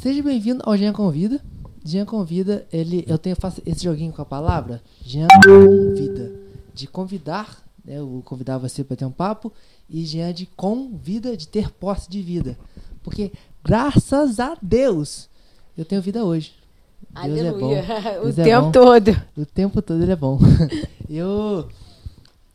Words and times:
Seja 0.00 0.22
bem-vindo 0.22 0.62
ao 0.64 0.74
Jean 0.78 0.94
Convida. 0.94 1.42
Jean 1.84 2.06
Convida, 2.06 2.66
ele, 2.72 3.04
eu 3.06 3.18
tenho 3.18 3.36
faço 3.36 3.60
esse 3.66 3.84
joguinho 3.84 4.10
com 4.14 4.22
a 4.22 4.24
palavra. 4.24 4.80
Jean 5.04 5.28
Convida. 5.44 6.32
De 6.72 6.86
convidar, 6.86 7.62
né, 7.84 7.98
eu 7.98 8.22
convidar 8.24 8.56
você 8.56 8.82
para 8.82 8.96
ter 8.96 9.04
um 9.04 9.10
papo. 9.10 9.52
E 9.90 10.06
Jean 10.06 10.32
de 10.32 10.46
convida, 10.46 11.36
de 11.36 11.46
ter 11.46 11.70
posse 11.70 12.08
de 12.08 12.22
vida. 12.22 12.58
Porque, 13.02 13.30
graças 13.62 14.40
a 14.40 14.56
Deus, 14.62 15.28
eu 15.76 15.84
tenho 15.84 16.00
vida 16.00 16.24
hoje. 16.24 16.54
Deus 17.10 17.38
é 17.38 17.48
Aleluia. 17.48 17.82
bom. 17.92 18.20
o 18.20 18.22
Deus 18.22 18.38
é 18.38 18.44
tempo 18.44 18.62
bom. 18.62 18.72
todo. 18.72 19.22
O 19.36 19.44
tempo 19.44 19.82
todo 19.82 20.02
ele 20.02 20.12
é 20.12 20.16
bom. 20.16 20.38
eu, 21.10 21.68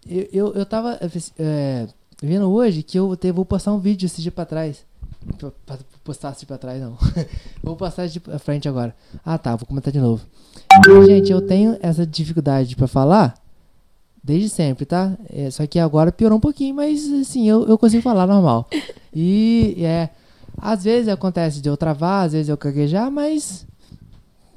eu, 0.09 0.27
eu, 0.34 0.54
eu 0.55 0.66
tava 0.66 1.00
é, 1.38 1.88
vendo 2.23 2.52
hoje 2.52 2.82
que 2.82 2.98
eu 2.98 3.16
vou 3.36 3.46
postar 3.46 3.71
um 3.71 3.80
vídeo 3.80 4.07
esse 4.07 4.20
dia 4.20 4.32
pra 4.32 4.46
trás. 4.46 4.84
Pra, 5.37 5.77
postar 6.03 6.29
assim 6.29 6.45
pra 6.45 6.57
trás, 6.57 6.81
não. 6.81 6.97
vou 7.63 7.75
postar 7.75 8.07
de 8.07 8.19
frente 8.39 8.67
agora. 8.67 8.95
Ah, 9.25 9.38
tá. 9.38 9.55
Vou 9.55 9.66
comentar 9.66 9.91
de 9.91 9.99
novo. 9.99 10.25
E, 10.88 11.05
gente, 11.05 11.31
eu 11.31 11.41
tenho 11.41 11.77
essa 11.81 12.05
dificuldade 12.05 12.75
pra 12.75 12.88
falar 12.88 13.35
desde 14.23 14.49
sempre, 14.49 14.85
tá? 14.85 15.16
É, 15.30 15.52
só 15.52 15.67
que 15.67 15.77
agora 15.77 16.11
piorou 16.11 16.38
um 16.38 16.41
pouquinho, 16.41 16.75
mas 16.75 17.11
assim, 17.13 17.47
eu, 17.47 17.67
eu 17.67 17.77
consigo 17.77 18.02
falar 18.02 18.25
normal. 18.25 18.67
E 19.13 19.75
é. 19.80 20.09
Às 20.57 20.83
vezes 20.83 21.09
acontece 21.09 21.61
de 21.61 21.69
eu 21.69 21.75
travar, 21.75 22.25
às 22.25 22.31
vezes 22.31 22.49
eu 22.49 22.57
caguejar, 22.57 23.11
mas 23.11 23.67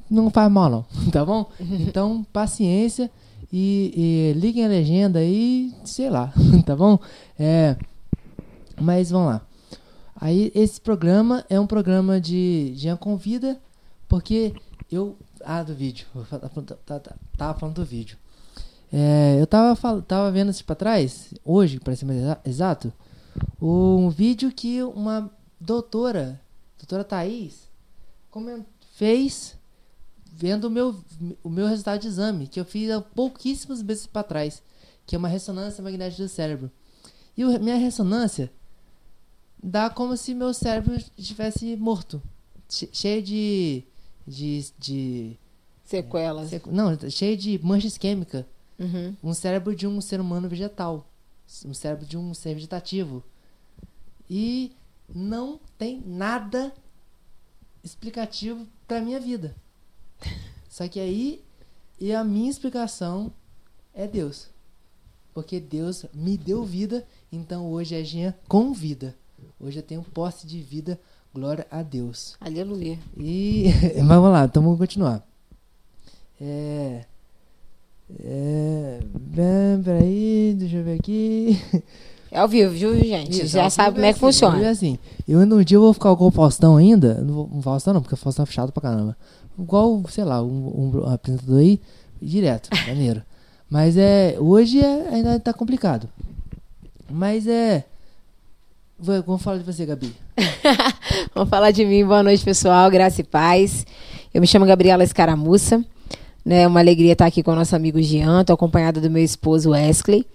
não 0.09 0.31
faz 0.31 0.51
mal 0.51 0.71
não, 0.71 0.85
tá 1.11 1.25
bom? 1.25 1.51
Então, 1.61 2.25
paciência 2.33 3.11
e, 3.53 4.33
e 4.35 4.39
liguem 4.39 4.65
a 4.65 4.69
legenda 4.69 5.19
aí, 5.19 5.75
sei 5.85 6.09
lá, 6.09 6.33
tá 6.65 6.77
bom? 6.77 6.99
É, 7.39 7.77
mas 8.81 9.11
vamos 9.11 9.33
lá. 9.33 9.43
Aí 10.21 10.51
esse 10.55 10.81
programa 10.81 11.45
é 11.49 11.59
um 11.61 11.67
programa 11.67 12.21
de 12.21 12.73
Jean 12.75 12.97
Convida, 12.97 13.61
porque 14.09 14.55
eu... 14.91 15.17
Ah, 15.45 15.63
do 15.63 15.75
vídeo. 15.75 16.07
Fa- 16.29 16.39
tá- 16.39 16.99
tá- 16.99 17.17
Tava 17.37 17.59
falando 17.59 17.77
do 17.77 17.85
vídeo. 17.85 18.19
É, 18.93 19.37
eu 19.41 19.47
tava, 19.47 20.03
tava 20.03 20.31
vendo 20.33 20.49
assim 20.49 20.65
pra 20.65 20.75
trás, 20.75 21.33
hoje, 21.45 21.79
para 21.79 21.95
ser 21.95 22.07
mais 22.07 22.19
exa- 22.19 22.41
exato, 22.45 22.93
um 23.61 24.09
vídeo 24.09 24.51
que 24.51 24.83
uma 24.83 25.31
doutora, 25.61 26.41
doutora 26.79 27.05
Thaís, 27.05 27.69
fez 28.95 29.57
vendo 30.33 30.65
o 30.65 30.71
meu, 30.71 30.97
o 31.45 31.51
meu 31.51 31.67
resultado 31.67 32.01
de 32.01 32.09
exame, 32.09 32.47
que 32.47 32.59
eu 32.59 32.65
fiz 32.65 32.91
há 32.91 33.01
pouquíssimos 33.01 33.83
meses 33.83 34.07
para 34.07 34.23
trás, 34.23 34.63
que 35.07 35.15
é 35.15 35.19
uma 35.19 35.29
ressonância 35.29 35.83
magnética 35.85 36.23
do 36.23 36.29
cérebro. 36.29 36.71
E 37.37 37.45
o- 37.45 37.61
minha 37.61 37.77
ressonância 37.77 38.51
dá 39.63 39.89
como 39.91 40.17
se 40.17 40.35
meu 40.35 40.53
cérebro 40.55 40.95
estivesse 41.17 41.77
morto, 41.77 42.23
che- 42.69 42.89
cheio 42.93 43.23
de, 43.23 43.85
de, 44.27 44.67
de 44.79 45.37
Sequelas. 45.85 46.51
sequ- 46.51 46.71
não, 46.73 46.97
cheio 47.11 47.37
de 47.37 47.59
mancha 47.63 47.87
isquêmica, 47.87 48.47
Uhum. 48.79 49.15
um 49.23 49.35
cérebro 49.35 49.75
de 49.75 49.87
um 49.87 50.01
ser 50.01 50.21
humano 50.21 50.49
vegetal, 50.49 51.05
um 51.65 51.75
cérebro 51.75 52.07
de 52.07 52.17
um 52.17 52.33
ser 52.35 52.55
vegetativo. 52.55 53.25
E 54.31 54.71
não 55.13 55.59
tem 55.79 56.01
nada 56.07 56.73
explicativo 57.83 58.67
para 58.87 59.01
minha 59.01 59.19
vida. 59.19 59.55
Só 60.69 60.87
que 60.87 61.01
aí 61.01 61.43
e 62.01 62.13
a 62.13 62.23
minha 62.23 62.51
explicação 62.51 63.33
é 63.95 64.07
Deus. 64.07 64.49
Porque 65.35 65.59
Deus 65.61 66.05
me 66.13 66.37
deu 66.37 66.65
vida, 66.65 67.07
então 67.33 67.71
hoje 67.71 67.95
é 67.95 68.05
Jean 68.05 68.35
com 68.47 68.73
vida. 68.73 69.17
Hoje 69.61 69.81
eu 69.81 69.83
tenho 69.83 70.03
posse 70.03 70.47
de 70.47 70.61
vida, 70.61 71.01
glória 71.35 71.67
a 71.69 71.83
Deus. 71.83 72.37
Aleluia. 72.41 72.97
E. 73.17 73.67
Mas 73.99 74.07
vamos 74.07 74.31
lá, 74.31 74.45
então 74.45 74.63
vamos 74.63 74.79
continuar. 74.79 75.27
É. 76.41 77.05
É. 78.21 79.01
Bem, 79.19 79.83
peraí, 79.85 80.55
deixa 80.57 80.77
eu 80.77 80.85
ver 80.85 81.01
aqui. 81.01 81.61
É 82.31 82.39
ao 82.39 82.47
vivo, 82.47 82.71
viu, 82.73 82.95
gente? 83.01 83.43
Isso, 83.43 83.49
Já 83.49 83.69
sabe 83.69 83.95
como 83.95 84.05
é 84.05 84.13
que 84.13 84.19
assim, 84.19 84.21
funciona. 84.21 84.65
É 84.65 84.69
assim. 84.69 84.99
Eu 85.27 85.45
no 85.45 85.65
dia 85.65 85.77
eu 85.77 85.81
vou 85.81 85.93
ficar 85.93 86.13
igual 86.13 86.29
o 86.29 86.33
Faustão 86.33 86.77
ainda. 86.77 87.15
Não 87.15 87.35
vou, 87.35 87.51
um 87.53 87.63
Faustão 87.63 87.95
não, 87.95 88.03
porque 88.03 88.15
o 88.15 88.19
Faustão 88.19 88.45
é 88.45 88.53
chato 88.53 88.71
pra 88.71 88.83
caramba. 88.83 89.17
Igual, 89.59 90.05
sei 90.09 90.25
lá, 90.25 90.43
um, 90.43 90.93
um 90.95 91.07
apresentador 91.09 91.59
aí, 91.59 91.81
direto, 92.23 92.69
maneiro. 92.87 93.23
Mas 93.69 93.97
é. 93.97 94.37
Hoje 94.39 94.79
é, 94.79 95.09
ainda 95.09 95.41
tá 95.41 95.53
complicado. 95.53 96.09
Mas 97.11 97.47
é. 97.47 97.85
Vamos 99.01 99.43
falar 99.43 99.59
de 99.59 99.63
você, 99.63 99.87
Gabi. 99.87 100.13
Vamos 101.33 101.49
falar 101.49 101.71
de 101.71 101.85
mim. 101.85 102.05
Boa 102.05 102.21
noite, 102.21 102.45
pessoal. 102.45 102.91
Graça 102.91 103.21
e 103.21 103.25
paz. 103.25 103.87
Eu 104.35 104.41
me 104.41 104.47
chamo 104.47 104.67
Gabriela 104.67 105.05
Escaramuça. 105.05 105.85
Né, 106.45 106.67
uma 106.67 106.81
alegria 106.81 107.13
estar 107.13 107.27
aqui 107.27 107.41
com 107.41 107.53
o 107.53 107.55
nosso 107.55 107.77
amigo 107.77 108.03
Jean. 108.03 108.41
Estou 108.41 108.55
acompanhada 108.55 109.01
do 109.01 109.09
meu 109.09 109.23
esposo 109.23 109.71
Wesley. 109.71 110.27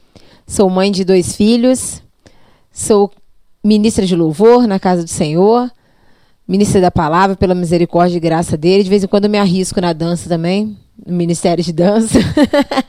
Sou 0.47 0.69
mãe 0.69 0.93
de 0.93 1.03
dois 1.03 1.35
filhos. 1.35 2.01
Sou 2.71 3.11
ministra 3.61 4.05
de 4.05 4.15
louvor 4.15 4.65
na 4.65 4.79
casa 4.79 5.03
do 5.03 5.09
Senhor. 5.09 5.69
Ministra 6.47 6.79
da 6.79 6.91
palavra, 6.91 7.35
pela 7.35 7.53
misericórdia 7.53 8.15
e 8.15 8.21
graça 8.21 8.55
dele. 8.55 8.83
De 8.83 8.89
vez 8.89 9.03
em 9.03 9.07
quando 9.07 9.25
eu 9.25 9.29
me 9.29 9.39
arrisco 9.39 9.81
na 9.81 9.91
dança 9.91 10.29
também, 10.29 10.77
no 11.05 11.13
ministério 11.13 11.61
de 11.61 11.73
dança. 11.73 12.17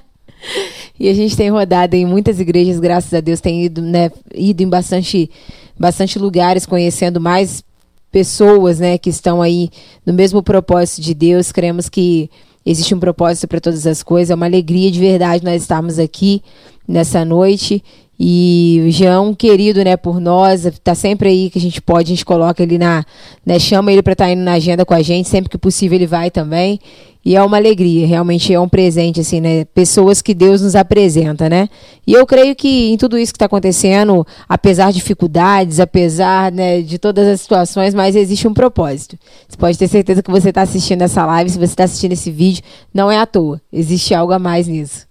e 0.99 1.09
a 1.09 1.15
gente 1.15 1.37
tem 1.37 1.51
rodado 1.51 1.97
em 1.97 2.07
muitas 2.07 2.39
igrejas, 2.39 2.79
graças 2.79 3.13
a 3.13 3.21
Deus, 3.21 3.41
tem 3.41 3.65
ido, 3.65 3.83
né, 3.83 4.11
ido 4.35 4.63
em 4.63 4.69
bastante, 4.69 5.31
bastante 5.79 6.19
lugares, 6.19 6.67
conhecendo 6.67 7.21
mais 7.21 7.65
pessoas, 8.11 8.79
né, 8.79 8.97
que 8.97 9.11
estão 9.11 9.43
aí 9.43 9.69
no 10.07 10.13
mesmo 10.13 10.43
propósito 10.43 11.03
de 11.03 11.15
Deus. 11.15 11.51
Cremos 11.51 11.89
que 11.89 12.31
existe 12.65 12.95
um 12.95 13.01
propósito 13.01 13.49
para 13.49 13.61
todas 13.61 13.87
as 13.87 14.03
coisas. 14.03 14.31
É 14.31 14.35
uma 14.35 14.47
alegria 14.47 14.91
de 14.91 15.01
verdade 15.01 15.45
nós 15.45 15.63
estarmos 15.63 15.99
aqui 15.99 16.41
nessa 16.87 17.25
noite. 17.25 17.83
E 18.19 18.85
o 18.87 18.91
Jean, 18.91 19.35
querido, 19.35 19.83
né, 19.83 19.97
por 19.97 20.21
nós, 20.21 20.63
tá 20.85 20.95
sempre 20.95 21.29
aí 21.29 21.51
que 21.51 21.59
a 21.59 21.61
gente 21.61 21.83
pode, 21.83 22.13
a 22.13 22.15
gente 22.15 22.25
coloca 22.25 22.63
ele 22.63 22.79
na, 22.79 23.05
né, 23.45 23.59
chama 23.59 23.93
ele 23.93 24.03
para 24.03 24.13
estar 24.13 24.31
indo 24.31 24.43
na 24.43 24.53
agenda 24.53 24.85
com 24.85 24.95
a 24.95 25.03
gente, 25.03 25.29
sempre 25.29 25.51
que 25.51 25.59
possível 25.59 25.97
ele 25.97 26.07
vai 26.07 26.31
também. 26.31 26.79
E 27.25 27.35
é 27.35 27.43
uma 27.43 27.57
alegria, 27.57 28.07
realmente 28.07 28.53
é 28.53 28.61
um 28.61 28.69
presente, 28.69 29.21
assim, 29.21 29.41
né? 29.41 29.65
Pessoas 29.65 30.21
que 30.21 30.35
Deus 30.35 30.61
nos 30.61 30.77
apresenta, 30.77 31.49
né? 31.49 31.71
E 32.07 32.13
eu 32.13 32.27
creio 32.27 32.55
que 32.55 32.91
em 32.91 32.99
tudo 32.99 33.17
isso 33.17 33.33
que 33.33 33.37
está 33.37 33.47
acontecendo, 33.47 34.27
apesar 34.47 34.89
de 34.89 34.99
dificuldades, 34.99 35.81
apesar 35.81 36.53
né, 36.53 36.83
de 36.83 36.99
todas 36.99 37.27
as 37.27 37.41
situações, 37.41 37.95
mas 37.95 38.15
existe 38.15 38.47
um 38.47 38.53
propósito. 38.53 39.19
Você 39.49 39.57
pode 39.57 39.79
ter 39.79 39.89
certeza 39.89 40.23
que 40.23 40.31
você 40.31 40.51
está 40.51 40.61
assistindo 40.63 41.01
essa 41.01 41.25
live, 41.25 41.49
se 41.49 41.57
você 41.57 41.65
está 41.65 41.85
assistindo 41.85 42.13
esse 42.13 42.31
vídeo, 42.31 42.63
não 42.93 43.11
é 43.11 43.19
à 43.19 43.25
toa. 43.25 43.59
Existe 43.73 44.15
algo 44.15 44.35
a 44.35 44.39
mais 44.39 44.69
nisso. 44.69 45.07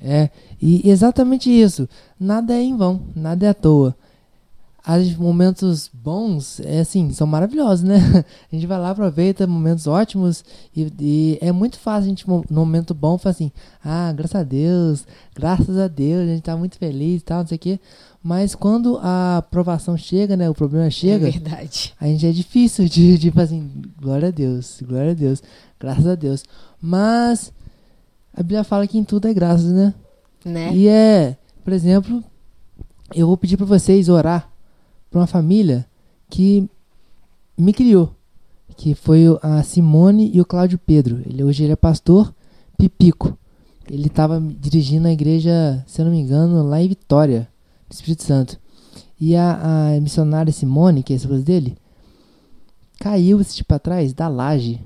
É, 0.00 0.30
e 0.60 0.88
exatamente 0.88 1.50
isso. 1.50 1.88
Nada 2.18 2.54
é 2.54 2.62
em 2.62 2.76
vão, 2.76 3.02
nada 3.16 3.46
é 3.46 3.48
à 3.48 3.54
toa. 3.54 3.96
Os 4.84 5.14
momentos 5.14 5.88
bons, 5.92 6.58
é 6.60 6.80
assim, 6.80 7.12
são 7.12 7.24
maravilhosos, 7.26 7.84
né? 7.84 7.96
A 8.50 8.54
gente 8.54 8.66
vai 8.66 8.78
lá, 8.80 8.90
aproveita 8.90 9.46
momentos 9.46 9.86
ótimos 9.86 10.44
e, 10.74 10.92
e 10.98 11.38
é 11.40 11.52
muito 11.52 11.78
fácil 11.78 12.06
a 12.06 12.08
gente, 12.08 12.28
no 12.28 12.44
momento 12.50 12.92
bom, 12.92 13.16
falar 13.16 13.30
assim, 13.30 13.52
ah, 13.84 14.12
graças 14.12 14.34
a 14.34 14.42
Deus, 14.42 15.06
graças 15.36 15.78
a 15.78 15.86
Deus, 15.86 16.22
a 16.22 16.32
gente 16.32 16.42
tá 16.42 16.56
muito 16.56 16.76
feliz 16.78 17.20
e 17.22 17.24
tal, 17.24 17.40
não 17.40 17.46
sei 17.46 17.56
o 17.56 17.60
quê. 17.60 17.80
Mas 18.22 18.54
quando 18.54 18.98
a 19.02 19.38
aprovação 19.38 19.96
chega, 19.96 20.36
né, 20.36 20.50
o 20.50 20.54
problema 20.54 20.90
chega, 20.90 21.28
É 21.28 21.30
verdade. 21.30 21.94
a 22.00 22.06
gente 22.06 22.26
é 22.26 22.32
difícil 22.32 22.88
de, 22.88 23.18
de 23.18 23.30
falar 23.30 23.44
assim, 23.44 23.70
glória 24.00 24.28
a 24.28 24.32
Deus, 24.32 24.82
glória 24.86 25.12
a 25.12 25.14
Deus, 25.14 25.42
graças 25.78 26.06
a 26.06 26.14
Deus. 26.16 26.44
Mas 26.80 27.52
a 28.34 28.42
Bíblia 28.42 28.64
fala 28.64 28.86
que 28.86 28.98
em 28.98 29.04
tudo 29.04 29.28
é 29.28 29.34
graças, 29.34 29.72
né? 29.72 29.94
Né? 30.44 30.74
E 30.74 30.88
é, 30.88 31.36
por 31.64 31.72
exemplo, 31.72 32.22
eu 33.14 33.28
vou 33.28 33.36
pedir 33.36 33.56
para 33.56 33.66
vocês 33.66 34.08
orar 34.08 34.51
para 35.12 35.20
uma 35.20 35.26
família 35.26 35.86
que 36.30 36.66
me 37.56 37.74
criou, 37.74 38.16
que 38.76 38.94
foi 38.94 39.24
a 39.42 39.62
Simone 39.62 40.30
e 40.34 40.40
o 40.40 40.44
Cláudio 40.44 40.78
Pedro. 40.78 41.20
Ele 41.26 41.44
hoje 41.44 41.62
ele 41.62 41.74
é 41.74 41.76
pastor 41.76 42.34
Pipico. 42.78 43.38
Ele 43.90 44.06
estava 44.06 44.40
dirigindo 44.40 45.06
a 45.06 45.12
igreja, 45.12 45.84
se 45.86 46.00
eu 46.00 46.06
não 46.06 46.12
me 46.12 46.18
engano, 46.18 46.62
lá 46.66 46.80
em 46.80 46.88
Vitória, 46.88 47.46
do 47.88 47.92
Espírito 47.92 48.22
Santo. 48.22 48.58
E 49.20 49.36
a, 49.36 49.90
a 49.94 50.00
missionária 50.00 50.50
Simone, 50.50 51.02
que 51.02 51.12
é 51.12 51.16
a 51.16 51.18
esposa 51.18 51.42
dele, 51.42 51.76
caiu 52.98 53.38
esse 53.40 53.56
tipo 53.56 53.74
atrás 53.74 54.14
da 54.14 54.28
laje 54.28 54.80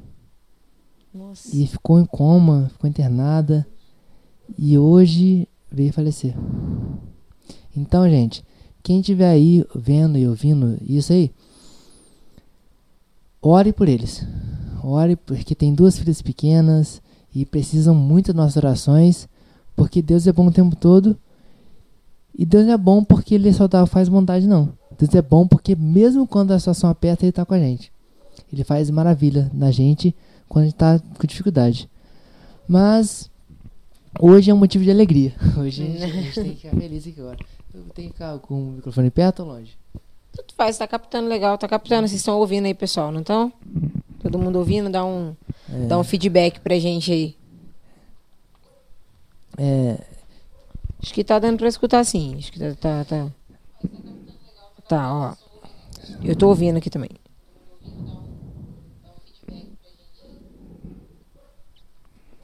Nossa. 1.14 1.56
e 1.56 1.66
ficou 1.68 2.00
em 2.00 2.04
coma, 2.04 2.68
ficou 2.72 2.90
internada 2.90 3.64
e 4.58 4.76
hoje 4.76 5.48
veio 5.70 5.92
falecer. 5.92 6.34
Então, 7.76 8.08
gente, 8.08 8.42
quem 8.86 9.00
estiver 9.00 9.28
aí 9.28 9.66
vendo 9.74 10.16
e 10.16 10.28
ouvindo 10.28 10.78
isso 10.88 11.12
aí, 11.12 11.32
ore 13.42 13.72
por 13.72 13.88
eles. 13.88 14.24
Ore 14.80 15.16
porque 15.16 15.56
tem 15.56 15.74
duas 15.74 15.98
filhas 15.98 16.22
pequenas 16.22 17.02
e 17.34 17.44
precisam 17.44 17.96
muito 17.96 18.28
das 18.28 18.36
nossas 18.36 18.56
orações, 18.58 19.28
porque 19.74 20.00
Deus 20.00 20.24
é 20.28 20.32
bom 20.32 20.46
o 20.46 20.52
tempo 20.52 20.76
todo. 20.76 21.16
E 22.38 22.46
Deus 22.46 22.68
é 22.68 22.76
bom 22.76 23.02
porque 23.02 23.34
ele 23.34 23.52
só 23.52 23.66
dá, 23.66 23.84
faz 23.86 24.08
vontade 24.08 24.46
não. 24.46 24.72
Deus 24.96 25.12
é 25.16 25.22
bom 25.22 25.48
porque 25.48 25.74
mesmo 25.74 26.24
quando 26.24 26.52
a 26.52 26.58
situação 26.60 26.88
aperta, 26.88 27.24
ele 27.24 27.30
está 27.30 27.44
com 27.44 27.54
a 27.54 27.58
gente. 27.58 27.90
Ele 28.52 28.62
faz 28.62 28.88
maravilha 28.88 29.50
na 29.52 29.72
gente 29.72 30.14
quando 30.48 30.62
a 30.62 30.66
gente 30.66 30.76
tá 30.76 31.00
com 31.18 31.26
dificuldade. 31.26 31.90
Mas 32.68 33.28
hoje 34.20 34.48
é 34.48 34.54
um 34.54 34.58
motivo 34.58 34.84
de 34.84 34.92
alegria. 34.92 35.34
Hoje 35.58 35.82
a 35.82 35.86
gente, 35.86 36.04
a 36.04 36.22
gente 36.22 36.34
tem 36.34 36.50
que 36.50 36.68
ficar 36.68 36.76
feliz 36.76 37.04
aqui 37.04 37.20
agora. 37.20 37.38
Que 37.94 38.02
ficar 38.08 38.38
com 38.38 38.54
o 38.54 38.72
microfone 38.72 39.10
perto 39.10 39.40
ou 39.42 39.48
longe? 39.48 39.76
Tudo 40.32 40.52
faz, 40.56 40.76
tá 40.78 40.86
captando 40.86 41.28
legal, 41.28 41.56
tá 41.56 41.66
captando. 41.68 42.06
Vocês 42.08 42.20
estão 42.20 42.38
ouvindo 42.38 42.66
aí, 42.66 42.74
pessoal, 42.74 43.10
não 43.10 43.20
estão? 43.20 43.52
Todo 44.22 44.38
mundo 44.38 44.56
ouvindo, 44.58 44.90
dá 44.90 45.04
um, 45.04 45.34
É, 45.72 45.86
dá 45.86 45.98
um 45.98 46.04
feedback 46.04 46.60
pra 46.60 46.78
gente 46.78 47.10
aí. 47.12 47.36
é, 49.56 49.98
Acho 51.02 51.14
que 51.14 51.22
tá 51.24 51.38
dando 51.38 51.58
pra 51.58 51.68
escutar 51.68 52.04
sim. 52.04 52.34
Acho 52.36 52.50
que 52.52 52.58
tá. 52.58 52.74
Tá, 52.74 53.04
tá. 53.04 53.28
Tá, 54.88 55.12
ó. 55.14 55.34
Eu 56.22 56.34
tô 56.36 56.48
ouvindo 56.48 56.76
aqui 56.78 56.90
também. 56.90 57.10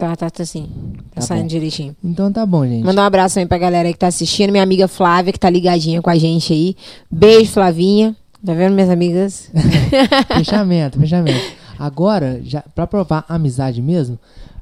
Tá, 0.02 0.16
tá, 0.16 0.28
tá 0.28 0.44
sim. 0.44 0.68
Tá, 1.14 1.20
Tá 1.20 1.20
saindo 1.20 1.42
bom. 1.42 1.46
direitinho. 1.46 1.94
então 2.02 2.32
tá 2.32 2.44
bom, 2.44 2.66
gente. 2.66 2.84
Mandar 2.84 3.02
um 3.02 3.06
abraço 3.06 3.38
aí 3.38 3.46
pra 3.46 3.56
galera 3.56 3.92
que 3.92 3.96
tá 4.00 4.08
assistindo. 4.08 4.50
Minha 4.50 4.64
amiga 4.64 4.88
Flávia, 4.88 5.32
que 5.32 5.38
tá 5.38 5.48
ligadinha 5.48 6.02
com 6.02 6.10
a 6.10 6.18
gente 6.18 6.52
aí. 6.52 6.74
Beijo, 7.08 7.52
Flavinha. 7.52 8.16
Tá 8.44 8.52
vendo, 8.52 8.74
minhas 8.74 8.90
amigas? 8.90 9.48
fechamento, 10.36 10.98
fechamento. 10.98 11.40
Agora, 11.78 12.40
já, 12.42 12.62
pra 12.74 12.84
provar 12.84 13.24
amizade 13.28 13.80
mesmo, 13.80 14.18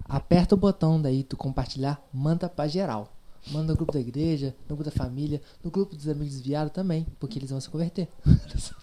aperta 0.07 0.55
o 0.55 0.59
botão 0.59 1.01
daí, 1.01 1.23
tu 1.23 1.39
compartilhar, 1.39 1.99
manda 2.13 2.47
pra 2.47 2.69
geral. 2.69 3.09
Manda 3.51 3.73
no 3.73 3.77
grupo 3.77 3.93
da 3.93 4.01
igreja, 4.01 4.55
no 4.69 4.77
grupo 4.77 4.85
da 4.91 4.91
família, 4.97 5.41
no 5.65 5.71
grupo 5.71 5.97
dos 5.97 6.07
amigos 6.09 6.35
desviados 6.35 6.73
também, 6.73 7.07
porque 7.19 7.39
eles 7.39 7.51
vão 7.51 7.61
se 7.61 7.69
converter. 7.71 8.07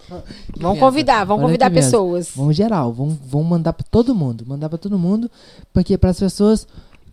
Vamos 0.09 0.24
benção. 0.57 0.77
convidar, 0.80 1.24
vamos 1.25 1.44
Olha 1.44 1.48
convidar 1.50 1.69
pessoas. 1.71 2.31
Vamos 2.36 2.56
geral, 2.56 2.92
vamos, 2.94 3.18
vamos 3.25 3.48
mandar 3.48 3.74
pra 3.74 3.86
todo 3.89 4.15
mundo, 4.15 4.45
mandar 4.48 4.69
pra 4.69 4.77
todo 4.77 4.98
mundo, 4.98 5.30
porque 5.74 5.98
para 5.98 6.09
as 6.12 6.19
pessoas 6.19 6.65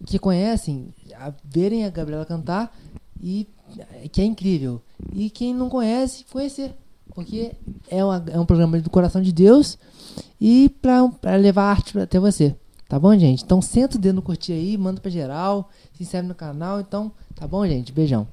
que 0.07 0.19
conhecem, 0.19 0.89
a- 1.19 1.33
verem 1.45 1.85
a 1.85 1.91
Gabriela 1.91 2.25
cantar 2.25 2.75
e 3.21 3.49
que 4.13 4.21
é 4.21 4.25
incrível. 4.25 4.81
E 5.13 5.29
quem 5.29 5.53
não 5.55 5.69
conhece, 5.69 6.25
conhecer, 6.33 6.73
porque 7.15 7.53
é, 7.91 8.05
uma- 8.05 8.25
é 8.29 8.39
um 8.39 8.47
programa 8.47 8.79
do 8.81 8.91
coração 8.91 9.21
de 9.21 9.33
Deus 9.33 9.77
e 10.41 10.69
pra 10.81 11.11
levar 11.37 11.65
arte 11.65 11.99
até 11.99 12.19
você. 12.21 12.55
Tá 12.89 12.99
bom, 12.99 13.17
gente? 13.19 13.43
Então 13.43 13.61
senta 13.63 13.97
o 13.97 14.01
dedo 14.01 14.17
no 14.17 14.23
curtir 14.23 14.53
aí, 14.53 14.77
manda 14.79 15.01
pra 15.01 15.11
geral, 15.11 15.69
se 15.97 16.03
inscreve 16.03 16.29
no 16.29 16.35
canal, 16.35 16.81
então, 16.81 17.11
tá 17.35 17.47
bom, 17.47 17.67
gente? 17.67 17.93
Beijão. 17.93 18.27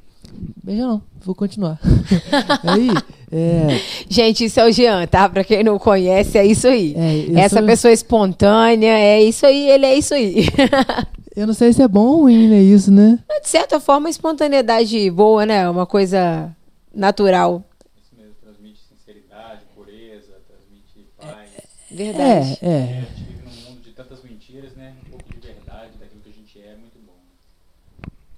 Beijão 0.64 0.88
não, 0.88 1.02
vou 1.24 1.36
continuar. 1.36 1.80
aí, 2.64 2.90
é, 3.32 3.68
Gente, 4.10 4.46
isso 4.46 4.60
é 4.60 4.66
o 4.66 4.72
Jean, 4.72 5.06
tá? 5.08 5.28
Pra 5.30 5.44
quem 5.44 5.64
não 5.64 5.78
conhece, 5.80 6.38
é 6.38 6.46
isso 6.46 6.68
aí. 6.68 6.94
é, 6.96 7.40
Essa 7.40 7.58
sou- 7.58 7.66
pessoa 7.66 7.92
espontânea, 7.92 8.98
é 8.98 9.22
isso 9.22 9.46
aí, 9.46 9.70
ele 9.70 9.86
é 9.86 9.96
isso 9.98 10.14
aí. 10.14 10.46
Eu 11.36 11.48
não 11.48 11.54
sei 11.54 11.72
se 11.72 11.82
é 11.82 11.88
bom 11.88 12.06
ou 12.08 12.22
ruim, 12.24 12.48
né? 12.50 12.62
Isso, 12.62 12.92
né? 12.92 13.18
De 13.42 13.48
certa 13.48 13.80
forma, 13.80 14.10
espontaneidade 14.10 15.10
boa, 15.12 15.46
né? 15.46 15.70
Uma 15.70 15.86
coisa 15.86 16.54
natural. 16.94 17.64
Isso 18.04 18.12
mesmo, 18.18 18.34
transmite 18.44 18.80
sinceridade, 18.90 19.62
pureza, 19.74 20.34
transmite 20.46 21.08
paz. 21.18 21.50
Verdade. 21.90 22.58
É, 22.62 22.68
é. 22.70 22.84
A 22.84 23.02
gente 23.02 23.24
vive 23.24 23.44
num 23.46 23.70
mundo 23.70 23.82
de 23.82 23.92
tantas 23.92 24.22
mentiras, 24.24 24.76
né? 24.76 24.94
Um 25.08 25.10
pouco 25.12 25.24
de 25.34 25.40
verdade 25.40 25.92
daquilo 26.00 26.22
que 26.22 26.30
a 26.30 26.34
gente 26.34 26.60
é 26.60 26.74
é 26.74 26.76
muito 26.76 27.00
bom. 27.06 27.16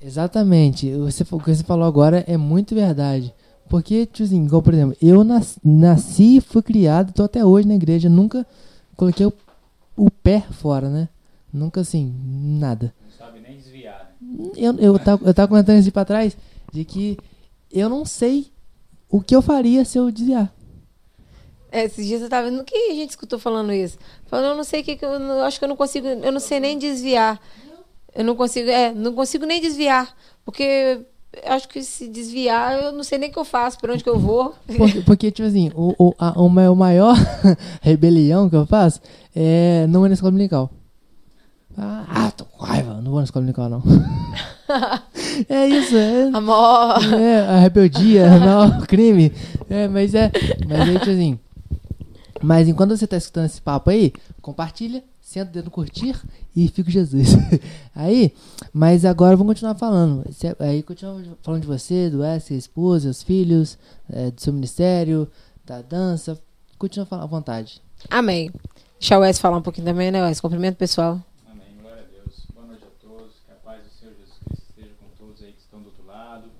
Exatamente. 0.03 0.91
Você, 0.95 1.23
o 1.31 1.39
que 1.39 1.55
você 1.55 1.63
falou 1.63 1.85
agora 1.87 2.23
é 2.27 2.35
muito 2.37 2.75
verdade. 2.75 3.33
Porque, 3.69 4.05
tipo 4.05 4.23
assim, 4.23 4.43
igual, 4.45 4.61
por 4.61 4.73
exemplo, 4.73 4.95
eu 5.01 5.23
nas- 5.23 5.57
nasci, 5.63 6.41
fui 6.41 6.61
criado, 6.61 7.13
tô 7.13 7.23
até 7.23 7.43
hoje 7.45 7.67
na 7.67 7.75
igreja, 7.75 8.09
nunca 8.09 8.45
coloquei 8.97 9.25
o, 9.25 9.33
o 9.95 10.11
pé 10.11 10.41
fora, 10.51 10.89
né? 10.89 11.07
Nunca 11.51 11.81
assim, 11.81 12.13
nada. 12.59 12.93
Não 13.01 13.11
sabe 13.25 13.39
nem 13.39 13.57
desviar, 13.57 14.13
né? 14.21 14.49
Eu, 14.57 14.73
eu, 14.77 14.99
tava, 14.99 15.25
eu 15.25 15.33
tava 15.33 15.47
comentando 15.47 15.79
isso 15.79 15.91
pra 15.91 16.03
trás, 16.05 16.35
de 16.71 16.83
que 16.83 17.17
eu 17.71 17.87
não 17.89 18.05
sei 18.05 18.51
o 19.09 19.21
que 19.21 19.35
eu 19.35 19.41
faria 19.41 19.85
se 19.85 19.97
eu 19.97 20.11
desviar. 20.11 20.53
É, 21.71 21.85
esses 21.85 22.05
dias 22.05 22.21
eu 22.21 22.29
tava 22.29 22.49
vendo. 22.49 22.59
O 22.61 22.63
que 22.63 22.75
a 22.75 22.93
gente 22.93 23.11
escutou 23.11 23.39
falando 23.39 23.71
isso? 23.73 23.97
Falando, 24.27 24.51
eu 24.51 24.57
não 24.57 24.63
sei 24.63 24.81
o 24.81 24.83
que, 24.83 24.95
que 24.95 25.05
eu, 25.05 25.17
não- 25.19 25.37
eu 25.37 25.43
acho 25.43 25.57
que 25.57 25.65
eu 25.65 25.69
não 25.69 25.75
consigo. 25.75 26.05
Eu 26.07 26.31
não 26.31 26.39
sei 26.39 26.59
nem 26.59 26.77
desviar. 26.77 27.41
Eu 28.15 28.23
não 28.23 28.35
consigo, 28.35 28.69
é, 28.69 28.93
não 28.93 29.13
consigo 29.13 29.45
nem 29.45 29.59
desviar. 29.61 30.15
Porque 30.45 31.01
acho 31.45 31.67
que 31.67 31.81
se 31.81 32.07
desviar, 32.07 32.79
eu 32.81 32.91
não 32.91 33.03
sei 33.03 33.17
nem 33.17 33.29
o 33.29 33.33
que 33.33 33.39
eu 33.39 33.45
faço, 33.45 33.79
por 33.79 33.89
onde 33.89 34.03
que 34.03 34.09
eu 34.09 34.19
vou. 34.19 34.53
Porque, 34.77 35.01
porque, 35.01 35.31
tipo 35.31 35.47
assim, 35.47 35.71
o, 35.75 35.93
o, 35.97 36.13
a, 36.19 36.39
o 36.39 36.47
ma- 36.49 36.69
o 36.69 36.75
maior 36.75 37.15
rebelião 37.81 38.49
que 38.49 38.55
eu 38.55 38.65
faço 38.65 39.01
é 39.35 39.87
não 39.87 40.05
ir 40.05 40.09
na 40.09 40.13
escola 40.13 40.31
dominical. 40.31 40.69
Ah, 41.75 42.05
ah, 42.07 42.31
tô 42.31 42.45
com 42.45 42.63
raiva, 42.63 42.93
não 43.01 43.09
vou 43.11 43.19
na 43.19 43.23
escola 43.23 43.43
dominical, 43.43 43.67
não. 43.67 43.81
é 45.49 45.67
isso, 45.67 45.97
é, 45.97 46.29
Amor. 46.31 47.03
é 47.19 47.39
a 47.47 47.57
rebeldia, 47.59 48.37
não, 48.39 48.79
o 48.79 48.85
crime. 48.87 49.31
É, 49.69 49.87
mas 49.87 50.13
é, 50.13 50.31
mas 50.67 50.81
aí, 50.81 50.99
tipo 50.99 51.09
assim. 51.09 51.39
Mas 52.43 52.67
enquanto 52.67 52.95
você 52.95 53.07
tá 53.07 53.17
escutando 53.17 53.45
esse 53.45 53.59
papo 53.61 53.89
aí, 53.89 54.13
compartilha, 54.41 55.03
senta 55.33 55.49
o 55.49 55.53
dedo 55.53 55.65
no 55.65 55.71
curtir 55.71 56.15
e 56.55 56.67
fica 56.67 56.83
com 56.83 56.91
Jesus. 56.91 57.29
aí, 57.95 58.31
mas 58.71 59.03
agora 59.03 59.35
vamos 59.35 59.53
continuar 59.53 59.73
falando. 59.73 60.23
Aí 60.59 60.83
continuamos 60.83 61.27
falando 61.41 61.61
de 61.61 61.67
você, 61.67 62.07
do 62.07 62.19
Wesley, 62.19 62.59
esposa, 62.59 63.09
os 63.09 63.23
filhos, 63.23 63.77
é, 64.11 64.29
do 64.29 64.39
seu 64.39 64.53
ministério, 64.53 65.27
da 65.65 65.81
dança. 65.81 66.39
Continua 66.77 67.07
falando 67.07 67.23
à 67.23 67.27
vontade. 67.27 67.81
Amém. 68.11 68.51
Deixa 68.99 69.17
o 69.17 69.21
Wes 69.21 69.39
falar 69.39 69.57
um 69.57 69.61
pouquinho 69.61 69.87
também, 69.87 70.11
né, 70.11 70.23
Wes? 70.23 70.39
Cumprimento 70.39 70.77
pessoal. 70.77 71.19
Amém. 71.49 71.65
Glória 71.81 72.03
a 72.03 72.05
Deus. 72.05 72.45
Boa 72.53 72.67
noite 72.67 72.83
a 72.85 73.07
todos. 73.07 73.33
Que 73.43 73.51
a 73.51 73.55
paz 73.55 73.83
do 73.83 73.89
Senhor 73.89 74.13
Jesus 74.13 74.37
Cristo 74.45 74.65
esteja 74.69 74.91
com 75.01 75.25
todos 75.25 75.41
aí 75.41 75.51
que 75.51 75.61
estão 75.61 75.79
do 75.79 75.87
outro 75.87 76.05
lado, 76.05 76.51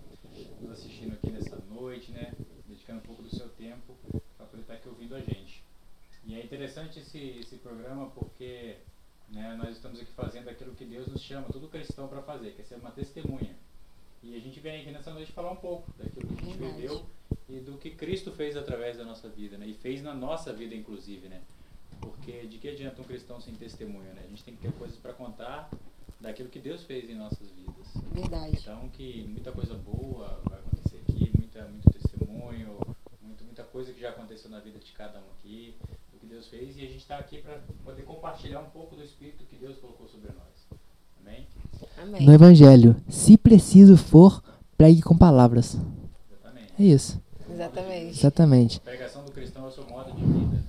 nos 0.59 0.71
assistindo 0.71 1.13
aqui 1.13 1.29
nessa 1.29 1.57
noite, 1.69 2.11
né? 2.11 2.33
Dedicando 2.67 2.99
um 2.99 3.03
pouco 3.03 3.21
do 3.21 3.35
seu 3.35 3.49
tempo 3.49 3.95
para 4.35 4.47
poder 4.47 4.63
estar 4.63 4.73
aqui 4.73 4.89
ouvindo 4.89 5.15
a 5.15 5.19
gente. 5.19 5.63
E 6.25 6.35
é 6.35 6.43
interessante 6.43 6.99
esse, 6.99 7.19
esse 7.39 7.57
programa 7.57 8.07
porque 8.15 8.22
né, 9.29 9.55
nós 9.57 9.75
estamos 9.75 9.99
aqui 9.99 10.11
fazendo 10.11 10.49
aquilo 10.49 10.73
que 10.75 10.85
Deus 10.85 11.07
nos 11.07 11.21
chama, 11.21 11.47
todo 11.51 11.67
cristão, 11.67 12.07
para 12.07 12.21
fazer, 12.21 12.51
que 12.51 12.61
é 12.61 12.65
ser 12.65 12.75
uma 12.75 12.91
testemunha. 12.91 13.55
E 14.21 14.35
a 14.35 14.39
gente 14.39 14.59
vem 14.59 14.81
aqui 14.81 14.91
nessa 14.91 15.13
noite 15.13 15.31
falar 15.31 15.51
um 15.51 15.57
pouco 15.57 15.91
daquilo 15.97 16.27
que 16.27 16.33
a 16.33 16.45
gente 16.45 16.57
Verdade. 16.57 16.81
viveu 16.81 17.05
e 17.49 17.59
do 17.59 17.77
que 17.77 17.91
Cristo 17.91 18.31
fez 18.31 18.55
através 18.55 18.97
da 18.97 19.03
nossa 19.03 19.27
vida, 19.27 19.57
né? 19.57 19.67
E 19.67 19.73
fez 19.73 20.01
na 20.01 20.13
nossa 20.13 20.53
vida, 20.53 20.73
inclusive, 20.73 21.27
né? 21.27 21.41
Porque 21.99 22.47
de 22.47 22.57
que 22.57 22.69
adianta 22.69 23.01
um 23.01 23.05
cristão 23.05 23.41
sem 23.41 23.53
testemunho, 23.55 24.13
né? 24.13 24.21
A 24.23 24.29
gente 24.29 24.43
tem 24.43 24.55
que 24.55 24.61
ter 24.61 24.71
coisas 24.73 24.97
para 24.97 25.13
contar 25.13 25.69
daquilo 26.21 26.47
que 26.47 26.59
Deus 26.59 26.83
fez 26.83 27.09
em 27.09 27.15
nossas 27.15 27.49
vidas. 27.51 27.87
Verdade. 28.13 28.57
Então 28.57 28.87
que 28.89 29.23
muita 29.23 29.51
coisa 29.51 29.73
boa 29.73 30.39
vai 30.45 30.59
acontecer 30.59 31.01
aqui, 31.07 31.29
muita, 31.37 31.67
muito 31.67 31.89
testemunho, 31.91 32.79
muito, 33.21 33.43
muita 33.43 33.63
coisa 33.63 33.91
que 33.91 33.99
já 33.99 34.09
aconteceu 34.09 34.49
na 34.49 34.59
vida 34.59 34.79
de 34.79 34.91
cada 34.93 35.19
um 35.19 35.31
aqui, 35.37 35.75
Deus 36.33 36.47
fez, 36.47 36.75
e 36.75 36.79
a 36.79 36.85
gente 36.85 36.97
está 36.97 37.17
aqui 37.17 37.37
para 37.37 37.59
poder 37.85 38.01
compartilhar 38.01 38.59
um 38.59 38.69
pouco 38.71 38.95
do 38.95 39.03
Espírito 39.03 39.43
que 39.47 39.55
Deus 39.55 39.77
colocou 39.77 40.07
sobre 40.07 40.31
nós. 40.31 40.79
Amém? 41.21 41.45
Amém. 42.01 42.25
No 42.25 42.33
Evangelho, 42.33 42.95
se 43.07 43.37
preciso 43.37 43.95
for, 43.95 44.43
pregue 44.75 45.03
com 45.03 45.15
palavras. 45.15 45.77
Exatamente. 46.31 46.73
É 46.79 46.83
isso. 46.83 47.21
Exatamente. 47.47 48.19
Exatamente. 48.19 48.77
A 48.77 48.81
pregação 48.81 49.23
do 49.23 49.31
cristão 49.31 49.65
é 49.65 49.67
o 49.67 49.71
seu 49.71 49.85
modo 49.87 50.11
de 50.11 50.23
vida. 50.23 50.63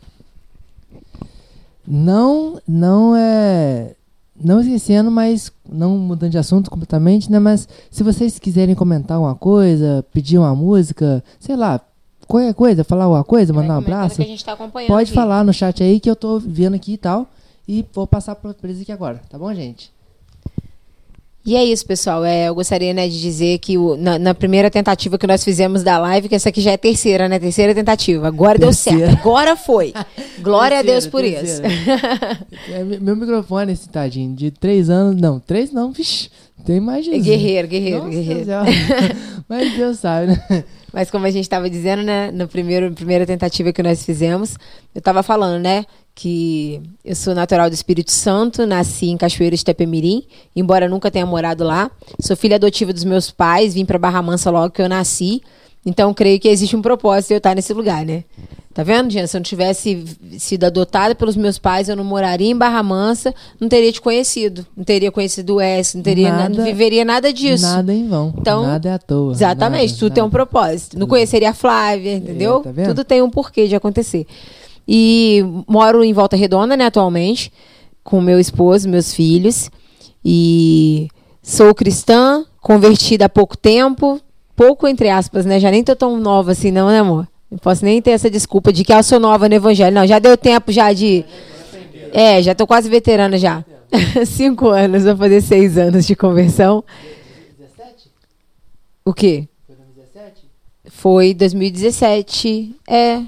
Não, 1.87 2.61
não 2.69 3.17
é. 3.17 3.97
Não 4.37 4.61
esquecendo, 4.61 5.11
mas 5.11 5.51
não 5.67 5.97
mudando 5.97 6.33
de 6.33 6.39
assunto 6.39 6.71
completamente, 6.71 7.33
né? 7.33 7.39
Mas 7.39 7.67
se 7.91 8.03
vocês 8.03 8.39
quiserem 8.39 8.75
comentar 8.75 9.17
alguma 9.17 9.35
coisa, 9.35 10.05
pedir 10.13 10.37
uma 10.37 10.55
música, 10.55 11.25
sei 11.41 11.57
lá, 11.57 11.81
qualquer 12.27 12.55
coisa, 12.55 12.85
falar 12.85 13.05
alguma 13.05 13.25
coisa, 13.25 13.53
mandar 13.53 13.75
um 13.75 13.79
abraço, 13.79 14.17
Que 14.17 14.23
a 14.23 14.27
gente 14.27 14.45
tá 14.45 14.53
acompanhando 14.53 14.89
pode 14.89 15.09
aqui. 15.11 15.15
falar 15.15 15.45
no 15.45 15.53
chat 15.53 15.83
aí 15.83 15.99
que 16.01 16.09
eu 16.11 16.17
tô 16.17 16.39
vendo 16.39 16.75
aqui 16.75 16.95
e 16.95 16.99
tal. 16.99 17.27
E 17.67 17.85
vou 17.95 18.07
passar 18.07 18.35
pra 18.35 18.55
eles 18.65 18.81
aqui 18.83 18.93
agora, 18.93 19.21
tá 19.31 19.39
bom, 19.39 19.53
gente? 19.55 19.93
E 21.47 21.57
é 21.57 21.63
isso, 21.63 21.85
pessoal. 21.85 22.25
É, 22.25 22.49
eu 22.49 22.55
gostaria 22.55 22.95
né, 22.95 23.07
de 23.07 23.21
dizer 23.21 23.59
que 23.59 23.77
o- 23.77 23.97
na, 23.99 24.19
na 24.19 24.35
primeira 24.35 24.71
tentativa 24.71 25.19
que 25.19 25.27
nós 25.27 25.45
fizemos 25.45 25.83
da 25.83 25.99
live, 25.99 26.27
que 26.27 26.35
essa 26.35 26.49
aqui 26.49 26.59
já 26.63 26.71
é 26.71 26.75
a 26.75 26.79
terceira, 26.79 27.29
né? 27.29 27.39
Terceira 27.39 27.75
tentativa. 27.75 28.27
Agora 28.29 28.59
deu 28.59 28.69
Terceira. 28.69 29.09
certo. 29.09 29.21
Agora 29.21 29.55
foi. 29.55 29.93
Glória 30.41 30.79
a 30.79 30.83
Deus 30.83 31.07
por 31.07 31.21
Terceira, 31.21 31.69
isso. 31.69 32.73
É, 32.73 32.83
me- 32.83 32.99
meu 32.99 33.15
microfone, 33.15 33.73
esse 33.75 33.87
tadinho, 33.91 34.35
de 34.35 34.51
três 34.51 34.89
anos. 34.89 35.21
Não, 35.21 35.39
três 35.39 35.71
não, 35.71 35.93
vixi, 35.93 36.31
tem 36.65 36.81
mais 36.81 37.01
É 37.07 37.11
Jesus. 37.11 37.25
guerreiro, 37.27 37.69
guerreiro, 37.69 37.99
Nossa 37.99 38.11
guerreiro. 38.11 38.47
Mas 39.47 39.77
Deus 39.77 39.99
sabe, 39.99 40.29
né? 40.29 40.65
Mas 40.95 41.11
como 41.11 41.27
a 41.27 41.31
gente 41.31 41.43
estava 41.43 41.69
dizendo, 41.69 42.05
né, 42.05 42.31
na 42.31 42.47
primeira, 42.47 42.89
primeira 42.93 43.27
tentativa 43.27 43.73
que 43.73 43.83
nós 43.83 44.05
fizemos, 44.05 44.57
eu 44.95 45.01
estava 45.01 45.25
falando, 45.25 45.61
né, 45.61 45.85
que 46.15 46.81
eu 47.05 47.17
sou 47.17 47.35
natural 47.35 47.69
do 47.69 47.75
Espírito 47.75 48.13
Santo, 48.13 48.65
nasci 48.65 49.07
em 49.07 49.17
Cachoeira 49.17 49.57
de 49.57 49.65
Tepemirim, 49.65 50.25
embora 50.55 50.89
nunca 50.89 51.11
tenha 51.11 51.27
morado 51.27 51.65
lá. 51.65 51.91
Sou 52.21 52.37
filha 52.37 52.55
adotiva 52.55 52.93
dos 52.93 53.03
meus 53.03 53.29
pais, 53.29 53.75
vim 53.75 53.85
para 53.85 53.99
Barra 53.99 54.23
Mansa 54.23 54.53
logo 54.53 54.73
que 54.73 54.81
eu 54.81 54.89
nasci. 54.89 55.43
Então, 55.87 56.15
creio 56.15 56.41
que 56.41 56.49
existe 56.49 56.75
um 56.75 56.83
propósito 56.83 57.29
de 57.29 57.35
eu 57.35 57.39
estar 57.39 57.55
nesse 57.55 57.73
lugar, 57.73 58.05
né? 58.07 58.25
Tá 58.73 58.83
vendo, 58.83 59.09
Jean? 59.11 59.27
Se 59.27 59.37
eu 59.37 59.39
não 59.39 59.45
tivesse 59.45 60.05
sido 60.39 60.65
adotada 60.65 61.15
pelos 61.15 61.37
meus 61.37 61.59
pais, 61.59 61.89
eu 61.89 61.95
não 61.95 62.03
moraria 62.03 62.51
em 62.51 62.57
Barra 62.57 62.83
Mansa, 62.83 63.33
não 63.61 63.69
teria 63.69 63.93
te 63.93 64.01
conhecido. 64.01 64.67
Não 64.77 64.83
teria 64.83 65.13
conhecido 65.13 65.57
o 65.57 65.61
S, 65.61 65.97
não 65.97 66.03
teria 66.03 66.31
nada, 66.31 66.43
Nada- 66.45 66.57
não 66.57 66.65
viveria 66.65 67.05
nada 67.05 67.33
disso. 67.33 67.63
Nada 67.65 67.95
em 67.95 68.09
vão. 68.09 68.35
Então, 68.37 68.67
nada 68.67 68.89
é 68.89 68.93
à 68.95 68.99
toa. 68.99 69.31
Exatamente, 69.33 69.91
nada, 69.91 69.99
tudo 70.01 70.13
tem 70.15 70.23
um 70.23 70.27
nada. 70.27 70.33
propósito. 70.33 70.99
Não 70.99 71.07
conheceria 71.07 71.51
a 71.51 71.55
Flávia, 71.55 72.15
entendeu? 72.15 72.61
tá 72.61 72.73
vendo? 72.73 72.87
tudo 72.89 73.05
tem 73.05 73.23
um 73.23 73.31
porquê 73.31 73.69
de 73.69 73.77
acontecer. 73.77 74.27
E 74.89 75.45
moro 75.69 76.03
em 76.03 76.13
Volta 76.13 76.35
Redonda, 76.35 76.77
né, 76.77 76.87
atualmente, 76.87 77.53
com 78.03 78.21
meu 78.21 78.41
esposo, 78.41 78.89
meus 78.89 79.15
filhos. 79.15 79.71
E 80.25 81.09
sou 81.43 81.73
cristã, 81.75 82.45
convertida 82.61 83.27
há 83.27 83.29
pouco 83.29 83.57
tempo. 83.57 84.21
Pouco, 84.57 84.87
entre 84.87 85.09
aspas, 85.09 85.45
né? 85.45 85.59
Já 85.59 85.71
nem 85.71 85.83
tô 85.83 85.97
tão 85.97 86.19
nova 86.19 86.53
assim, 86.53 86.71
não, 86.71 86.89
né, 86.89 87.01
amor? 87.01 87.27
Não 87.51 87.59
posso 87.59 87.85
nem 87.85 88.01
ter 88.01 88.11
essa 88.11 88.31
desculpa 88.31 88.73
de 88.73 88.85
que 88.85 88.93
ah, 88.93 88.99
eu 88.99 89.03
sou 89.03 89.21
nova 89.21 89.49
no 89.49 89.55
evangelho. 89.55 89.95
Não, 89.95 90.07
já 90.07 90.19
deu 90.19 90.37
tempo 90.37 90.73
já 90.73 90.93
de. 90.93 91.25
É, 92.13 92.43
já 92.43 92.55
tô 92.55 92.67
quase 92.67 92.89
veterana 92.89 93.39
já. 93.39 93.65
Cinco 94.27 94.69
anos, 94.69 95.05
vou 95.05 95.17
fazer 95.17 95.41
seis 95.41 95.79
anos 95.79 96.07
de 96.07 96.17
conversão. 96.17 96.85
17? 97.59 98.11
O 99.05 99.13
quê? 99.13 99.49
Foi 99.67 99.75
2017? 99.77 100.43
Foi 100.91 101.35
2017. 101.35 102.75
É. 102.89 103.23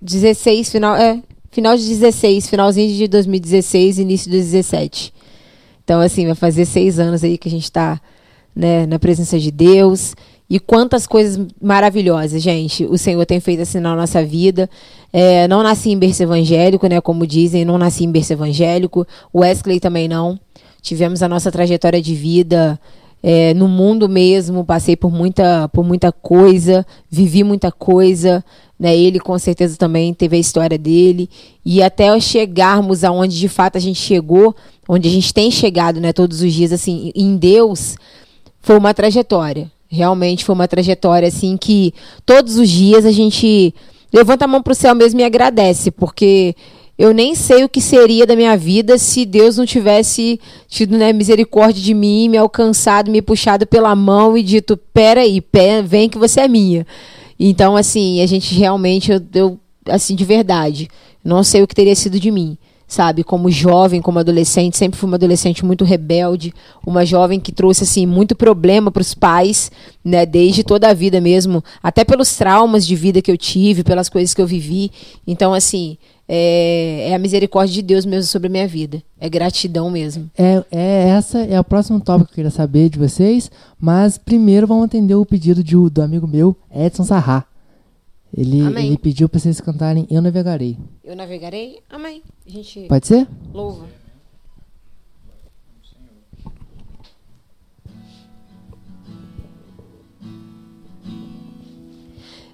16, 0.00 0.70
final. 0.70 0.96
É. 0.96 1.22
Final 1.50 1.76
de 1.76 1.88
16, 1.88 2.48
finalzinho 2.48 2.92
de 2.96 3.06
2016, 3.06 4.00
início 4.00 4.28
de 4.28 4.38
17. 4.38 5.14
Então, 5.84 6.00
assim, 6.00 6.26
vai 6.26 6.34
fazer 6.34 6.64
seis 6.64 6.98
anos 6.98 7.22
aí 7.22 7.38
que 7.38 7.46
a 7.46 7.50
gente 7.50 7.70
tá 7.70 8.00
né, 8.54 8.86
na 8.86 8.98
presença 8.98 9.38
de 9.38 9.50
Deus. 9.52 10.14
E 10.48 10.60
quantas 10.60 11.06
coisas 11.06 11.46
maravilhosas, 11.60 12.42
gente, 12.42 12.84
o 12.84 12.98
Senhor 12.98 13.24
tem 13.24 13.40
feito 13.40 13.62
assim 13.62 13.80
na 13.80 13.96
nossa 13.96 14.24
vida. 14.24 14.68
É, 15.12 15.48
não 15.48 15.62
nasci 15.62 15.90
em 15.90 15.98
berço 15.98 16.22
evangélico, 16.22 16.86
né? 16.86 17.00
Como 17.00 17.26
dizem, 17.26 17.64
não 17.64 17.78
nasci 17.78 18.04
em 18.04 18.12
berço 18.12 18.32
evangélico. 18.32 19.06
Wesley 19.34 19.80
também 19.80 20.06
não. 20.06 20.38
Tivemos 20.82 21.22
a 21.22 21.28
nossa 21.28 21.50
trajetória 21.50 22.00
de 22.00 22.14
vida 22.14 22.78
é, 23.26 23.54
no 23.54 23.66
mundo 23.66 24.06
mesmo, 24.06 24.66
passei 24.66 24.94
por 24.94 25.10
muita, 25.10 25.66
por 25.70 25.82
muita 25.82 26.12
coisa, 26.12 26.86
vivi 27.10 27.42
muita 27.42 27.72
coisa, 27.72 28.44
né? 28.78 28.94
Ele 28.94 29.18
com 29.18 29.38
certeza 29.38 29.78
também 29.78 30.12
teve 30.12 30.36
a 30.36 30.38
história 30.38 30.76
dele 30.76 31.30
e 31.64 31.82
até 31.82 32.20
chegarmos 32.20 33.02
aonde 33.02 33.40
de 33.40 33.48
fato 33.48 33.78
a 33.78 33.80
gente 33.80 33.98
chegou, 33.98 34.54
onde 34.86 35.08
a 35.08 35.10
gente 35.10 35.32
tem 35.32 35.50
chegado, 35.50 36.02
né? 36.02 36.12
Todos 36.12 36.42
os 36.42 36.52
dias 36.52 36.70
assim, 36.70 37.10
em 37.14 37.34
Deus, 37.38 37.96
foi 38.60 38.76
uma 38.76 38.92
trajetória. 38.92 39.72
Realmente 39.94 40.44
foi 40.44 40.54
uma 40.54 40.68
trajetória 40.68 41.28
assim 41.28 41.56
que 41.56 41.94
todos 42.26 42.56
os 42.56 42.68
dias 42.68 43.06
a 43.06 43.12
gente 43.12 43.74
levanta 44.12 44.44
a 44.44 44.48
mão 44.48 44.62
pro 44.62 44.74
céu 44.74 44.94
mesmo 44.94 45.20
e 45.20 45.24
agradece, 45.24 45.90
porque 45.90 46.54
eu 46.96 47.12
nem 47.12 47.34
sei 47.34 47.64
o 47.64 47.68
que 47.68 47.80
seria 47.80 48.26
da 48.26 48.36
minha 48.36 48.56
vida 48.56 48.98
se 48.98 49.24
Deus 49.24 49.56
não 49.56 49.66
tivesse 49.66 50.40
tido 50.68 50.96
né, 50.96 51.12
misericórdia 51.12 51.82
de 51.82 51.92
mim, 51.92 52.28
me 52.28 52.36
alcançado, 52.36 53.10
me 53.10 53.20
puxado 53.20 53.66
pela 53.66 53.94
mão 53.96 54.36
e 54.36 54.42
dito: 54.42 54.76
peraí, 54.76 55.40
pé, 55.40 55.82
vem 55.82 56.08
que 56.08 56.18
você 56.18 56.42
é 56.42 56.48
minha. 56.48 56.86
Então, 57.38 57.76
assim, 57.76 58.20
a 58.20 58.26
gente 58.26 58.54
realmente, 58.54 59.10
eu, 59.10 59.20
eu, 59.34 59.58
assim, 59.86 60.14
de 60.14 60.24
verdade, 60.24 60.88
não 61.24 61.42
sei 61.42 61.62
o 61.62 61.66
que 61.66 61.74
teria 61.74 61.96
sido 61.96 62.20
de 62.20 62.30
mim. 62.30 62.56
Sabe, 62.86 63.24
como 63.24 63.50
jovem, 63.50 64.02
como 64.02 64.18
adolescente, 64.18 64.76
sempre 64.76 64.98
fui 64.98 65.08
uma 65.08 65.16
adolescente 65.16 65.64
muito 65.64 65.84
rebelde, 65.84 66.52
uma 66.86 67.04
jovem 67.04 67.40
que 67.40 67.50
trouxe 67.50 67.84
assim 67.84 68.06
muito 68.06 68.36
problema 68.36 68.90
para 68.90 69.00
os 69.00 69.14
pais, 69.14 69.72
né, 70.04 70.26
desde 70.26 70.62
toda 70.62 70.88
a 70.88 70.94
vida 70.94 71.20
mesmo, 71.20 71.64
até 71.82 72.04
pelos 72.04 72.36
traumas 72.36 72.86
de 72.86 72.94
vida 72.94 73.22
que 73.22 73.30
eu 73.30 73.38
tive, 73.38 73.82
pelas 73.82 74.08
coisas 74.08 74.34
que 74.34 74.40
eu 74.42 74.46
vivi. 74.46 74.92
Então, 75.26 75.54
assim, 75.54 75.96
é, 76.28 77.10
é 77.10 77.14
a 77.14 77.18
misericórdia 77.18 77.74
de 77.74 77.82
Deus 77.82 78.04
mesmo 78.04 78.24
sobre 78.24 78.48
a 78.48 78.50
minha 78.50 78.68
vida. 78.68 79.02
É 79.20 79.28
gratidão 79.28 79.90
mesmo. 79.90 80.30
É, 80.36 80.62
é 80.70 81.08
essa 81.08 81.38
é 81.40 81.58
o 81.58 81.64
próximo 81.64 82.00
tópico 82.00 82.26
que 82.26 82.32
eu 82.32 82.36
queria 82.36 82.50
saber 82.50 82.88
de 82.88 82.98
vocês, 82.98 83.50
mas 83.80 84.18
primeiro 84.18 84.66
vamos 84.66 84.84
atender 84.84 85.14
o 85.14 85.26
pedido 85.26 85.62
de, 85.62 85.76
do 85.76 86.02
amigo 86.02 86.26
meu, 86.26 86.56
Edson 86.74 87.04
Sarra. 87.04 87.46
Ele, 88.36 88.60
Amém. 88.62 88.86
ele 88.88 88.98
pediu 88.98 89.28
para 89.28 89.38
vocês 89.38 89.60
cantarem 89.60 90.06
Eu 90.10 90.20
Navegarei. 90.20 90.76
Eu 91.04 91.14
navegarei? 91.14 91.78
Amém. 91.88 92.22
A 92.46 92.50
gente 92.50 92.80
Pode 92.88 93.06
ser? 93.06 93.28
louva. 93.52 93.86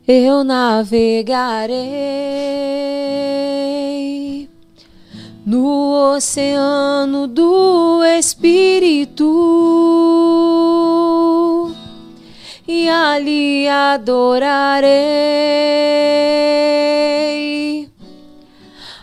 Eu 0.07 0.43
navegarei 0.43 1.69
no 5.47 6.15
oceano 6.15 7.27
do 7.29 8.03
Espírito 8.19 9.25
e 12.73 12.89
ali 12.89 13.67
adorarei 13.69 14.89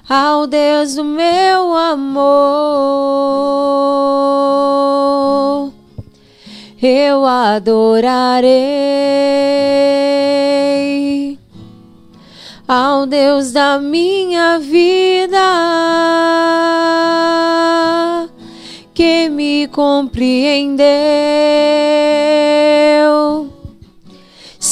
ao 0.08 0.48
Deus 0.48 0.96
do 0.96 1.04
meu 1.04 1.76
amor. 1.76 2.24
Eu 6.82 7.26
adorarei 7.26 8.48
ao 12.66 13.06
Deus 13.06 13.52
da 13.52 13.80
minha 13.80 14.60
vida 14.60 15.38
que 18.94 19.28
me 19.28 19.68
compreendeu 19.68 20.88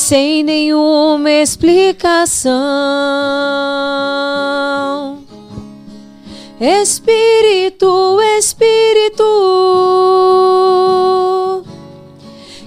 sem 0.05 0.43
nenhuma 0.43 1.31
explicação. 1.31 2.53
Espírito, 6.61 8.21
Espírito, 8.37 9.23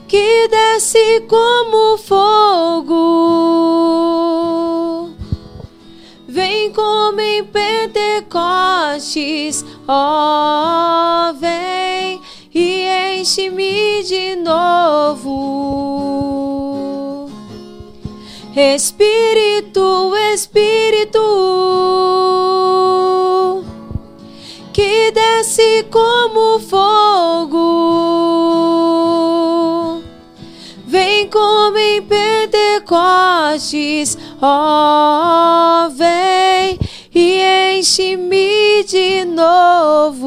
que 0.09 0.49
desce 0.49 1.25
como 1.29 1.97
fogo, 1.97 2.89
vem 6.27 6.73
como 6.73 7.21
em 7.21 7.45
Pentecostes, 7.45 8.35
ó, 9.87 11.33
vem 11.35 12.21
e 12.53 13.21
enche-me 13.21 14.03
de 14.03 14.35
novo. 14.35 15.69
Espírito, 18.59 20.13
Espírito, 20.35 21.23
que 24.73 25.13
desce 25.13 25.87
como 25.93 26.59
fogo, 26.59 27.57
vem 30.89 31.29
como 31.29 31.79
em 31.79 32.03
Pentecostes, 32.03 34.19
ó, 34.43 35.89
vem 35.91 36.81
e 37.15 37.79
enche-me 37.79 38.83
de 38.83 39.25
novo. 39.25 40.27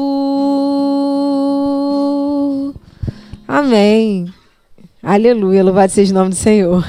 Amém. 3.46 4.32
Aleluia, 5.02 5.62
louvado 5.62 5.92
seja 5.92 6.12
o 6.12 6.14
nome 6.14 6.30
do 6.30 6.36
Senhor. 6.36 6.82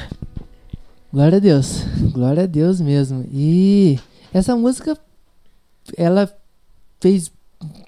Glória 1.14 1.36
a 1.36 1.40
Deus. 1.40 1.84
Glória 2.12 2.42
a 2.42 2.46
Deus 2.46 2.80
mesmo. 2.80 3.24
E 3.32 4.00
essa 4.32 4.56
música, 4.56 4.98
ela 5.96 6.28
fez 7.00 7.30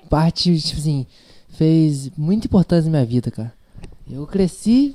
parte, 0.09 0.57
tipo 0.61 0.79
assim, 0.79 1.05
fez 1.49 2.09
muito 2.17 2.45
importante 2.45 2.85
na 2.85 2.91
minha 2.91 3.05
vida, 3.05 3.29
cara. 3.33 3.53
Eu 4.09 4.29
cresci, 4.29 4.95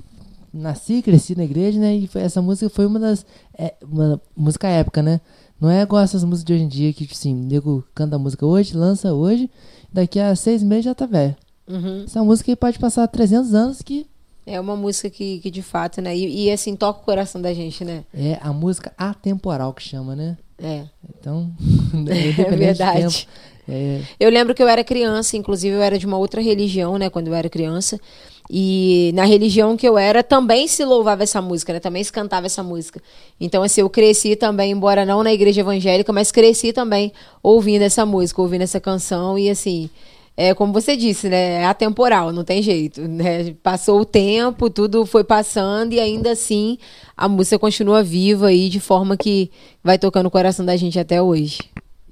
nasci, 0.54 1.02
cresci 1.02 1.36
na 1.36 1.44
igreja, 1.44 1.78
né? 1.78 1.94
E 1.94 2.10
essa 2.16 2.42
música 2.42 2.70
foi 2.70 2.86
uma 2.86 3.02
das. 3.02 3.26
É, 3.54 3.74
uma 3.84 4.22
música 4.34 4.66
épica, 4.66 5.04
né? 5.04 5.20
Não 5.60 5.70
é 5.70 5.82
igual 5.82 6.02
essas 6.02 6.24
músicas 6.24 6.46
de 6.46 6.54
hoje 6.54 6.64
em 6.64 6.70
dia 6.70 6.94
que, 6.94 7.04
tipo 7.04 7.14
assim, 7.14 7.36
o 7.36 7.46
nego 7.46 7.84
canta 7.94 8.16
a 8.16 8.20
música 8.20 8.46
hoje, 8.46 8.78
lança 8.78 9.14
hoje, 9.14 9.52
daqui 9.92 10.22
a 10.22 10.34
seis 10.38 10.64
meses 10.64 10.86
já 10.86 10.96
tá 10.96 11.06
velho. 11.06 11.36
Essa 12.06 12.24
música 12.24 12.50
aí 12.50 12.56
pode 12.56 12.80
passar 12.80 13.06
300 13.10 13.54
anos 13.54 13.82
que 13.82 14.08
É 14.46 14.60
uma 14.60 14.76
música 14.76 15.10
que, 15.10 15.40
que 15.40 15.52
de 15.52 15.62
fato, 15.62 16.02
né? 16.02 16.16
E, 16.16 16.46
e, 16.48 16.52
assim, 16.52 16.76
toca 16.76 17.02
o 17.02 17.04
coração 17.04 17.42
da 17.42 17.54
gente, 17.54 17.86
né? 17.86 18.04
é 18.14 18.38
a 18.42 18.52
música 18.52 18.92
atemporal 18.98 19.74
que 19.74 19.84
chama, 19.84 20.16
né? 20.16 20.38
É. 20.62 20.84
Então, 21.20 21.52
É 22.10 22.32
de 22.32 22.56
verdade. 22.56 23.28
é, 23.70 24.02
Eu 24.20 24.30
lembro 24.30 24.54
que 24.54 24.62
eu 24.62 24.68
era 24.68 24.84
criança, 24.84 25.38
inclusive 25.38 25.76
eu 25.76 25.82
era 25.82 25.98
de 25.98 26.06
uma 26.06 26.18
outra 26.18 26.42
religião, 26.42 26.98
né, 26.98 27.10
quando 27.10 27.28
eu 27.28 27.34
era 27.34 27.50
criança. 27.50 28.00
E 28.50 29.12
na 29.14 29.24
religião 29.24 29.78
que 29.78 29.88
eu 29.88 29.98
era, 29.98 30.22
também 30.22 30.68
se 30.68 30.84
louvava 30.84 31.24
essa 31.24 31.42
música, 31.42 31.72
né? 31.72 31.80
Também 31.80 32.04
se 32.04 32.12
cantava 32.12 32.48
essa 32.48 32.62
música. 32.62 33.02
Então, 33.40 33.64
assim, 33.64 33.80
eu 33.80 33.90
cresci 33.90 34.36
também, 34.36 34.72
embora 34.72 35.06
não 35.06 35.24
na 35.24 35.32
igreja 35.32 35.62
evangélica, 35.62 36.12
mas 36.12 36.32
cresci 36.34 36.74
também 36.74 37.14
ouvindo 37.42 37.84
essa 37.84 38.06
música, 38.06 38.42
ouvindo 38.42 38.64
essa 38.64 38.80
canção. 38.80 39.40
E, 39.40 39.50
assim, 39.50 39.90
é 40.50 40.56
como 40.56 40.74
você 40.74 40.98
disse, 40.98 41.30
né? 41.30 41.62
É 41.62 41.66
atemporal, 41.66 42.32
não 42.32 42.44
tem 42.44 42.62
jeito. 42.64 43.02
Né? 43.08 43.54
Passou 43.62 44.02
o 44.02 44.06
tempo, 44.06 44.70
tudo 44.70 45.06
foi 45.06 45.24
passando 45.24 45.94
e 45.94 46.00
ainda 46.00 46.32
assim 46.32 46.78
a 47.16 47.30
música 47.30 47.60
continua 47.60 48.02
viva 48.02 48.48
aí 48.48 48.68
de 48.68 48.80
forma 48.80 49.16
que 49.16 49.52
vai 49.84 50.00
tocando 50.00 50.26
o 50.26 50.32
coração 50.32 50.66
da 50.66 50.76
gente 50.76 50.98
até 50.98 51.22
hoje. 51.22 51.60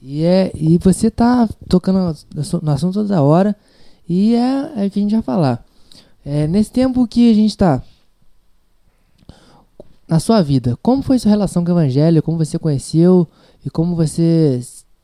E, 0.02 0.24
é, 0.24 0.52
e 0.54 0.78
você 0.78 1.10
tá 1.10 1.50
tocando 1.68 2.16
no 2.62 2.72
assunto 2.72 2.94
toda 2.94 3.22
hora 3.22 3.56
e 4.08 4.36
é, 4.36 4.84
é 4.84 4.86
o 4.86 4.92
que 4.92 5.00
a 5.00 5.02
gente 5.02 5.14
vai 5.14 5.24
falar. 5.24 5.66
É, 6.24 6.46
nesse 6.48 6.72
tempo 6.72 7.08
que 7.08 7.32
a 7.32 7.34
gente 7.34 7.50
está 7.50 7.82
na 10.08 10.20
sua 10.20 10.42
vida, 10.42 10.78
como 10.82 11.02
foi 11.02 11.18
sua 11.18 11.30
relação 11.30 11.64
com 11.64 11.72
o 11.72 11.74
evangelho? 11.74 12.22
Como 12.22 12.38
você 12.38 12.60
conheceu 12.60 13.28
e 13.66 13.70
como 13.70 13.96
você 13.96 14.62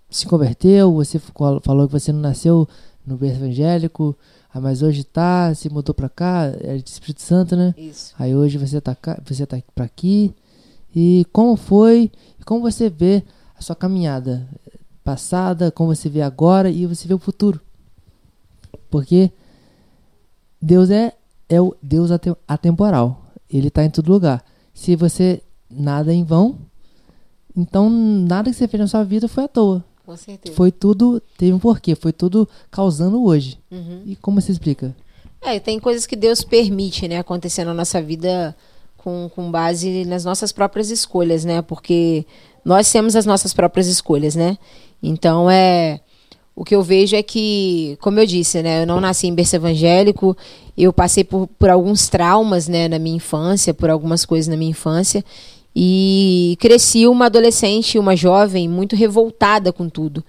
se 0.09 0.25
converteu? 0.25 0.93
Você 0.93 1.19
falou 1.19 1.87
que 1.87 1.93
você 1.93 2.11
não 2.11 2.21
nasceu 2.21 2.67
no 3.05 3.17
berço 3.17 3.37
evangélico, 3.37 4.17
ah, 4.53 4.61
mas 4.61 4.81
hoje 4.81 5.03
tá, 5.03 5.53
se 5.53 5.69
mudou 5.69 5.93
para 5.93 6.07
cá, 6.07 6.45
é 6.61 6.77
de 6.77 6.89
Espírito 6.89 7.21
Santo, 7.21 7.55
né? 7.55 7.75
Isso. 7.77 8.13
Aí 8.17 8.33
hoje 8.33 8.57
você 8.57 8.79
tá, 8.79 8.95
você 9.25 9.45
tá 9.45 9.61
para 9.73 9.83
aqui. 9.85 10.33
E 10.95 11.25
como 11.33 11.57
foi? 11.57 12.09
E 12.39 12.43
como 12.45 12.61
você 12.61 12.89
vê 12.89 13.21
a 13.57 13.61
sua 13.61 13.75
caminhada 13.75 14.47
passada, 15.03 15.71
como 15.71 15.93
você 15.93 16.07
vê 16.07 16.21
agora 16.21 16.69
e 16.69 16.85
você 16.85 17.05
vê 17.05 17.13
o 17.13 17.19
futuro? 17.19 17.59
Porque 18.89 19.29
Deus 20.61 20.89
é, 20.89 21.13
é 21.49 21.59
o 21.59 21.75
Deus 21.83 22.09
atemporal. 22.47 23.25
Ele 23.49 23.67
está 23.67 23.83
em 23.83 23.89
todo 23.89 24.11
lugar. 24.11 24.43
Se 24.73 24.95
você 24.95 25.43
nada 25.69 26.13
em 26.13 26.23
vão, 26.23 26.57
então 27.55 27.89
nada 27.89 28.49
que 28.49 28.55
você 28.55 28.67
fez 28.67 28.79
na 28.79 28.87
sua 28.87 29.03
vida 29.03 29.27
foi 29.27 29.43
à 29.43 29.47
toa. 29.49 29.83
Com 30.05 30.15
certeza. 30.15 30.55
Foi 30.55 30.71
tudo, 30.71 31.21
teve 31.37 31.53
um 31.53 31.59
porquê, 31.59 31.95
foi 31.95 32.13
tudo 32.13 32.47
causando 32.69 33.23
hoje. 33.23 33.57
Uhum. 33.71 34.03
E 34.05 34.15
como 34.15 34.39
você 34.39 34.51
explica? 34.51 34.95
É, 35.41 35.59
tem 35.59 35.79
coisas 35.79 36.05
que 36.05 36.15
Deus 36.15 36.43
permite, 36.43 37.07
né, 37.07 37.17
acontecer 37.17 37.63
na 37.63 37.73
nossa 37.73 38.01
vida 38.01 38.55
com, 38.97 39.29
com 39.33 39.51
base 39.51 40.05
nas 40.05 40.25
nossas 40.25 40.51
próprias 40.51 40.89
escolhas, 40.89 41.45
né? 41.45 41.61
Porque 41.61 42.25
nós 42.63 42.91
temos 42.91 43.15
as 43.15 43.25
nossas 43.25 43.53
próprias 43.53 43.87
escolhas, 43.87 44.35
né? 44.35 44.57
Então 45.01 45.49
é 45.49 45.99
o 46.55 46.63
que 46.63 46.73
eu 46.73 46.81
vejo 46.81 47.15
é 47.15 47.21
que, 47.21 47.97
como 47.99 48.17
eu 48.19 48.25
disse, 48.25 48.63
né, 48.63 48.83
eu 48.83 48.87
não 48.87 49.01
nasci 49.01 49.27
em 49.27 49.35
berço 49.35 49.57
evangélico, 49.57 50.37
eu 50.77 50.93
passei 50.93 51.23
por, 51.23 51.47
por 51.47 51.69
alguns 51.69 52.07
traumas, 52.07 52.69
né, 52.69 52.87
na 52.87 52.97
minha 52.97 53.17
infância, 53.17 53.73
por 53.73 53.89
algumas 53.89 54.23
coisas 54.23 54.47
na 54.47 54.55
minha 54.55 54.71
infância, 54.71 55.23
e 55.75 56.55
cresci 56.59 57.05
uma 57.05 57.25
adolescente, 57.25 57.99
uma 57.99 58.15
jovem 58.15 58.69
muito 58.69 58.95
revoltada 58.95 59.73
com 59.73 59.89
tudo. 59.89 60.23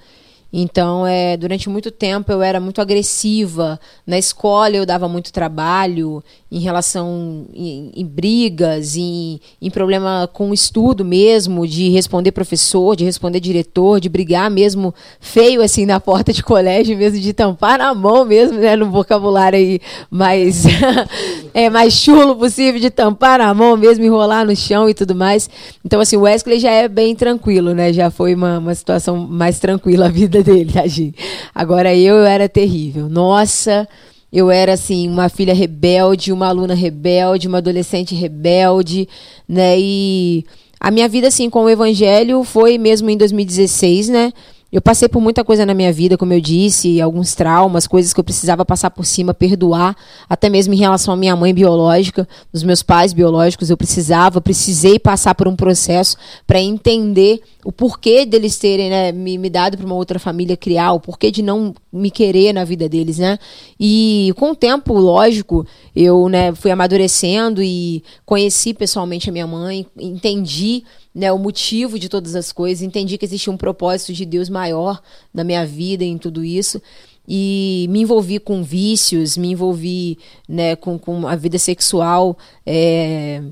Então, 0.53 1.07
é, 1.07 1.37
durante 1.37 1.69
muito 1.69 1.91
tempo 1.91 2.31
eu 2.31 2.41
era 2.41 2.61
muito 2.61 2.81
agressiva. 2.81 3.79
Na 4.07 4.17
escola 4.17 4.77
eu 4.77 4.87
dava 4.87 5.09
muito 5.09 5.33
trabalho 5.33 6.23
em 6.51 6.61
relação 6.61 7.47
em, 7.53 7.91
em 7.95 8.07
brigas, 8.07 8.97
em, 8.97 9.41
em 9.61 9.71
problema 9.71 10.29
com 10.33 10.51
o 10.51 10.55
estudo 10.55 11.05
mesmo, 11.05 11.67
de 11.67 11.91
responder 11.91 12.31
professor, 12.31 12.95
de 12.95 13.05
responder 13.05 13.41
diretor, 13.41 14.01
de 14.01 14.09
brigar 14.09 14.51
mesmo 14.51 14.95
feio 15.21 15.61
assim 15.61 15.85
na 15.85 15.99
porta 15.99 16.33
de 16.33 16.43
colégio, 16.43 16.97
mesmo 16.97 17.19
de 17.19 17.33
tampar 17.33 17.79
na 17.79 17.93
mão 17.93 18.25
mesmo, 18.25 18.59
né, 18.59 18.77
no 18.77 18.91
vocabulário 18.91 19.59
aí 19.59 19.81
mais 20.09 20.65
é 21.53 21.69
mais 21.69 21.93
chulo 21.95 22.37
possível 22.37 22.81
de 22.81 22.91
tampar 22.91 23.41
na 23.41 23.53
mão 23.53 23.77
mesmo, 23.77 24.05
enrolar 24.05 24.47
no 24.47 24.55
chão 24.55 24.89
e 24.89 24.95
tudo 24.95 25.15
mais. 25.15 25.51
Então 25.85 26.01
assim, 26.01 26.17
o 26.17 26.23
Wesley 26.23 26.61
já 26.61 26.71
é 26.71 26.87
bem 26.89 27.15
tranquilo, 27.17 27.75
né? 27.75 27.93
Já 27.93 28.11
foi 28.11 28.35
uma, 28.35 28.59
uma 28.59 28.75
situação 28.75 29.17
mais 29.17 29.59
tranquila 29.59 30.07
a 30.07 30.11
vida 30.11 30.36
dele, 30.43 30.71
tadinho. 30.73 31.15
Agora 31.55 31.95
eu, 31.95 32.17
eu 32.17 32.25
era 32.25 32.49
terrível. 32.49 33.09
Nossa, 33.09 33.89
eu 34.33 34.51
era 34.51 34.73
assim 34.75 35.09
uma 35.09 35.29
filha 35.29 35.55
rebelde, 35.55 36.33
uma 36.33 36.49
aluna 36.49 36.75
rebelde, 36.75 37.49
uma 37.49 37.59
adolescente 37.59 38.15
rebelde, 38.15 39.09
né? 39.49 39.77
E 39.79 40.45
a 40.79 40.91
minha 40.91 41.09
vida 41.09 41.29
assim 41.29 41.49
com 41.49 41.65
o 41.65 41.71
evangelho 41.71 42.45
foi 42.45 42.79
mesmo 42.79 43.09
em 43.09 43.17
2016, 43.17 44.09
né? 44.09 44.33
Eu 44.73 44.83
passei 44.83 45.09
por 45.09 45.23
muita 45.23 45.45
coisa 45.45 45.65
na 45.65 45.73
minha 45.73 45.93
vida, 45.93 46.19
como 46.19 46.33
eu 46.33 46.41
disse, 46.41 47.01
alguns 47.01 47.37
traumas, 47.37 47.87
coisas 47.87 48.13
que 48.13 48.19
eu 48.19 48.25
precisava 48.25 48.65
passar 48.65 48.91
por 48.91 49.07
cima, 49.07 49.33
perdoar, 49.33 49.97
até 50.29 50.49
mesmo 50.49 50.75
em 50.75 50.77
relação 50.77 51.15
à 51.15 51.17
minha 51.17 51.37
mãe 51.37 51.55
biológica, 51.55 52.29
dos 52.53 52.65
meus 52.65 52.83
pais 52.83 53.13
biológicos, 53.13 53.71
eu 53.71 53.77
precisava, 53.77 54.41
precisei 54.41 54.99
passar 54.99 55.37
por 55.37 55.47
um 55.47 55.55
processo 55.55 56.17
para 56.47 56.61
entender 56.61 57.41
o 57.65 57.71
porquê 57.71 58.27
deles 58.27 58.59
terem 58.59 58.91
né, 58.91 59.13
me, 59.13 59.39
me 59.39 59.49
dado 59.49 59.77
para 59.77 59.87
uma 59.87 59.95
outra 59.95 60.19
família 60.19 60.57
criar, 60.57 60.93
o 60.93 61.01
porquê 61.01 61.31
de 61.31 61.43
não 61.43 61.73
me 61.93 62.11
querer 62.11 62.53
na 62.53 62.65
vida 62.65 62.89
deles, 62.89 63.19
né? 63.19 63.39
E 63.79 64.33
com 64.37 64.51
o 64.51 64.57
tempo, 64.57 64.95
lógico, 64.95 65.67
eu 65.97 66.29
né, 66.29 66.55
fui 66.55 66.71
amadurecendo 66.71 67.63
e 67.63 68.05
conheci 68.27 68.75
pessoalmente 68.75 69.31
a 69.31 69.33
minha 69.33 69.47
mãe, 69.47 69.87
entendi 69.99 70.85
né, 71.15 71.33
o 71.33 71.39
motivo 71.39 71.99
de 71.99 72.11
todas 72.11 72.37
as 72.37 72.53
coisas, 72.53 72.83
entendi 72.83 73.17
que 73.17 73.25
existia 73.25 73.51
um 73.51 73.57
propósito 73.57 74.13
de 74.13 74.27
Deus 74.27 74.51
maior 74.51 75.01
na 75.33 75.43
minha 75.43 75.65
vida, 75.65 76.05
em 76.05 76.19
tudo 76.19 76.45
isso. 76.45 76.83
E 77.27 77.87
me 77.89 78.03
envolvi 78.03 78.39
com 78.39 78.63
vícios, 78.63 79.39
me 79.39 79.53
envolvi 79.53 80.19
né, 80.47 80.77
com, 80.77 80.99
com 80.99 81.27
a 81.27 81.35
vida 81.35 81.59
sexual. 81.59 82.37
É, 82.65 83.43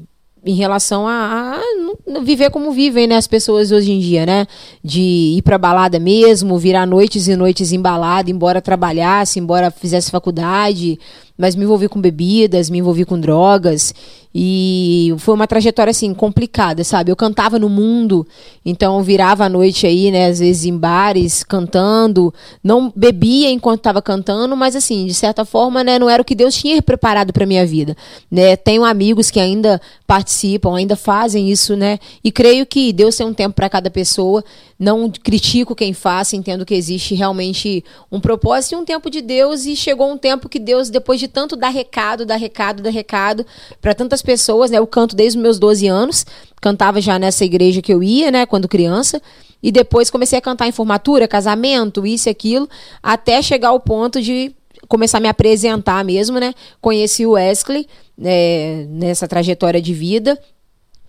em 0.44 0.54
relação 0.54 1.08
a, 1.08 1.56
a, 1.56 2.20
viver 2.20 2.50
como 2.50 2.70
vivem 2.70 3.06
né, 3.06 3.16
as 3.16 3.26
pessoas 3.26 3.72
hoje 3.72 3.90
em 3.90 3.98
dia, 3.98 4.26
né? 4.26 4.46
De 4.84 5.00
ir 5.38 5.42
pra 5.42 5.56
balada 5.56 5.98
mesmo, 5.98 6.58
virar 6.58 6.86
noites 6.86 7.26
e 7.26 7.34
noites 7.34 7.72
em 7.72 7.80
balada, 7.80 8.30
embora 8.30 8.60
trabalhasse, 8.60 9.40
embora 9.40 9.70
fizesse 9.70 10.10
faculdade, 10.10 10.98
mas 11.36 11.56
me 11.56 11.64
envolvi 11.64 11.88
com 11.88 12.00
bebidas, 12.00 12.70
me 12.70 12.78
envolvi 12.78 13.04
com 13.04 13.18
drogas. 13.18 13.92
E 14.36 15.14
foi 15.18 15.32
uma 15.32 15.46
trajetória 15.46 15.92
assim 15.92 16.12
complicada, 16.12 16.82
sabe? 16.82 17.10
Eu 17.12 17.14
cantava 17.14 17.56
no 17.56 17.68
mundo, 17.68 18.26
então 18.66 19.00
virava 19.00 19.44
a 19.44 19.48
noite 19.48 19.86
aí, 19.86 20.10
né, 20.10 20.26
às 20.26 20.40
vezes 20.40 20.64
em 20.64 20.76
bares, 20.76 21.44
cantando, 21.44 22.34
não 22.62 22.92
bebia 22.96 23.48
enquanto 23.50 23.78
estava 23.78 24.02
cantando, 24.02 24.56
mas 24.56 24.74
assim, 24.74 25.06
de 25.06 25.14
certa 25.14 25.44
forma, 25.44 25.84
né, 25.84 26.00
não 26.00 26.10
era 26.10 26.20
o 26.20 26.24
que 26.24 26.34
Deus 26.34 26.56
tinha 26.56 26.82
preparado 26.82 27.32
para 27.32 27.46
minha 27.46 27.64
vida, 27.64 27.96
né? 28.28 28.56
Tenho 28.56 28.84
amigos 28.84 29.30
que 29.30 29.38
ainda 29.38 29.80
participam, 30.04 30.74
ainda 30.74 30.96
fazem 30.96 31.48
isso, 31.48 31.76
né? 31.76 32.00
E 32.24 32.32
creio 32.32 32.66
que 32.66 32.92
Deus 32.92 33.16
tem 33.16 33.26
um 33.26 33.34
tempo 33.34 33.54
para 33.54 33.68
cada 33.68 33.88
pessoa. 33.88 34.42
Não 34.78 35.08
critico 35.10 35.74
quem 35.74 35.92
faça, 35.92 36.34
entendo 36.34 36.66
que 36.66 36.74
existe 36.74 37.14
realmente 37.14 37.84
um 38.10 38.18
propósito 38.18 38.72
e 38.72 38.76
um 38.76 38.84
tempo 38.84 39.08
de 39.08 39.20
Deus 39.20 39.66
e 39.66 39.76
chegou 39.76 40.10
um 40.10 40.18
tempo 40.18 40.48
que 40.48 40.58
Deus 40.58 40.90
depois 40.90 41.20
de 41.20 41.28
tanto 41.28 41.54
dar 41.54 41.68
recado, 41.68 42.26
dar 42.26 42.36
recado, 42.36 42.82
dar 42.82 42.90
recado 42.90 43.46
para 43.80 43.94
tantas 43.94 44.20
pessoas, 44.20 44.70
né? 44.70 44.78
Eu 44.78 44.86
canto 44.86 45.14
desde 45.14 45.38
os 45.38 45.42
meus 45.42 45.58
12 45.58 45.86
anos, 45.86 46.26
cantava 46.60 47.00
já 47.00 47.18
nessa 47.18 47.44
igreja 47.44 47.80
que 47.80 47.92
eu 47.92 48.02
ia, 48.02 48.30
né, 48.30 48.46
quando 48.46 48.68
criança. 48.68 49.22
E 49.62 49.72
depois 49.72 50.10
comecei 50.10 50.38
a 50.38 50.42
cantar 50.42 50.66
em 50.66 50.72
formatura, 50.72 51.26
casamento, 51.26 52.06
isso 52.06 52.28
e 52.28 52.30
aquilo, 52.30 52.68
até 53.02 53.40
chegar 53.40 53.68
ao 53.68 53.80
ponto 53.80 54.20
de 54.20 54.54
começar 54.88 55.18
a 55.18 55.20
me 55.20 55.28
apresentar 55.28 56.04
mesmo, 56.04 56.38
né? 56.38 56.52
Conheci 56.80 57.24
o 57.24 57.32
Wesley 57.32 57.86
é, 58.22 58.86
nessa 58.88 59.26
trajetória 59.26 59.80
de 59.80 59.94
vida. 59.94 60.38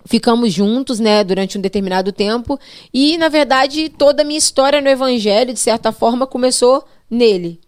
Ficamos 0.06 0.54
juntos, 0.54 1.00
né, 1.00 1.24
durante 1.24 1.58
um 1.58 1.62
determinado 1.62 2.12
tempo. 2.12 2.60
E, 2.94 3.18
na 3.18 3.28
verdade, 3.28 3.89
toda 3.89 4.22
a 4.22 4.26
minha 4.26 4.38
história 4.38 4.80
no 4.82 4.88
Evangelho, 4.88 5.54
de 5.54 5.60
certa 5.60 5.91
forma, 5.91 6.28
começou 6.28 6.84
nele. 7.10 7.60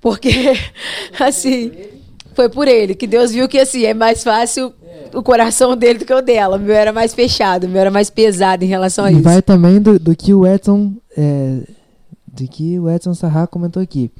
Porque, 0.00 0.30
assim, 1.20 1.70
foi 2.34 2.48
por 2.48 2.68
ele, 2.68 2.94
que 2.94 3.06
Deus 3.06 3.32
viu 3.32 3.48
que 3.48 3.58
assim, 3.58 3.84
é 3.84 3.92
mais 3.92 4.22
fácil 4.22 4.72
o 5.12 5.22
coração 5.22 5.76
dele 5.76 5.98
do 5.98 6.04
que 6.04 6.14
o 6.14 6.22
dela. 6.22 6.56
O 6.56 6.60
meu 6.60 6.74
era 6.74 6.92
mais 6.92 7.12
fechado, 7.12 7.64
o 7.64 7.68
meu 7.68 7.80
era 7.80 7.90
mais 7.90 8.10
pesado 8.10 8.64
em 8.64 8.68
relação 8.68 9.04
a 9.04 9.10
e 9.10 9.14
isso. 9.14 9.22
vai 9.22 9.42
também 9.42 9.80
do, 9.80 9.98
do 9.98 10.14
que 10.14 10.32
o 10.32 10.46
Edson. 10.46 10.92
É, 11.16 11.62
do 12.26 12.46
que 12.46 12.78
o 12.78 12.88
Edson 12.88 13.14
Sarra 13.14 13.46
comentou 13.46 13.82
aqui. 13.82 14.10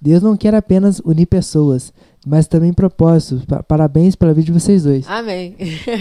Deus 0.00 0.22
não 0.22 0.36
quer 0.36 0.54
apenas 0.54 1.00
unir 1.04 1.26
pessoas, 1.26 1.92
mas 2.28 2.46
também 2.46 2.72
propósitos. 2.72 3.44
Pa 3.46 3.62
parabéns 3.62 4.14
pela 4.14 4.34
vida 4.34 4.46
de 4.46 4.52
vocês 4.52 4.82
dois. 4.82 5.08
Amém. 5.08 5.56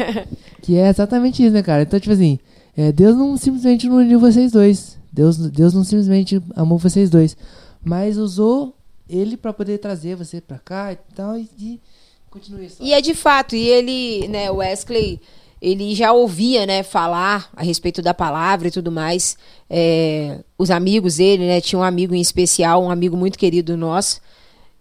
que 0.61 0.75
é 0.75 0.89
exatamente 0.89 1.43
isso, 1.43 1.53
né, 1.53 1.63
cara? 1.63 1.83
Então, 1.83 1.99
tipo 1.99 2.13
assim, 2.13 2.37
é, 2.75 2.91
Deus 2.91 3.15
não 3.15 3.37
simplesmente 3.37 3.87
não 3.87 3.97
uniu 3.97 4.19
vocês 4.19 4.51
dois. 4.51 4.97
Deus, 5.11 5.37
Deus 5.37 5.73
não 5.73 5.83
simplesmente 5.83 6.41
amou 6.55 6.77
vocês 6.77 7.09
dois. 7.09 7.37
Mas 7.83 8.17
usou 8.17 8.75
ele 9.09 9.37
para 9.37 9.53
poder 9.53 9.77
trazer 9.77 10.15
você 10.15 10.41
para 10.41 10.59
cá 10.59 10.91
e 10.91 10.97
tal 11.15 11.37
e, 11.37 11.49
e 11.57 11.79
continue 12.29 12.65
isso. 12.65 12.77
E 12.81 12.93
é 12.93 12.99
de 12.99 13.13
fato, 13.13 13.55
e 13.55 13.65
ele, 13.65 14.27
né, 14.27 14.51
Wesley, 14.51 15.21
ele 15.61 15.95
já 15.95 16.11
ouvia, 16.11 16.65
né, 16.65 16.83
falar 16.83 17.49
a 17.55 17.63
respeito 17.63 18.01
da 18.01 18.13
palavra 18.13 18.67
e 18.67 18.71
tudo 18.71 18.91
mais. 18.91 19.37
É, 19.69 20.39
os 20.57 20.69
amigos 20.69 21.15
dele, 21.15 21.47
né, 21.47 21.61
tinha 21.61 21.79
um 21.79 21.83
amigo 21.83 22.13
em 22.13 22.21
especial, 22.21 22.83
um 22.83 22.91
amigo 22.91 23.15
muito 23.15 23.39
querido 23.39 23.77
nosso, 23.77 24.19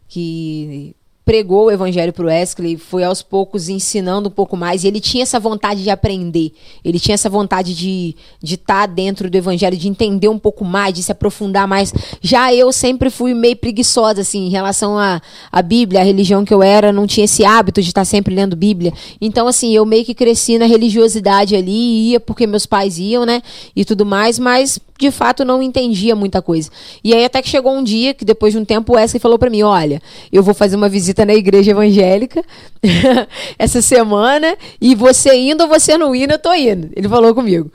que 0.08 0.94
pregou 1.26 1.64
o 1.64 1.70
evangelho 1.72 2.12
para 2.12 2.24
o 2.24 2.28
Wesley, 2.28 2.76
foi 2.76 3.02
aos 3.02 3.20
poucos 3.20 3.68
ensinando 3.68 4.28
um 4.28 4.32
pouco 4.32 4.56
mais, 4.56 4.84
e 4.84 4.86
ele 4.86 5.00
tinha 5.00 5.24
essa 5.24 5.40
vontade 5.40 5.82
de 5.82 5.90
aprender, 5.90 6.52
ele 6.84 7.00
tinha 7.00 7.14
essa 7.14 7.28
vontade 7.28 7.74
de 7.74 8.14
estar 8.40 8.46
de 8.46 8.56
tá 8.56 8.86
dentro 8.86 9.28
do 9.28 9.36
evangelho, 9.36 9.76
de 9.76 9.88
entender 9.88 10.28
um 10.28 10.38
pouco 10.38 10.64
mais, 10.64 10.94
de 10.94 11.02
se 11.02 11.10
aprofundar 11.10 11.66
mais. 11.66 11.92
Já 12.22 12.54
eu 12.54 12.72
sempre 12.72 13.10
fui 13.10 13.34
meio 13.34 13.56
preguiçosa, 13.56 14.20
assim, 14.20 14.46
em 14.46 14.50
relação 14.50 14.96
à, 14.96 15.20
à 15.50 15.62
Bíblia, 15.62 16.00
a 16.00 16.04
religião 16.04 16.44
que 16.44 16.54
eu 16.54 16.62
era, 16.62 16.92
não 16.92 17.08
tinha 17.08 17.24
esse 17.24 17.44
hábito 17.44 17.82
de 17.82 17.88
estar 17.88 18.02
tá 18.02 18.04
sempre 18.04 18.32
lendo 18.32 18.54
Bíblia. 18.54 18.92
Então, 19.20 19.48
assim, 19.48 19.74
eu 19.74 19.84
meio 19.84 20.04
que 20.04 20.14
cresci 20.14 20.58
na 20.58 20.66
religiosidade 20.66 21.56
ali, 21.56 22.10
ia 22.10 22.20
porque 22.20 22.46
meus 22.46 22.66
pais 22.66 23.00
iam, 23.00 23.26
né, 23.26 23.42
e 23.74 23.84
tudo 23.84 24.06
mais, 24.06 24.38
mas 24.38 24.78
de 24.98 25.10
fato 25.10 25.44
não 25.44 25.62
entendia 25.62 26.14
muita 26.16 26.40
coisa. 26.40 26.70
E 27.02 27.14
aí 27.14 27.24
até 27.24 27.42
que 27.42 27.48
chegou 27.48 27.72
um 27.74 27.82
dia 27.82 28.14
que 28.14 28.24
depois 28.24 28.52
de 28.52 28.58
um 28.58 28.64
tempo 28.64 28.92
o 28.92 28.96
Wesley 28.96 29.20
falou 29.20 29.38
para 29.38 29.50
mim, 29.50 29.62
olha, 29.62 30.00
eu 30.32 30.42
vou 30.42 30.54
fazer 30.54 30.76
uma 30.76 30.88
visita 30.88 31.24
na 31.24 31.34
igreja 31.34 31.70
evangélica 31.70 32.42
essa 33.58 33.82
semana 33.82 34.56
e 34.80 34.94
você 34.94 35.34
indo 35.34 35.62
ou 35.62 35.68
você 35.68 35.96
não 35.98 36.14
indo, 36.14 36.32
eu 36.32 36.38
tô 36.38 36.52
indo. 36.54 36.90
Ele 36.94 37.08
falou 37.08 37.34
comigo. 37.34 37.70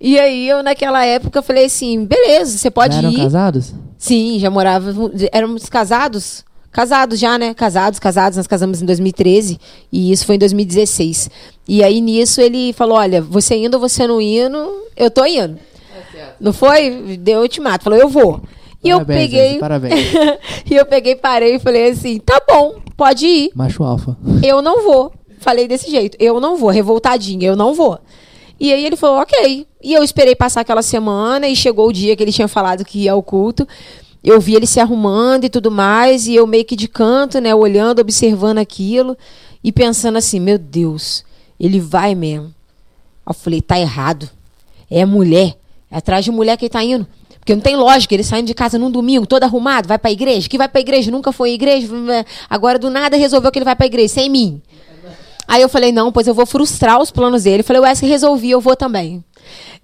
E 0.00 0.18
aí 0.18 0.48
eu 0.48 0.62
naquela 0.62 1.04
época 1.04 1.40
falei 1.42 1.66
assim, 1.66 2.04
beleza, 2.04 2.58
você 2.58 2.70
pode 2.70 2.94
já 2.94 3.00
eram 3.00 3.10
ir. 3.10 3.16
casados? 3.16 3.74
Sim, 3.96 4.38
já 4.38 4.50
morava, 4.50 4.92
éramos 5.32 5.68
casados. 5.68 6.44
Casados 6.70 7.20
já, 7.20 7.38
né? 7.38 7.54
Casados, 7.54 8.00
casados, 8.00 8.36
nós 8.36 8.48
casamos 8.48 8.82
em 8.82 8.84
2013 8.84 9.60
e 9.92 10.10
isso 10.10 10.26
foi 10.26 10.34
em 10.34 10.38
2016. 10.40 11.30
E 11.68 11.84
aí 11.84 12.00
nisso 12.00 12.40
ele 12.40 12.72
falou: 12.72 12.98
Olha, 12.98 13.22
você 13.22 13.54
indo 13.54 13.74
ou 13.74 13.80
você 13.80 14.08
não 14.08 14.20
indo, 14.20 14.58
eu 14.96 15.08
tô 15.08 15.24
indo. 15.24 15.56
Não 16.40 16.52
foi? 16.52 17.16
Deu 17.18 17.40
ultimato. 17.40 17.84
Falou, 17.84 17.98
eu 17.98 18.08
vou. 18.08 18.40
E 18.84 18.90
eu 18.90 18.98
Parabéns, 18.98 19.20
peguei. 19.20 19.40
Wesley, 19.40 19.60
Parabéns. 19.60 20.12
e 20.70 20.74
eu 20.74 20.86
peguei, 20.86 21.16
parei 21.16 21.54
e 21.56 21.58
falei 21.58 21.90
assim: 21.90 22.18
tá 22.18 22.40
bom, 22.46 22.76
pode 22.96 23.26
ir. 23.26 23.50
Macho 23.54 23.82
alfa. 23.82 24.16
Eu 24.42 24.60
não 24.60 24.84
vou. 24.84 25.12
Falei 25.38 25.66
desse 25.66 25.90
jeito. 25.90 26.16
Eu 26.20 26.38
não 26.38 26.56
vou, 26.56 26.70
revoltadinha, 26.70 27.48
eu 27.48 27.56
não 27.56 27.74
vou. 27.74 27.98
E 28.58 28.72
aí 28.72 28.84
ele 28.84 28.96
falou, 28.96 29.20
ok. 29.20 29.66
E 29.82 29.92
eu 29.92 30.02
esperei 30.02 30.34
passar 30.34 30.60
aquela 30.60 30.82
semana 30.82 31.48
e 31.48 31.56
chegou 31.56 31.88
o 31.88 31.92
dia 31.92 32.14
que 32.14 32.22
ele 32.22 32.32
tinha 32.32 32.48
falado 32.48 32.84
que 32.84 33.00
ia 33.00 33.12
ao 33.12 33.22
culto. 33.22 33.66
Eu 34.22 34.40
vi 34.40 34.54
ele 34.54 34.66
se 34.66 34.80
arrumando 34.80 35.44
e 35.44 35.50
tudo 35.50 35.70
mais, 35.70 36.26
e 36.26 36.34
eu 36.34 36.46
meio 36.46 36.64
que 36.64 36.76
de 36.76 36.88
canto, 36.88 37.40
né, 37.40 37.54
olhando, 37.54 37.98
observando 38.00 38.58
aquilo 38.58 39.16
e 39.62 39.70
pensando 39.70 40.16
assim: 40.16 40.40
meu 40.40 40.58
Deus, 40.58 41.24
ele 41.58 41.80
vai 41.80 42.14
mesmo. 42.14 42.54
Eu 43.26 43.34
falei: 43.34 43.60
tá 43.60 43.78
errado. 43.78 44.28
É 44.90 45.04
mulher. 45.04 45.56
É 45.94 45.98
atrás 45.98 46.24
de 46.24 46.32
mulher 46.32 46.56
que 46.56 46.64
ele 46.64 46.70
tá 46.70 46.82
indo. 46.82 47.06
Porque 47.38 47.54
não 47.54 47.62
tem 47.62 47.76
lógica, 47.76 48.12
ele 48.12 48.24
saindo 48.24 48.46
de 48.46 48.54
casa 48.54 48.76
num 48.76 48.90
domingo, 48.90 49.26
todo 49.26 49.44
arrumado, 49.44 49.86
vai 49.86 49.96
pra 49.96 50.10
igreja. 50.10 50.48
Que 50.48 50.58
vai 50.58 50.68
pra 50.68 50.80
igreja, 50.80 51.08
nunca 51.08 51.30
foi 51.30 51.50
à 51.50 51.52
igreja. 51.52 51.86
Agora 52.50 52.80
do 52.80 52.90
nada 52.90 53.16
resolveu 53.16 53.52
que 53.52 53.58
ele 53.58 53.64
vai 53.64 53.76
pra 53.76 53.86
igreja, 53.86 54.14
sem 54.14 54.28
mim. 54.28 54.60
Aí 55.46 55.62
eu 55.62 55.68
falei, 55.68 55.92
não, 55.92 56.10
pois 56.10 56.26
eu 56.26 56.34
vou 56.34 56.46
frustrar 56.46 57.00
os 57.00 57.12
planos 57.12 57.44
dele. 57.44 57.60
Eu 57.60 57.64
falei, 57.64 57.80
o 57.80 57.84
Wesley 57.84 58.10
resolvi, 58.10 58.50
eu 58.50 58.60
vou 58.60 58.74
também. 58.74 59.22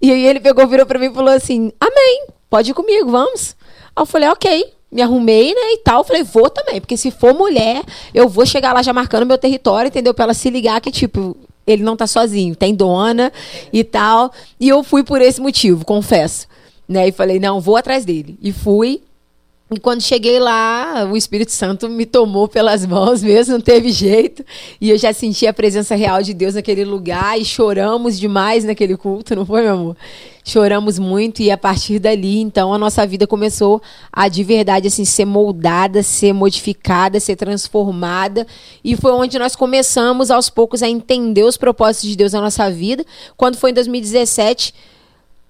E 0.01 0.11
aí 0.11 0.25
ele 0.25 0.41
pegou, 0.41 0.67
virou 0.67 0.85
pra 0.85 0.99
mim 0.99 1.05
e 1.05 1.13
falou 1.13 1.33
assim: 1.33 1.71
Amém, 1.79 2.25
pode 2.49 2.71
ir 2.71 2.73
comigo, 2.73 3.09
vamos. 3.09 3.55
Aí 3.95 4.01
eu 4.01 4.05
falei, 4.05 4.27
ok. 4.27 4.73
Me 4.91 5.01
arrumei, 5.01 5.53
né, 5.53 5.73
e 5.73 5.77
tal. 5.77 6.03
Falei, 6.03 6.23
vou 6.23 6.49
também, 6.49 6.81
porque 6.81 6.97
se 6.97 7.11
for 7.11 7.33
mulher, 7.33 7.81
eu 8.13 8.27
vou 8.27 8.45
chegar 8.45 8.73
lá 8.73 8.81
já 8.81 8.91
marcando 8.91 9.25
meu 9.25 9.37
território, 9.37 9.87
entendeu? 9.87 10.13
Pra 10.13 10.25
ela 10.25 10.33
se 10.33 10.49
ligar 10.49 10.81
que, 10.81 10.91
tipo, 10.91 11.37
ele 11.71 11.83
não 11.83 11.95
tá 11.95 12.07
sozinho, 12.07 12.55
tem 12.55 12.73
dona 12.73 13.31
e 13.71 13.83
tal. 13.83 14.31
E 14.59 14.69
eu 14.69 14.83
fui 14.83 15.03
por 15.03 15.21
esse 15.21 15.41
motivo, 15.41 15.85
confesso. 15.85 16.47
Né? 16.87 17.07
E 17.07 17.11
falei, 17.11 17.39
não, 17.39 17.61
vou 17.61 17.77
atrás 17.77 18.05
dele. 18.05 18.37
E 18.41 18.51
fui. 18.51 19.01
E 19.73 19.79
quando 19.79 20.01
cheguei 20.01 20.37
lá, 20.37 21.07
o 21.09 21.15
Espírito 21.15 21.51
Santo 21.53 21.87
me 21.87 22.05
tomou 22.05 22.45
pelas 22.47 22.85
mãos 22.85 23.23
mesmo, 23.23 23.53
não 23.53 23.61
teve 23.61 23.89
jeito. 23.89 24.45
E 24.81 24.89
eu 24.89 24.97
já 24.97 25.13
senti 25.13 25.47
a 25.47 25.53
presença 25.53 25.95
real 25.95 26.21
de 26.21 26.33
Deus 26.33 26.55
naquele 26.55 26.83
lugar 26.83 27.39
e 27.39 27.45
choramos 27.45 28.19
demais 28.19 28.65
naquele 28.65 28.97
culto, 28.97 29.33
não 29.33 29.45
foi, 29.45 29.61
meu 29.61 29.73
amor? 29.73 29.97
Choramos 30.43 30.97
muito 30.97 31.41
e 31.41 31.51
a 31.51 31.57
partir 31.57 31.99
dali, 31.99 32.39
então, 32.39 32.73
a 32.73 32.77
nossa 32.77 33.05
vida 33.05 33.27
começou 33.27 33.81
a 34.11 34.27
de 34.27 34.43
verdade 34.43 34.87
assim 34.87 35.05
ser 35.05 35.25
moldada, 35.25 36.01
ser 36.01 36.33
modificada, 36.33 37.19
ser 37.19 37.35
transformada. 37.35 38.47
E 38.83 38.95
foi 38.95 39.11
onde 39.11 39.37
nós 39.37 39.55
começamos 39.55 40.31
aos 40.31 40.49
poucos 40.49 40.81
a 40.81 40.89
entender 40.89 41.43
os 41.43 41.57
propósitos 41.57 42.09
de 42.09 42.15
Deus 42.15 42.33
na 42.33 42.41
nossa 42.41 42.69
vida. 42.71 43.05
Quando 43.37 43.57
foi 43.57 43.71
em 43.71 43.73
2017, 43.73 44.73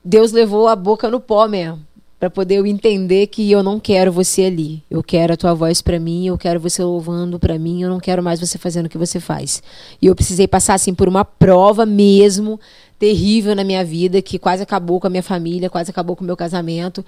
Deus 0.03 0.31
levou 0.31 0.67
a 0.67 0.75
boca 0.75 1.09
no 1.09 1.19
pó 1.19 1.47
mesmo 1.47 1.91
para 2.21 2.29
poder 2.29 2.57
eu 2.57 2.67
entender 2.67 3.25
que 3.25 3.51
eu 3.51 3.63
não 3.63 3.79
quero 3.79 4.11
você 4.11 4.45
ali. 4.45 4.83
Eu 4.91 5.01
quero 5.01 5.33
a 5.33 5.35
tua 5.35 5.55
voz 5.55 5.81
para 5.81 5.99
mim, 5.99 6.27
eu 6.27 6.37
quero 6.37 6.59
você 6.59 6.83
louvando 6.83 7.39
para 7.39 7.57
mim, 7.57 7.81
eu 7.81 7.89
não 7.89 7.99
quero 7.99 8.21
mais 8.21 8.39
você 8.39 8.59
fazendo 8.59 8.85
o 8.85 8.89
que 8.89 8.97
você 8.97 9.19
faz. 9.19 9.63
E 9.99 10.05
eu 10.05 10.13
precisei 10.13 10.47
passar 10.47 10.75
assim 10.75 10.93
por 10.93 11.09
uma 11.09 11.25
prova 11.25 11.83
mesmo 11.83 12.59
terrível 13.01 13.55
na 13.55 13.63
minha 13.63 13.83
vida, 13.83 14.21
que 14.21 14.37
quase 14.37 14.61
acabou 14.61 14.99
com 14.99 15.07
a 15.07 15.09
minha 15.09 15.23
família, 15.23 15.71
quase 15.71 15.89
acabou 15.89 16.15
com 16.15 16.23
o 16.23 16.27
meu 16.27 16.37
casamento. 16.37 17.03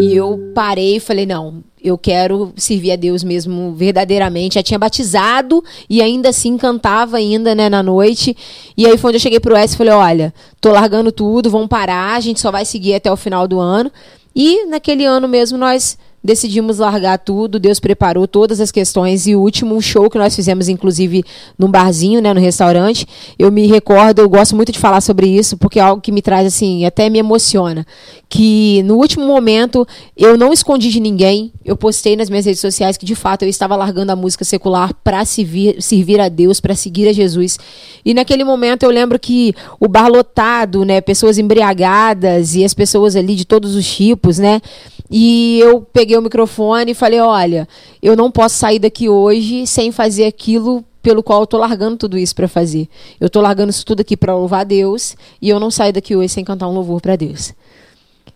E 0.00 0.16
eu 0.16 0.52
parei 0.54 0.96
e 0.96 1.00
falei: 1.00 1.26
não, 1.26 1.62
eu 1.82 1.98
quero 1.98 2.54
servir 2.56 2.92
a 2.92 2.96
Deus 2.96 3.22
mesmo 3.22 3.74
verdadeiramente. 3.74 4.54
Já 4.54 4.62
tinha 4.62 4.78
batizado 4.78 5.62
e 5.88 6.00
ainda 6.00 6.30
assim 6.30 6.56
cantava 6.56 7.18
ainda, 7.18 7.54
né, 7.54 7.68
na 7.68 7.82
noite. 7.82 8.34
E 8.74 8.86
aí 8.86 8.96
foi 8.96 9.10
onde 9.10 9.16
eu 9.16 9.20
cheguei 9.20 9.38
pro 9.38 9.54
S 9.54 9.74
e 9.74 9.76
falei: 9.76 9.92
olha, 9.92 10.32
tô 10.62 10.72
largando 10.72 11.12
tudo, 11.12 11.50
vamos 11.50 11.68
parar, 11.68 12.16
a 12.16 12.20
gente 12.20 12.40
só 12.40 12.50
vai 12.50 12.64
seguir 12.64 12.94
até 12.94 13.12
o 13.12 13.16
final 13.16 13.46
do 13.46 13.60
ano. 13.60 13.92
E 14.34 14.64
naquele 14.64 15.04
ano 15.04 15.28
mesmo 15.28 15.58
nós 15.58 15.98
decidimos 16.24 16.78
largar 16.78 17.18
tudo, 17.18 17.60
Deus 17.60 17.78
preparou 17.78 18.26
todas 18.26 18.58
as 18.58 18.72
questões 18.72 19.26
e 19.26 19.36
o 19.36 19.40
último 19.40 19.80
show 19.82 20.08
que 20.08 20.16
nós 20.16 20.34
fizemos, 20.34 20.70
inclusive, 20.70 21.22
num 21.58 21.70
barzinho, 21.70 22.22
né, 22.22 22.32
no 22.32 22.40
restaurante, 22.40 23.06
eu 23.38 23.52
me 23.52 23.66
recordo, 23.66 24.20
eu 24.20 24.28
gosto 24.28 24.56
muito 24.56 24.72
de 24.72 24.78
falar 24.78 25.02
sobre 25.02 25.26
isso, 25.26 25.58
porque 25.58 25.78
é 25.78 25.82
algo 25.82 26.00
que 26.00 26.10
me 26.10 26.22
traz, 26.22 26.46
assim, 26.46 26.86
até 26.86 27.10
me 27.10 27.18
emociona, 27.18 27.86
que 28.26 28.82
no 28.84 28.96
último 28.96 29.26
momento 29.26 29.86
eu 30.16 30.38
não 30.38 30.50
escondi 30.50 30.88
de 30.88 30.98
ninguém, 30.98 31.52
eu 31.62 31.76
postei 31.76 32.16
nas 32.16 32.30
minhas 32.30 32.46
redes 32.46 32.60
sociais 32.60 32.96
que, 32.96 33.04
de 33.04 33.14
fato, 33.14 33.42
eu 33.42 33.48
estava 33.48 33.76
largando 33.76 34.10
a 34.10 34.16
música 34.16 34.46
secular 34.46 34.94
para 35.04 35.22
servir, 35.26 35.82
servir 35.82 36.20
a 36.20 36.30
Deus, 36.30 36.58
para 36.58 36.74
seguir 36.74 37.06
a 37.06 37.12
Jesus, 37.12 37.58
e 38.02 38.14
naquele 38.14 38.44
momento 38.44 38.84
eu 38.84 38.90
lembro 38.90 39.18
que 39.18 39.54
o 39.78 39.86
bar 39.86 40.08
lotado, 40.08 40.86
né, 40.86 41.02
pessoas 41.02 41.36
embriagadas 41.36 42.54
e 42.54 42.64
as 42.64 42.72
pessoas 42.72 43.14
ali 43.14 43.34
de 43.34 43.44
todos 43.44 43.74
os 43.74 43.86
tipos, 43.86 44.38
né, 44.38 44.62
e 45.10 45.58
eu 45.60 45.82
peguei 45.82 46.13
o 46.18 46.22
microfone 46.22 46.92
e 46.92 46.94
falei: 46.94 47.20
olha, 47.20 47.68
eu 48.02 48.16
não 48.16 48.30
posso 48.30 48.56
sair 48.56 48.78
daqui 48.78 49.08
hoje 49.08 49.66
sem 49.66 49.92
fazer 49.92 50.26
aquilo 50.26 50.84
pelo 51.02 51.22
qual 51.22 51.42
eu 51.42 51.46
tô 51.46 51.58
largando 51.58 51.96
tudo 51.98 52.16
isso 52.16 52.34
para 52.34 52.48
fazer. 52.48 52.88
Eu 53.20 53.28
tô 53.28 53.40
largando 53.40 53.70
isso 53.70 53.84
tudo 53.84 54.00
aqui 54.00 54.16
para 54.16 54.34
louvar 54.34 54.64
Deus 54.64 55.16
e 55.40 55.50
eu 55.50 55.60
não 55.60 55.70
saio 55.70 55.92
daqui 55.92 56.16
hoje 56.16 56.30
sem 56.30 56.44
cantar 56.44 56.66
um 56.66 56.72
louvor 56.72 57.00
para 57.00 57.14
Deus. 57.14 57.52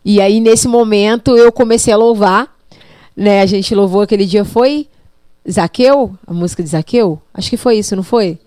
E 0.04 0.20
aí 0.20 0.38
nesse 0.38 0.68
momento 0.68 1.36
eu 1.36 1.50
comecei 1.50 1.92
a 1.92 1.96
louvar, 1.96 2.54
né? 3.16 3.40
A 3.40 3.46
gente 3.46 3.74
louvou 3.74 4.02
aquele 4.02 4.26
dia 4.26 4.44
foi 4.44 4.86
Zaqueu, 5.50 6.14
a 6.26 6.32
música 6.32 6.62
de 6.62 6.68
Zaqueu? 6.68 7.18
Acho 7.32 7.48
que 7.48 7.56
foi 7.56 7.78
isso, 7.78 7.96
não 7.96 8.02
foi? 8.02 8.38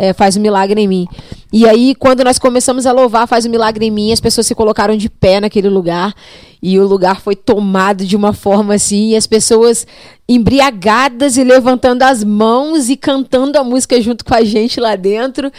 É, 0.00 0.14
faz 0.14 0.34
um 0.34 0.40
milagre 0.40 0.80
em 0.80 0.88
mim. 0.88 1.06
E 1.52 1.68
aí, 1.68 1.94
quando 1.94 2.24
nós 2.24 2.38
começamos 2.38 2.86
a 2.86 2.92
louvar, 2.92 3.28
faz 3.28 3.44
um 3.44 3.50
milagre 3.50 3.84
em 3.84 3.90
mim, 3.90 4.12
as 4.12 4.20
pessoas 4.20 4.46
se 4.46 4.54
colocaram 4.54 4.96
de 4.96 5.10
pé 5.10 5.40
naquele 5.40 5.68
lugar 5.68 6.14
e 6.62 6.78
o 6.78 6.86
lugar 6.86 7.20
foi 7.20 7.36
tomado 7.36 8.06
de 8.06 8.16
uma 8.16 8.32
forma 8.32 8.74
assim, 8.74 9.10
e 9.10 9.16
as 9.16 9.26
pessoas 9.26 9.86
embriagadas 10.26 11.36
e 11.36 11.44
levantando 11.44 12.02
as 12.02 12.24
mãos 12.24 12.88
e 12.88 12.96
cantando 12.96 13.58
a 13.58 13.64
música 13.64 14.00
junto 14.00 14.24
com 14.24 14.34
a 14.34 14.42
gente 14.42 14.80
lá 14.80 14.96
dentro. 14.96 15.52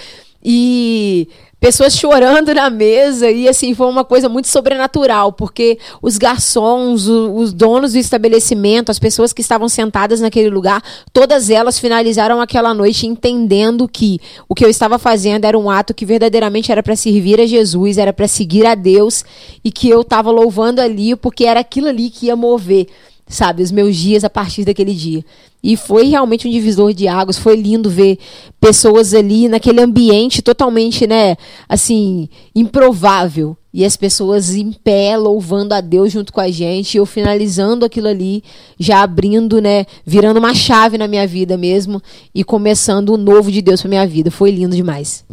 E 0.43 1.27
pessoas 1.61 1.95
chorando 1.95 2.51
na 2.55 2.71
mesa 2.71 3.29
e 3.29 3.47
assim 3.47 3.75
foi 3.75 3.85
uma 3.85 4.03
coisa 4.03 4.27
muito 4.27 4.47
sobrenatural 4.47 5.31
porque 5.31 5.77
os 6.01 6.17
garçons, 6.17 7.07
o, 7.07 7.35
os 7.35 7.53
donos 7.53 7.93
do 7.93 7.99
estabelecimento, 7.99 8.89
as 8.89 8.97
pessoas 8.97 9.31
que 9.31 9.41
estavam 9.41 9.69
sentadas 9.69 10.19
naquele 10.19 10.49
lugar, 10.49 10.81
todas 11.13 11.51
elas 11.51 11.77
finalizaram 11.77 12.41
aquela 12.41 12.73
noite 12.73 13.05
entendendo 13.05 13.87
que 13.87 14.19
o 14.49 14.55
que 14.55 14.65
eu 14.65 14.69
estava 14.71 14.97
fazendo 14.97 15.45
era 15.45 15.57
um 15.57 15.69
ato 15.69 15.93
que 15.93 16.03
verdadeiramente 16.03 16.71
era 16.71 16.81
para 16.81 16.95
servir 16.95 17.39
a 17.39 17.45
Jesus, 17.45 17.99
era 17.99 18.11
para 18.11 18.27
seguir 18.27 18.65
a 18.65 18.73
Deus 18.73 19.23
e 19.63 19.71
que 19.71 19.87
eu 19.87 20.01
estava 20.01 20.31
louvando 20.31 20.81
ali 20.81 21.15
porque 21.15 21.45
era 21.45 21.59
aquilo 21.59 21.89
ali 21.89 22.09
que 22.09 22.25
ia 22.25 22.35
mover 22.35 22.87
sabe, 23.31 23.63
os 23.63 23.71
meus 23.71 23.95
dias 23.95 24.23
a 24.23 24.29
partir 24.29 24.65
daquele 24.65 24.93
dia. 24.93 25.23
E 25.63 25.77
foi 25.77 26.07
realmente 26.07 26.47
um 26.47 26.51
divisor 26.51 26.93
de 26.93 27.07
águas, 27.07 27.37
foi 27.37 27.55
lindo 27.55 27.89
ver 27.89 28.17
pessoas 28.59 29.13
ali 29.13 29.47
naquele 29.47 29.79
ambiente 29.79 30.41
totalmente, 30.41 31.07
né, 31.07 31.37
assim, 31.69 32.27
improvável. 32.53 33.55
E 33.73 33.85
as 33.85 33.95
pessoas 33.95 34.53
em 34.53 34.73
pé 34.73 35.15
louvando 35.15 35.73
a 35.73 35.79
Deus 35.79 36.11
junto 36.11 36.33
com 36.33 36.41
a 36.41 36.51
gente, 36.51 36.95
e 36.95 36.97
eu 36.97 37.05
finalizando 37.05 37.85
aquilo 37.85 38.07
ali, 38.07 38.43
já 38.77 39.01
abrindo, 39.01 39.61
né, 39.61 39.85
virando 40.05 40.39
uma 40.39 40.53
chave 40.53 40.97
na 40.97 41.07
minha 41.07 41.25
vida 41.25 41.55
mesmo 41.57 42.01
e 42.35 42.43
começando 42.43 43.09
o 43.09 43.17
novo 43.17 43.49
de 43.49 43.61
Deus 43.61 43.81
para 43.81 43.89
minha 43.89 44.05
vida. 44.05 44.29
Foi 44.29 44.51
lindo 44.51 44.75
demais. 44.75 45.23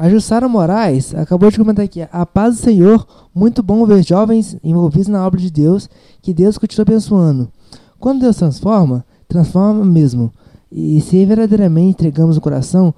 A 0.00 0.08
Jussara 0.08 0.48
Moraes 0.48 1.14
acabou 1.14 1.50
de 1.50 1.58
comentar 1.58 1.84
aqui. 1.84 2.00
A 2.10 2.24
paz 2.24 2.56
do 2.56 2.62
Senhor, 2.62 3.06
muito 3.34 3.62
bom 3.62 3.84
ver 3.84 4.02
jovens 4.02 4.56
envolvidos 4.64 5.08
na 5.08 5.26
obra 5.26 5.38
de 5.38 5.50
Deus. 5.50 5.90
Que 6.22 6.32
Deus 6.32 6.56
continue 6.56 6.86
abençoando. 6.88 7.52
Quando 7.98 8.22
Deus 8.22 8.38
transforma, 8.38 9.04
transforma 9.28 9.84
mesmo. 9.84 10.32
E 10.72 11.02
se 11.02 11.22
verdadeiramente 11.26 11.90
entregamos 11.90 12.38
o 12.38 12.40
coração, 12.40 12.94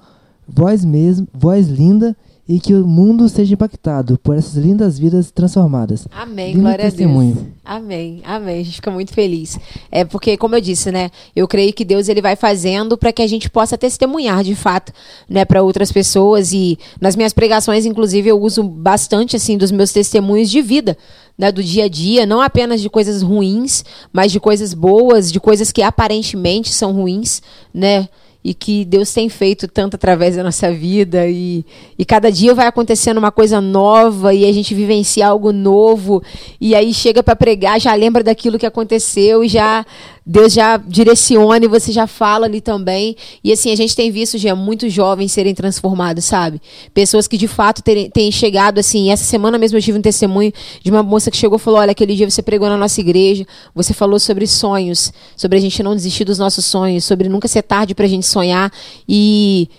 voz 0.47 0.85
mesmo, 0.85 1.27
voz 1.33 1.67
linda 1.67 2.15
e 2.47 2.59
que 2.59 2.73
o 2.73 2.85
mundo 2.85 3.29
seja 3.29 3.53
impactado 3.53 4.19
por 4.21 4.37
essas 4.37 4.55
lindas 4.55 4.99
vidas 4.99 5.31
transformadas. 5.31 6.05
Amém, 6.11 6.51
Lindo 6.51 6.61
glória 6.61 6.85
a 6.85 6.89
testemunho. 6.89 7.35
Deus. 7.35 7.47
Amém, 7.63 8.21
amém. 8.25 8.59
A 8.59 8.63
gente 8.63 8.75
fica 8.75 8.91
muito 8.91 9.13
feliz. 9.13 9.57
É 9.89 10.03
porque, 10.03 10.35
como 10.35 10.55
eu 10.55 10.61
disse, 10.61 10.91
né? 10.91 11.09
Eu 11.33 11.47
creio 11.47 11.71
que 11.71 11.85
Deus 11.85 12.09
ele 12.09 12.21
vai 12.21 12.35
fazendo 12.35 12.97
para 12.97 13.13
que 13.13 13.21
a 13.21 13.27
gente 13.27 13.49
possa 13.49 13.77
testemunhar 13.77 14.43
de 14.43 14.55
fato, 14.55 14.91
né, 15.29 15.45
para 15.45 15.63
outras 15.63 15.89
pessoas. 15.89 16.51
E 16.51 16.77
nas 16.99 17.15
minhas 17.15 17.31
pregações, 17.31 17.85
inclusive, 17.85 18.29
eu 18.29 18.41
uso 18.41 18.61
bastante 18.61 19.37
assim 19.37 19.57
dos 19.57 19.71
meus 19.71 19.93
testemunhos 19.93 20.49
de 20.49 20.61
vida. 20.61 20.97
Né, 21.35 21.51
do 21.51 21.63
dia 21.63 21.85
a 21.85 21.87
dia, 21.87 22.27
não 22.27 22.39
apenas 22.39 22.79
de 22.79 22.91
coisas 22.91 23.23
ruins, 23.23 23.83
mas 24.11 24.31
de 24.31 24.39
coisas 24.39 24.75
boas, 24.75 25.31
de 25.31 25.39
coisas 25.39 25.71
que 25.71 25.81
aparentemente 25.81 26.71
são 26.71 26.93
ruins, 26.93 27.41
né? 27.73 28.07
E 28.43 28.53
que 28.53 28.83
Deus 28.83 29.13
tem 29.13 29.29
feito 29.29 29.67
tanto 29.67 29.95
através 29.95 30.35
da 30.35 30.43
nossa 30.43 30.71
vida. 30.71 31.27
E, 31.27 31.65
e 31.97 32.03
cada 32.03 32.31
dia 32.31 32.53
vai 32.53 32.67
acontecendo 32.67 33.17
uma 33.17 33.31
coisa 33.31 33.61
nova 33.61 34.33
e 34.33 34.45
a 34.45 34.51
gente 34.51 34.75
vivencia 34.75 35.27
algo 35.27 35.51
novo. 35.51 36.21
E 36.59 36.75
aí 36.75 36.93
chega 36.93 37.23
para 37.23 37.35
pregar 37.35 37.79
já 37.79 37.93
lembra 37.93 38.23
daquilo 38.23 38.59
que 38.59 38.65
aconteceu 38.65 39.43
e 39.43 39.47
já 39.47 39.85
Deus 40.25 40.53
já 40.53 40.77
direciona 40.77 41.65
e 41.65 41.67
você 41.67 41.91
já 41.91 42.07
fala 42.07 42.45
ali 42.45 42.61
também. 42.61 43.15
E 43.43 43.51
assim 43.51 43.71
a 43.71 43.75
gente 43.75 43.95
tem 43.95 44.11
visto 44.11 44.37
já 44.37 44.55
muitos 44.55 44.91
jovens 44.91 45.31
serem 45.31 45.53
transformados 45.53 46.25
sabe? 46.25 46.61
Pessoas 46.93 47.27
que 47.27 47.37
de 47.37 47.47
fato 47.47 47.81
têm 47.81 48.31
chegado 48.31 48.79
assim 48.79 49.11
essa 49.11 49.23
semana 49.23 49.57
mesmo 49.57 49.77
eu 49.77 49.81
tive 49.81 49.97
um 49.97 50.01
testemunho 50.01 50.53
de 50.81 50.89
uma 50.89 51.03
moça 51.03 51.29
que 51.29 51.37
chegou 51.37 51.57
e 51.57 51.61
falou 51.61 51.79
olha 51.79 51.91
aquele 51.91 52.15
dia 52.15 52.29
você 52.29 52.41
pregou 52.41 52.69
na 52.69 52.77
nossa 52.77 52.99
igreja 53.01 53.45
você 53.75 53.93
falou 53.93 54.19
sobre 54.19 54.47
sonhos 54.47 55.11
sobre 55.35 55.57
a 55.57 55.61
gente 55.61 55.81
não 55.83 55.95
desistir 55.95 56.23
dos 56.23 56.37
nossos 56.37 56.65
sonhos 56.65 57.03
sobre 57.03 57.27
nunca 57.27 57.47
ser 57.47 57.63
tarde 57.63 57.93
para 57.93 58.05
a 58.05 58.09
gente 58.09 58.25
sonhar. 58.25 58.71
E 59.07 59.69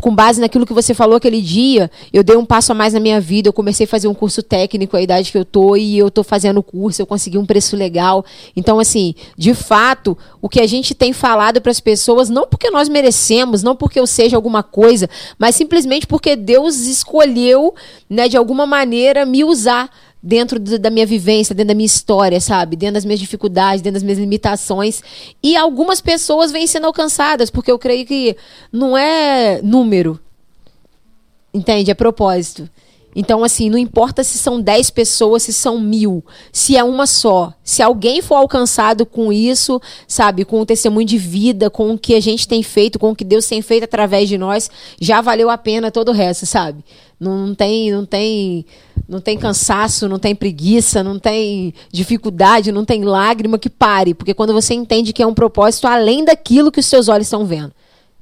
com 0.00 0.14
base 0.14 0.40
naquilo 0.40 0.66
que 0.66 0.72
você 0.72 0.94
falou 0.94 1.16
aquele 1.16 1.40
dia, 1.40 1.90
eu 2.12 2.22
dei 2.22 2.36
um 2.36 2.44
passo 2.44 2.72
a 2.72 2.74
mais 2.74 2.92
na 2.92 3.00
minha 3.00 3.20
vida. 3.20 3.48
Eu 3.48 3.52
comecei 3.52 3.84
a 3.84 3.88
fazer 3.88 4.08
um 4.08 4.14
curso 4.14 4.42
técnico, 4.42 4.96
a 4.96 5.02
idade 5.02 5.30
que 5.30 5.38
eu 5.38 5.44
tô, 5.44 5.76
e 5.76 5.98
eu 5.98 6.10
tô 6.10 6.22
fazendo 6.22 6.58
o 6.58 6.62
curso, 6.62 7.02
eu 7.02 7.06
consegui 7.06 7.38
um 7.38 7.46
preço 7.46 7.76
legal. 7.76 8.24
Então, 8.56 8.78
assim, 8.78 9.14
de 9.36 9.54
fato, 9.54 10.16
o 10.40 10.48
que 10.48 10.60
a 10.60 10.66
gente 10.66 10.94
tem 10.94 11.12
falado 11.12 11.60
para 11.60 11.70
as 11.70 11.80
pessoas, 11.80 12.28
não 12.28 12.46
porque 12.46 12.70
nós 12.70 12.88
merecemos, 12.88 13.62
não 13.62 13.76
porque 13.76 13.98
eu 13.98 14.06
seja 14.06 14.36
alguma 14.36 14.62
coisa, 14.62 15.08
mas 15.38 15.54
simplesmente 15.54 16.06
porque 16.06 16.36
Deus 16.36 16.86
escolheu, 16.86 17.74
né, 18.08 18.28
de 18.28 18.36
alguma 18.36 18.66
maneira, 18.66 19.24
me 19.24 19.44
usar 19.44 19.90
dentro 20.22 20.58
da 20.58 20.90
minha 20.90 21.06
vivência, 21.06 21.54
dentro 21.54 21.68
da 21.68 21.74
minha 21.74 21.86
história, 21.86 22.40
sabe? 22.40 22.76
Dentro 22.76 22.94
das 22.94 23.04
minhas 23.04 23.20
dificuldades, 23.20 23.82
dentro 23.82 23.94
das 23.94 24.02
minhas 24.02 24.18
limitações. 24.18 25.02
E 25.42 25.56
algumas 25.56 26.00
pessoas 26.00 26.50
vêm 26.50 26.66
sendo 26.66 26.86
alcançadas, 26.86 27.50
porque 27.50 27.70
eu 27.70 27.78
creio 27.78 28.04
que 28.04 28.36
não 28.72 28.96
é 28.96 29.60
número. 29.62 30.18
Entende? 31.54 31.90
É 31.90 31.94
propósito. 31.94 32.68
Então, 33.16 33.42
assim, 33.42 33.70
não 33.70 33.78
importa 33.78 34.22
se 34.22 34.38
são 34.38 34.60
10 34.60 34.90
pessoas, 34.90 35.42
se 35.42 35.52
são 35.52 35.80
mil, 35.80 36.24
se 36.52 36.76
é 36.76 36.84
uma 36.84 37.06
só. 37.06 37.52
Se 37.64 37.82
alguém 37.82 38.20
for 38.22 38.36
alcançado 38.36 39.06
com 39.06 39.32
isso, 39.32 39.80
sabe, 40.06 40.44
com 40.44 40.60
o 40.60 40.66
testemunho 40.66 41.06
de 41.06 41.18
vida, 41.18 41.70
com 41.70 41.92
o 41.92 41.98
que 41.98 42.14
a 42.14 42.20
gente 42.20 42.46
tem 42.46 42.62
feito, 42.62 42.98
com 42.98 43.10
o 43.10 43.16
que 43.16 43.24
Deus 43.24 43.46
tem 43.46 43.62
feito 43.62 43.84
através 43.84 44.28
de 44.28 44.36
nós, 44.38 44.70
já 45.00 45.20
valeu 45.20 45.50
a 45.50 45.58
pena 45.58 45.90
todo 45.90 46.10
o 46.10 46.14
resto, 46.14 46.46
sabe? 46.46 46.84
Não, 47.20 47.48
não 47.48 47.54
tem, 47.54 47.90
não 47.90 48.06
tem, 48.06 48.64
não 49.08 49.20
tem 49.20 49.36
cansaço, 49.36 50.08
não 50.08 50.18
tem 50.18 50.34
preguiça, 50.34 51.02
não 51.02 51.18
tem 51.18 51.74
dificuldade, 51.92 52.70
não 52.70 52.84
tem 52.84 53.02
lágrima 53.02 53.58
que 53.58 53.68
pare, 53.68 54.14
porque 54.14 54.34
quando 54.34 54.52
você 54.52 54.72
entende 54.74 55.12
que 55.12 55.22
é 55.22 55.26
um 55.26 55.34
propósito 55.34 55.86
além 55.86 56.24
daquilo 56.24 56.70
que 56.70 56.78
os 56.78 56.86
seus 56.86 57.08
olhos 57.08 57.26
estão 57.26 57.44
vendo. 57.44 57.72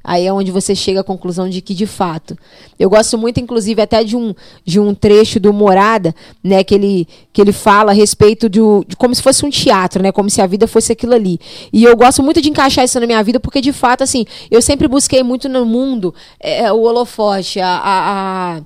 Aí 0.08 0.24
é 0.24 0.32
onde 0.32 0.52
você 0.52 0.72
chega 0.72 1.00
à 1.00 1.04
conclusão 1.04 1.48
de 1.48 1.60
que, 1.60 1.74
de 1.74 1.84
fato. 1.84 2.38
Eu 2.78 2.88
gosto 2.88 3.18
muito, 3.18 3.40
inclusive, 3.40 3.82
até 3.82 4.04
de 4.04 4.16
um, 4.16 4.32
de 4.64 4.78
um 4.78 4.94
trecho 4.94 5.40
do 5.40 5.52
Morada, 5.52 6.14
né? 6.44 6.62
Que 6.62 6.76
ele, 6.76 7.08
que 7.32 7.40
ele 7.40 7.50
fala 7.50 7.90
a 7.90 7.94
respeito 7.94 8.48
de, 8.48 8.60
de 8.86 8.94
como 8.94 9.12
se 9.12 9.20
fosse 9.20 9.44
um 9.44 9.50
teatro, 9.50 10.00
né? 10.00 10.12
Como 10.12 10.30
se 10.30 10.40
a 10.40 10.46
vida 10.46 10.68
fosse 10.68 10.92
aquilo 10.92 11.12
ali. 11.12 11.40
E 11.72 11.82
eu 11.82 11.96
gosto 11.96 12.22
muito 12.22 12.40
de 12.40 12.48
encaixar 12.48 12.84
isso 12.84 13.00
na 13.00 13.06
minha 13.06 13.22
vida, 13.24 13.40
porque, 13.40 13.60
de 13.60 13.72
fato, 13.72 14.04
assim, 14.04 14.24
eu 14.48 14.62
sempre 14.62 14.86
busquei 14.86 15.24
muito 15.24 15.48
no 15.48 15.66
mundo 15.66 16.14
é, 16.38 16.70
o 16.72 16.82
holofote, 16.82 17.58
a, 17.58 17.66
a, 17.66 18.58
a 18.58 18.62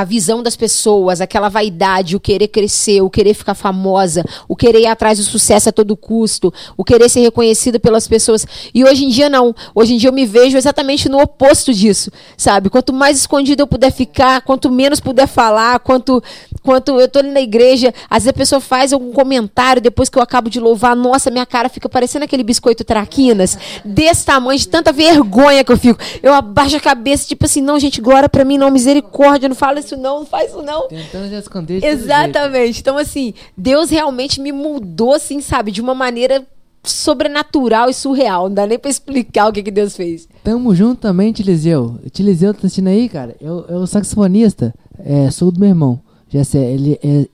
a 0.00 0.04
visão 0.04 0.42
das 0.42 0.56
pessoas, 0.56 1.20
aquela 1.20 1.48
vaidade, 1.48 2.16
o 2.16 2.20
querer 2.20 2.48
crescer, 2.48 3.02
o 3.02 3.10
querer 3.10 3.34
ficar 3.34 3.54
famosa, 3.54 4.24
o 4.48 4.56
querer 4.56 4.80
ir 4.80 4.86
atrás 4.86 5.18
do 5.18 5.24
sucesso 5.24 5.68
a 5.68 5.72
todo 5.72 5.96
custo, 5.96 6.52
o 6.76 6.82
querer 6.82 7.08
ser 7.08 7.20
reconhecida 7.20 7.78
pelas 7.78 8.08
pessoas. 8.08 8.46
E 8.74 8.82
hoje 8.82 9.04
em 9.04 9.08
dia 9.10 9.28
não. 9.28 9.54
Hoje 9.74 9.94
em 9.94 9.98
dia 9.98 10.08
eu 10.08 10.12
me 10.12 10.24
vejo 10.24 10.56
exatamente 10.56 11.08
no 11.08 11.20
oposto 11.20 11.72
disso, 11.72 12.10
sabe? 12.36 12.70
Quanto 12.70 12.92
mais 12.92 13.18
escondido 13.18 13.62
eu 13.62 13.66
puder 13.66 13.92
ficar, 13.92 14.40
quanto 14.40 14.70
menos 14.70 15.00
puder 15.00 15.28
falar, 15.28 15.78
quanto 15.80 16.22
quanto 16.62 16.98
eu 17.00 17.08
tô 17.08 17.18
ali 17.18 17.30
na 17.30 17.40
igreja, 17.40 17.92
às 18.08 18.24
vezes 18.24 18.28
a 18.28 18.32
pessoa 18.32 18.60
faz 18.60 18.92
algum 18.92 19.12
comentário 19.12 19.80
depois 19.80 20.08
que 20.08 20.18
eu 20.18 20.22
acabo 20.22 20.50
de 20.50 20.60
louvar, 20.60 20.94
nossa, 20.94 21.30
minha 21.30 21.46
cara 21.46 21.68
fica 21.68 21.88
parecendo 21.88 22.24
aquele 22.24 22.42
biscoito 22.42 22.84
traquinas, 22.84 23.58
desse 23.84 24.24
tamanho, 24.24 24.58
de 24.58 24.68
tanta 24.68 24.92
vergonha 24.92 25.64
que 25.64 25.72
eu 25.72 25.78
fico. 25.78 26.00
Eu 26.22 26.32
abaixo 26.32 26.76
a 26.76 26.80
cabeça, 26.80 27.26
tipo 27.26 27.44
assim, 27.44 27.60
não, 27.60 27.78
gente, 27.78 28.00
glória 28.00 28.28
para 28.28 28.44
mim, 28.44 28.58
não, 28.58 28.70
misericórdia, 28.70 29.48
não 29.48 29.56
fala 29.56 29.80
isso 29.80 29.96
não, 29.96 30.20
não 30.20 30.26
faz 30.26 30.50
isso 30.50 30.62
não. 30.62 30.88
Tentando 30.88 31.34
esconder 31.34 31.84
Exatamente. 31.84 32.80
Então, 32.80 32.96
assim, 32.96 33.34
Deus 33.56 33.90
realmente 33.90 34.40
me 34.40 34.52
mudou, 34.52 35.14
assim, 35.14 35.40
sabe, 35.40 35.70
de 35.70 35.80
uma 35.80 35.94
maneira 35.94 36.46
sobrenatural 36.82 37.90
e 37.90 37.94
surreal. 37.94 38.48
Não 38.48 38.54
dá 38.54 38.66
nem 38.66 38.78
pra 38.78 38.90
explicar 38.90 39.48
o 39.48 39.52
que, 39.52 39.62
que 39.62 39.70
Deus 39.70 39.96
fez. 39.96 40.28
Tamo 40.42 40.74
junto 40.74 41.00
também, 41.00 41.32
Tiliseu. 41.32 41.98
Tiliseu 42.10 42.52
tá 42.52 42.60
assistindo 42.60 42.88
aí, 42.88 43.08
cara? 43.08 43.36
Eu, 43.40 43.66
eu 43.68 43.86
saxofonista, 43.86 44.74
é, 44.98 45.30
sou 45.30 45.50
do 45.50 45.60
meu 45.60 45.68
irmão. 45.68 46.00
Sei, 46.44 46.62
ele 46.62 46.98
é, 47.02 47.28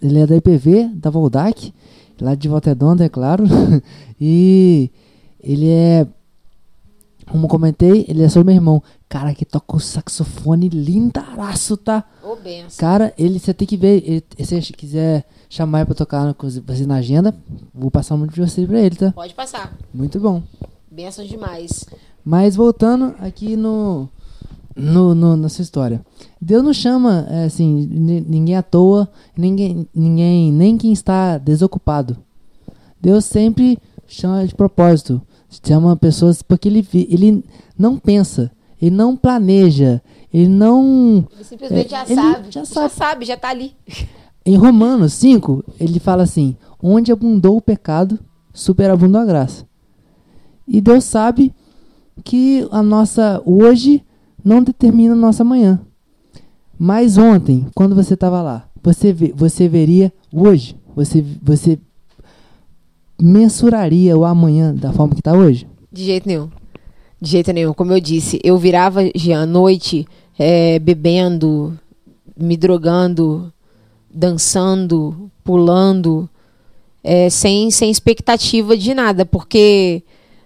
ele 0.00 0.18
é 0.18 0.26
da 0.26 0.36
IPV, 0.36 0.90
da 0.94 1.10
Voldac, 1.10 1.72
lá 2.20 2.34
de 2.34 2.48
Volta 2.48 2.70
Redonda, 2.70 3.04
é 3.04 3.08
claro. 3.08 3.44
e 4.20 4.90
ele 5.40 5.68
é, 5.68 6.06
como 7.30 7.46
comentei, 7.46 8.04
ele 8.08 8.22
é 8.22 8.28
só 8.28 8.42
meu 8.42 8.54
irmão. 8.54 8.82
Cara, 9.08 9.34
que 9.34 9.44
toca 9.44 9.76
o 9.76 9.80
saxofone 9.80 10.68
lindaraço, 10.68 11.76
tá? 11.76 12.04
Ô, 12.22 12.36
benção. 12.36 12.78
Cara, 12.78 13.12
ele 13.18 13.38
você 13.38 13.54
tem 13.54 13.66
que 13.66 13.76
ver. 13.76 14.02
Ele, 14.06 14.24
se 14.44 14.60
você 14.60 14.72
quiser 14.72 15.24
chamar 15.48 15.80
ele 15.80 15.86
pra 15.86 15.94
tocar 15.94 16.34
você 16.66 16.86
na 16.86 16.96
agenda, 16.96 17.34
vou 17.74 17.90
passar 17.90 18.14
um 18.14 18.18
monte 18.18 18.34
de 18.34 18.40
você 18.40 18.66
pra 18.66 18.80
ele, 18.80 18.96
tá? 18.96 19.12
Pode 19.12 19.34
passar. 19.34 19.76
Muito 19.92 20.18
bom. 20.20 20.42
Benção 20.90 21.24
demais. 21.24 21.84
Mas 22.24 22.56
voltando 22.56 23.14
aqui 23.20 23.56
no, 23.56 24.08
no, 24.78 25.14
no- 25.14 25.36
na 25.36 25.48
sua 25.48 25.62
história. 25.62 26.00
Deus 26.40 26.62
não 26.62 26.72
chama, 26.72 27.26
é, 27.28 27.44
assim, 27.44 27.86
ni- 27.90 28.20
ninguém 28.20 28.56
à 28.56 28.62
toa, 28.62 29.08
ninguém, 29.36 29.86
ninguém, 29.94 30.52
nem 30.52 30.76
quem 30.78 30.92
está 30.92 31.36
desocupado. 31.38 32.16
Deus 33.00 33.24
sempre 33.24 33.78
chama 34.06 34.46
de 34.46 34.54
propósito. 34.54 35.20
Chama 35.66 35.96
pessoas 35.96 36.42
porque 36.42 36.68
ele, 36.68 36.86
ele 36.92 37.44
não 37.78 37.96
pensa, 37.96 38.50
ele 38.80 38.94
não 38.94 39.16
planeja, 39.16 40.00
ele 40.32 40.48
não. 40.48 41.26
Ele 41.34 41.44
simplesmente 41.44 41.86
É, 41.86 41.88
já 41.98 42.04
ele 42.04 42.14
sabe. 42.14 42.44
já 42.50 42.60
Já 42.60 42.64
sabe. 42.66 42.92
sabe, 42.94 43.24
já 43.24 43.36
tá 43.36 43.48
ali. 43.48 43.72
Em 44.44 44.56
Romanos 44.56 45.14
5, 45.14 45.64
ele 45.80 45.98
fala 45.98 46.22
assim: 46.24 46.54
onde 46.82 47.10
abundou 47.10 47.56
o 47.56 47.62
pecado, 47.62 48.18
superabundou 48.52 49.20
a 49.20 49.24
graça. 49.24 49.66
E 50.66 50.80
Deus 50.82 51.04
sabe 51.04 51.54
que 52.24 52.66
a 52.70 52.82
nossa 52.82 53.40
hoje 53.46 54.02
não 54.48 54.62
determina 54.62 55.14
nossa 55.14 55.42
amanhã. 55.42 55.78
Mas 56.78 57.18
ontem, 57.18 57.66
quando 57.74 57.94
você 57.94 58.14
estava 58.14 58.40
lá, 58.40 58.68
você, 58.82 59.12
ve- 59.12 59.34
você 59.36 59.68
veria 59.68 60.10
hoje, 60.32 60.74
você, 60.96 61.22
você 61.42 61.78
mensuraria 63.20 64.16
o 64.16 64.24
amanhã 64.24 64.74
da 64.74 64.92
forma 64.92 65.14
que 65.14 65.20
está 65.20 65.32
hoje? 65.34 65.66
De 65.92 66.04
jeito 66.04 66.26
nenhum. 66.26 66.48
De 67.20 67.30
jeito 67.30 67.52
nenhum. 67.52 67.74
Como 67.74 67.92
eu 67.92 68.00
disse, 68.00 68.40
eu 68.44 68.56
virava 68.56 69.00
à 69.02 69.46
noite 69.46 70.06
é, 70.38 70.78
bebendo, 70.78 71.78
me 72.38 72.56
drogando, 72.56 73.52
dançando, 74.12 75.30
pulando, 75.42 76.28
é, 77.02 77.28
sem, 77.28 77.70
sem 77.70 77.90
expectativa 77.90 78.76
de 78.76 78.94
nada, 78.94 79.26
porque 79.26 80.02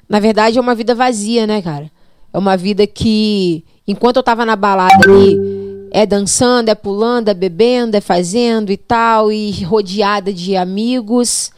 na 0.09 0.19
verdade 0.19 0.59
é 0.59 0.61
uma 0.61 0.75
vida 0.75 0.95
vazia, 0.95 1.47
né, 1.47 1.61
cara? 1.61 1.91
É 2.33 2.39
uma 2.39 2.57
vida 2.57 2.87
que, 2.87 3.63
enquanto 3.87 4.17
eu 4.17 4.23
tava 4.23 4.45
na 4.45 4.57
balada 4.57 4.95
ali, 5.05 5.39
é 5.91 6.07
dançando, 6.07 6.69
é 6.71 6.75
pulando, 6.75 7.29
é 7.29 7.35
bebendo, 7.35 7.97
é 7.97 8.01
fazendo 8.01 8.73
e 8.73 8.77
tal, 8.77 9.31
e 9.31 9.63
rodeada 9.65 10.33
de 10.33 10.57
amigos 10.57 11.51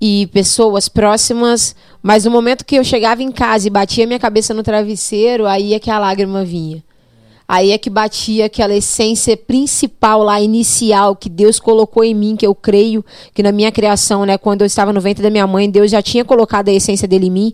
e 0.00 0.26
pessoas 0.32 0.88
próximas, 0.88 1.76
mas 2.02 2.24
no 2.24 2.30
momento 2.32 2.64
que 2.64 2.74
eu 2.74 2.82
chegava 2.82 3.22
em 3.22 3.30
casa 3.30 3.68
e 3.68 3.70
batia 3.70 4.04
minha 4.04 4.18
cabeça 4.18 4.52
no 4.52 4.64
travesseiro, 4.64 5.46
aí 5.46 5.74
é 5.74 5.78
que 5.78 5.90
a 5.90 5.98
lágrima 5.98 6.44
vinha. 6.44 6.82
Aí 7.46 7.72
é 7.72 7.78
que 7.78 7.90
batia 7.90 8.46
aquela 8.46 8.74
essência 8.74 9.36
principal 9.36 10.22
lá, 10.22 10.40
inicial, 10.40 11.14
que 11.16 11.28
Deus 11.28 11.58
colocou 11.58 12.02
em 12.04 12.14
mim, 12.14 12.36
que 12.36 12.46
eu 12.46 12.54
creio 12.54 13.04
que 13.34 13.42
na 13.42 13.52
minha 13.52 13.70
criação, 13.70 14.24
né, 14.24 14.38
quando 14.38 14.62
eu 14.62 14.66
estava 14.66 14.92
no 14.92 15.00
ventre 15.00 15.22
da 15.22 15.30
minha 15.30 15.46
mãe, 15.46 15.70
Deus 15.70 15.90
já 15.90 16.00
tinha 16.00 16.24
colocado 16.24 16.68
a 16.68 16.72
essência 16.72 17.06
dele 17.06 17.26
em 17.26 17.30
mim. 17.30 17.52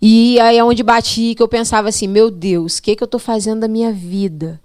E 0.00 0.38
aí 0.40 0.58
é 0.58 0.64
onde 0.64 0.82
batia 0.82 1.34
que 1.34 1.42
eu 1.42 1.48
pensava 1.48 1.88
assim: 1.88 2.06
meu 2.06 2.30
Deus, 2.30 2.78
o 2.78 2.82
que, 2.82 2.94
que 2.94 3.02
eu 3.02 3.06
estou 3.06 3.20
fazendo 3.20 3.60
da 3.60 3.68
minha 3.68 3.92
vida? 3.92 4.60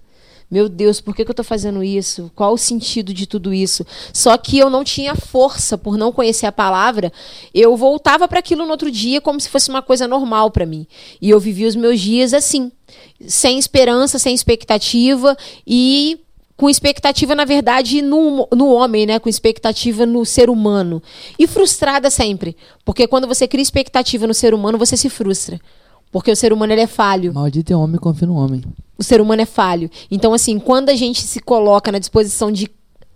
Meu 0.48 0.68
Deus, 0.68 1.00
por 1.00 1.14
que, 1.14 1.24
que 1.24 1.30
eu 1.30 1.32
estou 1.32 1.44
fazendo 1.44 1.82
isso? 1.82 2.30
Qual 2.32 2.54
o 2.54 2.58
sentido 2.58 3.12
de 3.12 3.26
tudo 3.26 3.52
isso? 3.52 3.84
Só 4.12 4.36
que 4.36 4.56
eu 4.56 4.70
não 4.70 4.84
tinha 4.84 5.16
força 5.16 5.76
por 5.76 5.98
não 5.98 6.12
conhecer 6.12 6.46
a 6.46 6.52
palavra. 6.52 7.12
Eu 7.52 7.76
voltava 7.76 8.28
para 8.28 8.38
aquilo 8.38 8.64
no 8.64 8.70
outro 8.70 8.88
dia 8.88 9.20
como 9.20 9.40
se 9.40 9.48
fosse 9.48 9.68
uma 9.68 9.82
coisa 9.82 10.06
normal 10.06 10.52
para 10.52 10.64
mim. 10.64 10.86
E 11.20 11.30
eu 11.30 11.40
vivia 11.40 11.66
os 11.66 11.74
meus 11.74 12.00
dias 12.00 12.32
assim, 12.32 12.70
sem 13.26 13.58
esperança, 13.58 14.18
sem 14.18 14.34
expectativa 14.34 15.36
e 15.66 16.20
com 16.56 16.70
expectativa, 16.70 17.34
na 17.34 17.44
verdade, 17.44 18.00
no, 18.00 18.48
no 18.52 18.72
homem, 18.72 19.04
né? 19.04 19.18
Com 19.18 19.28
expectativa 19.28 20.06
no 20.06 20.24
ser 20.24 20.48
humano. 20.48 21.02
E 21.38 21.46
frustrada 21.46 22.08
sempre. 22.08 22.56
Porque 22.84 23.06
quando 23.06 23.26
você 23.26 23.46
cria 23.46 23.62
expectativa 23.62 24.26
no 24.26 24.32
ser 24.32 24.54
humano, 24.54 24.78
você 24.78 24.96
se 24.96 25.10
frustra. 25.10 25.60
Porque 26.10 26.30
o 26.30 26.36
ser 26.36 26.52
humano 26.52 26.72
ele 26.72 26.80
é 26.80 26.86
falho. 26.86 27.34
Maldito 27.34 27.72
é 27.72 27.76
homem, 27.76 28.00
confia 28.00 28.26
no 28.26 28.36
homem. 28.36 28.62
O 28.96 29.04
ser 29.04 29.20
humano 29.20 29.42
é 29.42 29.46
falho. 29.46 29.90
Então, 30.10 30.32
assim, 30.32 30.58
quando 30.58 30.88
a 30.88 30.94
gente 30.94 31.20
se 31.20 31.40
coloca 31.40 31.92
na 31.92 31.98
disposição 31.98 32.50
de 32.50 32.70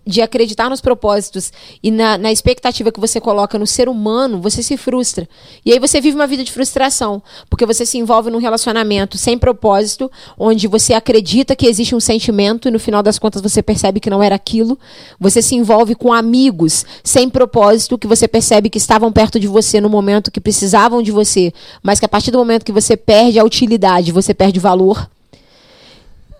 de 0.05 0.21
acreditar 0.21 0.69
nos 0.69 0.81
propósitos 0.81 1.53
e 1.81 1.91
na, 1.91 2.17
na, 2.17 2.31
expectativa 2.31 2.91
que 2.91 2.99
você 2.99 3.21
coloca 3.21 3.57
no 3.59 3.67
ser 3.67 3.87
humano, 3.87 4.41
você 4.41 4.63
se 4.63 4.75
frustra. 4.75 5.29
E 5.65 5.71
aí 5.71 5.79
você 5.79 6.01
vive 6.01 6.15
uma 6.15 6.25
vida 6.25 6.43
de 6.43 6.51
frustração, 6.51 7.21
porque 7.49 7.65
você 7.65 7.85
se 7.85 7.97
envolve 7.97 8.31
num 8.31 8.39
relacionamento 8.39 9.17
sem 9.17 9.37
propósito, 9.37 10.11
onde 10.37 10.67
você 10.67 10.93
acredita 10.93 11.55
que 11.55 11.67
existe 11.67 11.95
um 11.95 11.99
sentimento 11.99 12.67
e 12.67 12.71
no 12.71 12.79
final 12.79 13.03
das 13.03 13.19
contas 13.19 13.41
você 13.41 13.61
percebe 13.61 13.99
que 13.99 14.09
não 14.09 14.23
era 14.23 14.35
aquilo. 14.35 14.77
Você 15.19 15.41
se 15.41 15.55
envolve 15.55 15.93
com 15.93 16.11
amigos 16.11 16.83
sem 17.03 17.29
propósito, 17.29 17.97
que 17.97 18.07
você 18.07 18.27
percebe 18.27 18.69
que 18.69 18.77
estavam 18.77 19.11
perto 19.11 19.39
de 19.39 19.47
você 19.47 19.79
no 19.79 19.89
momento 19.89 20.31
que 20.31 20.41
precisavam 20.41 21.03
de 21.03 21.11
você, 21.11 21.53
mas 21.83 21.99
que 21.99 22.05
a 22.05 22.09
partir 22.09 22.31
do 22.31 22.39
momento 22.39 22.65
que 22.65 22.71
você 22.71 22.97
perde 22.97 23.37
a 23.37 23.43
utilidade, 23.43 24.11
você 24.11 24.33
perde 24.33 24.57
o 24.57 24.61
valor. 24.61 25.09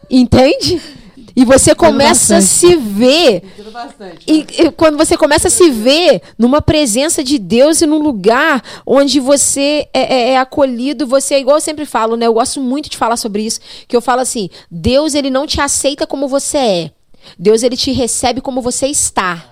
Entende? 0.10 0.82
E 1.36 1.46
você 1.46 1.74
começa 1.74 2.38
a 2.38 2.42
se 2.42 2.76
ver. 2.76 3.44
E, 4.28 4.46
e, 4.64 4.72
quando 4.72 4.98
você 4.98 5.16
começa 5.16 5.48
a 5.48 5.52
se 5.52 5.70
ver 5.70 6.22
numa 6.38 6.62
presença 6.62 7.24
de 7.24 7.38
Deus 7.40 7.82
e 7.82 7.86
num 7.86 8.00
lugar 8.00 8.62
onde 8.86 9.20
você 9.20 9.88
é, 9.94 10.02
é, 10.02 10.30
é, 10.32 10.38
acolhido, 10.38 11.08
você 11.08 11.36
é 11.36 11.40
igual 11.40 11.58
eu 11.58 11.62
sempre 11.62 11.86
falo, 11.86 12.16
né? 12.16 12.28
Eu 12.28 12.34
gosto 12.34 12.60
muito 12.60 12.90
de 12.90 12.98
falar 12.98 13.18
sobre 13.18 13.44
isso, 13.44 13.60
que 13.88 13.96
eu 13.96 14.02
falo 14.02 14.22
assim: 14.22 14.50
Deus 14.70 15.16
ele 15.16 15.30
não 15.30 15.48
te 15.48 15.62
aceita 15.62 16.06
como 16.06 16.28
você 16.28 16.58
é. 16.58 16.92
Deus 17.38 17.64
ele 17.64 17.78
te 17.78 17.92
recebe 17.92 18.42
como 18.42 18.62
você 18.62 18.88
está. 18.88 19.48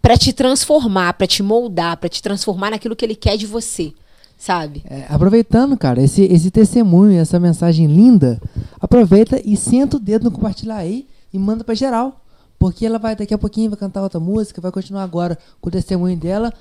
Para 0.00 0.16
te 0.16 0.32
transformar, 0.32 1.14
para 1.14 1.26
te 1.26 1.42
moldar, 1.42 1.96
para 1.96 2.08
te 2.08 2.22
transformar 2.22 2.70
naquilo 2.70 2.94
que 2.94 3.04
ele 3.04 3.16
quer 3.16 3.36
de 3.36 3.46
você 3.46 3.92
sabe? 4.36 4.84
É, 4.88 5.06
aproveitando, 5.08 5.76
cara, 5.76 6.02
esse, 6.02 6.22
esse 6.24 6.50
testemunho, 6.50 7.18
essa 7.18 7.40
mensagem 7.40 7.86
linda, 7.86 8.40
aproveita 8.80 9.40
e 9.44 9.56
senta 9.56 9.96
o 9.96 10.00
dedo 10.00 10.24
no 10.24 10.30
compartilhar 10.30 10.76
aí 10.76 11.06
e 11.32 11.38
manda 11.38 11.64
para 11.64 11.74
geral. 11.74 12.20
Porque 12.58 12.86
ela 12.86 12.98
vai 12.98 13.14
daqui 13.14 13.34
a 13.34 13.38
pouquinho 13.38 13.70
vai 13.70 13.78
cantar 13.78 14.02
outra 14.02 14.18
música, 14.18 14.60
vai 14.60 14.72
continuar 14.72 15.02
agora 15.02 15.38
com 15.60 15.68
o 15.68 15.72
testemunho 15.72 16.16
dela. 16.16 16.52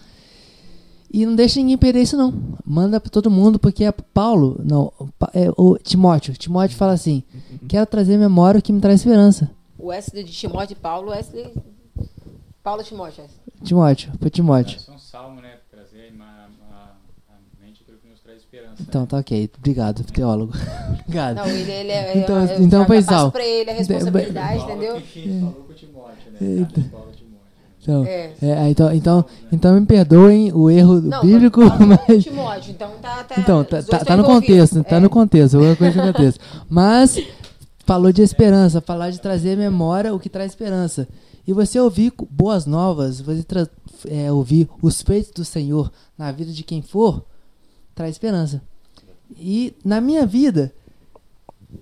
E 1.11 1.25
não 1.25 1.35
deixa 1.35 1.59
ninguém 1.59 1.77
perder 1.77 2.01
isso 2.01 2.17
não. 2.17 2.33
Manda 2.65 2.99
para 2.99 3.09
todo 3.09 3.31
mundo, 3.31 3.57
porque 3.57 3.85
é 3.85 3.91
Paulo, 3.91 4.59
não, 4.61 4.91
é 5.33 5.49
o 5.55 5.77
Timóteo. 5.77 6.33
Timóteo 6.33 6.75
fala 6.75 6.91
assim: 6.91 7.23
"Quero 7.69 7.85
trazer 7.85 8.17
memória 8.17 8.61
que 8.61 8.73
me 8.73 8.81
traz 8.81 8.99
esperança". 8.99 9.49
O 9.79 9.93
S 9.93 10.11
de 10.11 10.23
Timóteo 10.25 10.73
e 10.73 10.75
Paulo, 10.75 11.13
S 11.13 11.31
de 11.31 11.49
Paulo 12.61 12.83
Timóteo. 12.83 13.23
Timóteo, 13.63 14.11
foi 14.19 14.29
Timóteo. 14.29 14.79
É 14.89 14.91
um 14.91 14.99
salmo, 14.99 15.39
né? 15.39 15.53
Então, 18.87 19.05
tá 19.05 19.17
ok. 19.17 19.49
Obrigado, 19.57 20.03
teólogo. 20.03 20.53
Obrigado. 21.01 21.37
Não, 21.37 21.47
ele, 21.47 21.71
ele 21.71 21.91
é. 21.91 22.17
Então, 22.17 22.45
eu, 22.45 22.63
então 22.63 22.85
foi 22.85 23.01
sal. 23.01 23.31
pra 23.31 23.45
ele 23.45 23.69
a 23.69 23.73
responsabilidade, 23.73 24.63
entendeu? 24.63 25.01
Então, 27.81 28.03
é. 28.03 28.33
É, 28.41 28.69
então, 28.69 28.91
então, 28.91 29.25
então 29.51 29.79
me 29.79 29.85
perdoem 29.85 30.51
o 30.51 30.71
erro 30.71 30.99
não, 30.99 31.21
bíblico, 31.21 31.61
mas 31.61 32.23
Timóteo, 32.23 32.71
então 32.71 32.89
tá, 32.99 33.23
tá, 33.23 33.35
então, 33.37 33.63
tá, 33.63 33.83
tá, 33.83 33.99
tá 33.99 34.17
no 34.17 34.23
contexto, 34.23 34.83
tá 34.83 34.99
no 34.99 35.07
contexto, 35.07 35.61
eu 35.61 35.75
coisa 35.75 36.03
no 36.03 36.11
contexto. 36.11 36.39
Mas 36.67 37.19
falou 37.85 38.11
de 38.11 38.23
esperança, 38.23 38.81
falar 38.81 39.11
de 39.11 39.21
trazer 39.21 39.55
memória 39.55 40.13
o 40.13 40.19
que 40.19 40.29
traz 40.29 40.51
esperança. 40.51 41.07
E 41.47 41.53
você 41.53 41.79
ouvir 41.79 42.11
boas 42.31 42.65
novas, 42.65 43.21
você 43.21 43.45
é, 44.09 44.31
ouvir 44.31 44.67
os 44.81 45.03
feitos 45.03 45.31
do 45.31 45.45
Senhor 45.45 45.91
na 46.17 46.31
vida 46.31 46.51
de 46.51 46.63
quem 46.63 46.81
for, 46.81 47.23
traz 47.93 48.15
esperança. 48.15 48.63
E 49.37 49.73
na 49.83 49.99
minha 49.99 50.25
vida, 50.25 50.73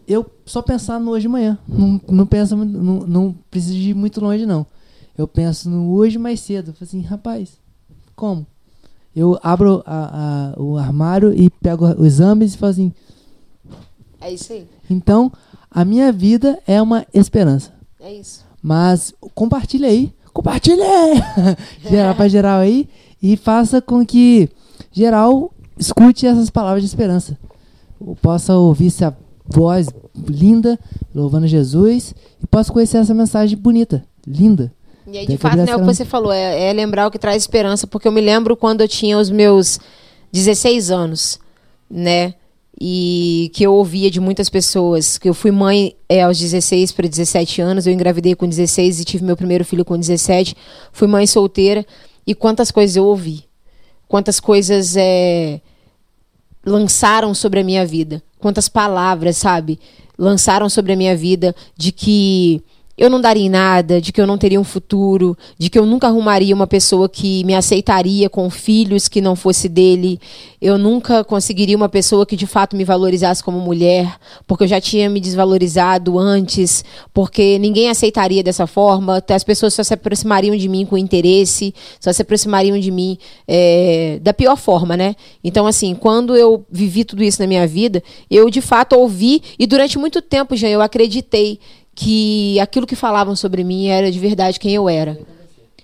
eu 0.08 0.26
só 0.46 0.62
pensar 0.62 1.00
no 1.00 1.12
hoje 1.12 1.24
de 1.24 1.30
manhã. 1.30 1.58
Não, 1.68 2.02
não 2.10 2.26
penso, 2.26 2.56
não, 2.56 3.00
não 3.02 3.36
preciso 3.50 3.78
ir 3.78 3.94
muito 3.94 4.22
longe, 4.22 4.46
não. 4.46 4.66
Eu 5.18 5.28
penso 5.28 5.70
no 5.70 5.94
hoje 5.94 6.18
mais 6.18 6.40
cedo. 6.40 6.70
Eu 6.70 6.74
falo 6.74 6.88
assim, 6.88 7.02
rapaz, 7.02 7.58
como? 8.16 8.46
Eu 9.16 9.40
abro 9.44 9.84
a, 9.86 10.54
a, 10.56 10.62
o 10.62 10.78
armário 10.78 11.34
e 11.34 11.50
pego 11.50 11.86
os 11.86 12.06
exames 12.06 12.54
e 12.54 12.58
falo 12.58 12.72
assim. 12.72 12.94
É 14.20 14.32
isso 14.32 14.52
aí. 14.54 14.68
Então, 14.90 15.32
a 15.70 15.86
minha 15.86 16.12
vida 16.12 16.60
é 16.66 16.82
uma 16.82 17.06
esperança. 17.14 17.72
É 18.00 18.14
isso. 18.14 18.44
Mas 18.62 19.14
compartilha 19.36 19.88
aí. 19.88 20.14
Compartilha! 20.34 20.84
geral 21.88 22.16
pra 22.16 22.28
geral 22.28 22.60
aí. 22.60 22.90
E 23.22 23.38
faça 23.38 23.82
com 23.82 24.06
que 24.06 24.50
geral 24.92 25.54
escute 25.78 26.26
essas 26.26 26.50
palavras 26.50 26.84
de 26.84 26.88
esperança. 26.88 27.38
Possa 28.22 28.56
ouvir 28.56 28.88
essa 28.88 29.16
voz 29.46 29.88
linda, 30.28 30.80
louvando 31.14 31.48
Jesus, 31.48 32.14
e 32.42 32.48
possa 32.48 32.72
conhecer 32.72 32.98
essa 32.98 33.14
mensagem 33.14 33.58
bonita, 33.58 34.04
linda. 34.26 34.74
E 35.08 35.18
aí, 35.18 35.28
de 35.28 35.38
fato, 35.38 35.58
né, 35.58 35.76
o 35.76 35.80
que 35.80 35.86
você 35.86 36.06
falou, 36.06 36.32
é, 36.32 36.70
é, 36.70 36.74
lembrar 36.74 37.08
o 37.08 37.12
que 37.12 37.20
traz 37.20 37.44
esperança, 37.44 37.86
porque 37.86 38.08
eu 38.08 38.12
me 38.12 38.22
lembro 38.22 38.56
quando 38.56 38.82
eu 38.82 38.88
tinha 38.88 39.18
os 39.18 39.30
meus 39.30 39.80
16 40.32 40.92
anos, 40.92 41.40
né? 41.90 42.36
E 42.80 43.52
que 43.54 43.66
eu 43.66 43.74
ouvia 43.74 44.10
de 44.10 44.20
muitas 44.20 44.50
pessoas, 44.50 45.18
que 45.18 45.30
eu 45.30 45.34
fui 45.34 45.52
mãe 45.52 45.96
é, 46.10 46.24
aos 46.24 46.40
16 46.40 46.92
para 46.92 47.08
17 47.08 47.62
anos, 47.62 47.86
eu 47.86 47.94
engravidei 47.94 48.34
com 48.34 48.48
16 48.48 49.00
e 49.00 49.06
tive 49.06 49.24
meu 49.24 49.38
primeiro 49.38 49.64
filho 49.64 49.86
com 49.86 49.98
17, 49.98 50.56
fui 50.92 51.08
mãe 51.08 51.28
solteira, 51.28 51.86
e 52.26 52.34
quantas 52.34 52.72
coisas 52.72 52.96
eu 52.96 53.06
ouvi 53.06 53.46
quantas 54.08 54.40
coisas 54.40 54.96
é, 54.96 55.62
lançaram 56.66 57.34
sobre 57.34 57.60
a 57.60 57.64
minha 57.64 57.86
vida, 57.86 58.22
quantas 58.40 58.68
palavras, 58.68 59.38
sabe, 59.38 59.80
lançaram 60.18 60.70
sobre 60.70 60.94
a 60.94 60.96
minha 60.96 61.16
vida 61.16 61.56
de 61.76 61.92
que 61.92 62.62
eu 62.96 63.10
não 63.10 63.20
daria 63.20 63.44
em 63.44 63.50
nada, 63.50 64.00
de 64.00 64.12
que 64.12 64.22
eu 64.22 64.28
não 64.28 64.38
teria 64.38 64.60
um 64.60 64.64
futuro, 64.64 65.36
de 65.58 65.70
que 65.70 65.80
eu 65.80 65.86
nunca 65.86 66.08
arrumaria 66.08 66.54
uma 66.54 66.68
pessoa 66.68 67.10
que 67.10 67.44
me 67.44 67.56
aceitaria 67.56 68.30
com 68.30 68.50
filhos 68.52 69.08
que 69.08 69.20
não 69.20 69.36
fosse 69.36 69.68
dele, 69.68 70.20
eu 70.62 70.78
nunca 70.78 71.24
conseguiria 71.24 71.76
uma 71.76 71.90
pessoa 71.90 72.26
que 72.26 72.36
de 72.36 72.46
fato 72.46 72.76
me 72.76 72.84
valorizasse 72.84 73.44
como 73.44 73.60
mulher, 73.60 74.16
porque 74.46 74.66
eu 74.66 74.68
já 74.68 74.80
tinha 74.80 75.10
me 75.10 75.20
desvalorizado 75.20 76.20
antes, 76.20 76.86
porque 77.12 77.58
ninguém 77.58 77.90
aceitaria 77.90 78.44
dessa 78.44 78.68
forma, 78.68 79.24
as 79.28 79.44
pessoas 79.44 79.74
só 79.74 79.84
se 79.84 79.94
aproximariam 79.94 80.56
de 80.56 80.70
mim 80.70 80.86
com 80.86 80.96
interesse, 80.96 81.74
só 82.00 82.14
se 82.14 82.22
aproximariam 82.22 82.80
de 82.80 82.92
mim 82.92 83.18
é, 83.48 84.20
da 84.22 84.34
pior 84.34 84.56
forma, 84.56 84.96
né? 84.96 85.16
Então, 85.44 85.66
assim, 85.66 85.96
quando 85.96 86.36
eu 86.36 86.64
vivi 86.72 87.04
tudo 87.04 87.24
isso 87.24 87.42
na 87.42 87.48
minha 87.48 87.66
vida, 87.66 88.04
eu 88.30 88.50
de 88.52 88.62
fato 88.62 88.94
ouvi 88.94 89.42
e 89.58 89.66
durante 89.66 89.98
muito 89.98 90.22
tempo 90.22 90.56
já 90.56 90.68
eu 90.68 90.82
acreditei 90.82 91.60
que 91.96 92.60
aquilo 92.60 92.88
que 92.88 92.96
falavam 92.96 93.36
sobre 93.36 93.64
mim 93.64 93.88
era 93.88 94.12
de 94.12 94.20
verdade 94.20 94.60
quem 94.60 94.74
eu 94.74 94.90
era. 94.90 95.20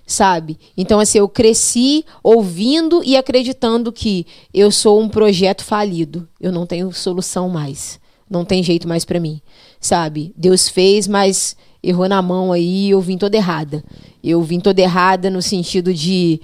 Sabe? 0.06 0.58
Então, 0.76 0.98
assim, 0.98 1.18
eu 1.18 1.28
cresci 1.28 2.04
ouvindo 2.22 3.00
e 3.04 3.16
acreditando 3.16 3.92
que 3.92 4.26
eu 4.52 4.72
sou 4.72 5.00
um 5.00 5.08
projeto 5.08 5.64
falido. 5.64 6.28
Eu 6.40 6.50
não 6.50 6.66
tenho 6.66 6.92
solução 6.92 7.48
mais. 7.48 8.00
Não 8.28 8.44
tem 8.44 8.60
jeito 8.60 8.88
mais 8.88 9.04
para 9.04 9.20
mim. 9.20 9.40
Sabe? 9.80 10.34
Deus 10.36 10.68
fez, 10.68 11.06
mas 11.06 11.56
errou 11.82 12.08
na 12.08 12.20
mão 12.20 12.52
aí 12.52 12.90
eu 12.90 13.00
vim 13.00 13.16
toda 13.16 13.36
errada. 13.36 13.84
Eu 14.22 14.42
vim 14.42 14.58
toda 14.58 14.80
errada 14.80 15.30
no 15.30 15.40
sentido 15.40 15.94
de. 15.94 16.40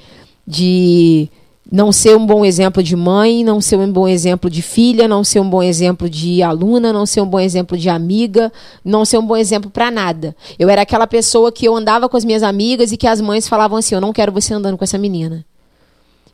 de 0.47 1.29
não 1.71 1.91
ser 1.91 2.17
um 2.17 2.25
bom 2.25 2.45
exemplo 2.45 2.83
de 2.83 2.95
mãe, 2.95 3.43
não 3.43 3.61
ser 3.61 3.77
um 3.77 3.91
bom 3.91 4.07
exemplo 4.07 4.49
de 4.49 4.63
filha, 4.63 5.09
não 5.09 5.25
ser 5.25 5.41
um 5.41 5.51
bom 5.51 5.63
exemplo 5.63 6.09
de 6.09 6.43
aluna, 6.43 6.93
não 6.93 7.05
ser 7.05 7.21
um 7.21 7.27
bom 7.27 7.41
exemplo 7.41 7.77
de 7.77 7.89
amiga, 7.89 8.53
não 8.85 9.05
ser 9.05 9.19
um 9.19 9.27
bom 9.27 9.37
exemplo 9.37 9.71
para 9.71 9.91
nada. 9.91 10.37
Eu 10.59 10.69
era 10.69 10.83
aquela 10.83 11.07
pessoa 11.07 11.51
que 11.51 11.67
eu 11.67 11.75
andava 11.75 12.09
com 12.09 12.17
as 12.17 12.25
minhas 12.25 12.43
amigas 12.43 12.93
e 12.93 12.97
que 12.97 13.07
as 13.07 13.21
mães 13.21 13.49
falavam 13.49 13.79
assim: 13.79 13.95
"Eu 13.95 14.01
não 14.01 14.13
quero 14.13 14.31
você 14.31 14.55
andando 14.55 14.79
com 14.79 14.85
essa 14.85 14.99
menina". 14.99 15.45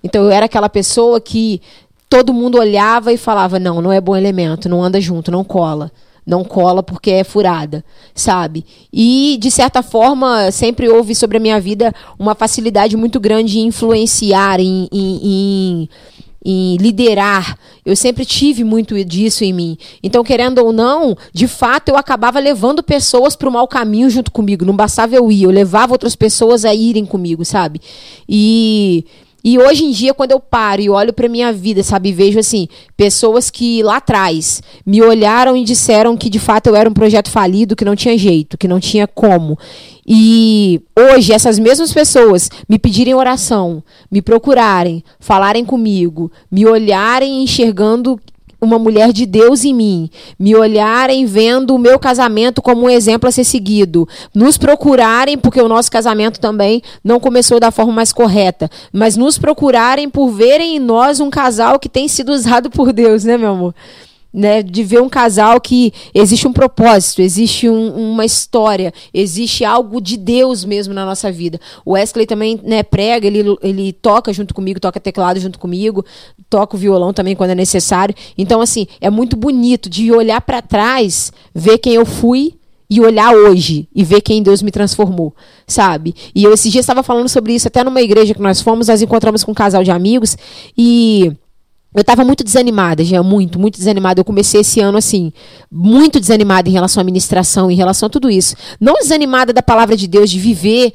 Então 0.04 0.22
eu 0.22 0.30
era 0.30 0.46
aquela 0.46 0.68
pessoa 0.68 1.20
que 1.20 1.62
todo 2.10 2.34
mundo 2.34 2.58
olhava 2.58 3.12
e 3.12 3.16
falava: 3.16 3.58
"Não, 3.58 3.80
não 3.80 3.90
é 3.90 4.00
bom 4.00 4.14
elemento, 4.14 4.68
não 4.68 4.82
anda 4.82 5.00
junto, 5.00 5.30
não 5.30 5.42
cola". 5.42 5.90
Não 6.26 6.44
cola 6.44 6.82
porque 6.82 7.10
é 7.10 7.24
furada, 7.24 7.84
sabe? 8.14 8.64
E, 8.92 9.36
de 9.40 9.50
certa 9.50 9.82
forma, 9.82 10.50
sempre 10.50 10.88
houve 10.88 11.14
sobre 11.14 11.36
a 11.36 11.40
minha 11.40 11.60
vida 11.60 11.92
uma 12.18 12.34
facilidade 12.34 12.96
muito 12.96 13.18
grande 13.18 13.58
em 13.58 13.66
influenciar, 13.66 14.60
em, 14.60 14.88
em, 14.92 15.20
em, 15.22 15.88
em 16.44 16.76
liderar. 16.76 17.58
Eu 17.84 17.96
sempre 17.96 18.24
tive 18.24 18.62
muito 18.62 19.02
disso 19.04 19.42
em 19.42 19.52
mim. 19.52 19.76
Então, 20.02 20.22
querendo 20.22 20.58
ou 20.58 20.72
não, 20.72 21.16
de 21.32 21.48
fato, 21.48 21.88
eu 21.88 21.96
acabava 21.96 22.38
levando 22.38 22.82
pessoas 22.82 23.34
para 23.34 23.48
o 23.48 23.52
mau 23.52 23.66
caminho 23.66 24.08
junto 24.08 24.30
comigo. 24.30 24.64
Não 24.64 24.76
bastava 24.76 25.16
eu 25.16 25.30
ir, 25.30 25.42
eu 25.42 25.50
levava 25.50 25.92
outras 25.92 26.14
pessoas 26.14 26.64
a 26.64 26.72
irem 26.72 27.04
comigo, 27.04 27.44
sabe? 27.44 27.80
E 28.28 29.04
e 29.44 29.58
hoje 29.58 29.84
em 29.84 29.90
dia, 29.90 30.14
quando 30.14 30.30
eu 30.30 30.40
paro 30.40 30.80
e 30.80 30.88
olho 30.88 31.12
para 31.12 31.28
minha 31.28 31.52
vida, 31.52 31.82
sabe, 31.82 32.12
vejo 32.12 32.38
assim, 32.38 32.68
pessoas 32.96 33.50
que 33.50 33.82
lá 33.82 33.96
atrás 33.96 34.62
me 34.86 35.02
olharam 35.02 35.56
e 35.56 35.64
disseram 35.64 36.16
que 36.16 36.30
de 36.30 36.38
fato 36.38 36.68
eu 36.68 36.76
era 36.76 36.88
um 36.88 36.94
projeto 36.94 37.30
falido, 37.30 37.74
que 37.74 37.84
não 37.84 37.96
tinha 37.96 38.16
jeito, 38.16 38.56
que 38.56 38.68
não 38.68 38.78
tinha 38.78 39.06
como. 39.06 39.58
E 40.06 40.80
hoje 40.96 41.32
essas 41.32 41.58
mesmas 41.58 41.92
pessoas 41.92 42.50
me 42.68 42.78
pedirem 42.78 43.14
oração, 43.14 43.82
me 44.10 44.22
procurarem, 44.22 45.02
falarem 45.18 45.64
comigo, 45.64 46.30
me 46.50 46.66
olharem 46.66 47.42
enxergando 47.42 48.20
uma 48.62 48.78
mulher 48.78 49.12
de 49.12 49.26
Deus 49.26 49.64
em 49.64 49.74
mim, 49.74 50.08
me 50.38 50.54
olharem 50.54 51.26
vendo 51.26 51.74
o 51.74 51.78
meu 51.78 51.98
casamento 51.98 52.62
como 52.62 52.82
um 52.82 52.90
exemplo 52.90 53.28
a 53.28 53.32
ser 53.32 53.42
seguido, 53.42 54.08
nos 54.32 54.56
procurarem, 54.56 55.36
porque 55.36 55.60
o 55.60 55.68
nosso 55.68 55.90
casamento 55.90 56.38
também 56.38 56.80
não 57.02 57.18
começou 57.18 57.58
da 57.58 57.72
forma 57.72 57.92
mais 57.92 58.12
correta, 58.12 58.70
mas 58.92 59.16
nos 59.16 59.36
procurarem 59.36 60.08
por 60.08 60.30
verem 60.30 60.76
em 60.76 60.78
nós 60.78 61.18
um 61.18 61.28
casal 61.28 61.80
que 61.80 61.88
tem 61.88 62.06
sido 62.06 62.30
usado 62.32 62.70
por 62.70 62.92
Deus, 62.92 63.24
né, 63.24 63.36
meu 63.36 63.50
amor? 63.50 63.74
Né, 64.32 64.62
de 64.62 64.82
ver 64.82 65.00
um 65.02 65.08
casal 65.08 65.60
que 65.60 65.92
existe 66.14 66.48
um 66.48 66.52
propósito, 66.52 67.20
existe 67.20 67.68
um, 67.68 68.12
uma 68.12 68.24
história, 68.24 68.92
existe 69.12 69.64
algo 69.64 70.00
de 70.00 70.16
Deus 70.16 70.64
mesmo 70.64 70.94
na 70.94 71.04
nossa 71.04 71.30
vida. 71.30 71.60
O 71.84 71.92
Wesley 71.92 72.26
também 72.26 72.58
né, 72.62 72.82
prega, 72.82 73.26
ele, 73.26 73.56
ele 73.62 73.92
toca 73.92 74.32
junto 74.32 74.54
comigo, 74.54 74.80
toca 74.80 74.98
teclado 74.98 75.38
junto 75.38 75.58
comigo, 75.58 76.04
toca 76.48 76.76
o 76.76 76.78
violão 76.78 77.12
também 77.12 77.36
quando 77.36 77.50
é 77.50 77.54
necessário. 77.54 78.14
Então, 78.38 78.60
assim, 78.60 78.86
é 79.00 79.10
muito 79.10 79.36
bonito 79.36 79.90
de 79.90 80.10
olhar 80.10 80.40
para 80.40 80.62
trás, 80.62 81.32
ver 81.54 81.78
quem 81.78 81.94
eu 81.94 82.06
fui 82.06 82.54
e 82.88 83.00
olhar 83.00 83.34
hoje 83.34 83.88
e 83.94 84.04
ver 84.04 84.20
quem 84.20 84.42
Deus 84.42 84.60
me 84.60 84.70
transformou, 84.70 85.34
sabe? 85.66 86.14
E 86.34 86.44
eu 86.44 86.52
esses 86.52 86.70
dias 86.70 86.82
estava 86.82 87.02
falando 87.02 87.26
sobre 87.26 87.54
isso 87.54 87.66
até 87.66 87.82
numa 87.82 88.02
igreja 88.02 88.34
que 88.34 88.42
nós 88.42 88.60
fomos, 88.60 88.88
nós 88.88 89.00
encontramos 89.00 89.42
com 89.42 89.52
um 89.52 89.54
casal 89.54 89.82
de 89.82 89.90
amigos 89.90 90.36
e 90.76 91.32
eu 91.94 92.00
estava 92.00 92.24
muito 92.24 92.42
desanimada, 92.42 93.04
já 93.04 93.22
muito, 93.22 93.58
muito 93.58 93.76
desanimada. 93.76 94.20
Eu 94.20 94.24
comecei 94.24 94.62
esse 94.62 94.80
ano 94.80 94.98
assim, 94.98 95.32
muito 95.70 96.18
desanimada 96.18 96.68
em 96.68 96.72
relação 96.72 97.00
à 97.00 97.04
ministração, 97.04 97.70
em 97.70 97.76
relação 97.76 98.06
a 98.06 98.10
tudo 98.10 98.30
isso. 98.30 98.56
Não 98.80 98.94
desanimada 98.94 99.52
da 99.52 99.62
palavra 99.62 99.96
de 99.96 100.06
Deus, 100.06 100.30
de 100.30 100.38
viver, 100.38 100.92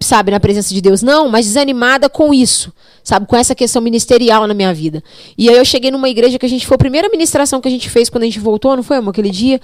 sabe, 0.00 0.30
na 0.30 0.40
presença 0.40 0.74
de 0.74 0.80
Deus, 0.80 1.02
não, 1.02 1.28
mas 1.28 1.46
desanimada 1.46 2.08
com 2.08 2.34
isso, 2.34 2.72
sabe, 3.02 3.26
com 3.26 3.36
essa 3.36 3.54
questão 3.54 3.80
ministerial 3.80 4.46
na 4.46 4.54
minha 4.54 4.74
vida. 4.74 5.02
E 5.38 5.48
aí 5.48 5.56
eu 5.56 5.64
cheguei 5.64 5.90
numa 5.90 6.08
igreja 6.08 6.38
que 6.38 6.46
a 6.46 6.48
gente 6.48 6.66
foi 6.66 6.74
a 6.74 6.78
primeira 6.78 7.08
ministração 7.08 7.60
que 7.60 7.68
a 7.68 7.70
gente 7.70 7.88
fez 7.88 8.08
quando 8.08 8.24
a 8.24 8.26
gente 8.26 8.40
voltou, 8.40 8.76
não 8.76 8.82
foi, 8.82 8.96
amor, 8.96 9.10
aquele 9.10 9.30
dia? 9.30 9.60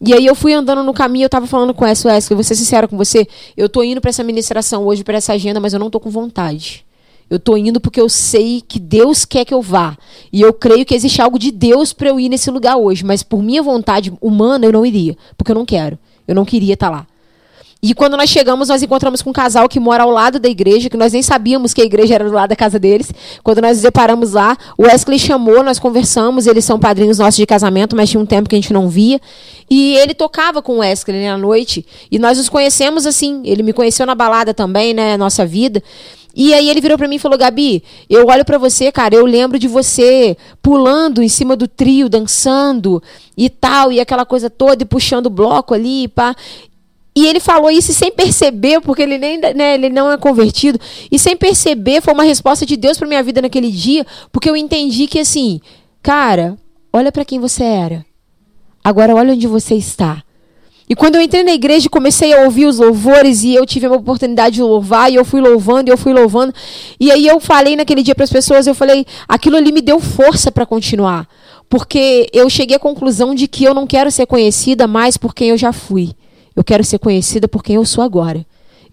E 0.00 0.12
aí 0.12 0.26
eu 0.26 0.34
fui 0.34 0.52
andando 0.52 0.82
no 0.82 0.92
caminho, 0.92 1.24
eu 1.24 1.30
tava 1.30 1.46
falando 1.46 1.72
com 1.72 1.86
essa, 1.86 2.08
Wesley, 2.08 2.32
eu 2.32 2.36
vou 2.36 2.44
ser 2.44 2.54
sincera 2.54 2.86
com 2.86 2.96
você, 2.96 3.26
eu 3.56 3.68
tô 3.68 3.82
indo 3.82 4.00
para 4.00 4.10
essa 4.10 4.22
ministração 4.22 4.84
hoje, 4.84 5.02
para 5.02 5.16
essa 5.16 5.32
agenda, 5.32 5.58
mas 5.58 5.72
eu 5.72 5.78
não 5.78 5.88
tô 5.88 5.98
com 5.98 6.10
vontade. 6.10 6.85
Eu 7.28 7.38
estou 7.38 7.58
indo 7.58 7.80
porque 7.80 8.00
eu 8.00 8.08
sei 8.08 8.62
que 8.66 8.78
Deus 8.78 9.24
quer 9.24 9.44
que 9.44 9.52
eu 9.52 9.60
vá. 9.60 9.96
E 10.32 10.40
eu 10.40 10.52
creio 10.52 10.86
que 10.86 10.94
existe 10.94 11.20
algo 11.20 11.38
de 11.38 11.50
Deus 11.50 11.92
para 11.92 12.08
eu 12.08 12.20
ir 12.20 12.28
nesse 12.28 12.50
lugar 12.50 12.76
hoje. 12.76 13.04
Mas 13.04 13.22
por 13.22 13.42
minha 13.42 13.62
vontade 13.62 14.12
humana, 14.20 14.64
eu 14.64 14.72
não 14.72 14.86
iria. 14.86 15.16
Porque 15.36 15.50
eu 15.50 15.56
não 15.56 15.66
quero. 15.66 15.98
Eu 16.26 16.34
não 16.34 16.44
queria 16.44 16.74
estar 16.74 16.86
tá 16.90 16.96
lá. 16.96 17.06
E 17.82 17.94
quando 17.94 18.16
nós 18.16 18.30
chegamos, 18.30 18.68
nós 18.68 18.82
encontramos 18.82 19.22
com 19.22 19.30
um 19.30 19.32
casal 19.32 19.68
que 19.68 19.78
mora 19.78 20.02
ao 20.02 20.10
lado 20.10 20.40
da 20.40 20.48
igreja, 20.48 20.88
que 20.88 20.96
nós 20.96 21.12
nem 21.12 21.22
sabíamos 21.22 21.74
que 21.74 21.82
a 21.82 21.84
igreja 21.84 22.14
era 22.14 22.24
do 22.24 22.32
lado 22.32 22.48
da 22.48 22.56
casa 22.56 22.78
deles. 22.78 23.12
Quando 23.44 23.60
nós 23.60 23.76
nos 23.76 23.82
deparamos 23.82 24.32
lá, 24.32 24.56
o 24.78 24.84
Wesley 24.84 25.18
chamou, 25.18 25.62
nós 25.62 25.78
conversamos, 25.78 26.46
eles 26.46 26.64
são 26.64 26.78
padrinhos 26.78 27.18
nossos 27.18 27.36
de 27.36 27.46
casamento, 27.46 27.94
mas 27.94 28.10
tinha 28.10 28.20
um 28.20 28.26
tempo 28.26 28.48
que 28.48 28.56
a 28.56 28.58
gente 28.58 28.72
não 28.72 28.88
via. 28.88 29.20
E 29.68 29.94
ele 29.98 30.14
tocava 30.14 30.62
com 30.62 30.76
o 30.76 30.78
Wesley 30.78 31.18
né, 31.18 31.30
à 31.30 31.36
noite. 31.36 31.86
E 32.10 32.18
nós 32.18 32.38
nos 32.38 32.48
conhecemos 32.48 33.06
assim. 33.06 33.42
Ele 33.44 33.62
me 33.62 33.72
conheceu 33.72 34.06
na 34.06 34.14
balada 34.14 34.54
também, 34.54 34.94
né? 34.94 35.16
Nossa 35.16 35.44
vida. 35.44 35.82
E 36.36 36.52
aí 36.52 36.68
ele 36.68 36.82
virou 36.82 36.98
para 36.98 37.08
mim 37.08 37.16
e 37.16 37.18
falou: 37.18 37.38
Gabi, 37.38 37.82
eu 38.10 38.26
olho 38.26 38.44
para 38.44 38.58
você, 38.58 38.92
cara, 38.92 39.14
eu 39.14 39.24
lembro 39.24 39.58
de 39.58 39.66
você 39.66 40.36
pulando 40.60 41.22
em 41.22 41.28
cima 41.28 41.56
do 41.56 41.66
trio, 41.66 42.10
dançando 42.10 43.02
e 43.34 43.48
tal, 43.48 43.90
e 43.90 43.98
aquela 43.98 44.26
coisa 44.26 44.50
toda, 44.50 44.82
e 44.82 44.86
puxando 44.86 45.30
bloco 45.30 45.72
ali, 45.72 46.08
pá. 46.08 46.36
E 47.16 47.26
ele 47.26 47.40
falou 47.40 47.70
isso 47.70 47.94
sem 47.94 48.12
perceber, 48.12 48.82
porque 48.82 49.00
ele 49.00 49.16
nem 49.16 49.38
né, 49.38 49.74
ele 49.74 49.88
não 49.88 50.12
é 50.12 50.18
convertido, 50.18 50.78
e 51.10 51.18
sem 51.18 51.34
perceber 51.34 52.02
foi 52.02 52.12
uma 52.12 52.24
resposta 52.24 52.66
de 52.66 52.76
Deus 52.76 52.98
para 52.98 53.08
minha 53.08 53.22
vida 53.22 53.40
naquele 53.40 53.72
dia, 53.72 54.06
porque 54.30 54.50
eu 54.50 54.56
entendi 54.56 55.06
que 55.06 55.18
assim, 55.18 55.58
cara, 56.02 56.58
olha 56.92 57.10
para 57.10 57.24
quem 57.24 57.40
você 57.40 57.64
era. 57.64 58.04
Agora 58.84 59.14
olha 59.14 59.32
onde 59.32 59.46
você 59.46 59.74
está. 59.74 60.22
E 60.88 60.94
quando 60.94 61.16
eu 61.16 61.20
entrei 61.20 61.42
na 61.42 61.52
igreja 61.52 61.86
e 61.86 61.90
comecei 61.90 62.32
a 62.32 62.44
ouvir 62.44 62.66
os 62.66 62.78
louvores 62.78 63.42
e 63.42 63.54
eu 63.54 63.66
tive 63.66 63.86
a 63.86 63.92
oportunidade 63.92 64.56
de 64.56 64.62
louvar 64.62 65.10
e 65.10 65.16
eu 65.16 65.24
fui 65.24 65.40
louvando 65.40 65.90
e 65.90 65.92
eu 65.92 65.98
fui 65.98 66.12
louvando. 66.12 66.54
E 67.00 67.10
aí 67.10 67.26
eu 67.26 67.40
falei 67.40 67.74
naquele 67.74 68.02
dia 68.02 68.14
para 68.14 68.22
as 68.22 68.30
pessoas, 68.30 68.66
eu 68.68 68.74
falei, 68.74 69.04
aquilo 69.26 69.56
ali 69.56 69.72
me 69.72 69.80
deu 69.80 69.98
força 69.98 70.52
para 70.52 70.64
continuar. 70.64 71.26
Porque 71.68 72.28
eu 72.32 72.48
cheguei 72.48 72.76
à 72.76 72.78
conclusão 72.78 73.34
de 73.34 73.48
que 73.48 73.64
eu 73.64 73.74
não 73.74 73.86
quero 73.86 74.10
ser 74.12 74.26
conhecida 74.26 74.86
mais 74.86 75.16
por 75.16 75.34
quem 75.34 75.48
eu 75.48 75.58
já 75.58 75.72
fui. 75.72 76.12
Eu 76.54 76.62
quero 76.62 76.84
ser 76.84 77.00
conhecida 77.00 77.48
por 77.48 77.64
quem 77.64 77.74
eu 77.74 77.84
sou 77.84 78.04
agora. 78.04 78.46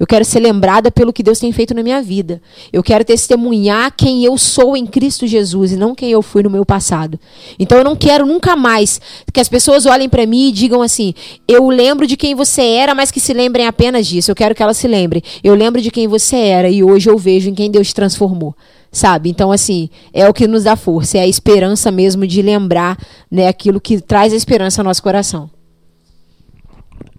Eu 0.04 0.08
quero 0.08 0.26
ser 0.26 0.42
lembrada 0.42 0.92
pelo 0.92 1.14
que 1.14 1.24
Deus 1.24 1.40
tem 1.40 1.50
feito 1.54 1.74
na 1.74 1.82
minha 1.82 2.02
vida. 2.02 2.42
Eu 2.74 2.84
quero 2.84 3.06
testemunhar 3.06 3.90
quem 3.96 4.26
eu 4.26 4.38
sou 4.38 4.76
em 4.76 4.86
Cristo 4.86 5.26
Jesus 5.26 5.72
e 5.72 5.78
não 5.78 5.96
quem 5.96 6.12
eu 6.12 6.22
fui 6.22 6.44
no 6.44 6.50
meu 6.50 6.66
passado. 6.66 7.18
Então 7.58 7.78
eu 7.78 7.86
não 7.86 7.96
quero 7.96 8.26
nunca 8.26 8.54
mais 8.54 9.00
que 9.32 9.40
as 9.40 9.48
pessoas 9.48 9.86
olhem 9.86 10.10
para 10.10 10.26
mim 10.26 10.50
e 10.50 10.52
digam 10.52 10.82
assim: 10.82 11.14
"Eu 11.48 11.70
lembro 11.70 12.06
de 12.06 12.18
quem 12.18 12.36
você 12.36 12.64
era, 12.64 12.94
mas 12.94 13.12
que 13.12 13.20
se 13.22 13.32
lembrem 13.32 13.66
apenas 13.66 14.06
disso". 14.06 14.30
Eu 14.30 14.36
quero 14.36 14.54
que 14.54 14.62
elas 14.62 14.76
se 14.76 14.90
lembrem. 14.90 15.24
Eu 15.42 15.56
lembro 15.56 15.82
de 15.82 15.90
quem 15.90 16.06
você 16.06 16.36
era 16.36 16.70
e 16.70 16.84
hoje 16.84 17.10
eu 17.10 17.18
vejo 17.18 17.50
em 17.50 17.56
quem 17.56 17.72
Deus 17.72 17.94
transformou. 17.94 18.54
Sabe? 18.92 19.30
Então 19.30 19.54
assim, 19.54 19.90
é 20.12 20.28
o 20.28 20.34
que 20.34 20.46
nos 20.48 20.66
dá 20.66 20.76
força, 20.76 21.18
é 21.18 21.22
a 21.22 21.28
esperança 21.28 21.90
mesmo 21.90 22.28
de 22.28 22.42
lembrar, 22.42 22.98
né, 23.32 23.48
aquilo 23.48 23.80
que 23.80 24.02
traz 24.02 24.34
a 24.34 24.36
esperança 24.36 24.82
ao 24.82 24.86
nosso 24.86 25.02
coração. 25.02 25.50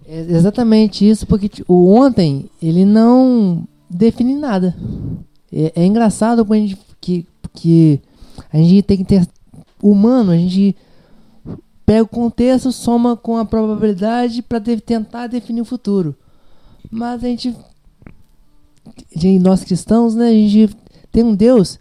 É 0.07 0.19
exatamente 0.19 1.07
isso, 1.07 1.25
porque 1.25 1.49
o 1.67 1.91
ontem 1.93 2.49
ele 2.61 2.85
não 2.85 3.67
define 3.89 4.35
nada. 4.35 4.75
É, 5.51 5.73
é 5.75 5.85
engraçado 5.85 6.45
a 6.47 6.55
gente, 6.55 6.77
que, 7.01 7.25
que 7.53 8.01
a 8.51 8.57
gente 8.57 8.83
tem 8.83 8.97
que 8.97 9.05
ter 9.05 9.27
humano, 9.81 10.31
a 10.31 10.37
gente 10.37 10.75
pega 11.85 12.03
o 12.03 12.07
contexto, 12.07 12.71
soma 12.71 13.15
com 13.15 13.37
a 13.37 13.45
probabilidade 13.45 14.41
para 14.41 14.59
de, 14.59 14.79
tentar 14.81 15.27
definir 15.27 15.61
o 15.61 15.65
futuro. 15.65 16.15
Mas 16.91 17.23
a 17.23 17.27
gente, 17.27 17.55
nós 19.39 19.63
cristãos, 19.63 20.15
né, 20.15 20.29
a 20.29 20.33
gente 20.33 20.75
tem 21.11 21.23
um 21.23 21.35
Deus 21.35 21.79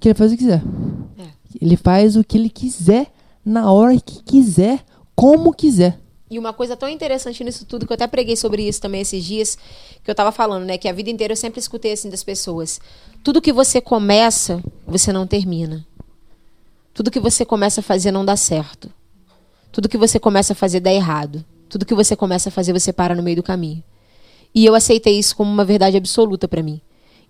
que 0.00 0.08
ele 0.08 0.14
faz 0.14 0.32
o 0.32 0.36
que 0.36 0.42
quiser. 0.42 0.62
É. 1.18 1.26
Ele 1.60 1.76
faz 1.76 2.16
o 2.16 2.24
que 2.24 2.36
ele 2.36 2.50
quiser, 2.50 3.12
na 3.44 3.70
hora 3.70 3.98
que 4.00 4.22
quiser, 4.22 4.84
como 5.14 5.52
quiser. 5.52 6.01
E 6.32 6.38
uma 6.38 6.54
coisa 6.54 6.74
tão 6.74 6.88
interessante 6.88 7.44
nisso 7.44 7.66
tudo, 7.66 7.86
que 7.86 7.92
eu 7.92 7.94
até 7.94 8.06
preguei 8.06 8.36
sobre 8.36 8.66
isso 8.66 8.80
também 8.80 9.02
esses 9.02 9.22
dias, 9.22 9.58
que 10.02 10.10
eu 10.10 10.14
tava 10.14 10.32
falando, 10.32 10.64
né? 10.64 10.78
Que 10.78 10.88
a 10.88 10.92
vida 10.94 11.10
inteira 11.10 11.32
eu 11.32 11.36
sempre 11.36 11.60
escutei 11.60 11.92
assim 11.92 12.08
das 12.08 12.24
pessoas. 12.24 12.80
Tudo 13.22 13.42
que 13.42 13.52
você 13.52 13.82
começa, 13.82 14.64
você 14.86 15.12
não 15.12 15.26
termina. 15.26 15.86
Tudo 16.94 17.10
que 17.10 17.20
você 17.20 17.44
começa 17.44 17.80
a 17.80 17.84
fazer 17.84 18.10
não 18.10 18.24
dá 18.24 18.34
certo. 18.34 18.90
Tudo 19.70 19.90
que 19.90 19.98
você 19.98 20.18
começa 20.18 20.54
a 20.54 20.56
fazer 20.56 20.80
dá 20.80 20.90
errado. 20.90 21.44
Tudo 21.68 21.84
que 21.84 21.94
você 21.94 22.16
começa 22.16 22.48
a 22.48 22.52
fazer, 22.52 22.72
você 22.72 22.94
para 22.94 23.14
no 23.14 23.22
meio 23.22 23.36
do 23.36 23.42
caminho. 23.42 23.84
E 24.54 24.64
eu 24.64 24.74
aceitei 24.74 25.18
isso 25.18 25.36
como 25.36 25.52
uma 25.52 25.66
verdade 25.66 25.98
absoluta 25.98 26.48
para 26.48 26.62
mim. 26.62 26.80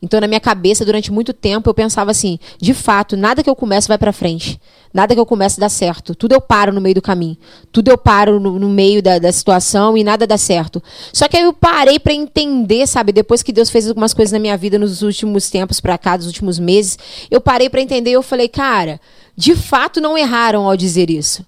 Então, 0.03 0.21
na 0.21 0.27
minha 0.27 0.41
cabeça, 0.41 0.85
durante 0.85 1.13
muito 1.13 1.33
tempo, 1.33 1.71
eu 1.71 1.75
pensava 1.75 2.11
assim: 2.11 2.37
de 2.61 2.75
fato, 2.75 3.17
nada 3.17 3.41
que 3.41 3.49
eu 3.49 3.55
começo 3.55 3.87
vai 3.87 3.97
para 3.97 4.13
frente. 4.13 4.61
Nada 4.93 5.15
que 5.15 5.21
eu 5.21 5.25
comece 5.25 5.61
dá 5.61 5.69
certo. 5.69 6.15
Tudo 6.15 6.33
eu 6.33 6.41
paro 6.41 6.73
no 6.73 6.81
meio 6.81 6.97
do 6.97 7.01
caminho. 7.01 7.37
Tudo 7.71 7.89
eu 7.89 7.97
paro 7.97 8.41
no, 8.41 8.59
no 8.59 8.69
meio 8.69 9.01
da, 9.01 9.19
da, 9.19 9.33
situação 9.33 9.97
e 9.97 10.03
nada 10.03 10.27
dá 10.27 10.37
certo. 10.37 10.83
Só 11.13 11.29
que 11.29 11.37
aí 11.37 11.45
eu 11.45 11.53
parei 11.53 11.99
para 11.99 12.13
entender, 12.13 12.87
sabe? 12.87 13.13
Depois 13.13 13.43
que 13.43 13.53
Deus 13.53 13.71
fez 13.71 13.89
algumas 13.89 14.13
coisas 14.13 14.33
na 14.33 14.39
minha 14.39 14.57
vida 14.57 14.79
nos 14.79 15.01
últimos 15.01 15.49
tempos 15.49 15.81
para 15.81 15.97
cá, 15.97 16.17
nos 16.17 16.27
últimos 16.27 16.59
meses, 16.59 16.99
eu 17.31 17.41
parei 17.41 17.71
para 17.71 17.81
entender 17.81 18.11
e 18.11 18.15
eu 18.15 18.23
falei: 18.23 18.49
cara, 18.49 19.01
de 19.37 19.55
fato 19.55 20.01
não 20.01 20.19
erraram 20.19 20.69
ao 20.69 20.77
dizer 20.77 21.11
isso. 21.11 21.47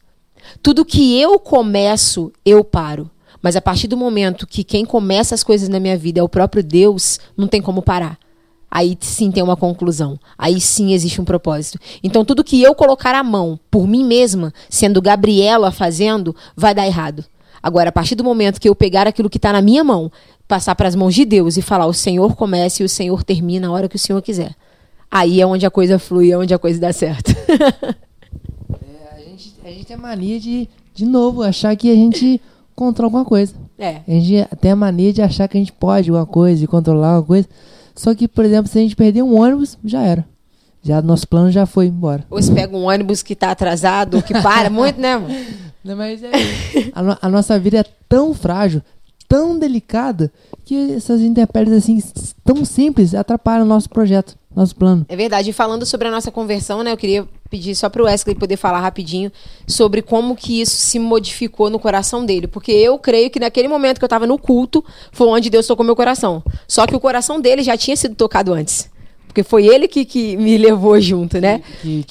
Tudo 0.63 0.85
que 0.85 1.21
eu 1.21 1.39
começo, 1.41 2.33
eu 2.47 2.63
paro. 2.63 3.11
Mas 3.43 3.57
a 3.57 3.61
partir 3.61 3.89
do 3.89 3.97
momento 3.97 4.47
que 4.47 4.65
quem 4.65 4.87
começa 4.87 5.35
as 5.35 5.43
coisas 5.43 5.69
na 5.69 5.81
minha 5.81 5.99
vida 5.99 6.21
é 6.21 6.23
o 6.23 6.29
próprio 6.29 6.63
Deus, 6.63 7.21
não 7.37 7.47
tem 7.47 7.61
como 7.61 7.83
parar. 7.83 8.19
Aí 8.75 8.99
sim 9.01 9.31
tem 9.31 9.41
uma 9.41 9.57
conclusão. 9.57 10.19
Aí 10.37 10.61
sim 10.61 10.93
existe 10.93 11.21
um 11.21 11.25
propósito. 11.25 11.79
Então 12.03 12.25
tudo 12.25 12.43
que 12.43 12.61
eu 12.61 12.75
colocar 12.75 13.15
a 13.15 13.23
mão 13.23 13.59
por 13.71 13.87
mim 13.87 14.05
mesma, 14.05 14.53
sendo 14.69 15.01
Gabriela 15.01 15.71
fazendo, 15.71 16.35
vai 16.57 16.75
dar 16.75 16.85
errado. 16.85 17.25
Agora, 17.63 17.91
a 17.91 17.93
partir 17.93 18.17
do 18.17 18.25
momento 18.25 18.61
que 18.61 18.69
eu 18.69 18.75
pegar 18.75 19.07
aquilo 19.07 19.31
que 19.31 19.39
está 19.39 19.53
na 19.53 19.63
minha 19.63 19.85
mão, 19.85 20.11
passar 20.49 20.75
para 20.75 20.89
as 20.89 20.97
mãos 20.97 21.15
de 21.15 21.25
Deus 21.25 21.57
e 21.57 21.63
falar: 21.63 21.87
o 21.87 21.95
Senhor 21.95 22.35
começa 22.35 22.83
e 22.83 22.85
o 22.85 22.89
Senhor 22.89 23.23
termina 23.23 23.69
a 23.69 23.71
hora 23.71 23.89
que 23.89 23.97
o 23.97 23.99
Senhor 23.99 24.21
quiser. 24.21 24.55
Aí 25.09 25.41
é 25.41 25.47
onde 25.47 25.65
a 25.65 25.71
coisa 25.71 25.99
flui, 25.99 26.33
é 26.33 26.37
onde 26.37 26.53
a 26.53 26.59
coisa 26.59 26.81
dá 26.81 26.93
certo. 26.93 27.33
É, 28.83 29.17
a, 29.17 29.21
gente, 29.21 29.55
a 29.65 29.69
gente 29.69 29.85
tem 29.85 29.97
a 29.97 29.99
mania 29.99 30.41
de, 30.41 30.69
de 30.95 31.05
novo, 31.05 31.43
achar 31.43 31.77
que 31.77 31.91
a 31.91 31.95
gente 31.95 32.41
controla 32.75 33.07
alguma 33.07 33.25
coisa. 33.25 33.55
É. 33.79 34.01
A 34.07 34.11
gente 34.11 34.49
tem 34.61 34.73
a 34.73 34.77
mania 34.77 35.13
de 35.13 35.23
achar 35.23 35.47
que 35.49 35.57
a 35.57 35.61
gente 35.61 35.73
pode 35.73 36.11
alguma 36.11 36.27
coisa 36.27 36.65
e 36.65 36.67
controlar 36.67 37.09
alguma 37.15 37.27
coisa. 37.27 37.49
Só 37.95 38.15
que, 38.15 38.27
por 38.29 38.45
exemplo, 38.45 38.71
se 38.71 38.79
a 38.79 38.83
gente 38.83 38.97
perder 38.97 39.23
um 39.23 39.39
ônibus, 39.41 39.79
já 39.85 40.03
era. 40.03 40.25
Já 40.83 41.01
nosso 41.01 41.27
plano 41.27 41.51
já 41.51 41.65
foi 41.65 41.87
embora. 41.87 42.25
Ou 42.29 42.43
se 42.43 42.53
pega 42.53 42.77
um 42.77 42.85
ônibus 42.89 43.23
que 43.23 43.33
está 43.33 43.51
atrasado, 43.51 44.23
que 44.23 44.35
para 44.43 44.69
muito, 44.71 45.01
né, 45.01 45.15
amor? 45.15 45.31
Não, 45.83 45.97
mas 45.97 46.23
é, 46.23 46.31
a, 46.95 47.03
no- 47.03 47.19
a 47.21 47.29
nossa 47.29 47.59
vida 47.59 47.79
é 47.79 47.85
tão 48.09 48.33
frágil, 48.35 48.83
tão 49.35 49.59
delicada, 49.59 50.33
que 50.65 50.93
essas 50.93 51.21
intempéries 51.21 51.73
assim, 51.73 52.01
tão 52.45 52.65
simples, 52.65 53.17
atrapalham 53.17 53.65
o 53.65 53.69
nosso 53.69 53.91
projeto, 53.91 54.37
nosso 54.55 54.77
plano. 54.77 55.05
É 55.09 55.17
verdade. 55.17 55.51
E 55.51 55.53
falando 55.53 55.85
sobre 55.85 56.07
a 56.07 56.11
nossa 56.13 56.31
conversão, 56.31 56.85
né? 56.85 56.93
Eu 56.93 56.97
queria 56.97 57.27
pedir 57.51 57.75
só 57.75 57.89
para 57.89 58.01
o 58.01 58.05
Wesley 58.05 58.37
poder 58.37 58.57
falar 58.57 58.79
rapidinho 58.79 59.33
sobre 59.67 60.03
como 60.03 60.37
que 60.37 60.61
isso 60.61 60.77
se 60.77 61.01
modificou 61.01 61.69
no 61.69 61.81
coração 61.81 62.25
dele. 62.25 62.47
Porque 62.47 62.71
eu 62.71 62.97
creio 62.97 63.29
que 63.29 63.41
naquele 63.41 63.67
momento 63.67 63.99
que 63.99 64.05
eu 64.05 64.07
estava 64.07 64.25
no 64.25 64.39
culto, 64.39 64.85
foi 65.11 65.27
onde 65.27 65.51
Deus 65.51 65.67
tocou 65.67 65.85
meu 65.85 65.97
coração. 65.97 66.41
Só 66.69 66.87
que 66.87 66.95
o 66.95 67.01
coração 67.01 67.41
dele 67.41 67.65
já 67.65 67.77
tinha 67.77 67.97
sido 67.97 68.15
tocado 68.15 68.53
antes. 68.53 68.89
Porque 69.35 69.43
foi 69.43 69.67
ele 69.67 69.89
que, 69.89 70.05
que 70.05 70.37
me 70.37 70.57
levou 70.57 71.01
junto, 71.01 71.41
né? 71.41 71.61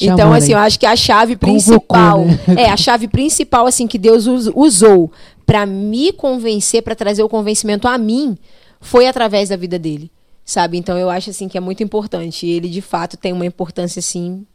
Então, 0.02 0.34
assim, 0.34 0.52
eu 0.52 0.58
acho 0.58 0.78
que 0.78 0.86
a 0.86 0.94
chave 0.94 1.38
Convocou, 1.38 1.54
principal. 1.54 2.26
né? 2.26 2.38
É, 2.64 2.70
a 2.70 2.76
chave 2.76 3.08
principal, 3.08 3.66
assim, 3.66 3.88
que 3.88 3.98
Deus 3.98 4.28
us- 4.28 4.52
usou 4.54 5.10
para 5.46 5.66
me 5.66 6.12
convencer, 6.12 6.82
para 6.82 6.94
trazer 6.94 7.24
o 7.24 7.30
convencimento 7.30 7.88
a 7.88 7.98
mim, 7.98 8.38
foi 8.82 9.08
através 9.08 9.48
da 9.48 9.56
vida 9.56 9.80
dele. 9.80 10.12
Sabe? 10.44 10.78
Então 10.78 10.98
eu 10.98 11.10
acho 11.10 11.30
assim 11.30 11.48
que 11.48 11.58
é 11.58 11.62
muito 11.62 11.82
importante. 11.82 12.46
E 12.46 12.52
ele, 12.52 12.68
de 12.68 12.82
fato, 12.82 13.16
tem 13.16 13.32
uma 13.32 13.46
importância, 13.46 14.02
assim. 14.02 14.46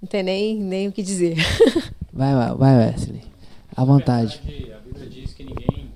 Não 0.00 0.08
tem 0.08 0.22
nem, 0.22 0.56
nem 0.56 0.88
o 0.88 0.92
que 0.92 1.02
dizer. 1.02 1.36
Vai, 2.10 2.32
vai, 2.34 2.54
vai, 2.54 2.76
Wesley. 2.78 3.20
À 3.76 3.84
vontade. 3.84 4.40
Verdade, 4.46 4.72
a 4.72 4.78
Bíblia 4.78 5.10
diz 5.10 5.34
que 5.34 5.42
ninguém 5.44 5.90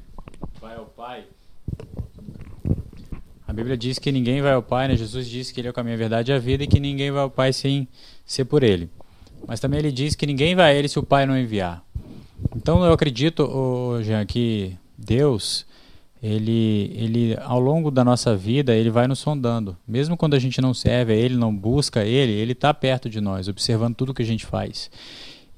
vai 0.61 0.75
ao 0.77 0.85
Pai. 0.85 1.25
A 3.47 3.48
Bíblia 3.59 3.77
diz 3.77 3.99
que 3.99 4.13
ninguém 4.13 4.41
vai 4.41 4.53
ao 4.53 4.63
Pai, 4.63 4.87
né? 4.87 4.97
Jesus 4.97 5.29
disse 5.29 5.53
que 5.53 5.61
ele 5.61 5.67
é 5.67 5.71
o 5.73 5.75
caminho, 5.75 5.97
a 5.97 5.99
verdade 5.99 6.31
e 6.31 6.35
a 6.35 6.39
vida 6.39 6.63
e 6.63 6.67
que 6.69 6.79
ninguém 6.79 7.11
vai 7.11 7.23
ao 7.23 7.31
Pai 7.31 7.53
sem 7.53 7.89
ser 8.25 8.45
por 8.45 8.63
ele. 8.63 8.89
Mas 9.49 9.59
também 9.59 9.81
ele 9.81 9.91
diz 9.91 10.15
que 10.15 10.27
ninguém 10.27 10.55
vai 10.55 10.71
a 10.71 10.75
ele 10.75 10.89
se 10.89 10.97
o 10.97 11.03
Pai 11.03 11.27
não 11.27 11.37
enviar. 11.37 11.85
Então 12.55 12.85
eu 12.85 12.93
acredito, 12.93 13.43
ô, 13.43 14.01
Jean, 14.01 14.25
que 14.25 14.77
Deus, 14.97 15.67
ele, 16.23 16.93
ele 16.95 17.37
ao 17.41 17.59
longo 17.59 17.91
da 17.91 18.05
nossa 18.05 18.37
vida, 18.37 18.77
ele 18.77 18.91
vai 18.91 19.09
nos 19.09 19.19
sondando. 19.19 19.77
Mesmo 19.89 20.17
quando 20.17 20.35
a 20.35 20.39
gente 20.39 20.61
não 20.61 20.73
serve 20.73 21.13
a 21.13 21.17
ele, 21.17 21.37
não 21.37 21.53
busca 21.53 22.05
ele, 22.05 22.31
ele 22.31 22.53
está 22.53 22.73
perto 22.73 23.11
de 23.11 23.21
nós, 23.21 23.49
observando 23.49 23.97
tudo 23.97 24.15
que 24.15 24.23
a 24.23 24.27
gente 24.27 24.47
faz. 24.47 24.89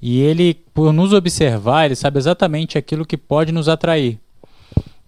E 0.01 0.19
ele, 0.21 0.55
por 0.73 0.91
nos 0.91 1.13
observar, 1.13 1.85
ele 1.85 1.95
sabe 1.95 2.17
exatamente 2.17 2.79
aquilo 2.79 3.05
que 3.05 3.15
pode 3.15 3.51
nos 3.51 3.69
atrair. 3.69 4.19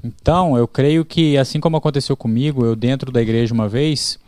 Então, 0.04 0.58
eu 0.58 0.68
creio 0.68 1.06
que, 1.06 1.38
assim 1.38 1.60
como 1.60 1.78
aconteceu 1.78 2.18
comigo, 2.18 2.66
eu 2.66 2.76
dentro 2.76 3.12
da 3.12 3.22
igreja 3.22 3.54
uma 3.54 3.70
vez, 3.70 4.20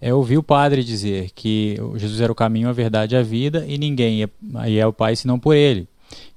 eu 0.00 0.16
ouvi 0.16 0.38
o 0.38 0.42
padre 0.42 0.84
dizer 0.84 1.30
que 1.34 1.76
Jesus 1.96 2.20
era 2.20 2.30
o 2.30 2.34
caminho, 2.34 2.68
a 2.68 2.72
verdade 2.72 3.14
e 3.14 3.18
a 3.18 3.22
vida, 3.22 3.64
e 3.66 3.76
ninguém 3.76 4.22
é, 4.22 4.28
e 4.68 4.78
é 4.78 4.86
o 4.86 4.92
Pai 4.92 5.16
senão 5.16 5.38
por 5.38 5.54
ele. 5.54 5.88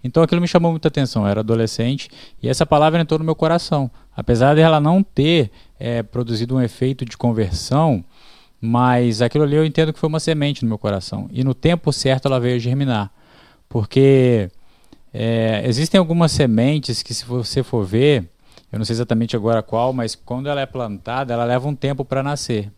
Então 0.03 0.23
aquilo 0.23 0.41
me 0.41 0.47
chamou 0.47 0.71
muita 0.71 0.87
atenção, 0.87 1.23
eu 1.23 1.27
era 1.27 1.41
adolescente, 1.41 2.09
e 2.41 2.49
essa 2.49 2.65
palavra 2.65 2.99
entrou 2.99 3.19
no 3.19 3.25
meu 3.25 3.35
coração. 3.35 3.91
Apesar 4.15 4.55
dela 4.55 4.79
não 4.79 5.03
ter 5.03 5.51
eh, 5.79 6.01
produzido 6.01 6.55
um 6.55 6.61
efeito 6.61 7.05
de 7.05 7.15
conversão, 7.15 8.03
mas 8.59 9.21
aquilo 9.21 9.43
ali 9.43 9.55
eu 9.55 9.65
entendo 9.65 9.93
que 9.93 9.99
foi 9.99 10.09
uma 10.09 10.19
semente 10.19 10.63
no 10.63 10.69
meu 10.69 10.77
coração. 10.77 11.29
E 11.31 11.43
no 11.43 11.53
tempo 11.53 11.93
certo 11.93 12.27
ela 12.27 12.39
veio 12.39 12.59
germinar. 12.59 13.11
Porque 13.69 14.49
é, 15.13 15.61
existem 15.65 15.99
algumas 15.99 16.31
sementes 16.31 17.03
que, 17.03 17.13
se 17.13 17.25
você 17.25 17.61
for 17.61 17.85
ver, 17.85 18.27
eu 18.71 18.77
não 18.77 18.85
sei 18.85 18.93
exatamente 18.93 19.35
agora 19.35 19.63
qual, 19.63 19.93
mas 19.93 20.15
quando 20.15 20.49
ela 20.49 20.61
é 20.61 20.65
plantada, 20.65 21.33
ela 21.33 21.45
leva 21.45 21.67
um 21.67 21.75
tempo 21.75 22.03
para 22.03 22.21
nascer. 22.21 22.71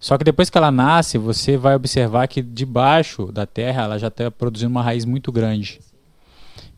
Só 0.00 0.16
que 0.16 0.24
depois 0.24 0.48
que 0.48 0.56
ela 0.56 0.70
nasce, 0.70 1.18
você 1.18 1.56
vai 1.56 1.74
observar 1.74 2.28
que 2.28 2.40
debaixo 2.40 3.30
da 3.32 3.44
terra 3.44 3.82
ela 3.82 3.98
já 3.98 4.08
está 4.08 4.30
produzindo 4.30 4.70
uma 4.70 4.82
raiz 4.82 5.04
muito 5.04 5.32
grande. 5.32 5.80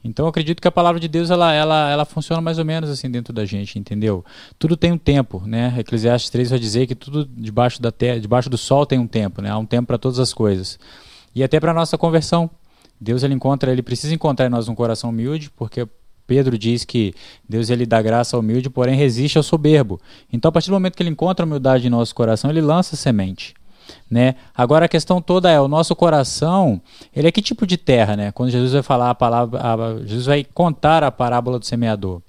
Então 0.03 0.24
eu 0.24 0.30
acredito 0.30 0.62
que 0.62 0.68
a 0.68 0.72
palavra 0.72 0.98
de 0.98 1.07
Deus 1.07 1.30
ela, 1.30 1.53
ela, 1.53 1.90
ela 1.90 2.05
funciona 2.07 2.40
mais 2.40 2.59
ou 2.59 2.64
menos 2.64 2.88
assim 2.88 3.11
dentro 3.11 3.32
da 3.34 3.44
gente, 3.44 3.78
entendeu? 3.78 4.24
Tudo 4.59 4.76
tem 4.76 4.92
um 4.92 4.98
tempo, 4.98 5.42
né? 5.46 5.74
Eclesiastes 5.78 6.30
3 6.30 6.51
vai 6.51 6.59
dizer 6.59 6.86
que 6.86 6.94
tudo 6.94 7.26
debaixo 7.26 7.82
da 7.82 7.92
terra, 7.92 8.18
debaixo 8.18 8.48
do 8.48 8.57
sol 8.57 8.86
tem 8.86 8.98
um 8.98 9.07
tempo, 9.07 9.42
né? 9.42 9.51
Há 9.51 9.59
um 9.59 9.66
tempo 9.66 9.88
para 9.88 9.98
todas 9.98 10.18
as 10.18 10.32
coisas. 10.32 10.78
E 11.34 11.44
até 11.44 11.61
para 11.61 11.74
nossa 11.74 11.98
conversão. 11.98 12.51
Deus 13.03 13.22
ele 13.22 13.32
encontra, 13.32 13.72
ele 13.72 13.82
precisa 13.82 14.14
encontrar 14.14 14.46
em 14.46 14.51
nós 14.51 14.68
um 14.68 14.74
coração 14.74 15.09
humilde, 15.09 15.51
porque 15.57 15.88
Pedro 16.31 16.57
diz 16.57 16.85
que 16.85 17.12
Deus 17.49 17.70
ele 17.70 17.85
dá 17.85 18.01
graça 18.01 18.37
ao 18.37 18.41
humilde, 18.41 18.70
porém 18.70 18.95
resiste 18.95 19.37
ao 19.37 19.43
soberbo. 19.43 20.01
Então 20.33 20.49
a 20.49 20.53
partir 20.53 20.68
do 20.70 20.74
momento 20.74 20.95
que 20.97 21.03
ele 21.03 21.11
encontra 21.11 21.45
a 21.45 21.47
humildade 21.49 21.89
em 21.89 21.91
nosso 21.91 22.14
coração, 22.14 22.49
ele 22.51 22.61
lança 22.61 22.95
semente. 22.95 23.53
Né? 24.09 24.37
Agora 24.55 24.85
a 24.85 24.89
questão 24.89 25.20
toda 25.20 25.51
é 25.51 25.61
o 25.61 25.66
nosso 25.66 25.97
coração, 25.97 26.81
ele 27.12 27.26
é 27.26 27.33
que 27.33 27.43
tipo 27.43 27.66
de 27.66 27.76
terra, 27.76 28.16
né? 28.16 28.31
Quando 28.31 28.51
Jesus 28.51 28.72
vai 28.72 28.83
falar 28.83 29.11
a 29.11 29.14
palavra, 29.16 29.59
a- 29.61 29.99
Jesus 30.07 30.26
vai 30.26 30.45
contar 30.55 31.03
a 31.03 31.11
parábola 31.11 31.59
do 31.59 31.66
semeador. 31.66 32.22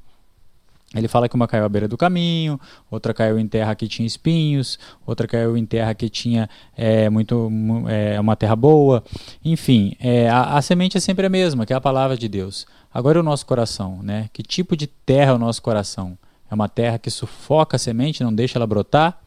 Ele 0.96 1.08
fala 1.08 1.30
que 1.30 1.36
uma 1.36 1.48
caiu 1.48 1.64
à 1.64 1.70
beira 1.70 1.88
do 1.88 1.96
caminho, 1.98 2.60
outra 2.90 3.14
caiu 3.14 3.40
em 3.40 3.48
terra 3.48 3.74
que 3.76 3.88
tinha 3.88 4.06
espinhos, 4.06 4.78
outra 5.08 5.26
caiu 5.26 5.56
em 5.56 5.66
terra 5.66 5.94
que 5.94 6.10
tinha 6.10 6.50
é, 6.76 7.10
muito 7.10 7.50
mu- 7.50 7.88
é, 7.88 8.20
uma 8.20 8.36
terra 8.36 8.56
boa. 8.58 9.02
Enfim, 9.46 9.96
é, 10.02 10.28
a, 10.28 10.58
a 10.58 10.62
semente 10.62 10.98
é 10.98 11.00
sempre 11.00 11.26
a 11.26 11.30
mesma, 11.30 11.66
que 11.66 11.72
é 11.72 11.76
a 11.78 11.80
palavra 11.82 12.18
de 12.18 12.28
Deus. 12.28 12.66
Agora 12.94 13.18
é 13.18 13.22
o 13.22 13.24
nosso 13.24 13.46
coração, 13.46 14.00
né? 14.04 14.30
Que 14.34 14.44
tipo 14.44 14.76
de 14.76 14.88
terra 14.88 15.32
é 15.32 15.36
o 15.36 15.40
nosso 15.40 15.62
coração? 15.62 16.18
É 16.50 16.54
uma 16.54 16.68
terra 16.68 17.00
que 17.00 17.10
sufoca 17.10 17.78
a 17.78 17.80
semente, 17.80 18.24
não 18.24 18.34
deixa 18.34 18.58
ela 18.58 18.68
brotar? 18.68 19.22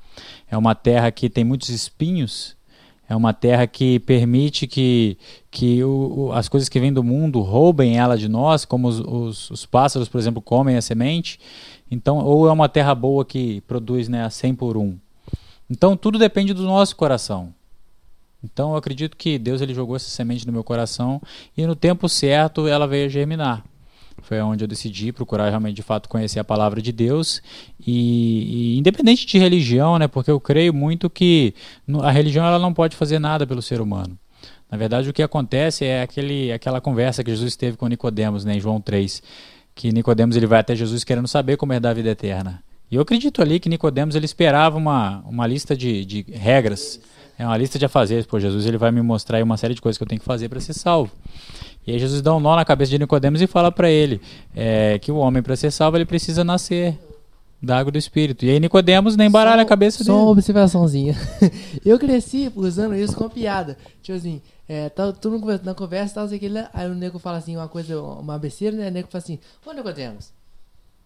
É 0.51 0.57
uma 0.57 0.75
terra 0.75 1.11
que 1.11 1.31
tem 1.31 1.45
muitos 1.45 1.71
espinhos? 1.71 2.55
É 3.09 3.15
uma 3.15 3.33
terra 3.33 3.67
que 3.67 3.99
permite 4.01 4.67
que, 4.67 5.19
que 5.51 5.83
o, 5.85 6.31
as 6.33 6.49
coisas 6.49 6.69
que 6.69 6.81
vêm 6.81 6.93
do 6.93 7.05
mundo 7.05 7.41
roubem 7.41 7.99
ela 7.99 8.17
de 8.17 8.29
nós, 8.29 8.65
como 8.65 8.89
os, 8.89 9.01
os, 9.01 9.51
os 9.51 9.67
pássaros, 9.67 10.09
por 10.09 10.19
exemplo, 10.19 10.41
comem 10.41 10.77
a 10.77 10.83
semente. 10.83 11.39
Então, 11.91 12.19
ou 12.19 12.49
é 12.49 12.53
uma 12.53 12.69
terra 12.69 12.95
boa 12.95 13.25
que 13.25 13.61
produz 13.63 14.09
né, 14.09 14.25
a 14.25 14.31
100 14.31 14.55
por 14.55 14.77
1. 14.77 14.99
Então, 15.71 15.97
tudo 15.97 16.19
depende 16.19 16.55
do 16.55 16.63
nosso 16.63 16.97
coração. 16.97 17.55
Então, 18.45 18.73
eu 18.73 18.77
acredito 18.77 19.17
que 19.17 19.39
Deus 19.39 19.63
ele 19.63 19.73
jogou 19.73 19.97
essa 19.97 20.11
semente 20.11 20.47
no 20.47 20.53
meu 20.53 20.63
coração 20.63 21.21
e 21.57 21.67
no 21.67 21.75
tempo 21.75 22.09
certo 22.09 22.69
ela 22.69 22.87
veio 22.87 23.09
germinar. 23.09 23.65
Foi 24.23 24.41
onde 24.41 24.63
eu 24.63 24.69
decidi 24.69 25.13
procurar 25.13 25.49
realmente 25.49 25.77
de 25.77 25.83
fato 25.83 26.09
conhecer 26.09 26.39
a 26.39 26.45
palavra 26.45 26.81
de 26.81 26.93
Deus 26.93 27.43
e, 27.85 28.75
e 28.75 28.79
independente 28.79 29.27
de 29.27 29.39
religião, 29.39 29.99
né? 29.99 30.07
Porque 30.07 30.31
eu 30.31 30.41
creio 30.41 30.73
muito 30.73 31.11
que 31.11 31.55
a 32.03 32.11
religião 32.11 32.47
ela 32.47 32.59
não 32.59 32.73
pode 32.73 32.97
fazer 32.97 33.19
nada 33.19 33.47
pelo 33.47 33.61
ser 33.61 33.81
humano. 33.81 34.17
Na 34.71 34.79
verdade, 34.79 35.09
o 35.09 35.13
que 35.13 35.23
acontece 35.23 35.85
é 35.85 36.03
aquele, 36.03 36.53
aquela 36.53 36.81
conversa 36.81 37.23
que 37.23 37.31
Jesus 37.31 37.55
teve 37.55 37.77
com 37.77 37.87
Nicodemos, 37.87 38.45
né, 38.45 38.57
em 38.57 38.61
João 38.61 38.81
3, 38.81 39.23
que 39.75 39.93
Nicodemos 39.93 40.37
ele 40.37 40.47
vai 40.47 40.61
até 40.61 40.75
Jesus 40.75 41.05
querendo 41.05 41.29
saber 41.29 41.57
como 41.57 41.73
herdar 41.73 41.91
a 41.91 41.95
vida 41.95 42.11
eterna. 42.11 42.63
E 42.91 42.97
eu 42.97 43.03
acredito 43.03 43.43
ali 43.43 43.61
que 43.61 43.69
Nicodemos 43.69 44.15
ele 44.15 44.25
esperava 44.25 44.77
uma, 44.77 45.23
uma 45.27 45.47
lista 45.47 45.77
de, 45.77 46.05
de 46.05 46.25
regras, 46.31 47.01
é 47.39 47.47
uma 47.47 47.57
lista 47.57 47.79
de 47.79 47.85
afazeres. 47.85 48.27
Pô, 48.27 48.39
Jesus 48.39 48.67
ele 48.67 48.79
vai 48.79 48.91
me 48.91 49.03
mostrar 49.03 49.39
aí 49.39 49.43
uma 49.43 49.57
série 49.57 49.75
de 49.75 49.81
coisas 49.83 49.97
que 49.99 50.05
eu 50.05 50.09
tenho 50.09 50.21
que 50.21 50.25
fazer 50.27 50.49
para 50.49 50.61
ser 50.61 50.73
salvo. 50.75 51.11
E 51.87 51.93
aí 51.93 51.99
Jesus 51.99 52.23
dá 52.23 52.35
um 52.35 52.41
nó 52.41 52.57
na 52.57 52.65
cabeça 52.65 52.91
de 52.91 52.99
Nicodemos 52.99 53.41
e 53.43 53.47
fala 53.47 53.71
para 53.71 53.91
ele 53.91 54.21
é, 54.55 54.99
que 54.99 55.13
o 55.13 55.17
homem 55.17 55.43
para 55.43 55.55
ser 55.57 55.71
salvo 55.71 55.97
ele 55.97 56.07
precisa 56.07 56.43
nascer 56.43 56.99
da 57.63 57.79
água 57.79 57.91
do 57.93 57.99
Espírito. 57.99 58.45
E 58.45 58.51
aí 58.51 58.61
Nicodemos 58.61 59.17
nem 59.17 59.31
baralha 59.31 59.63
a 59.63 59.67
cabeça 59.67 59.99
só 60.05 60.13
dele. 60.13 60.25
uma 60.25 60.31
observaçãozinha. 60.31 61.15
Eu 61.85 61.99
cresci 61.99 62.51
usando 62.55 62.95
isso 62.95 63.15
com 63.17 63.29
piada. 63.29 63.77
Tipo 64.03 64.17
assim, 64.19 64.41
é, 64.69 64.89
tá 64.89 65.13
todo 65.13 65.33
mundo 65.33 65.41
conversa- 65.43 65.65
na 65.65 65.75
conversa, 65.75 66.15
tal, 66.15 66.29
sei 66.29 66.39
que 66.39 66.51
aí 66.73 66.89
o 66.91 66.95
nego 66.95 67.19
fala 67.19 67.39
assim, 67.39 67.57
uma 67.57 67.69
coisa, 67.69 68.01
uma 68.01 68.39
besteira, 68.39 68.77
né? 68.77 68.89
O 68.89 68.93
nego 68.93 69.09
fala 69.11 69.23
assim, 69.23 69.39
ô 69.67 69.73
Nicodemos, 69.73 70.31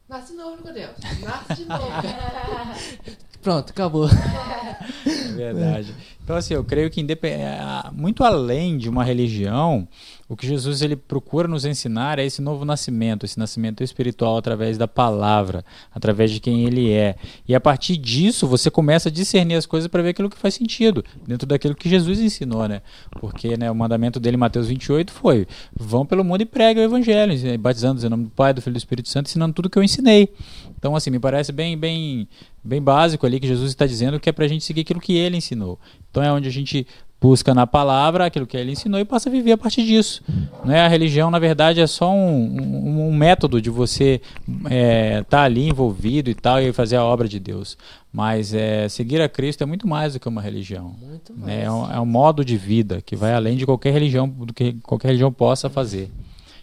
nasce 0.08 0.32
de 0.32 0.38
novo, 0.38 0.56
Nicodemos, 0.56 0.96
nasce 1.24 1.62
de 1.62 1.68
novo. 1.68 1.84
Pronto, 3.42 3.70
acabou. 3.70 4.08
Verdade. 5.36 5.94
Então, 6.28 6.36
assim, 6.36 6.52
eu 6.52 6.62
creio 6.62 6.90
que. 6.90 7.00
É, 7.22 7.58
muito 7.92 8.22
além 8.22 8.76
de 8.76 8.88
uma 8.88 9.02
religião, 9.02 9.88
o 10.28 10.36
que 10.36 10.46
Jesus 10.46 10.82
ele 10.82 10.94
procura 10.94 11.48
nos 11.48 11.64
ensinar 11.64 12.18
é 12.18 12.26
esse 12.26 12.42
novo 12.42 12.66
nascimento, 12.66 13.24
esse 13.24 13.38
nascimento 13.38 13.82
espiritual 13.82 14.36
através 14.36 14.76
da 14.76 14.86
palavra, 14.86 15.64
através 15.90 16.30
de 16.30 16.38
quem 16.38 16.66
ele 16.66 16.92
é. 16.92 17.16
E 17.48 17.54
a 17.54 17.60
partir 17.60 17.96
disso, 17.96 18.46
você 18.46 18.70
começa 18.70 19.08
a 19.08 19.12
discernir 19.12 19.54
as 19.54 19.64
coisas 19.64 19.88
para 19.88 20.02
ver 20.02 20.10
aquilo 20.10 20.28
que 20.28 20.36
faz 20.36 20.52
sentido, 20.52 21.02
dentro 21.26 21.46
daquilo 21.46 21.74
que 21.74 21.88
Jesus 21.88 22.20
ensinou, 22.20 22.68
né? 22.68 22.82
Porque 23.12 23.56
né, 23.56 23.70
o 23.70 23.74
mandamento 23.74 24.20
dele 24.20 24.36
em 24.36 24.40
Mateus 24.40 24.68
28 24.68 25.10
foi: 25.10 25.46
vão 25.74 26.04
pelo 26.04 26.22
mundo 26.22 26.42
e 26.42 26.44
preguem 26.44 26.82
o 26.82 26.86
evangelho, 26.86 27.32
batizando 27.58 28.04
em 28.04 28.08
nome 28.10 28.24
do 28.24 28.30
Pai, 28.30 28.52
do 28.52 28.60
Filho 28.60 28.72
e 28.72 28.74
do 28.74 28.78
Espírito 28.78 29.08
Santo, 29.08 29.28
ensinando 29.28 29.54
tudo 29.54 29.70
que 29.70 29.78
eu 29.78 29.82
ensinei. 29.82 30.28
Então, 30.76 30.94
assim, 30.94 31.10
me 31.10 31.18
parece 31.18 31.52
bem, 31.52 31.76
bem, 31.76 32.28
bem 32.68 32.80
básico 32.82 33.26
ali 33.26 33.40
que 33.40 33.46
Jesus 33.46 33.70
está 33.70 33.86
dizendo 33.86 34.20
que 34.20 34.28
é 34.28 34.32
para 34.32 34.44
a 34.44 34.48
gente 34.48 34.64
seguir 34.64 34.82
aquilo 34.82 35.00
que 35.00 35.16
ele 35.16 35.36
ensinou. 35.36 35.78
Então 36.10 36.22
é 36.22 36.32
onde 36.32 36.48
a 36.48 36.52
gente 36.52 36.86
busca 37.20 37.52
na 37.52 37.66
palavra 37.66 38.26
aquilo 38.26 38.46
que 38.46 38.56
ele 38.56 38.72
ensinou 38.72 39.00
e 39.00 39.04
passa 39.04 39.28
a 39.28 39.32
viver 39.32 39.52
a 39.52 39.58
partir 39.58 39.84
disso. 39.84 40.22
Não 40.64 40.72
é 40.72 40.82
a 40.82 40.88
religião, 40.88 41.30
na 41.30 41.38
verdade, 41.38 41.80
é 41.80 41.86
só 41.86 42.12
um, 42.12 42.60
um, 42.60 43.08
um 43.08 43.12
método 43.14 43.60
de 43.60 43.70
você 43.70 44.20
estar 44.46 44.72
é, 44.72 45.22
tá 45.24 45.42
ali 45.42 45.68
envolvido 45.68 46.30
e 46.30 46.34
tal 46.34 46.60
e 46.60 46.72
fazer 46.72 46.96
a 46.96 47.04
obra 47.04 47.28
de 47.28 47.40
Deus. 47.40 47.76
Mas 48.12 48.54
é, 48.54 48.88
seguir 48.88 49.20
a 49.20 49.28
Cristo 49.28 49.62
é 49.62 49.66
muito 49.66 49.86
mais 49.86 50.14
do 50.14 50.20
que 50.20 50.28
uma 50.28 50.40
religião. 50.40 50.94
Né? 51.36 51.64
É, 51.64 51.70
um, 51.70 51.92
é 51.92 52.00
um 52.00 52.06
modo 52.06 52.44
de 52.44 52.56
vida 52.56 53.02
que 53.04 53.16
vai 53.16 53.34
além 53.34 53.56
de 53.56 53.66
qualquer 53.66 53.92
religião, 53.92 54.28
do 54.28 54.54
que 54.54 54.74
qualquer 54.82 55.08
religião 55.08 55.32
possa 55.32 55.68
fazer. 55.68 56.10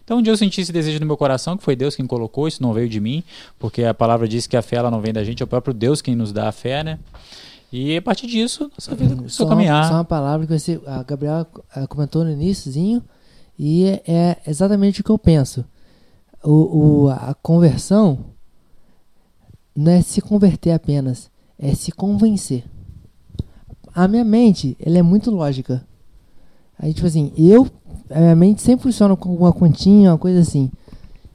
Então 0.05 0.19
um 0.19 0.21
dia 0.21 0.31
eu 0.31 0.37
senti 0.37 0.61
esse 0.61 0.71
desejo 0.71 0.99
no 0.99 1.05
meu 1.05 1.17
coração, 1.17 1.57
que 1.57 1.63
foi 1.63 1.75
Deus 1.75 1.95
quem 1.95 2.05
colocou, 2.05 2.47
isso 2.47 2.61
não 2.61 2.71
veio 2.71 2.87
de 2.87 2.99
mim, 3.01 3.23
porque 3.59 3.83
a 3.83 3.93
palavra 3.93 4.27
diz 4.27 4.45
que 4.45 4.55
a 4.55 4.61
fé 4.61 4.77
ela 4.77 4.91
não 4.91 5.01
vem 5.01 5.11
da 5.11 5.23
gente, 5.23 5.41
é 5.41 5.43
o 5.43 5.47
próprio 5.47 5.73
Deus 5.73 5.99
quem 5.99 6.15
nos 6.15 6.31
dá 6.31 6.47
a 6.47 6.51
fé, 6.51 6.83
né? 6.83 6.99
E 7.71 7.97
a 7.97 8.01
partir 8.01 8.27
disso, 8.27 8.71
nossa 8.77 8.95
vida 8.95 9.15
começou 9.15 9.47
a 9.47 9.49
caminhar. 9.49 9.87
Só 9.87 9.95
uma 9.95 10.05
palavra 10.05 10.45
que 10.45 10.57
você, 10.57 10.79
a 10.85 11.01
Gabriela 11.01 11.45
comentou 11.89 12.23
no 12.23 12.31
iníciozinho, 12.31 13.03
e 13.57 13.85
é, 13.85 14.03
é 14.07 14.37
exatamente 14.47 15.01
o 15.01 15.03
que 15.03 15.09
eu 15.09 15.17
penso. 15.17 15.65
O, 16.43 17.05
o, 17.05 17.09
a 17.09 17.35
conversão 17.41 18.19
não 19.75 19.91
é 19.91 20.01
se 20.01 20.21
converter 20.21 20.71
apenas, 20.71 21.31
é 21.57 21.73
se 21.73 21.91
convencer. 21.91 22.63
A 23.93 24.07
minha 24.07 24.23
mente, 24.23 24.77
ela 24.79 24.99
é 24.99 25.01
muito 25.01 25.31
lógica. 25.31 25.85
Aí, 26.77 26.93
tipo 26.93 27.07
assim, 27.07 27.33
eu, 27.37 27.67
a 28.09 28.19
minha 28.19 28.35
mente 28.35 28.61
sempre 28.61 28.83
funciona 28.83 29.15
com 29.15 29.35
uma 29.35 29.53
continha, 29.53 30.11
uma 30.11 30.17
coisa 30.17 30.39
assim. 30.39 30.71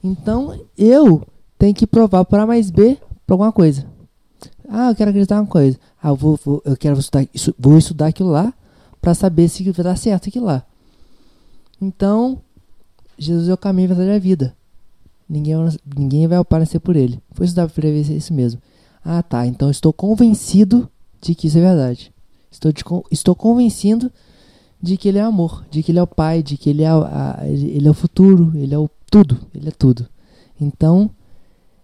Então, 0.03 0.59
eu 0.77 1.21
tenho 1.57 1.73
que 1.73 1.85
provar 1.85 2.25
para 2.25 2.45
mais 2.45 2.69
B 2.71 2.97
para 3.25 3.33
alguma 3.33 3.51
coisa. 3.51 3.85
Ah, 4.67 4.89
eu 4.89 4.95
quero 4.95 5.09
acreditar 5.09 5.35
em 5.35 5.39
uma 5.39 5.47
coisa. 5.47 5.77
Ah, 6.01 6.09
eu, 6.09 6.15
vou, 6.15 6.39
vou, 6.43 6.61
eu 6.65 6.77
quero 6.77 6.97
estudar, 6.99 7.27
vou 7.59 7.77
estudar 7.77 8.07
aquilo 8.07 8.29
lá 8.29 8.53
para 9.01 9.13
saber 9.13 9.49
se 9.49 9.69
vai 9.69 9.83
dar 9.83 9.97
certo 9.97 10.29
aquilo 10.29 10.45
lá. 10.45 10.63
Então, 11.81 12.41
Jesus 13.17 13.49
é 13.49 13.53
o 13.53 13.57
caminho, 13.57 13.91
a 13.91 13.95
verdade 13.95 14.19
vida. 14.19 14.55
Ninguém, 15.27 15.55
ninguém 15.97 16.27
vai 16.27 16.39
nascer 16.59 16.79
por 16.79 16.95
ele. 16.95 17.21
Foi 17.31 17.45
estudar 17.45 17.69
para 17.69 17.81
ver 17.89 18.11
é 18.11 18.13
isso 18.13 18.33
mesmo. 18.33 18.61
Ah, 19.03 19.23
tá. 19.23 19.45
Então 19.45 19.69
estou 19.69 19.93
convencido 19.93 20.89
de 21.21 21.33
que 21.33 21.47
isso 21.47 21.57
é 21.57 21.61
verdade. 21.61 22.13
Estou, 22.51 22.71
de, 22.71 22.83
estou 23.09 23.35
convencido 23.35 24.11
de 24.81 24.97
que 24.97 25.07
ele 25.07 25.19
é 25.19 25.21
amor, 25.21 25.63
de 25.69 25.83
que 25.83 25.91
ele 25.91 25.99
é 25.99 26.03
o 26.03 26.07
Pai, 26.07 26.41
de 26.41 26.57
que 26.57 26.69
ele 26.69 26.83
é, 26.83 26.89
a, 26.89 27.39
ele 27.43 27.87
é 27.87 27.91
o 27.91 27.93
futuro, 27.93 28.51
ele 28.55 28.73
é 28.73 28.77
o 28.77 28.89
tudo, 29.09 29.37
ele 29.53 29.69
é 29.69 29.71
tudo. 29.71 30.07
Então, 30.59 31.09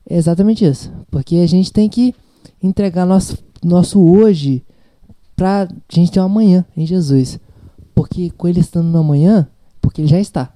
é 0.09 0.17
exatamente 0.17 0.65
isso. 0.65 0.91
Porque 1.11 1.35
a 1.37 1.47
gente 1.47 1.71
tem 1.71 1.87
que 1.89 2.15
entregar 2.63 3.05
nosso, 3.05 3.37
nosso 3.63 3.99
hoje 4.01 4.63
para 5.35 5.63
a 5.63 5.67
gente 5.89 6.11
ter 6.11 6.19
um 6.19 6.23
amanhã 6.23 6.65
em 6.75 6.85
Jesus. 6.85 7.39
Porque 7.93 8.31
com 8.31 8.47
ele 8.47 8.61
estando 8.61 8.87
no 8.87 8.99
amanhã, 8.99 9.47
porque 9.81 10.01
ele 10.01 10.07
já 10.07 10.19
está. 10.19 10.53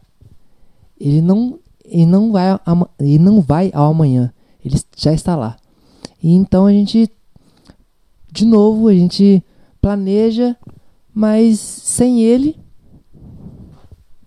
Ele 0.99 1.21
não, 1.21 1.59
ele 1.83 2.05
não 2.05 2.31
vai, 2.31 2.59
ele 2.99 3.19
não 3.19 3.41
vai 3.41 3.69
ao 3.73 3.91
amanhã. 3.91 4.33
Ele 4.63 4.79
já 4.95 5.13
está 5.13 5.35
lá. 5.35 5.57
E 6.21 6.33
então 6.33 6.65
a 6.65 6.71
gente, 6.71 7.09
de 8.31 8.45
novo, 8.45 8.87
a 8.87 8.93
gente 8.93 9.43
planeja, 9.81 10.55
mas 11.13 11.59
sem 11.59 12.21
ele, 12.21 12.59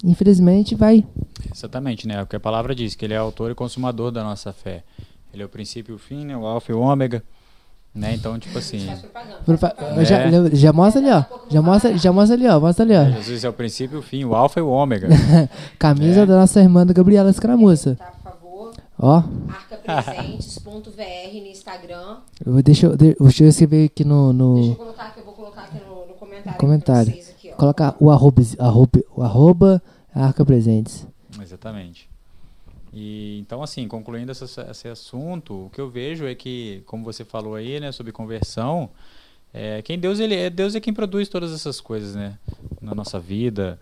infelizmente, 0.03 0.74
vai. 0.74 1.05
Exatamente, 1.53 2.07
né? 2.07 2.22
O 2.22 2.26
que 2.26 2.37
a 2.37 2.41
palavra 2.41 2.74
diz, 2.74 2.95
que 2.95 3.05
ele 3.05 3.14
é 3.14 3.16
autor 3.16 3.51
e 3.51 3.55
consumador 3.55 4.11
da 4.11 4.22
nossa 4.22 4.53
fé. 4.53 4.85
Ele 5.32 5.43
é 5.43 5.47
o 5.47 5.49
princípio 5.49 5.93
e 5.93 5.97
o 5.97 5.99
fim, 5.99 6.24
né? 6.24 6.37
o 6.37 6.47
alfa 6.47 6.70
e 6.70 6.74
o 6.74 6.80
ômega. 6.80 7.22
Né? 7.95 8.12
Então, 8.14 8.37
tipo 8.39 8.59
assim. 8.59 8.89
É. 8.89 10.05
Já, 10.05 10.49
já, 10.53 10.72
mostra 10.72 11.01
ali, 11.01 11.11
ó. 11.11 11.24
Já 11.49 11.62
mostra, 11.62 11.97
já 11.97 12.12
mostra 12.12 12.37
ali, 12.37 12.49
ó. 12.49 12.59
Mostra 12.59 12.85
ali, 12.85 12.95
ó. 12.95 13.05
Jesus 13.16 13.45
é 13.45 13.49
o 13.49 13.53
princípio, 13.53 14.01
o 14.01 14.03
fim, 14.03 14.24
o 14.24 14.35
alfa 14.35 14.59
e 14.59 14.62
o 14.62 14.68
ômega. 14.68 15.09
Camisa 15.78 16.22
é. 16.22 16.26
da 16.26 16.39
nossa 16.39 16.61
irmã 16.61 16.85
Gabriela 16.85 17.30
Escaramuça. 17.30 17.95
Tá, 17.95 18.07
por 18.07 18.32
favor. 18.32 18.72
Ó. 18.99 19.22
Arcapresentes.vr 19.49 21.41
no 21.41 21.47
Instagram. 21.47 22.16
Eu, 22.45 22.62
deixa, 22.62 22.87
eu, 22.87 22.97
deixa 22.97 23.45
eu 23.45 23.49
escrever 23.49 23.87
aqui 23.87 24.05
no. 24.05 24.32
no... 24.32 24.55
Deixa 24.57 24.72
eu 24.72 24.76
colocar 24.76 25.05
aqui, 25.05 25.20
eu 25.20 25.24
vou 25.24 25.35
colocar 25.35 25.62
aqui 25.62 25.78
no, 25.87 26.09
no 26.09 26.14
comentário. 26.53 27.13
comentário. 27.13 27.57
Coloca 27.57 27.97
o 27.99 28.11
arroba, 28.11 28.43
arroba, 28.59 29.01
o 29.15 29.23
arroba 29.23 29.83
Arca 30.15 30.45
Presentes. 30.45 31.07
Exatamente. 31.41 32.09
E 32.93 33.39
então, 33.41 33.63
assim, 33.63 33.89
concluindo 33.89 34.31
essa, 34.31 34.69
esse 34.71 34.89
assunto, 34.89 35.67
o 35.67 35.71
que 35.71 35.81
eu 35.81 35.91
vejo 35.91 36.27
é 36.27 36.35
que, 36.35 36.83
como 36.87 37.03
você 37.03 37.25
falou 37.25 37.57
aí, 37.57 37.81
né, 37.81 37.91
sobre 37.91 38.13
conversão, 38.13 38.89
é, 39.53 39.83
quem 39.83 39.99
Deus 39.99 40.21
ele 40.21 40.35
é, 40.35 40.49
Deus 40.49 40.75
é 40.75 40.81
quem 40.81 40.95
produz 40.95 41.29
todas 41.29 41.53
essas 41.53 41.81
coisas, 41.81 42.15
né, 42.15 42.39
na 42.81 42.95
nossa 42.95 43.19
vida. 43.19 43.81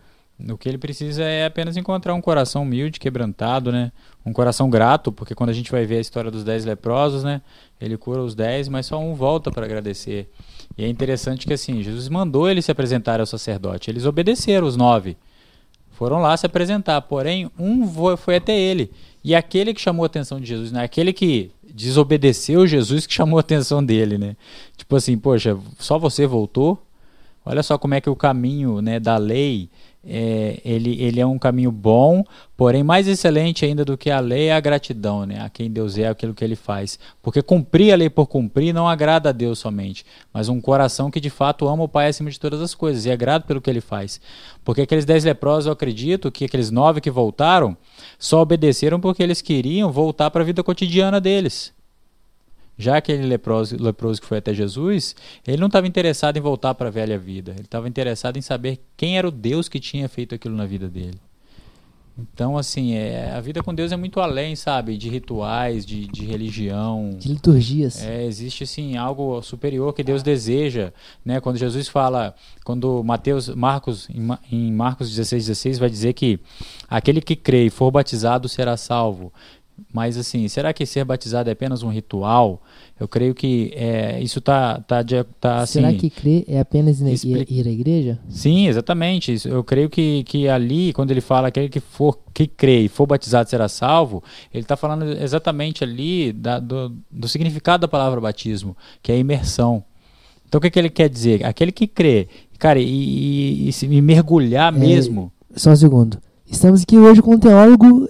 O 0.49 0.57
que 0.57 0.69
ele 0.69 0.79
precisa 0.79 1.23
é 1.23 1.47
apenas 1.47 1.77
encontrar 1.77 2.15
um 2.15 2.21
coração 2.21 2.63
humilde, 2.63 2.99
quebrantado, 2.99 3.71
né? 3.71 3.93
Um 4.27 4.33
coração 4.33 4.69
grato, 4.69 5.13
porque 5.13 5.35
quando 5.35 5.51
a 5.51 5.53
gente 5.53 5.71
vai 5.71 5.85
ver 5.85 5.99
a 5.99 6.01
história 6.01 6.31
dos 6.31 6.43
dez 6.43 6.65
leprosos, 6.65 7.23
né? 7.23 7.43
Ele 7.81 7.97
cura 7.97 8.23
os 8.23 8.35
dez, 8.35 8.69
mas 8.69 8.87
só 8.87 8.99
um 8.99 9.15
volta 9.15 9.51
para 9.51 9.65
agradecer. 9.65 10.29
E 10.77 10.85
é 10.85 10.89
interessante 10.89 11.47
que 11.47 11.53
assim, 11.53 11.83
Jesus 11.83 12.09
mandou 12.09 12.49
eles 12.49 12.65
se 12.65 12.73
apresentar 12.73 13.21
ao 13.21 13.27
sacerdote. 13.27 13.91
Eles 13.91 14.05
obedeceram 14.05 14.67
os 14.67 14.77
nove. 14.77 15.17
Foram 15.91 16.21
lá 16.21 16.37
se 16.37 16.47
apresentar, 16.47 17.01
porém 17.03 17.51
um 17.59 17.87
foi 18.17 18.37
até 18.37 18.59
ele. 18.59 18.91
E 19.23 19.35
aquele 19.35 19.73
que 19.73 19.81
chamou 19.81 20.03
a 20.03 20.07
atenção 20.07 20.41
de 20.41 20.47
Jesus, 20.47 20.73
né? 20.73 20.83
aquele 20.83 21.13
que 21.13 21.53
desobedeceu 21.73 22.67
Jesus 22.67 23.07
que 23.07 23.15
chamou 23.15 23.39
a 23.39 23.41
atenção 23.41 23.85
dele, 23.85 24.19
né? 24.19 24.37
Tipo 24.77 24.97
assim, 24.97 25.17
poxa, 25.17 25.57
só 25.79 25.99
você 25.99 26.27
voltou? 26.27 26.83
Olha 27.45 27.63
só 27.63 27.79
como 27.79 27.95
é 27.95 28.01
que 28.01 28.11
o 28.11 28.17
caminho 28.17 28.81
né, 28.81 28.99
da 28.99 29.17
lei 29.17 29.69
é, 30.05 30.61
ele, 30.65 31.01
ele 31.01 31.21
é 31.21 31.27
um 31.27 31.39
caminho 31.39 31.71
bom, 31.71 32.25
porém 32.57 32.83
mais 32.83 33.07
excelente 33.07 33.65
ainda 33.65 33.85
do 33.85 33.97
que 33.97 34.11
a 34.11 34.19
lei 34.19 34.47
é 34.49 34.53
a 34.53 34.61
gratidão, 34.61 35.25
né? 35.25 35.41
A 35.41 35.49
quem 35.49 35.71
Deus 35.71 35.97
é, 35.97 36.09
aquilo 36.09 36.35
que 36.35 36.43
ele 36.43 36.57
faz. 36.57 36.99
Porque 37.23 37.41
cumprir 37.41 37.93
a 37.93 37.97
lei 37.97 38.11
por 38.11 38.27
cumprir 38.27 38.75
não 38.75 38.89
agrada 38.89 39.29
a 39.29 39.33
Deus 39.33 39.61
somente, 39.61 40.05
mas 40.33 40.49
um 40.49 40.61
coração 40.61 41.11
que 41.11 41.21
de 41.21 41.31
fato 41.31 41.69
ama 41.69 41.85
o 41.85 41.89
Pai 41.89 42.09
acima 42.09 42.31
de 42.31 42.41
todas 42.41 42.61
as 42.61 42.75
coisas 42.75 43.07
e 43.07 43.11
é 43.11 43.17
grato 43.17 43.47
pelo 43.47 43.61
que 43.61 43.71
ele 43.71 43.81
faz. 43.81 44.21
Porque 44.65 44.83
aqueles 44.83 45.05
dez 45.05 45.25
leprosos, 45.25 45.67
eu 45.67 45.73
acredito 45.73 46.31
que 46.33 46.45
aqueles 46.45 46.71
nove 46.71 47.01
que 47.01 47.11
voltaram 47.11 47.77
só 48.19 48.43
obedeceram 48.43 49.01
porque 49.01 49.23
eles 49.23 49.41
queriam 49.41 49.93
voltar 49.93 50.31
para 50.31 50.43
a 50.43 50.47
vida 50.47 50.63
cotidiana 50.65 51.21
deles. 51.21 51.73
Já 52.79 52.97
aquele 52.97 53.27
leproso, 53.27 53.77
leproso 53.81 54.21
que 54.21 54.27
foi 54.27 54.39
até 54.39 54.55
Jesus, 54.55 55.15
ele 55.47 55.59
não 55.59 55.67
estava 55.67 55.87
interessado 55.87 56.37
em 56.37 56.41
voltar 56.41 56.75
para 56.75 56.89
a 56.89 56.91
velha 56.91 57.19
vida. 57.19 57.53
Ele 57.53 57.63
estava 57.63 57.89
interessado 57.89 58.37
em 58.37 58.43
saber 58.43 58.81
quem 58.97 59.19
era 59.19 59.29
o 59.29 59.31
Deus 59.31 59.69
que 59.69 59.79
tinha 59.79 60.09
feito 60.09 60.35
aquilo 60.35 60.57
na 60.57 60.67
vida 60.67 60.89
dele. 60.89 61.19
Então, 62.19 62.59
assim, 62.59 62.93
é, 62.93 63.33
a 63.33 63.41
vida 63.41 63.63
com 63.63 63.75
Deus 63.75 63.91
é 63.91 63.97
muito 63.97 64.21
além, 64.21 64.55
sabe? 64.55 64.99
De 64.99 65.09
rituais, 65.09 65.87
de, 65.87 66.07
de 66.07 66.27
religião. 66.27 67.17
De 67.19 67.29
liturgias. 67.29 68.03
É, 68.03 68.25
existe, 68.27 68.65
assim, 68.65 68.97
algo 68.97 69.41
superior 69.41 69.95
que 69.95 70.05
Deus 70.05 70.23
deseja, 70.23 70.93
né? 71.25 71.41
Quando 71.41 71.57
Jesus 71.57 71.89
fala, 71.89 72.35
quando 72.65 73.03
Mateus, 73.03 73.49
Marcos, 73.49 74.09
em, 74.11 74.29
em 74.51 74.73
Marcos 74.73 75.09
16, 75.09 75.47
16, 75.47 75.79
vai 75.79 75.89
dizer 75.89 76.13
que 76.13 76.39
aquele 76.89 77.21
que 77.23 77.35
crê 77.35 77.67
e 77.67 77.71
for 77.71 77.91
batizado 77.91 78.47
será 78.49 78.77
salvo. 78.77 79.33
Mas 79.93 80.17
assim, 80.17 80.49
será 80.49 80.73
que 80.73 80.87
ser 80.87 81.05
batizado 81.05 81.49
é 81.49 81.53
apenas 81.53 81.83
um 81.83 81.91
ritual? 81.91 82.63
Eu 82.99 83.09
creio 83.09 83.35
que 83.35 83.73
é, 83.75 84.21
isso 84.23 84.39
está 84.39 84.81
tá, 84.81 85.03
tá, 85.05 85.25
tá 85.41 85.57
assim. 85.59 85.81
Será 85.81 85.93
que 85.93 86.09
crer 86.09 86.45
é 86.47 86.61
apenas 86.61 87.01
ir, 87.01 87.51
ir 87.51 87.67
à 87.67 87.71
igreja? 87.71 88.19
Sim, 88.29 88.69
exatamente. 88.69 89.37
Eu 89.45 89.63
creio 89.63 89.91
que, 89.91 90.25
que 90.25 90.49
ali, 90.49 90.93
quando 90.93 91.11
ele 91.11 91.21
fala 91.21 91.49
aquele 91.49 91.69
que 91.69 91.81
for 91.81 92.19
que 92.33 92.47
crê 92.47 92.81
e 92.81 92.89
for 92.89 93.07
batizado 93.07 93.49
será 93.51 93.69
salvo, 93.69 94.23
ele 94.53 94.63
está 94.63 94.77
falando 94.77 95.05
exatamente 95.05 95.85
ali 95.85 96.33
da, 96.33 96.59
do, 96.59 96.97
do 97.11 97.29
significado 97.29 97.83
da 97.83 97.89
palavra 97.89 98.21
batismo, 98.21 98.77
que 99.03 99.13
é 99.13 99.19
imersão. 99.19 99.85
Então 100.49 100.59
o 100.59 100.63
que, 100.63 100.71
que 100.71 100.79
ele 100.79 100.91
quer 100.91 101.09
dizer? 101.09 101.45
Aquele 101.45 101.73
que 101.73 101.87
crê, 101.87 102.29
cara, 102.59 102.79
e, 102.79 102.85
e, 102.85 103.69
e, 103.69 103.85
e 103.85 104.03
mergulhar 104.03 104.75
é, 104.75 104.79
mesmo. 104.79 105.33
Só 105.55 105.71
um 105.71 105.77
segundo 105.77 106.19
Estamos 106.53 106.83
aqui 106.83 106.99
hoje 106.99 107.21
com 107.23 107.35
o 107.35 107.39
teólogo 107.39 108.07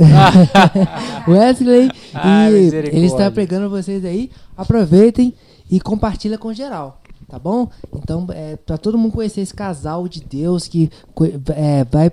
Wesley 1.29 1.89
e 1.89 2.75
ele 2.93 3.07
está 3.07 3.31
pregando 3.31 3.71
vocês 3.71 4.05
aí. 4.05 4.31
Aproveitem 4.57 5.33
e 5.71 5.81
compartilha 5.81 6.37
com 6.37 6.53
geral. 6.53 7.01
tá 7.29 7.39
bom? 7.39 7.69
Então, 7.95 8.27
é, 8.31 8.57
para 8.57 8.77
todo 8.77 8.99
mundo 8.99 9.13
conhecer 9.13 9.41
esse 9.41 9.55
casal 9.55 10.07
de 10.09 10.21
Deus 10.21 10.67
que 10.69 10.91
é, 11.55 11.85
vai 11.85 12.11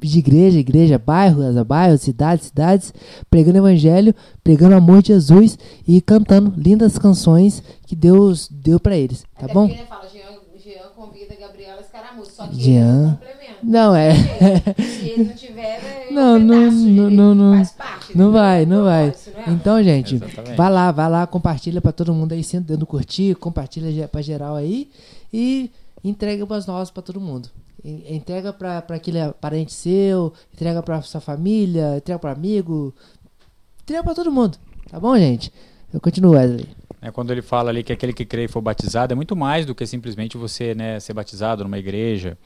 de 0.00 0.18
igreja, 0.18 0.58
a 0.58 0.60
igreja, 0.60 0.98
bairros 0.98 1.56
a 1.56 1.64
bairros, 1.64 2.02
cidades, 2.02 2.46
cidades, 2.48 2.92
pregando 3.30 3.58
evangelho, 3.58 4.14
pregando 4.44 4.74
amor 4.76 5.00
de 5.02 5.08
Jesus 5.08 5.58
e 5.86 6.00
cantando 6.00 6.52
lindas 6.56 6.98
canções 6.98 7.62
que 7.86 7.96
Deus 7.96 8.48
deu 8.50 8.78
pra 8.78 8.96
eles, 8.96 9.22
tá 9.38 9.46
Até 9.46 9.54
bom? 9.54 9.68
fala, 9.88 10.06
Jean, 10.12 10.38
Jean 10.62 10.88
convida 10.94 11.34
Gabriela 11.40 11.80
Escaramuça, 11.80 12.30
só 12.30 12.46
que 12.46 12.60
Jean. 12.62 13.18
ele 13.22 13.37
não 13.62 13.94
é. 13.94 14.12
Se 14.14 15.08
ele 15.08 15.24
não 15.24 15.34
tiver, 15.34 15.62
é 16.08 16.12
Não, 16.12 16.36
um 16.36 16.38
não, 16.38 16.70
não, 16.70 17.10
não, 17.10 17.34
não. 17.34 17.56
faz 17.56 17.72
parte, 17.72 18.16
Não 18.16 18.32
né? 18.32 18.38
vai, 18.38 18.66
não 18.66 18.84
vai. 18.84 19.08
É? 19.08 19.50
Então, 19.50 19.82
gente, 19.82 20.14
Exatamente. 20.16 20.56
vai 20.56 20.70
lá, 20.70 20.90
vai 20.92 21.08
lá, 21.10 21.26
compartilha 21.26 21.80
pra 21.80 21.92
todo 21.92 22.14
mundo 22.14 22.32
aí, 22.32 22.42
senta 22.44 22.64
dentro 22.68 22.80
do 22.80 22.86
curtir, 22.86 23.34
compartilha 23.36 24.08
pra 24.08 24.22
geral 24.22 24.54
aí 24.56 24.90
e 25.32 25.70
entrega 26.04 26.46
pras 26.46 26.66
nós, 26.66 26.90
pra 26.90 27.02
todo 27.02 27.20
mundo. 27.20 27.48
En- 27.84 28.16
Entrega 28.16 28.52
pra, 28.52 28.82
pra 28.82 28.96
aquele 28.96 29.18
parente 29.40 29.72
seu, 29.72 30.32
entrega 30.54 30.82
pra 30.82 31.00
sua 31.02 31.20
família, 31.20 31.96
entrega 31.98 32.18
pra 32.18 32.32
amigo, 32.32 32.94
entrega 33.82 34.02
pra 34.02 34.14
todo 34.14 34.32
mundo, 34.32 34.58
tá 34.90 34.98
bom, 34.98 35.16
gente? 35.16 35.52
Eu 35.92 36.00
continuo, 36.00 36.32
Wesley. 36.32 36.66
É, 37.00 37.12
quando 37.12 37.30
ele 37.30 37.40
fala 37.40 37.70
ali 37.70 37.84
que 37.84 37.92
aquele 37.92 38.12
que 38.12 38.24
crê 38.24 38.44
e 38.44 38.48
for 38.48 38.60
batizado 38.60 39.12
é 39.12 39.14
muito 39.14 39.36
mais 39.36 39.64
do 39.64 39.72
que 39.74 39.86
simplesmente 39.86 40.36
você 40.36 40.74
né, 40.74 40.98
ser 40.98 41.12
batizado 41.14 41.62
numa 41.62 41.78
igreja. 41.78 42.36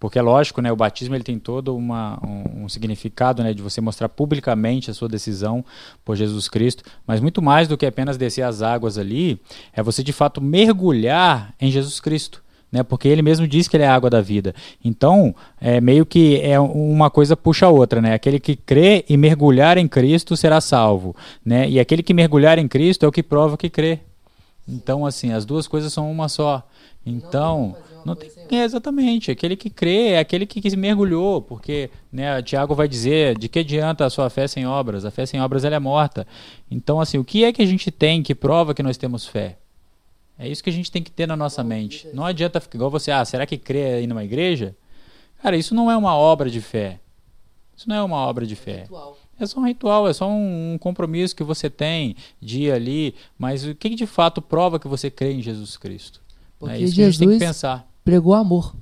Porque 0.00 0.18
é 0.18 0.22
lógico, 0.22 0.62
né, 0.62 0.72
o 0.72 0.76
batismo 0.76 1.14
ele 1.14 1.22
tem 1.22 1.38
todo 1.38 1.76
uma, 1.76 2.18
um, 2.26 2.64
um 2.64 2.68
significado 2.70 3.42
né, 3.42 3.52
de 3.52 3.60
você 3.60 3.82
mostrar 3.82 4.08
publicamente 4.08 4.90
a 4.90 4.94
sua 4.94 5.06
decisão 5.06 5.62
por 6.02 6.16
Jesus 6.16 6.48
Cristo, 6.48 6.82
mas 7.06 7.20
muito 7.20 7.42
mais 7.42 7.68
do 7.68 7.76
que 7.76 7.84
apenas 7.84 8.16
descer 8.16 8.40
as 8.40 8.62
águas 8.62 8.96
ali, 8.96 9.38
é 9.74 9.82
você 9.82 10.02
de 10.02 10.14
fato 10.14 10.40
mergulhar 10.40 11.54
em 11.60 11.70
Jesus 11.70 12.00
Cristo. 12.00 12.42
Né, 12.72 12.84
porque 12.84 13.08
ele 13.08 13.20
mesmo 13.20 13.48
diz 13.48 13.66
que 13.66 13.76
ele 13.76 13.82
é 13.82 13.88
a 13.88 13.94
água 13.94 14.08
da 14.08 14.20
vida. 14.20 14.54
Então, 14.84 15.34
é 15.60 15.80
meio 15.80 16.06
que 16.06 16.40
é 16.40 16.58
uma 16.60 17.10
coisa 17.10 17.36
puxa 17.36 17.66
a 17.66 17.68
outra, 17.68 18.00
né? 18.00 18.14
Aquele 18.14 18.38
que 18.38 18.54
crê 18.54 19.04
e 19.08 19.16
mergulhar 19.16 19.76
em 19.76 19.88
Cristo 19.88 20.36
será 20.36 20.60
salvo, 20.60 21.16
né? 21.44 21.68
E 21.68 21.80
aquele 21.80 22.00
que 22.00 22.14
mergulhar 22.14 22.60
em 22.60 22.68
Cristo 22.68 23.04
é 23.04 23.08
o 23.08 23.10
que 23.10 23.24
prova 23.24 23.56
que 23.56 23.68
crê. 23.68 23.98
Então, 24.68 25.04
assim, 25.04 25.32
as 25.32 25.44
duas 25.44 25.66
coisas 25.66 25.92
são 25.92 26.08
uma 26.08 26.28
só. 26.28 26.64
Então, 27.04 27.74
não 28.04 28.14
tem, 28.14 28.30
é, 28.50 28.64
exatamente, 28.64 29.30
aquele 29.30 29.56
que 29.56 29.70
crê 29.70 30.08
é 30.08 30.18
aquele 30.18 30.46
que, 30.46 30.60
que 30.60 30.70
se 30.70 30.76
mergulhou, 30.76 31.40
porque 31.40 31.90
né, 32.12 32.42
Tiago 32.42 32.74
vai 32.74 32.88
dizer 32.88 33.38
de 33.38 33.48
que 33.48 33.60
adianta 33.60 34.04
a 34.04 34.10
sua 34.10 34.28
fé 34.30 34.46
sem 34.46 34.66
obras? 34.66 35.04
A 35.04 35.10
fé 35.10 35.26
sem 35.26 35.40
obras 35.40 35.64
ela 35.64 35.76
é 35.76 35.78
morta. 35.78 36.26
Então, 36.70 37.00
assim, 37.00 37.18
o 37.18 37.24
que 37.24 37.44
é 37.44 37.52
que 37.52 37.62
a 37.62 37.66
gente 37.66 37.90
tem 37.90 38.22
que 38.22 38.34
prova 38.34 38.74
que 38.74 38.82
nós 38.82 38.96
temos 38.96 39.26
fé? 39.26 39.58
É 40.38 40.48
isso 40.48 40.64
que 40.64 40.70
a 40.70 40.72
gente 40.72 40.90
tem 40.90 41.02
que 41.02 41.10
ter 41.10 41.26
na 41.26 41.36
nossa 41.36 41.62
mente. 41.62 42.08
Não 42.14 42.24
adianta 42.24 42.60
ficar 42.60 42.76
igual 42.76 42.90
você, 42.90 43.10
ah, 43.10 43.24
será 43.24 43.44
que 43.44 43.58
crê 43.58 43.94
aí 43.94 44.06
numa 44.06 44.24
igreja? 44.24 44.74
Cara, 45.42 45.56
isso 45.56 45.74
não 45.74 45.90
é 45.90 45.96
uma 45.96 46.16
obra 46.16 46.48
de 46.48 46.60
fé. 46.60 46.98
Isso 47.76 47.88
não 47.88 47.96
é 47.96 48.02
uma 48.02 48.16
obra 48.16 48.46
de 48.46 48.56
fé. 48.56 48.86
É 49.38 49.46
só 49.46 49.58
um 49.58 49.66
ritual, 49.66 50.06
é 50.06 50.12
só 50.12 50.28
um, 50.28 50.74
um 50.74 50.78
compromisso 50.78 51.34
que 51.34 51.42
você 51.42 51.70
tem 51.70 52.14
de 52.38 52.64
ir 52.64 52.72
ali, 52.72 53.14
mas 53.38 53.64
o 53.66 53.74
que 53.74 53.88
de 53.90 54.06
fato 54.06 54.42
prova 54.42 54.78
que 54.78 54.86
você 54.86 55.10
crê 55.10 55.32
em 55.32 55.40
Jesus 55.40 55.78
Cristo? 55.78 56.20
Porque 56.58 56.74
é 56.74 56.78
isso 56.78 56.94
que 56.94 57.02
a 57.02 57.06
gente 57.06 57.18
tem 57.18 57.28
que 57.28 57.34
Jesus 57.34 57.48
pensar. 57.48 57.89
Pregou 58.10 58.34
amor. 58.34 58.74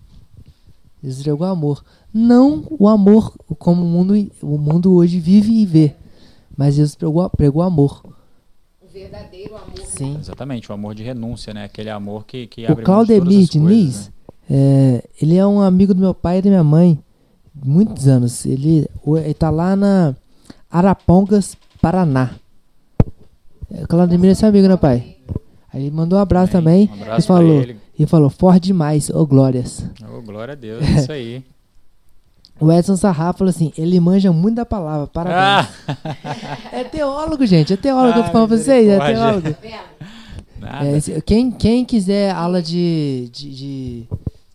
Jesus 1.03 1.23
pregou 1.23 1.47
amor. 1.47 1.85
Não 2.13 2.65
o 2.79 2.89
amor 2.89 3.35
como 3.59 3.83
o 3.85 3.87
mundo, 3.89 4.15
o 4.43 4.57
mundo 4.59 4.95
hoje 4.95 5.21
vive 5.21 5.53
e 5.53 5.67
vê. 5.67 5.95
Mas 6.57 6.75
Jesus 6.75 6.95
pregou, 6.95 7.29
pregou 7.31 7.63
amor. 7.63 8.03
O 8.83 8.87
verdadeiro 8.93 9.55
amor. 9.55 9.69
né? 9.79 9.85
Sim. 9.85 10.17
Exatamente, 10.19 10.71
o 10.71 10.75
amor 10.75 10.95
de 10.95 11.03
renúncia, 11.03 11.53
né? 11.53 11.65
Aquele 11.65 11.91
amor 11.91 12.25
que, 12.27 12.47
que 12.47 12.63
O 12.63 12.73
abre 12.73 12.85
todas 12.85 13.07
Claudemir 13.07 13.23
coisas, 13.33 13.49
Diniz, 13.51 14.07
né? 14.07 14.13
é, 14.51 15.05
ele 15.21 15.37
é 15.37 15.47
um 15.47 15.61
amigo 15.61 15.93
do 15.93 16.01
meu 16.01 16.15
pai 16.15 16.39
e 16.39 16.43
da 16.43 16.49
minha 16.51 16.65
mãe. 16.65 16.99
Muitos 17.55 18.09
anos. 18.09 18.47
Ele, 18.47 18.89
o- 19.05 19.19
ele 19.19 19.35
tá 19.35 19.51
lá 19.51 19.77
na 19.77 20.17
Arapongas, 20.71 21.55
Paraná. 21.83 22.35
É, 23.71 23.87
Claudemir 23.87 24.31
é 24.31 24.35
seu 24.35 24.49
amigo, 24.49 24.67
né, 24.67 24.77
pai? 24.77 25.17
Aí 25.73 25.83
ele 25.83 25.91
mandou 25.91 26.19
um 26.19 26.23
abraço 26.23 26.51
também. 26.53 26.89
Um 26.93 26.97
e 26.97 27.03
abraço 27.03 27.27
pra 27.27 27.37
falou, 27.37 27.61
ele. 27.63 27.77
E 27.99 28.07
falou, 28.07 28.31
forte 28.31 28.65
demais, 28.65 29.11
ô 29.11 29.27
glórias. 29.27 29.85
Oh, 30.09 30.23
glória 30.23 30.53
a 30.53 30.57
Deus, 30.57 30.83
é 30.83 31.01
isso 31.01 31.13
aí. 31.13 31.43
O 32.61 32.73
Edson 32.73 32.97
Sarra 32.97 33.33
falou 33.33 33.51
assim, 33.51 33.73
ele 33.79 34.01
manja 34.01 34.33
muito 34.33 34.57
da 34.57 34.67
palavra, 34.67 35.07
parabéns. 35.07 35.69
Ah, 35.87 36.59
É 36.73 36.83
teólogo, 36.83 37.47
gente, 37.47 37.73
é 37.73 37.77
teólogo, 37.77 38.19
eu 38.19 38.23
tô 38.25 38.29
Ah, 38.31 38.33
falando 38.33 38.49
pra 38.49 38.57
vocês, 38.57 38.89
é 38.89 38.99
teólogo. 38.99 39.55
É, 40.61 41.21
quem, 41.21 41.53
quem 41.53 41.85
quiser 41.85 42.33
aula 42.33 42.61
de, 42.61 43.31
de, 43.33 43.55
de 43.55 44.05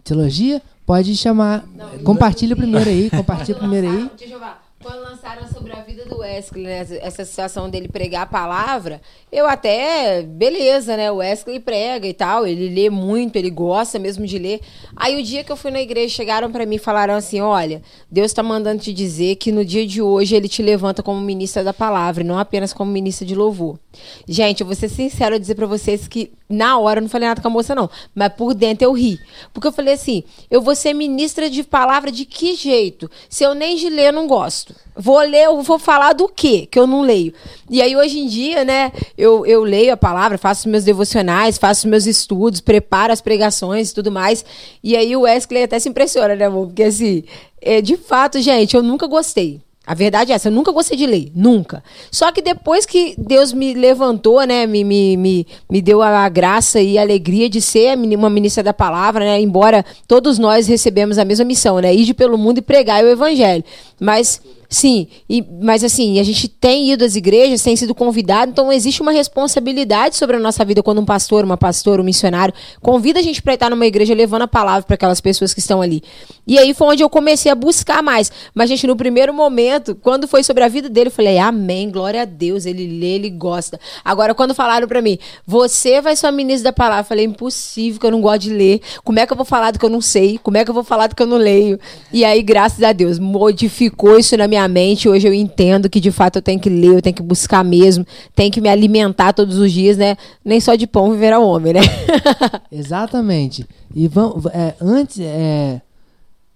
teologia, 0.03 0.61
pode 0.85 1.15
chamar. 1.15 1.63
compartilha 2.03 2.57
primeiro 2.57 2.89
aí, 2.89 3.09
compartilha 3.09 3.57
primeiro 3.57 3.89
aí. 3.89 4.11
Deixa 4.17 4.33
eu 4.33 4.39
falar. 4.39 4.61
Quando 4.83 5.01
lançaram 5.23 5.47
sobre 5.47 5.71
a 5.71 5.81
vida 5.81 6.03
do 6.05 6.17
Wesley, 6.17 6.63
né, 6.65 6.85
essa- 7.01 7.23
situação 7.23 7.69
dele 7.69 7.87
pregar 7.87 8.23
a 8.23 8.25
palavra, 8.25 9.01
eu 9.31 9.47
até, 9.47 10.21
beleza, 10.21 10.97
né? 10.97 11.09
O 11.09 11.15
Wesley 11.15 11.61
prega 11.61 12.05
e 12.05 12.13
tal, 12.13 12.45
ele 12.45 12.67
lê 12.67 12.89
muito, 12.89 13.37
ele 13.37 13.49
gosta 13.49 13.97
mesmo 13.97 14.25
de 14.27 14.37
ler. 14.37 14.59
Aí 14.95 15.19
o 15.19 15.23
dia 15.23 15.43
que 15.43 15.51
eu 15.51 15.55
fui 15.55 15.71
na 15.71 15.81
igreja, 15.81 16.13
chegaram 16.13 16.51
pra 16.51 16.65
mim 16.65 16.75
e 16.75 16.79
falaram 16.79 17.13
assim: 17.15 17.39
olha, 17.39 17.81
Deus 18.11 18.33
tá 18.33 18.43
mandando 18.43 18.81
te 18.81 18.91
dizer 18.91 19.37
que 19.37 19.51
no 19.51 19.63
dia 19.63 19.87
de 19.87 20.01
hoje 20.01 20.35
ele 20.35 20.49
te 20.49 20.61
levanta 20.61 21.01
como 21.01 21.21
ministra 21.21 21.63
da 21.63 21.73
palavra, 21.73 22.21
e 22.21 22.27
não 22.27 22.37
apenas 22.37 22.73
como 22.73 22.91
ministra 22.91 23.25
de 23.25 23.33
louvor. 23.33 23.79
Gente, 24.27 24.59
eu 24.61 24.67
vou 24.67 24.75
ser 24.75 24.89
sincero 24.89 25.39
dizer 25.39 25.55
pra 25.55 25.65
vocês 25.67 26.05
que 26.07 26.33
na 26.49 26.77
hora 26.77 26.99
eu 26.99 27.03
não 27.03 27.09
falei 27.09 27.29
nada 27.29 27.41
com 27.41 27.47
a 27.47 27.51
moça, 27.51 27.73
não. 27.73 27.89
Mas 28.13 28.33
por 28.33 28.53
dentro 28.53 28.83
eu 28.85 28.91
ri. 28.91 29.19
Porque 29.53 29.67
eu 29.67 29.71
falei 29.71 29.93
assim: 29.93 30.23
eu 30.51 30.61
vou 30.61 30.75
ser 30.75 30.93
ministra 30.93 31.49
de 31.49 31.63
palavra 31.63 32.11
de 32.11 32.25
que 32.25 32.55
jeito? 32.55 33.09
Se 33.29 33.43
eu 33.43 33.53
nem 33.53 33.77
de 33.77 33.89
ler, 33.89 34.07
eu 34.07 34.13
não 34.13 34.27
gosto. 34.27 34.75
Vou 34.95 35.12
ler, 35.21 35.45
eu 35.45 35.61
vou 35.61 35.79
falar 35.79 36.13
do 36.13 36.27
quê? 36.27 36.67
Que 36.69 36.79
eu 36.79 36.87
não 36.87 37.01
leio. 37.01 37.33
E 37.69 37.81
aí, 37.81 37.95
hoje 37.95 38.19
em 38.19 38.27
dia, 38.27 38.63
né, 38.63 38.91
eu, 39.17 39.45
eu 39.45 39.63
leio 39.63 39.93
a 39.93 39.97
palavra, 39.97 40.37
faço 40.37 40.69
meus 40.69 40.83
devocionais, 40.83 41.57
faço 41.57 41.87
meus 41.87 42.05
estudos, 42.05 42.61
preparo 42.61 43.13
as 43.13 43.21
pregações 43.21 43.91
e 43.91 43.93
tudo 43.93 44.11
mais. 44.11 44.43
E 44.83 44.95
aí 44.95 45.15
o 45.15 45.21
Wesley 45.21 45.63
até 45.63 45.79
se 45.79 45.89
impressiona, 45.89 46.35
né, 46.35 46.45
amor? 46.45 46.67
Porque 46.67 46.83
assim, 46.83 47.23
é, 47.61 47.81
de 47.81 47.97
fato, 47.97 48.41
gente, 48.41 48.75
eu 48.75 48.83
nunca 48.83 49.07
gostei. 49.07 49.61
A 49.85 49.93
verdade 49.93 50.31
é 50.31 50.35
essa, 50.35 50.47
eu 50.47 50.51
nunca 50.53 50.71
gostei 50.71 50.97
de 50.97 51.05
ler, 51.05 51.29
nunca. 51.35 51.83
Só 52.09 52.31
que 52.31 52.41
depois 52.41 52.85
que 52.85 53.15
Deus 53.17 53.51
me 53.51 53.73
levantou, 53.73 54.41
né, 54.43 54.65
me, 54.65 54.81
me, 54.81 55.17
me, 55.17 55.47
me 55.69 55.81
deu 55.81 56.01
a 56.01 56.29
graça 56.29 56.79
e 56.79 56.97
a 56.97 57.01
alegria 57.01 57.49
de 57.49 57.59
ser 57.59 57.97
uma 57.97 58.29
ministra 58.29 58.63
da 58.63 58.73
palavra, 58.73 59.25
né, 59.25 59.41
embora 59.41 59.83
todos 60.07 60.39
nós 60.39 60.67
recebemos 60.67 61.17
a 61.17 61.25
mesma 61.25 61.43
missão, 61.43 61.79
né, 61.79 61.93
ir 61.93 62.13
pelo 62.13 62.37
mundo 62.37 62.59
e 62.59 62.61
pregar 62.61 63.03
o 63.03 63.09
evangelho. 63.09 63.61
Mas, 63.99 64.41
sim, 64.73 65.07
e, 65.29 65.45
mas 65.61 65.83
assim, 65.83 66.19
a 66.19 66.23
gente 66.23 66.47
tem 66.47 66.91
ido 66.91 67.05
às 67.05 67.15
igrejas, 67.15 67.61
tem 67.61 67.75
sido 67.75 67.93
convidado, 67.93 68.51
então 68.51 68.71
existe 68.71 69.01
uma 69.01 69.11
responsabilidade 69.11 70.15
sobre 70.15 70.35
a 70.35 70.39
nossa 70.39 70.65
vida 70.65 70.81
quando 70.81 70.99
um 70.99 71.05
pastor, 71.05 71.43
uma 71.43 71.57
pastora, 71.57 72.01
um 72.01 72.05
missionário 72.05 72.53
convida 72.81 73.19
a 73.19 73.23
gente 73.23 73.41
para 73.41 73.53
estar 73.53 73.69
numa 73.69 73.85
igreja 73.85 74.13
levando 74.13 74.41
a 74.41 74.47
palavra 74.47 74.83
para 74.83 74.95
aquelas 74.95 75.21
pessoas 75.21 75.53
que 75.53 75.59
estão 75.59 75.81
ali. 75.81 76.03
E 76.45 76.57
aí 76.57 76.73
foi 76.73 76.87
onde 76.87 77.03
eu 77.03 77.09
comecei 77.09 77.51
a 77.51 77.55
buscar 77.55 78.01
mais. 78.01 78.31
Mas, 78.53 78.69
gente, 78.69 78.85
no 78.85 78.95
primeiro 78.95 79.33
momento, 79.33 79.95
quando 79.95 80.27
foi 80.27 80.43
sobre 80.43 80.63
a 80.63 80.67
vida 80.67 80.89
dele, 80.89 81.07
eu 81.07 81.11
falei, 81.11 81.37
amém, 81.37 81.89
glória 81.89 82.23
a 82.23 82.25
Deus, 82.25 82.65
ele 82.65 82.99
lê, 82.99 83.15
ele 83.15 83.29
gosta. 83.29 83.79
Agora, 84.03 84.33
quando 84.33 84.53
falaram 84.53 84.87
para 84.87 85.01
mim, 85.01 85.17
você 85.45 86.01
vai 86.01 86.15
ser 86.15 86.27
a 86.27 86.31
ministra 86.31 86.71
da 86.71 86.73
palavra, 86.73 87.01
eu 87.01 87.05
falei, 87.05 87.25
impossível, 87.25 87.99
que 87.99 88.05
eu 88.05 88.11
não 88.11 88.21
gosto 88.21 88.41
de 88.41 88.49
ler. 88.49 88.81
Como 89.03 89.19
é 89.19 89.25
que 89.25 89.31
eu 89.31 89.37
vou 89.37 89.45
falar 89.45 89.71
do 89.71 89.79
que 89.79 89.85
eu 89.85 89.89
não 89.89 90.01
sei? 90.01 90.37
Como 90.37 90.57
é 90.57 90.65
que 90.65 90.69
eu 90.69 90.73
vou 90.73 90.83
falar 90.83 91.07
do 91.07 91.15
que 91.15 91.21
eu 91.21 91.27
não 91.27 91.37
leio? 91.37 91.79
E 92.11 92.25
aí, 92.25 92.41
graças 92.41 92.83
a 92.83 92.91
Deus, 92.91 93.19
modificou 93.19 94.17
isso 94.19 94.35
na 94.35 94.47
minha 94.47 94.62
mente. 94.67 95.09
Hoje 95.09 95.27
eu 95.27 95.33
entendo 95.33 95.89
que, 95.89 95.99
de 95.99 96.11
fato, 96.11 96.37
eu 96.37 96.41
tenho 96.41 96.59
que 96.59 96.69
ler, 96.69 96.95
eu 96.95 97.01
tenho 97.01 97.15
que 97.15 97.23
buscar 97.23 97.63
mesmo, 97.63 98.05
tenho 98.35 98.51
que 98.51 98.61
me 98.61 98.69
alimentar 98.69 99.33
todos 99.33 99.57
os 99.57 99.71
dias, 99.71 99.97
né? 99.97 100.17
Nem 100.43 100.59
só 100.59 100.75
de 100.75 100.87
pão 100.87 101.11
viverá 101.11 101.39
o 101.39 101.47
homem, 101.47 101.73
né? 101.73 101.81
Exatamente. 102.71 103.67
E 103.93 104.07
vamos, 104.07 104.45
é, 104.47 104.75
antes, 104.81 105.19
é, 105.19 105.81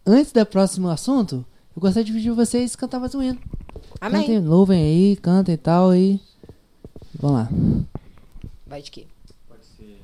antes 0.05 0.31
do 0.31 0.45
próximo 0.45 0.89
assunto, 0.89 1.45
eu 1.75 1.81
gostaria 1.81 2.05
de 2.05 2.11
pedir 2.11 2.31
vocês 2.31 2.75
cantar 2.75 2.99
mais 2.99 3.13
um 3.13 3.21
hino. 3.21 3.39
Amém. 4.01 4.21
Cantem, 4.21 4.39
louvem 4.39 4.83
aí, 4.83 5.15
cantem 5.17 5.53
e 5.53 5.57
tal 5.57 5.93
e. 5.93 6.19
Vamos 7.19 7.37
lá. 7.37 7.49
Vai 8.65 8.81
de 8.81 8.91
quê? 8.91 9.05
Pode 9.47 9.65
ser 9.65 9.99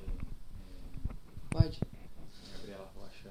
Pode. 1.49 1.80
Gabriela 2.58 2.89
Rocha. 2.95 3.30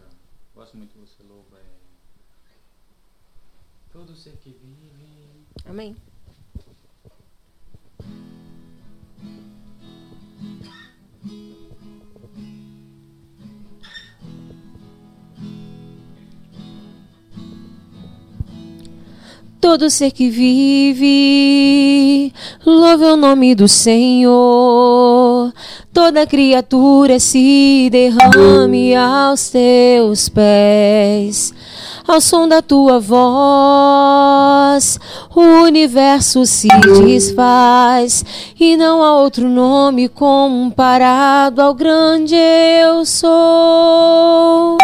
Gosto 0.55 0.77
muito 0.77 0.93
que 0.93 0.99
você 0.99 1.23
louva. 1.23 1.57
É... 1.57 2.57
Todo 3.93 4.15
ser 4.15 4.37
que 4.43 4.51
vive. 4.51 4.93
Amém. 5.73 5.97
todo 19.63 19.89
ser 19.89 20.11
que 20.11 20.29
vive, 20.29 21.11
louve 22.67 23.05
o 23.05 23.17
nome 23.17 23.55
do 23.55 23.67
Senhor. 23.67 25.51
Toda 25.93 26.27
criatura 26.27 27.19
se 27.19 27.89
derrame 27.91 28.95
aos 28.95 29.49
teus 29.49 30.29
pés. 30.29 31.55
Ao 32.07 32.21
som 32.21 32.49
da 32.49 32.61
tua 32.61 32.99
voz, 32.99 34.99
o 35.35 35.41
universo 35.63 36.45
se 36.45 36.67
desfaz 37.05 38.25
e 38.59 38.77
não 38.77 39.03
há 39.03 39.17
outro 39.17 39.49
nome 39.49 40.09
comparado 40.09 41.63
ao 41.63 41.73
grande 41.73 42.35
eu 42.35 43.05
sou. 43.05 44.79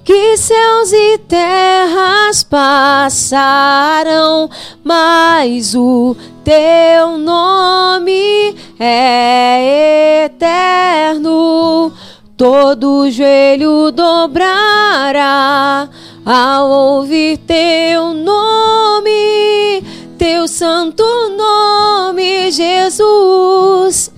que 0.10 0.38
céus 0.38 0.92
e 0.92 1.20
terras 1.20 2.42
passarão, 2.42 3.30
mas 4.84 5.76
o 5.76 6.18
teu 6.44 7.20
nome 7.20 8.56
é 8.80 10.26
eterno. 10.26 11.94
Todo 12.36 13.12
joelho 13.12 13.92
dobrará 13.92 15.88
ao 16.26 16.70
ouvir 16.72 17.38
teu 17.46 18.12
nome, 18.16 19.84
teu 20.18 20.48
santo 20.48 21.04
nome, 21.38 22.52
Jesus 22.52 24.09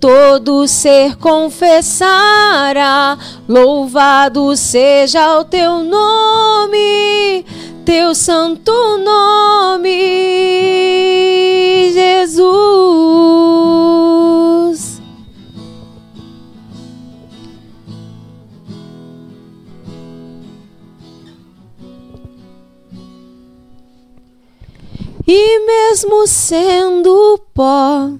todo 0.00 0.66
ser 0.66 1.16
confessará: 1.16 2.08
Louvado 3.46 4.56
seja 4.56 5.38
o 5.38 5.44
teu 5.44 5.84
nome, 5.84 7.44
teu 7.84 8.14
santo 8.14 8.72
nome, 8.98 9.90
Jesus. 11.92 12.80
E 25.26 25.66
mesmo 25.66 26.26
sendo 26.26 27.38
pó, 27.54 28.10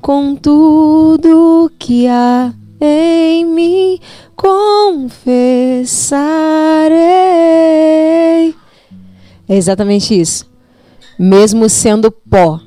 com 0.00 0.34
tudo 0.34 1.70
que 1.78 2.06
há 2.06 2.52
em 2.80 3.44
mim 3.44 3.98
confessarei. 4.36 5.98
É 9.48 9.56
exatamente 9.56 10.18
isso. 10.18 10.46
Mesmo 11.18 11.68
sendo 11.68 12.10
pó. 12.10 12.60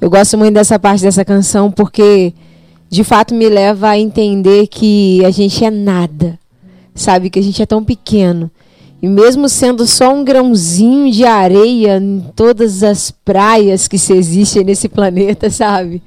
Eu 0.00 0.10
gosto 0.10 0.36
muito 0.36 0.54
dessa 0.54 0.78
parte 0.78 1.02
dessa 1.02 1.24
canção 1.24 1.70
porque 1.70 2.34
de 2.90 3.02
fato 3.02 3.34
me 3.34 3.48
leva 3.48 3.88
a 3.88 3.98
entender 3.98 4.66
que 4.66 5.24
a 5.24 5.30
gente 5.30 5.64
é 5.64 5.70
nada. 5.70 6.38
Sabe 6.94 7.30
que 7.30 7.38
a 7.38 7.42
gente 7.42 7.62
é 7.62 7.66
tão 7.66 7.82
pequeno. 7.82 8.50
E 9.04 9.06
mesmo 9.06 9.50
sendo 9.50 9.86
só 9.86 10.14
um 10.14 10.24
grãozinho 10.24 11.12
de 11.12 11.26
areia 11.26 11.98
em 11.98 12.24
todas 12.34 12.82
as 12.82 13.10
praias 13.10 13.86
que 13.86 13.98
se 13.98 14.14
existem 14.14 14.64
nesse 14.64 14.88
planeta, 14.88 15.50
sabe? 15.50 16.02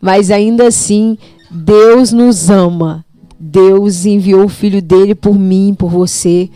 Mas 0.00 0.30
ainda 0.30 0.66
assim, 0.66 1.18
Deus 1.50 2.10
nos 2.10 2.48
ama. 2.48 3.04
Deus 3.38 4.06
enviou 4.06 4.46
o 4.46 4.48
filho 4.48 4.80
dele 4.80 5.14
por 5.14 5.38
mim, 5.38 5.76
por 5.78 5.90
você, 5.90 6.48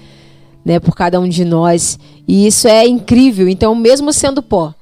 né, 0.64 0.80
por 0.80 0.97
cada 0.97 1.20
um 1.20 1.28
de 1.28 1.45
nós. 1.45 1.99
E 2.26 2.47
isso 2.47 2.66
é 2.66 2.86
incrível. 2.88 3.47
Então, 3.47 3.74
mesmo 3.74 4.14
sendo 4.14 4.43
pó, 4.43 4.72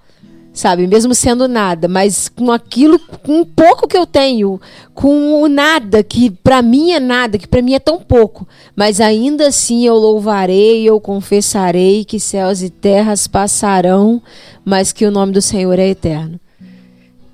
sabe, 0.52 0.86
mesmo 0.86 1.14
sendo 1.14 1.46
nada, 1.46 1.88
mas 1.88 2.28
com 2.28 2.50
aquilo, 2.50 2.98
com 3.22 3.40
um 3.40 3.44
pouco 3.44 3.86
que 3.86 3.96
eu 3.96 4.06
tenho, 4.06 4.60
com 4.94 5.42
o 5.42 5.48
nada 5.48 6.02
que 6.02 6.30
para 6.30 6.60
mim 6.60 6.92
é 6.92 7.00
nada, 7.00 7.38
que 7.38 7.46
para 7.46 7.62
mim 7.62 7.74
é 7.74 7.78
tão 7.78 8.00
pouco, 8.00 8.46
mas 8.74 9.00
ainda 9.00 9.48
assim 9.48 9.86
eu 9.86 9.94
louvarei, 9.94 10.82
eu 10.82 11.00
confessarei 11.00 12.04
que 12.04 12.18
céus 12.18 12.62
e 12.62 12.70
terras 12.70 13.26
passarão, 13.26 14.20
mas 14.64 14.92
que 14.92 15.06
o 15.06 15.10
nome 15.10 15.32
do 15.32 15.40
Senhor 15.40 15.78
é 15.78 15.88
eterno. 15.88 16.38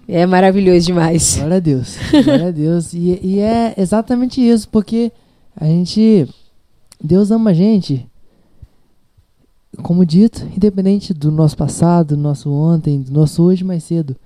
É 0.09 0.25
maravilhoso 0.25 0.87
demais. 0.87 1.37
Glória 1.37 1.57
a 1.57 1.61
Deus. 1.61 1.97
Glória 2.25 2.49
a 2.49 2.51
Deus. 2.53 2.95
E, 2.95 3.19
e 3.21 3.41
é 3.41 3.75
exatamente 3.77 4.41
isso, 4.41 4.69
porque 4.69 5.11
a 5.57 5.65
gente. 5.65 6.29
Deus 7.03 7.33
ama 7.33 7.51
a 7.51 7.55
gente. 7.55 8.07
Como 9.83 10.05
dito, 10.05 10.47
independente 10.57 11.13
do 11.13 11.31
nosso 11.31 11.57
passado, 11.57 12.17
do 12.17 12.23
nosso 12.23 12.51
ontem, 12.51 13.01
do 13.01 13.13
nosso 13.13 13.43
hoje 13.43 13.65
mais 13.65 13.85
cedo. 13.85 14.17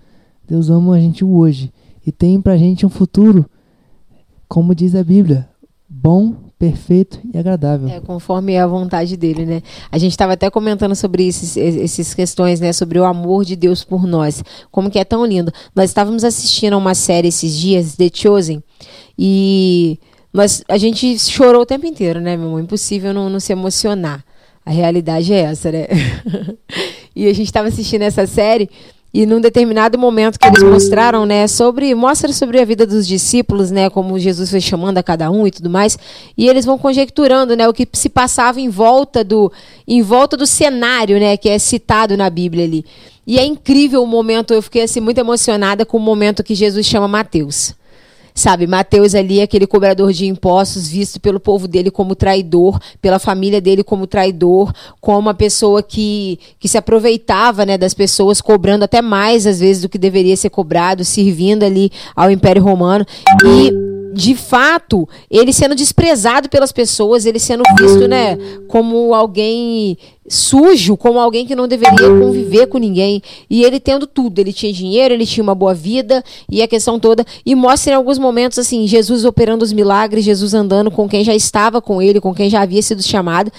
Deus 0.47 0.71
ama 0.71 0.95
a 0.95 1.01
gente 1.01 1.25
hoje. 1.25 1.73
E 2.07 2.11
tem 2.11 2.41
pra 2.41 2.57
gente 2.57 2.87
um 2.87 2.89
futuro, 2.89 3.45
como 4.49 4.75
diz 4.75 4.95
a 4.95 5.05
Bíblia, 5.05 5.49
bom, 5.89 6.35
perfeito 6.59 7.21
e 7.33 7.39
agradável. 7.39 7.89
É, 7.89 8.01
conforme 8.01 8.57
a 8.59 8.67
vontade 8.67 9.17
dele, 9.17 9.47
né? 9.47 9.63
A 9.91 9.99
gente 9.99 10.13
estava 10.13 10.35
até 10.35 10.51
comentando 10.51 10.95
sobre 10.95 11.27
esses, 11.27 11.57
esses 11.57 12.15
questões, 12.15 12.61
né? 12.61 12.73
Sobre 12.73 12.99
o 12.99 13.05
amor 13.05 13.45
de 13.45 13.57
Deus 13.57 13.83
por 13.85 14.07
nós. 14.07 14.43
Como 14.71 14.91
que 14.91 14.99
é 14.99 15.05
tão 15.05 15.25
lindo. 15.25 15.53
Nós 15.75 15.91
estávamos 15.91 16.23
assistindo 16.25 16.75
a 16.75 16.79
uma 16.79 16.95
série 16.95 17.29
esses 17.29 17.57
dias, 17.57 17.97
The 17.97 18.11
Chosen, 18.13 18.63
e 19.19 19.99
nós, 20.33 20.63
a 20.69 20.79
gente 20.79 21.19
chorou 21.19 21.63
o 21.63 21.67
tempo 21.67 21.87
inteiro, 21.87 22.21
né, 22.21 22.37
meu 22.37 22.49
amor? 22.49 22.61
Impossível 22.61 23.13
não, 23.13 23.29
não 23.29 23.41
se 23.41 23.53
emocionar. 23.53 24.25
A 24.65 24.71
realidade 24.71 25.33
é 25.33 25.41
essa, 25.41 25.73
né? 25.73 25.87
e 27.15 27.27
a 27.27 27.33
gente 27.33 27.47
estava 27.47 27.69
assistindo 27.69 28.03
essa 28.03 28.27
série 28.27 28.69
e 29.13 29.27
num 29.27 29.41
determinado 29.41 29.99
momento 29.99 30.39
que 30.39 30.47
eles 30.47 30.63
mostraram, 30.63 31.27
né, 31.27 31.49
sobre 31.49 31.93
mostra 31.97 32.33
sobre 32.33 32.61
a 32.61 32.65
vida 32.65 32.87
dos 32.87 33.07
discípulos, 33.07 33.71
né, 33.71 33.91
como 33.91 34.19
Jesus 34.19 34.51
foi 34.51 34.61
chamando 34.61 34.99
a 34.99 35.03
cada 35.03 35.31
um 35.31 35.47
e 35.47 35.51
tudo 35.51 35.69
mais, 35.69 35.99
e 36.39 36.49
eles 36.49 36.65
vão 36.65 36.79
conjecturando, 36.79 37.57
né, 37.57 37.69
o 37.69 37.73
que 37.73 37.89
se 37.93 38.09
passava 38.09 38.61
em 38.61 38.69
volta 38.69 39.25
do 39.25 39.51
em 39.87 40.01
volta 40.01 40.37
do 40.37 40.47
cenário, 40.47 41.19
né, 41.19 41.37
que 41.37 41.49
é 41.49 41.59
citado 41.59 42.17
na 42.17 42.31
Bíblia 42.31 42.65
ali. 42.65 42.85
E 43.27 43.39
é 43.39 43.45
incrível 43.45 44.03
o 44.03 44.07
momento, 44.07 44.55
eu 44.55 44.63
fiquei 44.63 44.83
assim 44.83 45.01
muito 45.01 45.19
emocionada 45.19 45.85
com 45.85 45.97
o 45.97 46.01
momento 46.01 46.45
que 46.45 46.55
Jesus 46.55 46.87
chama 46.87 47.09
Mateus. 47.09 47.75
Sabe, 48.41 48.67
Mateus 48.67 49.15
ali, 49.15 49.43
aquele 49.43 49.67
cobrador 49.67 50.15
de 50.15 50.25
impostos, 50.25 50.89
visto 50.89 51.21
pelo 51.21 51.39
povo 51.39 51.69
dele 51.69 51.91
como 51.91 52.15
traidor, 52.15 52.81
pela 52.99 53.19
família 53.19 53.61
dele 53.61 53.85
como 53.85 54.07
traidor, 54.07 54.73
como 54.99 55.19
uma 55.19 55.35
pessoa 55.35 55.83
que, 55.83 56.41
que 56.59 56.67
se 56.67 56.79
aproveitava 56.79 57.67
né, 57.67 57.77
das 57.77 57.93
pessoas, 57.93 58.41
cobrando 58.41 58.83
até 58.83 59.03
mais, 59.03 59.47
às 59.47 59.61
vezes, 59.61 59.83
do 59.83 59.91
que 59.91 59.99
deveria 59.99 60.35
ser 60.39 60.49
cobrado, 60.49 61.05
servindo 61.05 61.65
ali 61.65 61.93
ao 62.17 62.31
Império 62.31 62.63
Romano. 62.63 63.05
E 63.45 63.75
de 64.15 64.35
fato, 64.35 65.07
ele 65.31 65.53
sendo 65.53 65.75
desprezado 65.75 66.49
pelas 66.49 66.73
pessoas, 66.73 67.27
ele 67.27 67.39
sendo 67.39 67.63
visto, 67.79 68.09
né, 68.09 68.39
como 68.69 69.13
alguém 69.15 69.99
sujo, 70.29 70.97
como 70.97 71.19
alguém 71.19 71.47
que 71.47 71.55
não 71.55 71.67
deveria 71.67 72.09
conviver 72.09 72.67
com 72.67 72.79
ninguém. 72.79 73.23
E 73.49 73.65
ele 73.65 73.81
tendo 73.81 74.07
tudo, 74.07 74.39
ele 74.39 74.53
tinha 74.53 74.73
dinheiro, 74.73 75.15
ele 75.15 75.27
tinha 75.27 75.43
uma 75.43 75.55
boa 75.55 75.75
vida 75.75 76.23
e 76.49 76.63
a 76.63 76.69
questão 76.69 76.99
toda. 76.99 77.25
E 77.45 77.55
mostra 77.55 77.93
em 77.93 77.97
alguns 77.97 78.19
momentos 78.19 78.59
assim, 78.59 78.87
Jesus 78.87 79.25
operando 79.25 79.65
os 79.65 79.73
milagres, 79.73 80.25
Jesus 80.25 80.55
andando 80.55 80.91
com 80.91 81.09
quem 81.09 81.25
já 81.25 81.35
estava 81.35 81.81
com 81.81 82.01
ele, 82.01 82.21
com 82.21 82.35
quem 82.35 82.51
já 82.51 82.63
havia 82.63 82.83
sido 82.83 83.03
chamado. 83.03 83.51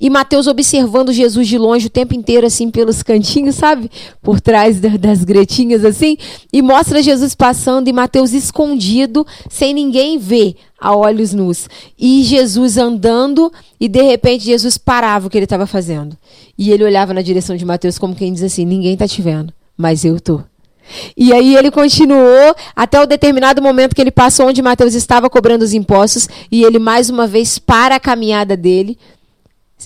E 0.00 0.08
Mateus 0.08 0.46
observando 0.46 1.12
Jesus 1.12 1.46
de 1.46 1.58
longe 1.58 1.88
o 1.88 1.90
tempo 1.90 2.14
inteiro, 2.14 2.46
assim, 2.46 2.70
pelos 2.70 3.02
cantinhos, 3.02 3.56
sabe? 3.56 3.90
Por 4.22 4.40
trás 4.40 4.80
das 4.80 5.24
gretinhas, 5.24 5.84
assim. 5.84 6.16
E 6.50 6.62
mostra 6.62 7.02
Jesus 7.02 7.34
passando 7.34 7.88
e 7.88 7.92
Mateus 7.92 8.32
escondido, 8.32 9.26
sem 9.50 9.74
ninguém 9.74 10.16
ver, 10.16 10.56
a 10.80 10.96
olhos 10.96 11.34
nus. 11.34 11.68
E 11.98 12.22
Jesus 12.22 12.78
andando, 12.78 13.52
e 13.78 13.88
de 13.88 14.02
repente 14.02 14.44
Jesus 14.44 14.78
parava 14.78 15.26
o 15.26 15.30
que 15.30 15.36
ele 15.36 15.44
estava 15.44 15.66
fazendo. 15.66 16.16
E 16.56 16.70
ele 16.70 16.84
olhava 16.84 17.12
na 17.12 17.22
direção 17.22 17.56
de 17.56 17.64
Mateus 17.64 17.98
como 17.98 18.14
quem 18.14 18.32
diz 18.32 18.42
assim: 18.42 18.64
ninguém 18.64 18.94
está 18.94 19.06
te 19.06 19.20
vendo, 19.20 19.52
mas 19.76 20.04
eu 20.04 20.18
tô. 20.20 20.40
E 21.16 21.32
aí 21.32 21.56
ele 21.56 21.70
continuou 21.70 22.54
até 22.74 23.00
o 23.00 23.06
determinado 23.06 23.62
momento 23.62 23.94
que 23.94 24.00
ele 24.00 24.10
passou 24.10 24.48
onde 24.48 24.62
Mateus 24.62 24.94
estava 24.94 25.30
cobrando 25.30 25.62
os 25.62 25.74
impostos, 25.74 26.28
e 26.50 26.64
ele 26.64 26.78
mais 26.78 27.10
uma 27.10 27.26
vez 27.26 27.58
para 27.58 27.96
a 27.96 28.00
caminhada 28.00 28.56
dele 28.56 28.98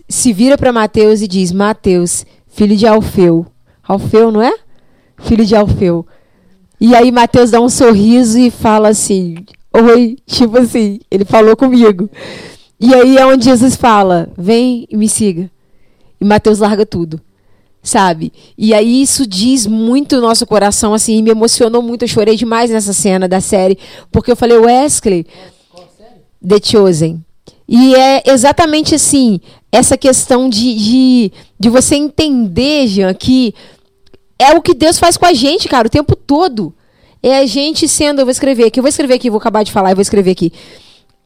se 0.09 0.33
vira 0.33 0.57
para 0.59 0.73
Mateus 0.73 1.21
e 1.23 1.29
diz: 1.29 1.53
Mateus, 1.53 2.25
filho 2.49 2.77
de 2.77 2.87
Alfeu. 2.87 3.47
Alfeu, 3.87 4.31
não 4.31 4.43
é? 4.43 4.55
Filho 5.19 5.45
de 5.45 5.55
Alfeu. 5.55 6.07
E 6.81 6.95
aí 6.95 7.13
Mateus 7.13 7.51
dá 7.51 7.61
um 7.61 7.69
sorriso 7.69 8.39
e 8.39 8.51
fala 8.51 8.89
assim: 8.89 9.37
Oi, 9.77 10.17
tipo 10.27 10.57
assim, 10.59 11.01
ele 11.11 11.25
falou 11.25 11.57
comigo. 11.57 12.09
E 12.79 12.95
aí 12.95 13.17
é 13.17 13.27
onde 13.27 13.45
Jesus 13.45 13.75
fala: 13.77 14.29
Vem 14.39 14.87
e 14.91 14.97
me 14.97 15.09
siga. 15.09 15.51
E 16.21 16.25
Mateus 16.25 16.61
larga 16.61 16.87
tudo. 16.87 17.21
sabe? 17.83 18.33
E 18.57 18.73
aí 18.73 19.03
isso 19.03 19.27
diz 19.27 19.67
muito 19.67 20.17
o 20.17 20.21
nosso 20.21 20.47
coração, 20.47 20.95
assim, 20.95 21.23
me 21.23 21.31
emocionou 21.31 21.83
muito. 21.83 22.03
Eu 22.03 22.09
chorei 22.09 22.35
demais 22.35 22.71
nessa 22.71 22.93
cena 22.93 23.29
da 23.29 23.41
série, 23.41 23.79
porque 24.11 24.31
eu 24.33 24.37
falei, 24.37 24.57
Wesley, 24.57 25.27
The 26.47 26.57
Chosen. 26.63 27.23
E 27.69 27.95
é 27.95 28.23
exatamente 28.27 28.95
assim, 28.95 29.41
essa 29.71 29.97
questão 29.97 30.49
de, 30.49 30.75
de, 30.75 31.33
de 31.59 31.69
você 31.69 31.95
entender, 31.97 32.87
Jean, 32.87 33.15
que 33.15 33.55
é 34.39 34.53
o 34.55 34.63
que 34.63 34.75
Deus 34.75 34.99
faz 34.99 35.17
com 35.17 35.27
a 35.27 35.33
gente, 35.33 35.69
cara, 35.69 35.87
o 35.87 35.91
tempo 35.91 36.17
todo. 36.17 36.75
É 37.27 37.39
a 37.39 37.47
gente 37.47 37.89
sendo, 37.89 38.21
eu 38.21 38.27
vou 38.27 38.31
escrever 38.31 38.67
aqui, 38.67 38.79
eu 38.79 38.83
vou 38.83 38.89
escrever 38.91 39.15
aqui, 39.15 39.31
vou 39.31 39.39
acabar 39.39 39.63
de 39.63 39.73
falar 39.73 39.93
e 39.93 39.95
vou 39.95 40.03
escrever 40.03 40.33
aqui. 40.33 40.53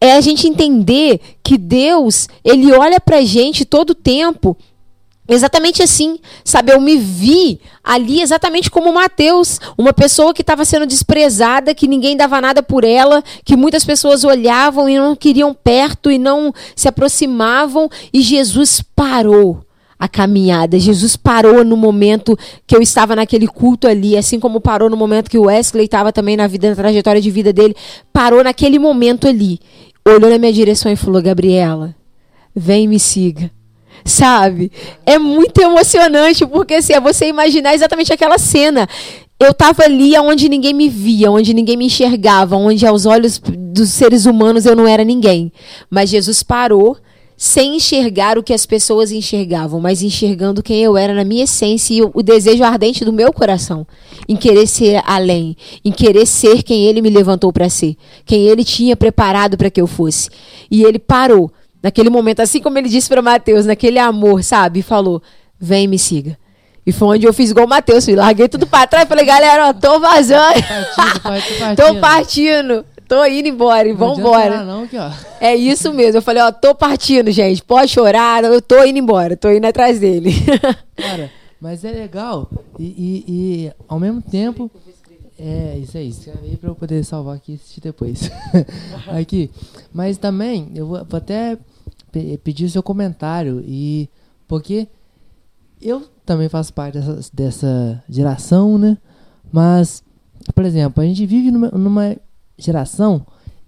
É 0.00 0.12
a 0.12 0.20
gente 0.20 0.46
entender 0.46 1.20
que 1.42 1.58
Deus, 1.58 2.28
ele 2.44 2.72
olha 2.72 3.00
pra 3.00 3.22
gente 3.22 3.64
todo 3.64 3.96
tempo 3.96 4.56
Exatamente 5.28 5.82
assim, 5.82 6.18
sabe? 6.42 6.72
Eu 6.72 6.80
me 6.80 6.96
vi 6.96 7.60
ali 7.84 8.22
exatamente 8.22 8.70
como 8.70 8.90
Mateus, 8.94 9.60
uma 9.76 9.92
pessoa 9.92 10.32
que 10.32 10.40
estava 10.40 10.64
sendo 10.64 10.86
desprezada, 10.86 11.74
que 11.74 11.86
ninguém 11.86 12.16
dava 12.16 12.40
nada 12.40 12.62
por 12.62 12.82
ela, 12.82 13.22
que 13.44 13.54
muitas 13.54 13.84
pessoas 13.84 14.24
olhavam 14.24 14.88
e 14.88 14.96
não 14.96 15.14
queriam 15.14 15.52
perto 15.52 16.10
e 16.10 16.16
não 16.16 16.50
se 16.74 16.88
aproximavam, 16.88 17.90
e 18.10 18.22
Jesus 18.22 18.82
parou 18.96 19.62
a 19.98 20.06
caminhada. 20.08 20.78
Jesus 20.78 21.16
parou 21.16 21.64
no 21.64 21.76
momento 21.76 22.38
que 22.66 22.76
eu 22.76 22.80
estava 22.80 23.16
naquele 23.16 23.46
culto 23.46 23.88
ali, 23.88 24.16
assim 24.16 24.38
como 24.38 24.60
parou 24.60 24.88
no 24.88 24.96
momento 24.96 25.30
que 25.30 25.38
o 25.38 25.44
Wesley 25.44 25.86
estava 25.86 26.12
também 26.12 26.36
na 26.36 26.46
vida, 26.46 26.70
na 26.70 26.76
trajetória 26.76 27.20
de 27.20 27.30
vida 27.30 27.52
dele, 27.52 27.74
parou 28.12 28.44
naquele 28.44 28.78
momento 28.78 29.26
ali. 29.26 29.58
Olhou 30.06 30.30
na 30.30 30.38
minha 30.38 30.52
direção 30.52 30.90
e 30.90 30.96
falou: 30.96 31.20
"Gabriela, 31.20 31.94
vem 32.54 32.84
e 32.84 32.88
me 32.88 32.98
siga" 32.98 33.50
sabe? 34.04 34.70
É 35.04 35.18
muito 35.18 35.60
emocionante, 35.60 36.46
porque 36.46 36.74
assim, 36.74 36.92
é 36.92 37.00
você 37.00 37.26
imaginar 37.26 37.74
exatamente 37.74 38.12
aquela 38.12 38.38
cena. 38.38 38.88
Eu 39.38 39.50
estava 39.50 39.84
ali 39.84 40.18
onde 40.18 40.48
ninguém 40.48 40.74
me 40.74 40.88
via, 40.88 41.30
onde 41.30 41.54
ninguém 41.54 41.76
me 41.76 41.86
enxergava, 41.86 42.56
onde 42.56 42.84
aos 42.86 43.06
olhos 43.06 43.38
dos 43.38 43.90
seres 43.90 44.26
humanos 44.26 44.66
eu 44.66 44.74
não 44.74 44.86
era 44.86 45.04
ninguém. 45.04 45.52
Mas 45.88 46.10
Jesus 46.10 46.42
parou 46.42 46.96
sem 47.38 47.76
enxergar 47.76 48.36
o 48.36 48.42
que 48.42 48.52
as 48.52 48.66
pessoas 48.66 49.12
enxergavam, 49.12 49.80
mas 49.80 50.02
enxergando 50.02 50.62
quem 50.62 50.82
eu 50.82 50.96
era 50.96 51.14
na 51.14 51.24
minha 51.24 51.44
essência 51.44 51.94
e 51.94 52.02
o, 52.02 52.10
o 52.12 52.22
desejo 52.22 52.64
ardente 52.64 53.04
do 53.04 53.12
meu 53.12 53.32
coração 53.32 53.86
em 54.28 54.36
querer 54.36 54.66
ser 54.66 55.00
além, 55.06 55.56
em 55.82 55.92
querer 55.92 56.26
ser 56.26 56.62
quem 56.62 56.84
ele 56.84 57.00
me 57.00 57.08
levantou 57.08 57.52
para 57.52 57.70
ser, 57.70 57.96
quem 58.26 58.42
ele 58.46 58.64
tinha 58.64 58.96
preparado 58.96 59.56
para 59.56 59.70
que 59.70 59.80
eu 59.80 59.86
fosse. 59.86 60.28
E 60.70 60.82
ele 60.82 60.98
parou 60.98 61.50
Naquele 61.82 62.10
momento, 62.10 62.40
assim 62.40 62.60
como 62.60 62.76
ele 62.76 62.88
disse 62.88 63.08
para 63.08 63.22
Mateus, 63.22 63.64
naquele 63.64 63.98
amor, 63.98 64.42
sabe? 64.42 64.80
E 64.80 64.82
falou: 64.82 65.22
vem 65.58 65.86
me 65.86 65.98
siga. 65.98 66.36
E 66.84 66.92
foi 66.92 67.16
onde 67.16 67.26
eu 67.26 67.32
fiz 67.32 67.50
igual 67.50 67.66
o 67.66 67.68
Mateus, 67.68 68.08
larguei 68.08 68.48
tudo 68.48 68.66
para 68.66 68.86
trás, 68.86 69.06
falei, 69.06 69.24
galera, 69.24 69.68
ó, 69.68 69.72
tô 69.74 70.00
vazando. 70.00 70.62
Partindo, 70.96 71.20
partindo. 71.22 71.76
tô 71.76 71.94
partindo. 72.00 72.84
Tô 73.08 73.24
indo 73.24 73.48
embora 73.48 73.88
e 73.88 73.94
vambora. 73.94 74.62
Não, 74.64 74.82
aqui, 74.82 74.98
ó. 74.98 75.10
É 75.40 75.56
isso 75.56 75.94
mesmo. 75.94 76.18
Eu 76.18 76.22
falei, 76.22 76.42
ó, 76.42 76.52
tô 76.52 76.74
partindo, 76.74 77.30
gente. 77.30 77.64
Pode 77.64 77.90
chorar, 77.90 78.44
eu 78.44 78.60
tô 78.60 78.84
indo 78.84 78.98
embora, 78.98 79.34
tô 79.34 79.50
indo 79.50 79.64
atrás 79.64 79.98
dele. 79.98 80.30
Cara, 80.94 81.30
mas 81.58 81.84
é 81.84 81.90
legal. 81.90 82.50
E, 82.78 82.84
e, 82.84 83.24
e 83.26 83.72
ao 83.88 83.98
mesmo 83.98 84.20
tempo. 84.20 84.70
É, 85.38 85.78
isso 85.78 85.96
aí. 85.96 86.08
Escreve 86.08 86.48
aí 86.48 86.56
pra 86.56 86.68
eu 86.68 86.74
poder 86.74 87.02
salvar 87.02 87.36
aqui 87.36 87.52
e 87.52 87.54
assistir 87.54 87.80
depois. 87.80 88.30
aqui. 89.08 89.50
Mas 89.90 90.18
também, 90.18 90.70
eu 90.74 90.86
vou 90.88 90.98
até 91.10 91.56
pedir 92.44 92.66
o 92.66 92.70
seu 92.70 92.82
comentário. 92.82 93.64
e 93.66 94.10
Porque 94.46 94.86
eu 95.80 96.02
também 96.26 96.50
faço 96.50 96.74
parte 96.74 96.98
dessa, 96.98 97.30
dessa 97.32 98.04
geração, 98.06 98.76
né? 98.76 98.98
Mas, 99.50 100.02
por 100.54 100.64
exemplo, 100.66 101.02
a 101.02 101.06
gente 101.06 101.24
vive 101.24 101.50
numa, 101.50 101.70
numa 101.70 102.16
geração 102.58 103.24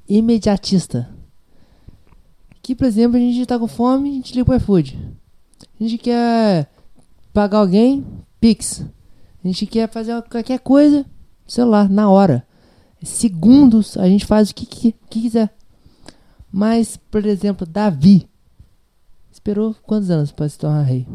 imediatista. 0.08 1.08
Que, 2.62 2.74
por 2.74 2.86
exemplo, 2.86 3.16
a 3.16 3.20
gente 3.20 3.40
está 3.40 3.58
com 3.58 3.66
fome, 3.66 4.10
a 4.10 4.12
gente 4.14 4.34
liga 4.34 4.44
pro 4.44 4.56
iFood. 4.56 4.98
A 5.78 5.82
gente 5.82 5.98
quer 5.98 6.70
pagar 7.32 7.58
alguém, 7.58 8.04
Pix. 8.40 8.84
A 9.42 9.46
gente 9.46 9.66
quer 9.66 9.88
fazer 9.90 10.20
qualquer 10.22 10.58
coisa, 10.58 11.06
celular, 11.46 11.88
na 11.88 12.10
hora. 12.10 12.46
Segundos 13.02 13.96
a 13.96 14.06
gente 14.06 14.26
faz 14.26 14.50
o 14.50 14.54
que, 14.54 14.66
que, 14.66 14.92
que 14.92 15.20
quiser. 15.22 15.54
Mas, 16.52 16.96
por 16.96 17.24
exemplo, 17.24 17.66
Davi 17.66 18.28
esperou 19.32 19.74
quantos 19.82 20.10
anos 20.10 20.32
para 20.32 20.48
se 20.48 20.58
tornar 20.58 20.82
rei? 20.82 21.06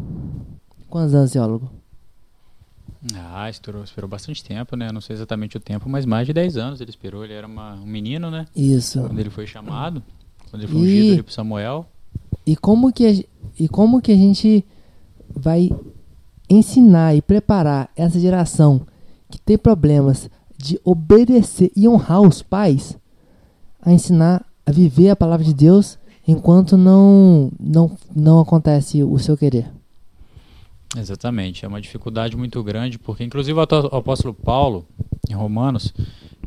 Quantos 0.90 1.14
anos, 1.14 1.32
teólogo? 1.32 1.70
Ah, 3.14 3.50
esperou, 3.50 3.84
esperou 3.84 4.10
bastante 4.10 4.44
tempo, 4.44 4.76
né? 4.76 4.92
Não 4.92 5.02
sei 5.02 5.16
exatamente 5.16 5.58
o 5.58 5.60
tempo, 5.60 5.88
mas 5.88 6.06
mais 6.06 6.26
de 6.26 6.34
10 6.34 6.58
anos 6.58 6.82
ele 6.82 6.90
esperou. 6.90 7.24
Ele 7.24 7.34
era 7.34 7.46
uma, 7.46 7.76
um 7.76 7.86
menino, 7.86 8.32
né? 8.32 8.48
Isso. 8.56 9.02
Quando 9.02 9.20
ele 9.20 9.30
foi 9.30 9.46
chamado, 9.46 10.02
quando 10.50 10.64
ele 10.64 10.72
foi 10.72 10.82
e, 10.82 10.84
ungido 10.84 11.14
ali 11.14 11.24
pro 11.24 11.34
Samuel. 11.34 11.86
E 12.46 12.56
como, 12.56 12.92
que 12.92 13.06
a, 13.06 13.24
e 13.60 13.68
como 13.68 14.02
que 14.02 14.12
a 14.12 14.16
gente 14.16 14.66
vai 15.30 15.70
ensinar 16.50 17.16
e 17.16 17.22
preparar 17.22 17.90
essa 17.96 18.20
geração 18.20 18.82
que 19.30 19.40
tem 19.40 19.58
problemas 19.58 20.30
de 20.58 20.80
obedecer 20.84 21.72
e 21.76 21.88
honrar 21.88 22.22
os 22.22 22.42
pais 22.42 22.98
a 23.82 23.92
ensinar 23.92 24.46
a 24.66 24.72
viver 24.72 25.10
a 25.10 25.16
palavra 25.16 25.46
de 25.46 25.54
Deus 25.54 26.00
enquanto 26.28 26.76
não, 26.76 27.52
não, 27.60 27.92
não 28.16 28.40
acontece 28.40 29.04
o 29.04 29.18
seu 29.20 29.38
querer. 29.38 29.75
Exatamente, 30.98 31.66
é 31.66 31.68
uma 31.68 31.82
dificuldade 31.82 32.38
muito 32.38 32.64
grande, 32.64 32.98
porque 32.98 33.24
inclusive 33.24 33.58
o 33.58 33.62
apóstolo 33.62 34.34
Paulo, 34.34 34.88
em 35.30 35.34
Romanos, 35.34 35.94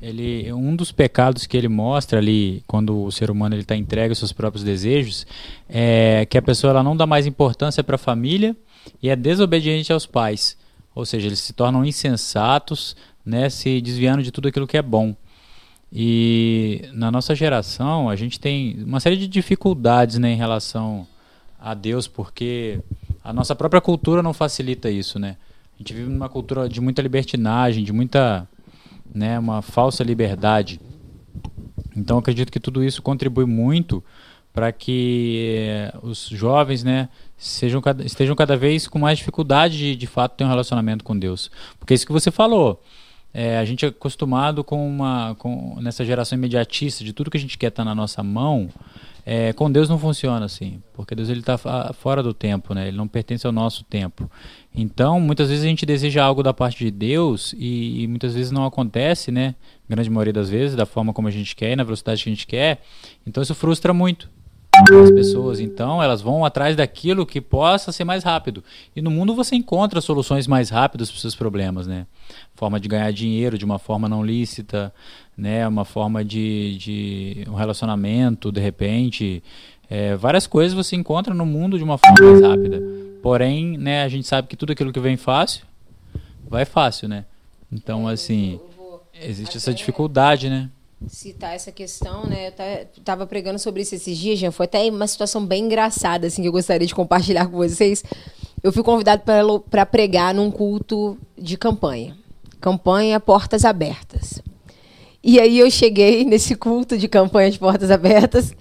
ele 0.00 0.52
um 0.52 0.74
dos 0.74 0.92
pecados 0.92 1.46
que 1.46 1.56
ele 1.56 1.68
mostra 1.68 2.18
ali 2.18 2.62
quando 2.66 3.04
o 3.04 3.10
ser 3.10 3.30
humano 3.30 3.54
ele 3.54 3.62
está 3.62 3.76
entregue 3.76 4.10
aos 4.10 4.18
seus 4.18 4.32
próprios 4.32 4.62
desejos 4.62 5.26
é 5.68 6.24
que 6.30 6.38
a 6.38 6.42
pessoa 6.42 6.70
ela 6.70 6.82
não 6.82 6.96
dá 6.96 7.04
mais 7.04 7.26
importância 7.26 7.82
para 7.82 7.96
a 7.96 7.98
família 7.98 8.56
e 9.02 9.08
é 9.08 9.16
desobediente 9.16 9.92
aos 9.92 10.06
pais, 10.06 10.56
ou 10.94 11.04
seja, 11.04 11.26
eles 11.26 11.40
se 11.40 11.52
tornam 11.52 11.84
insensatos, 11.84 12.96
né, 13.24 13.50
se 13.50 13.80
desviando 13.80 14.22
de 14.22 14.30
tudo 14.30 14.48
aquilo 14.48 14.66
que 14.66 14.76
é 14.76 14.82
bom. 14.82 15.14
E 15.92 16.82
na 16.92 17.10
nossa 17.10 17.34
geração, 17.34 18.10
a 18.10 18.16
gente 18.16 18.38
tem 18.38 18.82
uma 18.84 19.00
série 19.00 19.16
de 19.16 19.26
dificuldades 19.26 20.18
né, 20.18 20.32
em 20.32 20.36
relação 20.36 21.06
a 21.58 21.74
Deus, 21.74 22.06
porque 22.06 22.80
a 23.28 23.32
nossa 23.34 23.54
própria 23.54 23.78
cultura 23.78 24.22
não 24.22 24.32
facilita 24.32 24.90
isso, 24.90 25.18
né? 25.18 25.36
A 25.74 25.78
gente 25.78 25.92
vive 25.92 26.08
numa 26.08 26.30
cultura 26.30 26.66
de 26.66 26.80
muita 26.80 27.02
libertinagem, 27.02 27.84
de 27.84 27.92
muita, 27.92 28.48
né, 29.14 29.38
uma 29.38 29.60
falsa 29.60 30.02
liberdade. 30.02 30.80
Então 31.94 32.16
acredito 32.16 32.50
que 32.50 32.58
tudo 32.58 32.82
isso 32.82 33.02
contribui 33.02 33.44
muito 33.44 34.02
para 34.50 34.72
que 34.72 35.58
eh, 35.58 35.92
os 36.02 36.26
jovens, 36.30 36.82
né, 36.82 37.10
sejam 37.36 37.82
estejam 38.02 38.34
cada 38.34 38.56
vez 38.56 38.88
com 38.88 38.98
mais 38.98 39.18
dificuldade 39.18 39.76
de, 39.76 39.94
de 39.94 40.06
fato 40.06 40.34
ter 40.34 40.44
um 40.44 40.48
relacionamento 40.48 41.04
com 41.04 41.16
Deus. 41.16 41.50
Porque 41.78 41.92
é 41.92 41.96
isso 41.96 42.06
que 42.06 42.12
você 42.12 42.30
falou, 42.30 42.82
é, 43.40 43.56
a 43.56 43.64
gente 43.64 43.84
é 43.84 43.88
acostumado 43.88 44.64
com 44.64 44.84
uma 44.84 45.36
com, 45.38 45.78
nessa 45.80 46.04
geração 46.04 46.36
imediatista 46.36 47.04
de 47.04 47.12
tudo 47.12 47.30
que 47.30 47.36
a 47.36 47.40
gente 47.40 47.56
quer 47.56 47.68
estar 47.68 47.82
tá 47.82 47.88
na 47.88 47.94
nossa 47.94 48.20
mão. 48.20 48.68
É, 49.24 49.52
com 49.52 49.70
Deus 49.70 49.88
não 49.88 49.96
funciona 49.96 50.44
assim, 50.44 50.82
porque 50.92 51.14
Deus 51.14 51.28
ele 51.28 51.38
está 51.38 51.56
fora 51.92 52.20
do 52.20 52.34
tempo, 52.34 52.74
né? 52.74 52.88
Ele 52.88 52.96
não 52.96 53.06
pertence 53.06 53.46
ao 53.46 53.52
nosso 53.52 53.84
tempo. 53.84 54.28
Então, 54.74 55.20
muitas 55.20 55.50
vezes 55.50 55.64
a 55.64 55.68
gente 55.68 55.86
deseja 55.86 56.24
algo 56.24 56.42
da 56.42 56.52
parte 56.52 56.84
de 56.84 56.90
Deus 56.90 57.54
e, 57.56 58.02
e 58.02 58.08
muitas 58.08 58.34
vezes 58.34 58.50
não 58.50 58.64
acontece, 58.64 59.30
né? 59.30 59.54
Grande 59.88 60.10
maioria 60.10 60.32
das 60.32 60.50
vezes, 60.50 60.74
da 60.74 60.86
forma 60.86 61.12
como 61.12 61.28
a 61.28 61.30
gente 61.30 61.54
quer, 61.54 61.76
na 61.76 61.84
velocidade 61.84 62.24
que 62.24 62.30
a 62.30 62.32
gente 62.32 62.46
quer. 62.46 62.82
Então, 63.24 63.40
isso 63.40 63.54
frustra 63.54 63.94
muito 63.94 64.28
as 65.02 65.10
pessoas. 65.10 65.60
Então, 65.60 66.02
elas 66.02 66.20
vão 66.20 66.44
atrás 66.44 66.76
daquilo 66.76 67.26
que 67.26 67.40
possa 67.40 67.92
ser 67.92 68.04
mais 68.04 68.24
rápido. 68.24 68.62
E 68.94 69.02
no 69.02 69.10
mundo 69.10 69.34
você 69.34 69.56
encontra 69.56 70.00
soluções 70.00 70.46
mais 70.46 70.70
rápidas 70.70 71.10
para 71.10 71.16
os 71.16 71.20
seus 71.20 71.34
problemas, 71.34 71.86
né? 71.86 72.06
Forma 72.54 72.78
de 72.78 72.88
ganhar 72.88 73.12
dinheiro 73.12 73.58
de 73.58 73.64
uma 73.64 73.78
forma 73.78 74.08
não 74.08 74.24
lícita, 74.24 74.92
né? 75.36 75.66
Uma 75.66 75.84
forma 75.84 76.24
de, 76.24 76.76
de 76.78 77.44
um 77.48 77.54
relacionamento, 77.54 78.52
de 78.52 78.60
repente. 78.60 79.42
É, 79.90 80.16
várias 80.16 80.46
coisas 80.46 80.74
você 80.74 80.96
encontra 80.96 81.32
no 81.32 81.46
mundo 81.46 81.78
de 81.78 81.84
uma 81.84 81.98
forma 81.98 82.30
mais 82.30 82.42
rápida. 82.42 82.82
Porém, 83.22 83.76
né, 83.76 84.02
a 84.02 84.08
gente 84.08 84.26
sabe 84.26 84.48
que 84.48 84.56
tudo 84.56 84.72
aquilo 84.72 84.92
que 84.92 85.00
vem 85.00 85.16
fácil, 85.16 85.64
vai 86.48 86.64
fácil, 86.64 87.08
né? 87.08 87.24
Então, 87.70 88.06
assim, 88.06 88.60
existe 89.20 89.56
essa 89.56 89.74
dificuldade, 89.74 90.48
né? 90.48 90.70
Citar 91.06 91.54
essa 91.54 91.70
questão, 91.70 92.26
né? 92.26 92.48
Eu 92.48 93.02
tava 93.04 93.26
pregando 93.26 93.58
sobre 93.58 93.82
isso 93.82 93.94
esses 93.94 94.16
dias, 94.16 94.38
Jean. 94.38 94.50
Foi 94.50 94.64
até 94.64 94.88
uma 94.90 95.06
situação 95.06 95.44
bem 95.44 95.64
engraçada, 95.64 96.26
assim, 96.26 96.42
que 96.42 96.48
eu 96.48 96.52
gostaria 96.52 96.86
de 96.86 96.94
compartilhar 96.94 97.46
com 97.46 97.56
vocês. 97.56 98.02
Eu 98.62 98.72
fui 98.72 98.82
convidado 98.82 99.22
para 99.70 99.86
pregar 99.86 100.34
num 100.34 100.50
culto 100.50 101.16
de 101.36 101.56
campanha. 101.56 102.16
Campanha 102.60 103.20
Portas 103.20 103.64
Abertas. 103.64 104.42
E 105.22 105.38
aí 105.38 105.58
eu 105.58 105.70
cheguei 105.70 106.24
nesse 106.26 106.54
culto 106.54 106.98
de 106.98 107.06
campanha 107.06 107.50
de 107.50 107.58
Portas 107.58 107.90
Abertas 107.90 108.52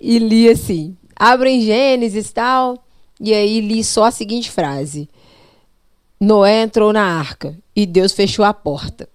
e 0.00 0.18
li 0.18 0.48
assim: 0.48 0.96
abrem 1.16 1.62
Gênesis 1.62 2.28
e 2.28 2.34
tal. 2.34 2.84
E 3.20 3.32
aí 3.32 3.60
li 3.60 3.82
só 3.82 4.04
a 4.04 4.10
seguinte 4.10 4.50
frase: 4.50 5.08
Noé 6.20 6.62
entrou 6.62 6.92
na 6.92 7.02
arca 7.02 7.56
e 7.74 7.86
Deus 7.86 8.12
fechou 8.12 8.44
a 8.44 8.52
porta. 8.52 9.08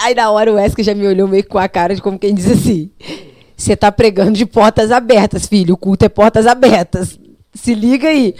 Aí 0.00 0.14
na 0.14 0.30
hora 0.30 0.52
o 0.52 0.56
Wesley 0.56 0.84
já 0.84 0.94
me 0.94 1.06
olhou 1.06 1.28
meio 1.28 1.46
com 1.46 1.58
a 1.58 1.68
cara 1.68 1.94
de 1.94 2.02
como 2.02 2.18
quem 2.18 2.34
diz 2.34 2.50
assim: 2.50 2.90
Você 3.56 3.76
tá 3.76 3.90
pregando 3.90 4.32
de 4.32 4.46
portas 4.46 4.90
abertas, 4.90 5.46
filho. 5.46 5.74
O 5.74 5.78
culto 5.78 6.04
é 6.04 6.08
portas 6.08 6.46
abertas. 6.46 7.18
Se 7.54 7.74
liga 7.74 8.08
aí. 8.08 8.34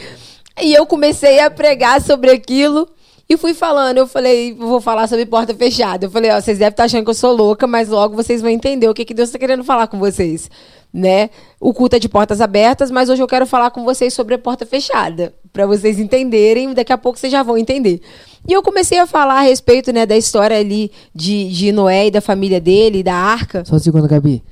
E 0.61 0.74
eu 0.74 0.87
comecei 0.87 1.39
a 1.41 1.51
pregar 1.51 2.01
sobre 2.01 2.31
aquilo 2.31 2.89
e 3.29 3.37
fui 3.37 3.55
falando. 3.55 3.99
Eu 3.99 4.07
falei, 4.07 4.55
vou 4.55 4.81
falar 4.81 5.07
sobre 5.07 5.26
porta 5.26 5.55
fechada. 5.55 6.07
Eu 6.07 6.11
falei, 6.11 6.31
ó, 6.31 6.41
vocês 6.41 6.59
devem 6.59 6.70
estar 6.70 6.85
achando 6.85 7.05
que 7.05 7.11
eu 7.11 7.14
sou 7.14 7.33
louca, 7.33 7.66
mas 7.66 7.89
logo 7.89 8.16
vocês 8.16 8.41
vão 8.41 8.51
entender 8.51 8.89
o 8.89 8.95
que, 8.95 9.05
que 9.05 9.14
Deus 9.14 9.29
está 9.29 9.39
querendo 9.39 9.62
falar 9.62 9.87
com 9.87 9.99
vocês. 9.99 10.51
Né? 10.93 11.29
O 11.61 11.74
culto 11.74 11.97
é 11.97 11.99
de 11.99 12.09
portas 12.09 12.41
abertas, 12.41 12.91
mas 12.91 13.11
hoje 13.11 13.22
eu 13.22 13.26
quero 13.26 13.47
falar 13.47 13.70
com 13.70 13.85
vocês 13.85 14.14
sobre 14.14 14.35
a 14.35 14.39
porta 14.39 14.64
fechada, 14.64 15.35
para 15.53 15.66
vocês 15.66 15.99
entenderem. 15.99 16.72
Daqui 16.72 16.93
a 16.93 16.99
pouco 16.99 17.18
vocês 17.18 17.31
já 17.31 17.43
vão 17.43 17.59
entender. 17.59 18.01
E 18.49 18.53
eu 18.55 18.62
comecei 18.62 18.99
a 18.99 19.07
falar 19.07 19.40
a 19.40 19.42
respeito 19.42 19.92
né, 19.92 20.07
da 20.07 20.16
história 20.16 20.59
ali 20.59 20.90
de, 21.14 21.53
de 21.53 21.70
Noé 21.70 22.07
e 22.07 22.11
da 22.11 22.22
família 22.22 22.59
dele, 22.59 23.03
da 23.03 23.14
arca. 23.14 23.62
Só 23.66 23.76
um 23.76 23.78
segundo, 23.78 24.09
Gabi. 24.09 24.42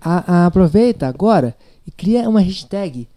A, 0.00 0.42
a, 0.42 0.46
aproveita 0.46 1.08
agora 1.08 1.56
e 1.84 1.90
cria 1.90 2.28
uma 2.28 2.40
hashtag 2.40 3.08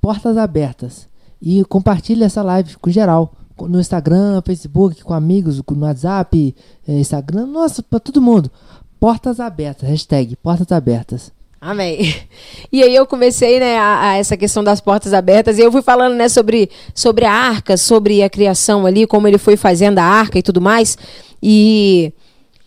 Portas 0.00 0.36
Abertas 0.36 1.08
e 1.40 1.64
compartilha 1.64 2.26
essa 2.26 2.42
live 2.42 2.76
com 2.76 2.90
geral. 2.90 3.34
No 3.58 3.80
Instagram, 3.80 4.40
Facebook, 4.46 5.02
com 5.02 5.14
amigos, 5.14 5.60
no 5.68 5.84
WhatsApp, 5.84 6.54
eh, 6.86 7.00
Instagram, 7.00 7.46
nossa, 7.46 7.82
para 7.82 8.00
todo 8.00 8.22
mundo. 8.22 8.50
Portas 9.00 9.40
abertas, 9.40 9.88
hashtag 9.88 10.36
Portas 10.36 10.70
Abertas. 10.70 11.32
Amém. 11.64 12.12
E 12.72 12.82
aí 12.82 12.92
eu 12.92 13.06
comecei, 13.06 13.60
né, 13.60 13.78
a, 13.78 14.08
a, 14.08 14.16
essa 14.16 14.36
questão 14.36 14.64
das 14.64 14.80
portas 14.80 15.12
abertas, 15.12 15.58
e 15.58 15.60
eu 15.60 15.70
fui 15.70 15.80
falando, 15.80 16.14
né, 16.14 16.28
sobre, 16.28 16.68
sobre 16.92 17.24
a 17.24 17.32
arca, 17.32 17.76
sobre 17.76 18.20
a 18.20 18.28
criação 18.28 18.84
ali, 18.84 19.06
como 19.06 19.28
ele 19.28 19.38
foi 19.38 19.56
fazendo 19.56 19.98
a 19.98 20.02
arca 20.02 20.38
e 20.38 20.42
tudo 20.42 20.60
mais. 20.60 20.98
E, 21.40 22.12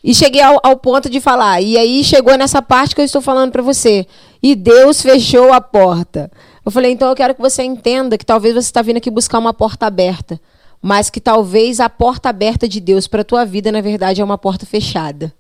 e 0.02 0.14
cheguei 0.16 0.42
ao, 0.42 0.62
ao 0.64 0.78
ponto 0.78 1.10
de 1.10 1.20
falar. 1.20 1.60
E 1.60 1.78
aí 1.78 2.06
chegou 2.06 2.38
nessa 2.38 2.62
parte 2.62 2.96
que 2.96 3.02
eu 3.02 3.06
estou 3.06 3.22
falando 3.22 3.52
para 3.52 3.62
você. 3.62 4.08
E 4.42 4.56
Deus 4.56 5.02
fechou 5.02 5.52
a 5.52 5.60
porta. 5.60 6.32
Eu 6.66 6.72
falei, 6.72 6.92
então 6.92 7.10
eu 7.10 7.16
quero 7.16 7.36
que 7.36 7.42
você 7.42 7.64
entenda 7.64 8.18
que 8.18 8.26
talvez 8.26 8.54
você 8.54 8.68
está 8.68 8.82
vindo 8.82 8.98
aqui 8.98 9.12
buscar 9.12 9.40
uma 9.40 9.54
porta 9.54 9.86
aberta, 9.86 10.40
mas 10.82 11.10
que 11.10 11.20
talvez 11.20 11.82
a 11.82 11.90
porta 11.90 12.30
aberta 12.30 12.66
de 12.66 12.80
Deus 12.80 13.08
para 13.08 13.26
tua 13.26 13.44
vida, 13.44 13.74
na 13.74 13.82
verdade, 13.82 14.22
é 14.22 14.24
uma 14.24 14.38
porta 14.38 14.66
fechada. 14.66 15.34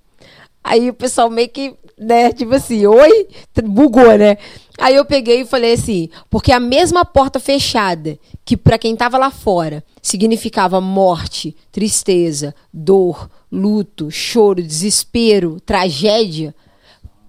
Aí 0.66 0.89
o 0.89 0.95
pessoal 0.95 1.30
meio 1.30 1.47
que, 1.47 1.76
né, 1.95 2.34
tipo 2.34 2.55
assim, 2.55 2.88
oi, 2.88 3.28
bugou, 3.63 4.18
né? 4.18 4.36
Aí 4.80 4.95
eu 4.95 5.05
peguei 5.05 5.41
e 5.41 5.45
falei 5.45 5.74
assim, 5.74 6.09
porque 6.28 6.51
a 6.51 6.59
mesma 6.59 7.05
porta 7.05 7.39
fechada, 7.39 8.18
que 8.43 8.57
para 8.57 8.80
quem 8.80 8.93
estava 8.93 9.16
lá 9.20 9.30
fora 9.30 9.84
significava 10.01 10.82
morte, 10.82 11.55
tristeza, 11.72 12.55
dor, 12.74 13.30
luto, 13.51 14.09
choro, 14.09 14.59
desespero, 14.63 15.59
tragédia, 15.59 16.53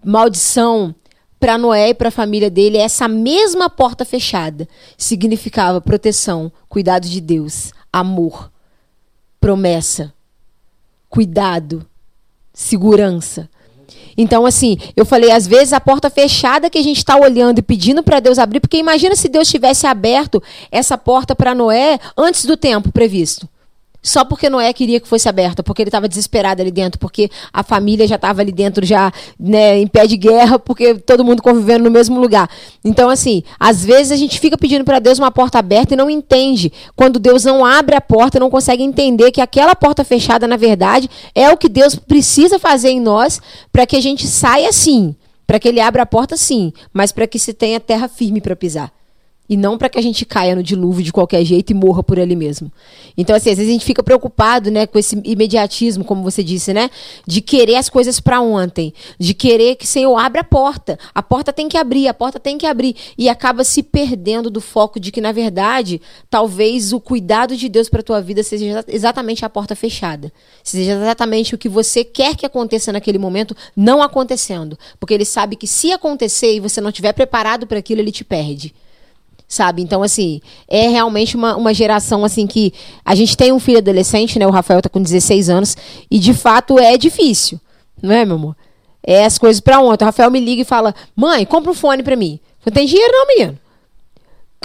maldição, 0.03 0.95
para 1.39 1.59
Noé 1.59 1.91
e 1.91 1.95
para 1.95 2.09
a 2.09 2.11
família 2.11 2.49
dele, 2.49 2.78
essa 2.78 3.07
mesma 3.07 3.68
porta 3.68 4.03
fechada 4.03 4.66
significava 4.97 5.78
proteção, 5.78 6.51
cuidado 6.70 7.07
de 7.07 7.20
Deus, 7.20 7.70
amor, 7.93 8.51
promessa, 9.39 10.14
cuidado, 11.11 11.87
segurança. 12.57 13.51
Então, 14.17 14.47
assim, 14.47 14.79
eu 14.97 15.05
falei, 15.05 15.31
às 15.31 15.47
vezes 15.47 15.75
a 15.75 15.81
porta 15.81 16.09
fechada 16.09 16.71
que 16.71 16.79
a 16.79 16.83
gente 16.83 16.97
está 16.97 17.15
olhando 17.17 17.59
e 17.59 17.63
pedindo 17.63 18.03
para 18.03 18.19
Deus 18.19 18.39
abrir, 18.39 18.61
porque 18.61 18.79
imagina 18.79 19.15
se 19.15 19.29
Deus 19.29 19.47
tivesse 19.47 19.87
aberto 19.87 20.43
essa 20.73 20.97
porta 20.97 21.37
para 21.37 21.55
Noé 21.55 21.99
antes 22.17 22.47
do 22.47 22.57
tempo 22.57 22.91
previsto 22.91 23.47
só 24.07 24.25
porque 24.25 24.49
Noé 24.49 24.73
queria 24.73 25.01
que 25.01 25.09
fosse 25.09 25.29
aberta, 25.29 25.65
porque 25.65 25.83
ele 25.83 25.89
estava 25.89 26.09
desesperado 26.09 26.63
ali 26.63 26.71
dentro, 26.71 26.97
porque 26.97 27.29
a 27.53 27.65
família 27.65 28.07
já 28.07 28.15
estava 28.15 28.41
ali 28.41 28.53
dentro, 28.53 28.87
já 28.87 29.13
né, 29.39 29.81
em 29.81 29.87
pé 29.89 30.07
de 30.07 30.17
guerra, 30.17 30.61
porque 30.61 30.95
todo 30.95 31.25
mundo 31.25 31.43
convivendo 31.43 31.83
no 31.83 31.91
mesmo 31.91 32.21
lugar. 32.21 32.49
Então, 32.85 33.11
assim, 33.11 33.43
às 33.59 33.85
vezes 33.85 34.13
a 34.13 34.17
gente 34.17 34.39
fica 34.39 34.57
pedindo 34.57 34.85
para 34.85 35.01
Deus 35.01 35.19
uma 35.19 35.33
porta 35.33 35.59
aberta 35.59 35.95
e 35.95 35.97
não 35.97 36.09
entende. 36.09 36.73
Quando 36.95 37.19
Deus 37.19 37.45
não 37.45 37.67
abre 37.67 37.97
a 37.97 38.01
porta, 38.01 38.39
não 38.39 38.49
consegue 38.49 38.85
entender 38.85 39.33
que 39.33 39.41
aquela 39.41 39.75
porta 39.75 40.05
fechada, 40.05 40.47
na 40.47 40.57
verdade, 40.57 41.11
é 41.35 41.51
o 41.51 41.57
que 41.57 41.69
Deus 41.69 41.97
precisa 41.97 42.61
fazer 42.61 42.91
em 42.91 43.01
nós 43.01 43.41
para 43.73 43.87
que 43.87 43.97
a 43.97 44.01
gente 44.01 44.25
saia 44.29 44.73
sim. 44.73 45.17
Para 45.49 45.59
que 45.59 45.67
ele 45.67 45.81
abra 45.81 46.05
a 46.05 46.07
porta, 46.07 46.37
sim, 46.37 46.73
mas 46.93 47.11
para 47.11 47.27
que 47.27 47.41
se 47.41 47.53
tenha 47.53 47.81
terra 47.81 48.07
firme 48.07 48.41
para 48.41 48.55
pisar. 48.55 48.93
E 49.49 49.57
não 49.57 49.78
para 49.78 49.88
que 49.88 49.99
a 49.99 50.03
gente 50.03 50.24
caia 50.24 50.57
no 50.57 50.62
dilúvio 50.62 51.05
de 51.05 51.12
qualquer 51.12 51.44
jeito 51.44 51.70
e 51.70 51.74
morra 51.74 52.03
por 52.03 52.18
ali 52.18 52.34
mesmo. 52.34 52.70
Então, 53.16 53.34
assim, 53.34 53.51
às 53.51 53.57
vezes 53.57 53.70
a 53.70 53.72
gente 53.72 53.84
fica 53.84 54.03
preocupado, 54.03 54.70
né, 54.70 54.86
com 54.86 54.99
esse 54.99 55.20
imediatismo, 55.24 56.05
como 56.05 56.22
você 56.22 56.42
disse, 56.42 56.72
né? 56.72 56.90
De 57.26 57.40
querer 57.40 57.76
as 57.76 57.88
coisas 57.88 58.18
para 58.18 58.40
ontem. 58.40 58.92
De 59.18 59.34
querer 59.34 59.76
que 59.76 59.84
o 59.84 59.88
Senhor 59.88 60.16
abra 60.16 60.40
a 60.40 60.44
porta. 60.44 60.99
A 61.14 61.22
porta 61.22 61.53
tem 61.53 61.68
que 61.68 61.76
abrir, 61.76 62.09
a 62.09 62.14
porta 62.14 62.40
tem 62.40 62.59
que 62.59 62.66
abrir. 62.66 62.97
E 63.16 63.28
acaba 63.28 63.62
se 63.62 63.82
perdendo 63.82 64.51
do 64.51 64.61
foco 64.61 64.99
de 64.99 65.12
que, 65.12 65.20
na 65.20 65.32
verdade, 65.32 66.01
talvez 66.28 66.92
o 66.92 67.01
cuidado 67.01 67.57
de 67.57 67.68
Deus 67.68 67.88
para 67.88 68.03
tua 68.03 68.20
vida 68.20 68.42
seja 68.42 68.84
exatamente 68.88 69.44
a 69.44 69.49
porta 69.49 69.76
fechada. 69.76 70.32
Seja 70.62 70.92
exatamente 70.92 71.55
o 71.55 71.59
que 71.59 71.68
você 71.68 72.03
quer 72.05 72.34
que 72.34 72.44
aconteça 72.44 72.92
naquele 72.92 73.18
momento, 73.18 73.57
não 73.76 74.03
acontecendo. 74.03 74.78
Porque 74.99 75.14
ele 75.14 75.24
sabe 75.24 75.57
que 75.57 75.66
se 75.66 75.92
acontecer 75.92 76.55
e 76.55 76.61
você 76.61 76.80
não 76.80 76.90
estiver 76.90 77.12
preparado 77.12 77.66
para 77.66 77.78
aquilo, 77.78 78.01
ele 78.01 78.12
te 78.12 78.24
perde 78.24 78.74
sabe? 79.49 79.82
Então, 79.82 80.03
assim, 80.03 80.40
é 80.68 80.88
realmente 80.88 81.36
uma, 81.36 81.57
uma 81.57 81.72
geração, 81.72 82.24
assim, 82.24 82.47
que 82.47 82.72
a 83.05 83.14
gente 83.14 83.36
tem 83.36 83.53
um 83.53 83.61
filho 83.61 83.78
adolescente, 83.78 84.38
né? 84.38 84.47
O 84.47 84.51
Rafael 84.51 84.82
tá 84.82 84.88
com 84.88 85.01
16 85.01 85.49
anos, 85.49 85.76
e 86.11 86.18
de 86.18 86.34
fato 86.34 86.78
é 86.78 86.97
difícil, 86.97 87.61
não 88.03 88.12
é, 88.12 88.24
meu 88.24 88.36
amor? 88.36 88.57
É 89.03 89.24
as 89.24 89.38
coisas 89.38 89.61
para 89.61 89.80
ontem. 89.80 90.05
O 90.05 90.07
Rafael 90.07 90.30
me 90.30 90.40
liga 90.40 90.62
e 90.62 90.64
fala: 90.64 90.92
mãe, 91.14 91.47
compra 91.47 91.70
um 91.70 91.74
fone 91.74 92.03
para 92.03 92.16
mim. 92.16 92.40
Não 92.64 92.72
tem 92.72 92.86
dinheiro, 92.86 93.12
não, 93.12 93.26
menino. 93.28 93.59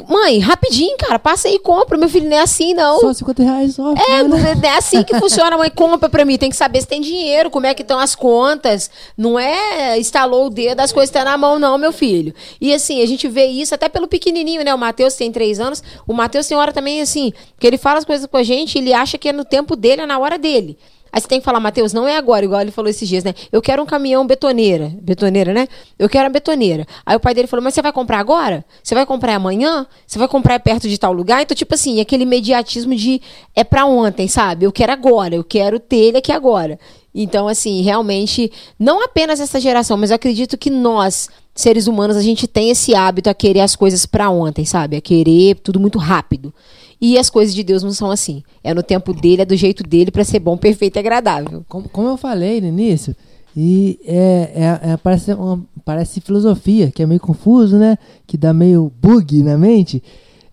Mãe, 0.07 0.39
rapidinho, 0.39 0.97
cara, 0.97 1.19
passa 1.19 1.47
aí 1.47 1.55
e 1.55 1.59
compra. 1.59 1.97
Meu 1.97 2.09
filho 2.09 2.29
não 2.29 2.37
é 2.37 2.41
assim, 2.41 2.73
não. 2.73 2.99
Só 2.99 3.13
50 3.13 3.43
reais 3.43 3.75
só. 3.75 3.93
É, 3.93 4.23
não 4.23 4.37
é, 4.37 4.57
é 4.63 4.77
assim 4.77 5.03
que 5.03 5.17
funciona, 5.19 5.57
mãe. 5.57 5.69
Compra 5.69 6.09
pra 6.09 6.25
mim. 6.25 6.37
Tem 6.37 6.49
que 6.49 6.55
saber 6.55 6.81
se 6.81 6.87
tem 6.87 7.01
dinheiro, 7.01 7.49
como 7.49 7.65
é 7.65 7.73
que 7.73 7.81
estão 7.81 7.99
as 7.99 8.15
contas. 8.15 8.89
Não 9.17 9.37
é 9.37 9.99
estalou 9.99 10.47
o 10.47 10.49
dedo, 10.49 10.79
as 10.79 10.91
coisas 10.91 11.09
estão 11.09 11.23
na 11.23 11.37
mão, 11.37 11.59
não, 11.59 11.77
meu 11.77 11.91
filho. 11.91 12.33
E 12.59 12.73
assim, 12.73 13.01
a 13.01 13.05
gente 13.05 13.27
vê 13.27 13.45
isso 13.45 13.75
até 13.75 13.89
pelo 13.89 14.07
pequenininho, 14.07 14.63
né? 14.63 14.73
O 14.73 14.77
Matheus 14.77 15.15
tem 15.15 15.31
três 15.31 15.59
anos. 15.59 15.83
O 16.07 16.13
Matheus 16.13 16.47
tem 16.47 16.57
hora 16.57 16.73
também, 16.73 17.01
assim, 17.01 17.33
que 17.59 17.67
ele 17.67 17.77
fala 17.77 17.99
as 17.99 18.05
coisas 18.05 18.25
com 18.25 18.37
a 18.37 18.43
gente, 18.43 18.77
ele 18.77 18.93
acha 18.93 19.17
que 19.17 19.29
é 19.29 19.33
no 19.33 19.45
tempo 19.45 19.75
dele, 19.75 20.01
é 20.01 20.05
na 20.05 20.17
hora 20.17 20.37
dele. 20.37 20.77
Aí 21.11 21.19
você 21.21 21.27
tem 21.27 21.39
que 21.39 21.45
falar, 21.45 21.59
Matheus, 21.59 21.91
não 21.91 22.07
é 22.07 22.15
agora, 22.15 22.45
igual 22.45 22.61
ele 22.61 22.71
falou 22.71 22.89
esses 22.89 23.07
dias, 23.07 23.23
né? 23.23 23.33
Eu 23.51 23.61
quero 23.61 23.83
um 23.83 23.85
caminhão 23.85 24.25
betoneira. 24.25 24.91
Betoneira, 25.01 25.53
né? 25.53 25.67
Eu 25.99 26.07
quero 26.07 26.27
a 26.27 26.29
betoneira. 26.29 26.87
Aí 27.05 27.15
o 27.15 27.19
pai 27.19 27.33
dele 27.33 27.47
falou, 27.47 27.63
mas 27.63 27.73
você 27.73 27.81
vai 27.81 27.91
comprar 27.91 28.19
agora? 28.19 28.63
Você 28.81 28.95
vai 28.95 29.05
comprar 29.05 29.35
amanhã? 29.35 29.85
Você 30.07 30.17
vai 30.17 30.27
comprar 30.27 30.59
perto 30.59 30.87
de 30.87 30.97
tal 30.97 31.11
lugar? 31.11 31.41
Então, 31.41 31.55
tipo 31.55 31.73
assim, 31.73 31.99
aquele 31.99 32.23
imediatismo 32.23 32.95
de 32.95 33.21
é 33.53 33.63
pra 33.63 33.85
ontem, 33.85 34.27
sabe? 34.27 34.65
Eu 34.65 34.71
quero 34.71 34.93
agora, 34.93 35.35
eu 35.35 35.43
quero 35.43 35.79
ter 35.79 35.97
ele 35.97 36.17
aqui 36.17 36.31
agora. 36.31 36.79
Então, 37.13 37.47
assim, 37.47 37.81
realmente, 37.81 38.51
não 38.79 39.03
apenas 39.03 39.39
essa 39.39 39.59
geração, 39.59 39.97
mas 39.97 40.11
eu 40.11 40.15
acredito 40.15 40.57
que 40.57 40.69
nós, 40.69 41.29
seres 41.53 41.87
humanos, 41.87 42.15
a 42.15 42.21
gente 42.21 42.47
tem 42.47 42.69
esse 42.69 42.95
hábito 42.95 43.29
a 43.29 43.33
querer 43.33 43.59
as 43.59 43.75
coisas 43.75 44.05
para 44.05 44.29
ontem, 44.29 44.63
sabe? 44.63 44.95
A 44.95 45.01
querer 45.01 45.55
tudo 45.55 45.79
muito 45.79 45.99
rápido. 45.99 46.53
E 47.01 47.17
as 47.17 47.31
coisas 47.31 47.55
de 47.55 47.63
Deus 47.63 47.81
não 47.81 47.91
são 47.91 48.11
assim. 48.11 48.43
É 48.63 48.73
no 48.73 48.83
tempo 48.83 49.11
dele, 49.11 49.41
é 49.41 49.45
do 49.45 49.55
jeito 49.55 49.81
dele 49.81 50.11
para 50.11 50.23
ser 50.23 50.39
bom, 50.39 50.55
perfeito 50.55 50.97
e 50.97 50.99
agradável. 50.99 51.65
Como, 51.67 51.89
como 51.89 52.07
eu 52.09 52.15
falei 52.17 52.61
no 52.61 52.67
início, 52.67 53.15
e 53.55 53.99
é, 54.05 54.51
é, 54.55 54.91
é, 54.91 54.97
parece, 54.97 55.33
uma, 55.33 55.65
parece 55.83 56.21
filosofia, 56.21 56.91
que 56.91 57.01
é 57.01 57.05
meio 57.05 57.19
confuso, 57.19 57.77
né? 57.77 57.97
Que 58.25 58.37
dá 58.37 58.53
meio 58.53 58.91
bug 59.01 59.41
na 59.41 59.57
mente. 59.57 60.01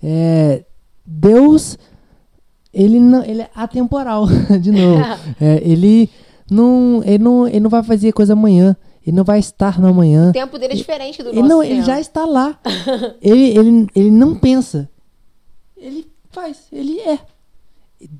É, 0.03 0.65
Deus, 1.07 1.79
ele, 2.73 2.99
não, 2.99 3.23
ele 3.23 3.43
é 3.43 3.51
atemporal, 3.55 4.27
de 4.61 4.71
novo. 4.73 5.05
É, 5.41 5.61
ele, 5.63 6.11
não, 6.51 7.03
ele, 7.05 7.23
não, 7.23 7.47
ele 7.47 7.61
não 7.61 7.71
vai 7.71 7.83
fazer 7.83 8.13
coisa 8.13 8.33
amanhã. 8.33 8.77
Ele 9.07 9.17
não 9.17 9.25
vai 9.25 9.39
estar 9.39 9.81
no 9.81 9.87
amanhã. 9.87 10.31
O 10.31 10.33
tempo 10.33 10.59
dele 10.59 10.73
é 10.73 10.77
diferente 10.77 11.23
do 11.23 11.29
ele, 11.31 11.41
nosso 11.41 11.49
não, 11.49 11.61
tempo. 11.61 11.73
Ele 11.73 11.83
já 11.83 12.01
está 12.01 12.25
lá. 12.25 12.59
ele, 13.23 13.57
ele, 13.57 13.87
ele 13.95 14.11
não 14.11 14.35
pensa. 14.35 14.89
Ele 16.47 16.55
faz, 16.55 16.67
ele 16.73 17.01
é. 17.01 17.19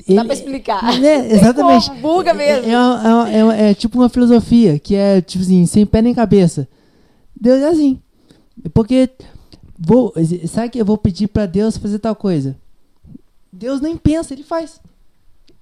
Ele, 0.09 0.17
Dá 0.17 0.25
pra 0.25 0.35
explicar. 0.35 0.99
Né, 0.99 1.31
exatamente. 1.33 1.89
Como 1.89 2.01
buga 2.01 2.35
mesmo. 2.35 2.67
É, 2.67 3.33
é, 3.33 3.67
é, 3.67 3.71
é, 3.71 3.75
tipo 3.75 3.99
uma 3.99 4.09
filosofia 4.09 4.79
que 4.79 4.95
é 4.95 5.21
tipo 5.21 5.43
assim, 5.43 5.67
sem 5.67 5.87
pé 5.87 6.03
nem 6.03 6.15
cabeça. 6.15 6.69
Deus 7.39 7.61
é 7.63 7.69
assim. 7.69 8.01
Porque 8.75 9.09
vou, 9.79 10.13
sabe 10.49 10.71
que 10.71 10.81
eu 10.81 10.85
vou 10.85 10.99
pedir 10.99 11.29
para 11.29 11.47
Deus 11.47 11.77
fazer 11.77 12.01
tal 12.01 12.17
coisa? 12.17 12.57
Deus 13.53 13.81
nem 13.81 13.97
pensa, 13.97 14.35
ele 14.35 14.43
faz. 14.43 14.81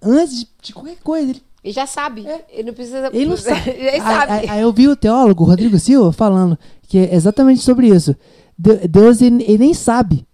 Antes 0.00 0.40
de, 0.40 0.48
de 0.62 0.72
qualquer 0.72 0.96
coisa, 1.02 1.30
ele 1.30 1.42
ele 1.66 1.72
já 1.72 1.84
sabe. 1.84 2.24
É. 2.24 2.44
Ele 2.48 2.68
não 2.68 2.74
precisa. 2.74 3.10
ele 3.12 3.26
não 3.26 3.36
sabe. 3.36 3.70
ele 3.74 4.00
sabe. 4.00 4.48
Aí, 4.48 4.60
eu 4.60 4.72
vi 4.72 4.86
o 4.86 4.94
teólogo 4.94 5.42
Rodrigo 5.42 5.76
Silva 5.80 6.12
falando 6.12 6.56
que 6.86 6.96
é 6.96 7.12
exatamente 7.12 7.60
sobre 7.60 7.88
isso. 7.88 8.14
De- 8.56 8.86
Deus 8.86 9.20
ele, 9.20 9.42
ele 9.42 9.58
nem 9.58 9.74
sabe. 9.74 10.24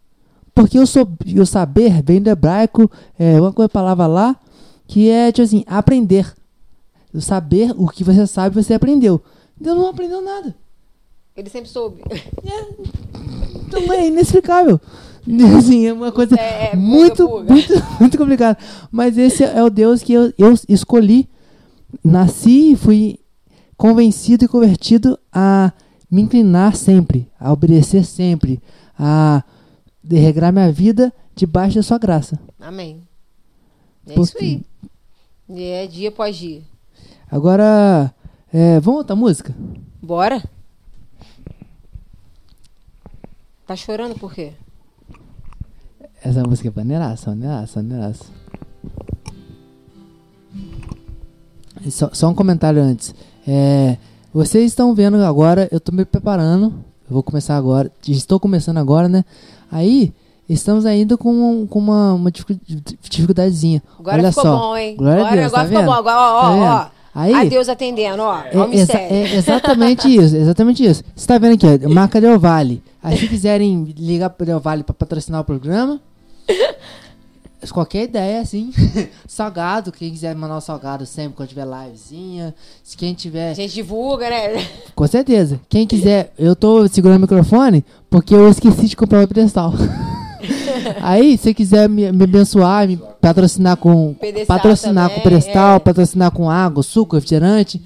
Porque 0.55 0.79
o, 0.79 0.87
so, 0.87 1.09
o 1.41 1.47
saber 1.47 2.03
vem 2.03 2.21
do 2.21 2.31
hebraico, 2.31 2.91
é 3.19 3.41
uma 3.41 3.53
coisa 3.53 3.69
palavra 3.69 4.07
lá, 4.07 4.37
que 4.87 5.09
é, 5.09 5.33
tipo 5.33 5.45
assim, 5.45 5.65
aprender. 5.67 6.33
O 7.15 7.21
saber 7.21 7.73
o 7.77 7.89
que 7.89 8.05
você 8.05 8.27
sabe, 8.27 8.55
você 8.55 8.75
aprendeu. 8.75 9.23
Deus 9.59 9.77
não 9.77 9.89
aprendeu 9.89 10.21
nada. 10.23 10.55
Ele 11.37 11.49
sempre 11.49 11.69
soube. 11.69 12.03
Então 13.75 13.91
é 13.91 14.07
inexplicável. 14.07 14.79
Assim, 15.57 15.87
é 15.87 15.93
uma 15.93 16.13
coisa 16.13 16.39
É, 16.39 16.73
é, 16.73 16.77
buga, 16.77 16.77
muito, 16.77 17.29
buga. 17.29 17.53
muito, 17.53 17.73
muito 18.01 18.19
complicada. 18.19 18.59
Mas 18.91 19.17
esse 19.17 19.45
é 19.45 19.63
o 19.63 19.71
Deus 19.71 20.03
que 20.03 20.13
eu, 20.13 20.33
eu 20.37 20.55
escolhi. 20.69 21.29
Nasci 22.05 22.73
e 22.73 22.77
fui 22.77 23.19
convencido 23.77 24.45
e 24.45 24.49
convertido 24.49 25.19
a 25.33 25.73
me 26.11 26.23
inclinar 26.23 26.75
sempre, 26.75 27.29
a 27.39 27.53
obedecer 27.53 28.05
sempre, 28.05 28.61
a 28.99 29.43
regrar 30.09 30.53
minha 30.53 30.71
vida 30.73 31.13
debaixo 31.35 31.77
da 31.77 31.83
sua 31.83 31.99
graça. 31.99 32.39
Amém. 32.61 33.03
É 34.07 34.15
Por 34.15 34.25
isso 34.25 34.37
aí. 34.39 34.63
E 35.49 35.63
é 35.65 35.87
dia 35.87 36.09
após 36.09 36.37
dia. 36.37 36.63
Agora, 37.31 38.13
é, 38.53 38.81
vamos 38.81 38.99
outra 38.99 39.17
música? 39.17 39.55
Bora? 40.03 40.43
Tá 43.67 43.77
chorando 43.77 44.19
por 44.19 44.35
quê? 44.35 44.53
Essa 46.23 46.43
música 46.43 46.69
é 46.69 46.73
maneiraça, 46.75 47.31
maneiraça, 47.31 47.83
maneiraça. 47.83 48.25
Só, 51.91 52.11
só 52.13 52.29
um 52.29 52.35
comentário 52.35 52.81
antes. 52.81 53.15
É, 53.47 53.97
vocês 54.33 54.65
estão 54.65 54.95
vendo 54.95 55.17
agora, 55.17 55.69
eu 55.73 55.81
tô 55.81 55.91
me 55.93 56.05
preparando. 56.05 56.67
Eu 57.09 57.15
vou 57.15 57.23
começar 57.23 57.57
agora. 57.57 57.91
Estou 58.07 58.39
começando 58.39 58.79
agora, 58.79 59.09
né? 59.09 59.25
Aí, 59.73 60.13
estamos 60.49 60.85
ainda 60.87 61.17
com, 61.17 61.67
com 61.67 61.79
uma, 61.79 62.13
uma 62.13 62.31
dificu- 62.31 62.61
dificuldadezinha. 63.01 63.83
Agora 63.99 64.19
Olha 64.19 64.29
ficou 64.31 64.45
só. 64.45 64.57
bom, 64.57 64.77
hein? 64.77 64.95
Glória 64.97 65.23
a 65.23 65.27
agora 65.27 65.41
Deus, 65.41 65.53
agora 65.53 65.63
tá 65.63 65.69
ficou 65.69 65.81
vendo? 65.83 65.91
bom. 65.93 65.99
Agora, 65.99 66.17
ó, 66.21 66.41
Tá 66.43 66.91
ó. 66.99 67.03
Aí- 67.15 67.35
A 67.35 67.45
Deus 67.45 67.69
atendendo, 67.69 68.23
ó. 68.23 68.39
É, 68.41 68.57
Ó 68.57 68.69
exa- 68.73 68.99
é 68.99 69.35
exatamente 69.37 70.09
isso, 70.15 70.35
exatamente 70.37 70.85
isso. 70.85 71.03
Você 71.15 71.27
tá 71.27 71.37
vendo 71.39 71.55
aqui, 71.55 71.67
ó, 71.67 71.89
marca 71.91 72.21
Del 72.21 72.39
Vale. 72.39 72.83
Aí 73.03 73.19
se 73.19 73.27
quiserem 73.29 73.85
ligar 73.99 74.31
pro 74.31 74.47
Del 74.47 74.61
Vale 74.61 74.83
pra 74.85 74.95
patrocinar 74.95 75.41
o 75.41 75.45
programa, 75.45 76.01
qualquer 77.71 78.05
ideia, 78.05 78.41
assim, 78.41 78.73
salgado, 79.29 79.93
quem 79.93 80.11
quiser 80.11 80.35
mandar 80.35 80.57
um 80.57 80.61
salgado 80.61 81.07
sempre 81.07 81.35
quando 81.37 81.51
tiver 81.51 81.67
livezinha, 81.67 82.55
se 82.83 82.97
quem 82.97 83.15
tiver, 83.15 83.51
A 83.51 83.55
gente 83.55 83.75
divulga, 83.75 84.29
né? 84.29 84.67
com 84.97 85.07
certeza. 85.07 85.61
Quem 85.69 85.87
quiser, 85.87 86.33
eu 86.39 86.57
tô 86.57 86.89
segurando 86.89 87.19
o 87.19 87.21
microfone 87.21 87.85
porque 88.11 88.35
eu 88.35 88.49
esqueci 88.49 88.89
de 88.89 88.97
comprar 88.97 89.25
o 89.25 89.29
pedestal. 89.29 89.73
Aí, 91.01 91.37
se 91.37 91.45
você 91.45 91.55
quiser 91.55 91.89
me, 91.89 92.11
me 92.11 92.25
abençoar, 92.25 92.89
me 92.89 92.99
patrocinar 93.21 93.77
com 93.77 94.15
Pedestal 94.15 94.57
patrocinar 94.57 95.09
também, 95.09 95.23
com 95.23 95.29
pedestal, 95.29 95.77
é. 95.77 95.79
patrocinar 95.79 96.31
com 96.33 96.51
água, 96.51 96.83
suco, 96.83 97.15
refrigerante, 97.15 97.81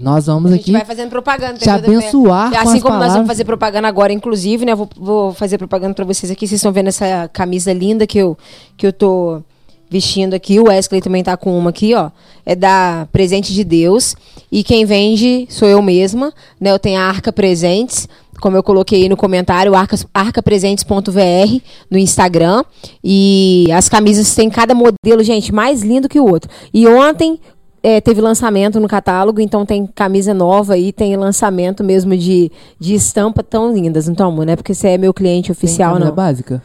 nós 0.00 0.26
vamos 0.26 0.50
A 0.50 0.56
gente 0.56 0.62
aqui 0.62 0.72
vai 0.72 0.84
fazendo 0.84 1.10
propaganda. 1.10 1.58
te 1.58 1.68
abençoar 1.68 2.50
com 2.50 2.56
Assim 2.58 2.76
as 2.76 2.82
como 2.82 2.94
nós 2.94 3.00
palavras. 3.00 3.12
vamos 3.14 3.28
fazer 3.28 3.44
propaganda 3.44 3.86
agora, 3.88 4.12
inclusive, 4.12 4.64
né? 4.64 4.74
Vou, 4.74 4.88
vou 4.96 5.34
fazer 5.34 5.58
propaganda 5.58 5.94
pra 5.94 6.04
vocês 6.04 6.30
aqui. 6.32 6.46
Vocês 6.48 6.58
estão 6.58 6.72
vendo 6.72 6.88
essa 6.88 7.28
camisa 7.32 7.72
linda 7.72 8.06
que 8.06 8.18
eu, 8.18 8.36
que 8.76 8.86
eu 8.86 8.92
tô 8.92 9.42
vestindo 9.90 10.34
aqui. 10.34 10.58
O 10.58 10.64
Wesley 10.68 11.00
também 11.00 11.22
tá 11.22 11.36
com 11.36 11.56
uma 11.56 11.70
aqui, 11.70 11.94
ó. 11.94 12.10
É 12.44 12.56
da 12.56 13.06
Presente 13.12 13.52
de 13.52 13.62
Deus. 13.62 14.16
E 14.50 14.64
quem 14.64 14.84
vende 14.84 15.46
sou 15.50 15.68
eu 15.68 15.80
mesma, 15.82 16.32
né? 16.58 16.70
Eu 16.72 16.78
tenho 16.78 16.98
a 16.98 17.04
Arca 17.04 17.32
Presentes. 17.32 18.08
Como 18.40 18.56
eu 18.56 18.62
coloquei 18.62 19.02
aí 19.02 19.08
no 19.08 19.16
comentário, 19.16 19.72
arcapresentes.vr 20.12 21.60
no 21.90 21.98
Instagram. 21.98 22.64
E 23.02 23.68
as 23.72 23.88
camisas 23.88 24.34
têm 24.34 24.50
cada 24.50 24.74
modelo, 24.74 25.22
gente, 25.22 25.52
mais 25.52 25.82
lindo 25.82 26.08
que 26.08 26.18
o 26.18 26.26
outro. 26.28 26.50
E 26.72 26.86
ontem 26.86 27.38
é, 27.84 28.00
teve 28.00 28.18
lançamento 28.18 28.80
no 28.80 28.88
catálogo, 28.88 29.42
então 29.42 29.66
tem 29.66 29.86
camisa 29.86 30.32
nova 30.32 30.78
e 30.78 30.90
tem 30.90 31.14
lançamento 31.18 31.84
mesmo 31.84 32.16
de, 32.16 32.50
de 32.80 32.94
estampa 32.94 33.42
tão 33.42 33.74
lindas. 33.74 34.08
Então, 34.08 34.32
não 34.32 34.42
é 34.50 34.56
porque 34.56 34.72
você 34.72 34.88
é 34.88 34.98
meu 34.98 35.12
cliente 35.12 35.48
Tem 35.48 35.52
oficial, 35.52 35.92
camisa 35.92 36.08
não. 36.08 36.14
básica? 36.14 36.62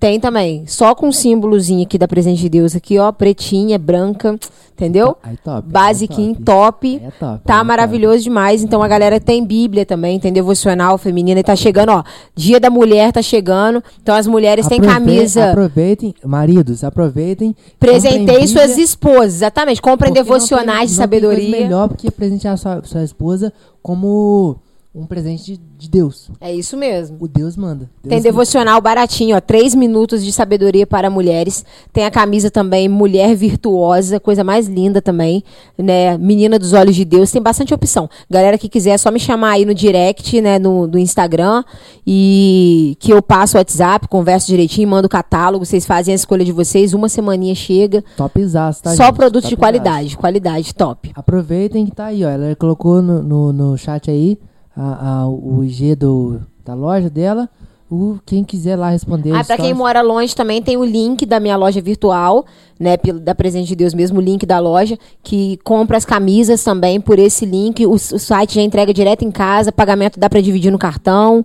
Tem 0.00 0.18
também. 0.18 0.64
Só 0.66 0.96
com 0.96 1.12
símbolozinho 1.12 1.84
aqui 1.84 1.96
da 1.96 2.08
Presente 2.08 2.40
de 2.40 2.48
Deus 2.48 2.74
aqui, 2.74 2.98
ó. 2.98 3.12
Pretinha, 3.12 3.78
branca. 3.78 4.36
Entendeu? 4.78 5.16
Aí 5.24 5.36
top. 5.36 5.68
Basiquinho, 5.68 6.36
top. 6.36 6.44
top. 6.44 6.86
Aí 6.86 7.08
é 7.08 7.10
top. 7.10 7.42
Tá 7.44 7.58
é 7.58 7.62
maravilhoso 7.64 8.22
demais. 8.22 8.62
Então 8.62 8.80
a 8.80 8.86
galera 8.86 9.18
tem 9.18 9.44
Bíblia 9.44 9.84
também, 9.84 10.20
tem 10.20 10.32
devocional 10.32 10.96
feminina. 10.96 11.40
E 11.40 11.42
tá 11.42 11.56
chegando, 11.56 11.88
ó. 11.90 12.04
Dia 12.32 12.60
da 12.60 12.70
mulher 12.70 13.10
tá 13.10 13.20
chegando. 13.20 13.82
Então 14.00 14.14
as 14.14 14.28
mulheres 14.28 14.68
têm 14.68 14.80
camisa. 14.80 15.50
Aproveitem, 15.50 16.14
maridos, 16.24 16.84
aproveitem. 16.84 17.56
Presentei 17.80 18.46
suas 18.46 18.68
Bíblia, 18.68 18.84
esposas. 18.84 19.34
Exatamente. 19.34 19.82
Comprem 19.82 20.12
devocionais 20.12 20.90
de 20.90 20.96
tem- 20.96 21.08
coisa 21.08 21.30
sabedoria. 21.32 21.50
melhor 21.50 21.88
porque 21.88 22.08
presentear 22.08 22.56
sua, 22.56 22.80
sua 22.84 23.02
esposa 23.02 23.52
como 23.82 24.56
um 24.98 25.06
presente 25.06 25.52
de, 25.52 25.60
de 25.78 25.88
Deus. 25.88 26.28
É 26.40 26.52
isso 26.52 26.76
mesmo. 26.76 27.16
O 27.20 27.28
Deus 27.28 27.56
manda. 27.56 27.88
Deus 28.02 28.08
Tem 28.08 28.20
devocional 28.20 28.80
baratinho, 28.80 29.36
ó. 29.36 29.40
Três 29.40 29.72
minutos 29.72 30.24
de 30.24 30.32
sabedoria 30.32 30.86
para 30.86 31.08
mulheres. 31.08 31.64
Tem 31.92 32.04
a 32.04 32.10
camisa 32.10 32.50
também, 32.50 32.88
Mulher 32.88 33.36
Virtuosa, 33.36 34.18
coisa 34.18 34.42
mais 34.42 34.66
linda 34.66 35.00
também, 35.00 35.44
né? 35.78 36.18
Menina 36.18 36.58
dos 36.58 36.72
Olhos 36.72 36.96
de 36.96 37.04
Deus. 37.04 37.30
Tem 37.30 37.40
bastante 37.40 37.72
opção. 37.72 38.10
Galera 38.28 38.58
que 38.58 38.68
quiser, 38.68 38.90
é 38.90 38.98
só 38.98 39.12
me 39.12 39.20
chamar 39.20 39.52
aí 39.52 39.64
no 39.64 39.72
direct, 39.72 40.40
né? 40.40 40.58
No, 40.58 40.88
do 40.88 40.98
Instagram. 40.98 41.62
E 42.04 42.96
que 42.98 43.12
eu 43.12 43.22
passo 43.22 43.56
o 43.56 43.60
WhatsApp, 43.60 44.08
converso 44.08 44.48
direitinho, 44.48 44.88
mando 44.88 45.06
o 45.06 45.10
catálogo. 45.10 45.64
Vocês 45.64 45.86
fazem 45.86 46.12
a 46.12 46.16
escolha 46.16 46.44
de 46.44 46.52
vocês. 46.52 46.92
Uma 46.92 47.08
semaninha 47.08 47.54
chega. 47.54 48.02
Topzaço, 48.16 48.82
tá, 48.82 48.96
só 48.96 49.04
gente? 49.04 49.14
produtos 49.14 49.48
de 49.48 49.54
Topzaço. 49.54 49.80
qualidade. 49.80 50.16
Qualidade 50.16 50.74
top. 50.74 51.12
Aproveitem 51.14 51.86
que 51.86 51.92
tá 51.92 52.06
aí, 52.06 52.24
ó. 52.24 52.28
Ela 52.28 52.56
colocou 52.56 53.00
no, 53.00 53.22
no, 53.22 53.52
no 53.52 53.78
chat 53.78 54.10
aí 54.10 54.36
a, 54.78 55.22
a- 55.22 55.28
o 55.28 55.64
IG 55.64 55.94
do, 55.96 56.40
da 56.64 56.74
loja 56.74 57.10
dela. 57.10 57.48
O, 57.90 58.18
quem 58.26 58.44
quiser 58.44 58.76
lá 58.76 58.90
responder. 58.90 59.32
Ah, 59.34 59.42
quem 59.56 59.72
mora 59.72 60.02
longe 60.02 60.36
também 60.36 60.60
tem 60.62 60.76
o 60.76 60.84
link 60.84 61.24
da 61.24 61.40
minha 61.40 61.56
loja 61.56 61.80
virtual, 61.80 62.44
né? 62.78 62.98
pelo- 62.98 63.18
Da 63.18 63.34
Presente 63.34 63.68
de 63.68 63.74
Deus 63.76 63.94
mesmo, 63.94 64.18
o 64.18 64.22
link 64.22 64.44
da 64.44 64.58
loja, 64.58 64.98
que 65.22 65.58
compra 65.64 65.96
as 65.96 66.04
camisas 66.04 66.62
também 66.62 67.00
por 67.00 67.18
esse 67.18 67.46
link. 67.46 67.86
O, 67.86 67.92
o 67.92 67.98
site 67.98 68.56
já 68.56 68.60
entrega 68.62 68.92
direto 68.92 69.24
em 69.24 69.30
casa, 69.30 69.72
pagamento 69.72 70.20
dá 70.20 70.28
pra 70.28 70.40
dividir 70.42 70.70
no 70.70 70.78
cartão. 70.78 71.42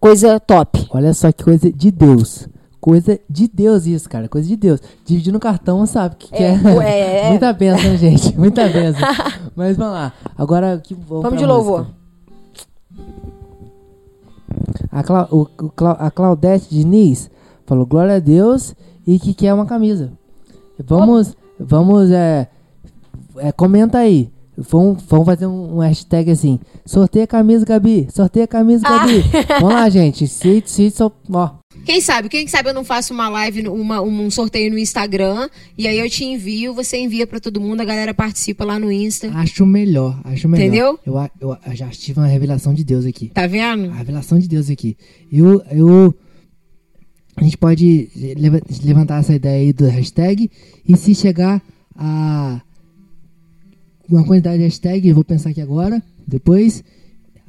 Coisa 0.00 0.40
top. 0.40 0.86
Olha 0.90 1.14
só 1.14 1.30
que 1.30 1.44
coisa 1.44 1.72
de 1.72 1.90
Deus. 1.92 2.48
Coisa 2.80 3.18
de 3.30 3.48
Deus 3.48 3.86
isso, 3.86 4.08
cara. 4.08 4.28
Coisa 4.28 4.46
de 4.48 4.56
Deus. 4.56 4.80
Dividir 5.04 5.32
no 5.32 5.38
cartão, 5.40 5.86
sabe? 5.86 6.16
Que 6.18 6.28
que 6.32 6.42
É, 6.42 6.58
é. 7.24 7.28
Muita 7.30 7.52
benção, 7.52 7.96
gente. 7.96 8.36
Muita 8.36 8.68
benção. 8.68 9.08
Mas 9.54 9.76
vamos 9.76 9.92
lá. 9.94 10.12
Agora 10.36 10.80
que 10.82 10.94
vamos, 10.94 11.22
Vamos 11.22 11.38
de 11.38 11.46
louvor. 11.46 11.86
A, 14.90 15.02
Cla 15.02 15.28
o, 15.30 15.42
o 15.42 15.70
Cla- 15.70 15.92
a 15.98 16.10
Claudete 16.10 16.68
Diniz 16.70 17.30
falou 17.66 17.86
glória 17.86 18.16
a 18.16 18.18
Deus 18.18 18.74
e 19.06 19.18
que 19.18 19.34
quer 19.34 19.52
uma 19.54 19.66
camisa. 19.66 20.12
Vamos, 20.84 21.36
vamos, 21.58 22.10
é, 22.10 22.48
é, 23.36 23.52
comenta 23.52 23.98
aí. 23.98 24.30
Vamos, 24.56 25.02
vamos 25.06 25.26
fazer 25.26 25.46
um, 25.46 25.76
um 25.76 25.78
hashtag 25.80 26.30
assim. 26.30 26.58
Sorteia 26.86 27.24
a 27.24 27.28
camisa, 27.28 27.64
Gabi. 27.66 28.08
Sorteia 28.10 28.44
a 28.44 28.48
camisa, 28.48 28.84
Ah. 28.86 28.98
Gabi. 29.00 29.22
Vamos 29.60 29.74
lá, 29.74 29.88
gente. 29.90 30.26
Se, 30.26 30.62
se, 30.64 30.90
só, 30.90 31.12
ó. 31.30 31.50
Quem 31.86 32.00
sabe? 32.00 32.28
Quem 32.28 32.46
sabe 32.48 32.68
eu 32.68 32.74
não 32.74 32.84
faço 32.84 33.14
uma 33.14 33.28
live, 33.28 33.68
uma- 33.68 34.02
um 34.02 34.28
sorteio 34.30 34.70
no 34.72 34.78
Instagram, 34.78 35.48
e 35.78 35.86
aí 35.86 35.98
eu 35.98 36.10
te 36.10 36.24
envio, 36.24 36.74
você 36.74 36.98
envia 36.98 37.26
pra 37.26 37.38
todo 37.38 37.60
mundo, 37.60 37.80
a 37.80 37.84
galera 37.84 38.12
participa 38.12 38.64
lá 38.64 38.76
no 38.78 38.90
Insta. 38.90 39.30
Acho 39.32 39.64
melhor, 39.64 40.20
acho 40.24 40.48
melhor. 40.48 40.64
Entendeu? 40.66 40.98
Eu, 41.06 41.14
eu, 41.40 41.52
a- 41.52 41.74
já 41.74 41.88
tive 41.88 42.18
uma 42.18 42.26
revelação 42.26 42.74
de 42.74 42.82
Deus 42.82 43.06
aqui. 43.06 43.28
Tá 43.32 43.46
vendo? 43.46 43.90
A 43.92 43.94
revelação 43.94 44.36
de 44.38 44.48
Deus 44.48 44.68
aqui. 44.68 44.96
Eu, 45.32 45.62
eu, 45.70 46.12
a 47.36 47.44
gente 47.44 47.56
pode 47.56 48.10
leva- 48.36 48.60
levantar 48.84 49.20
essa 49.20 49.34
ideia 49.34 49.60
aí 49.62 49.72
do 49.72 49.86
hashtag 49.86 50.50
e 50.88 50.96
se 50.96 51.14
chegar 51.14 51.62
a 51.94 52.60
uma 54.08 54.24
quantidade 54.24 54.58
de 54.58 54.64
hashtag, 54.64 55.08
eu 55.08 55.14
vou 55.14 55.24
pensar 55.24 55.50
aqui 55.50 55.60
agora, 55.60 56.02
depois 56.26 56.82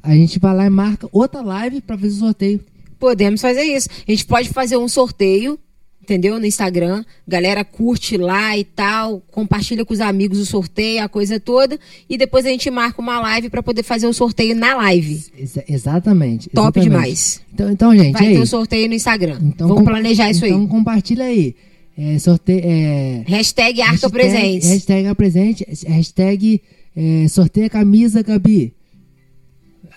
a 0.02 0.14
gente 0.14 0.38
vai 0.38 0.54
lá 0.54 0.64
e 0.66 0.70
marca 0.70 1.08
outra 1.12 1.40
live 1.42 1.80
pra 1.80 1.98
fazer 1.98 2.14
o 2.14 2.18
sorteio. 2.18 2.60
Podemos 2.98 3.40
fazer 3.40 3.62
isso. 3.62 3.88
A 4.06 4.10
gente 4.10 4.24
pode 4.26 4.48
fazer 4.48 4.76
um 4.76 4.88
sorteio, 4.88 5.58
entendeu? 6.02 6.38
No 6.40 6.46
Instagram. 6.46 7.04
Galera 7.26 7.64
curte 7.64 8.16
lá 8.16 8.56
e 8.56 8.64
tal, 8.64 9.20
compartilha 9.30 9.84
com 9.84 9.92
os 9.94 10.00
amigos 10.00 10.38
o 10.38 10.46
sorteio, 10.46 11.02
a 11.04 11.08
coisa 11.08 11.38
toda. 11.38 11.78
E 12.08 12.16
depois 12.18 12.44
a 12.46 12.48
gente 12.48 12.70
marca 12.70 13.00
uma 13.00 13.20
live 13.20 13.50
pra 13.50 13.62
poder 13.62 13.82
fazer 13.82 14.06
o 14.06 14.12
sorteio 14.12 14.56
na 14.56 14.74
live. 14.76 15.22
Exa- 15.38 15.64
exatamente. 15.68 16.48
Top 16.50 16.78
exatamente. 16.78 16.90
demais. 16.90 17.40
Então, 17.52 17.70
então 17.70 17.96
gente, 17.96 18.12
Vai 18.14 18.26
aí, 18.28 18.34
ter 18.34 18.40
um 18.40 18.46
sorteio 18.46 18.88
no 18.88 18.94
Instagram. 18.94 19.38
então, 19.42 19.68
Vamos 19.68 19.84
planejar 19.84 20.30
isso 20.30 20.44
então 20.46 20.62
aí. 20.62 20.66
compartilha 20.68 21.24
aí. 21.24 21.54
É, 22.00 22.16
sorteio, 22.18 22.60
é, 22.64 23.24
Hashtag 23.26 23.82
Arca 23.82 24.08
Presentes. 24.08 24.68
Hashtag 24.68 25.00
Arca 25.06 25.14
Presente. 25.16 25.66
Hashtag 25.86 26.62
é, 26.96 27.26
sorteia 27.28 27.68
camisa, 27.68 28.22
Gabi. 28.22 28.72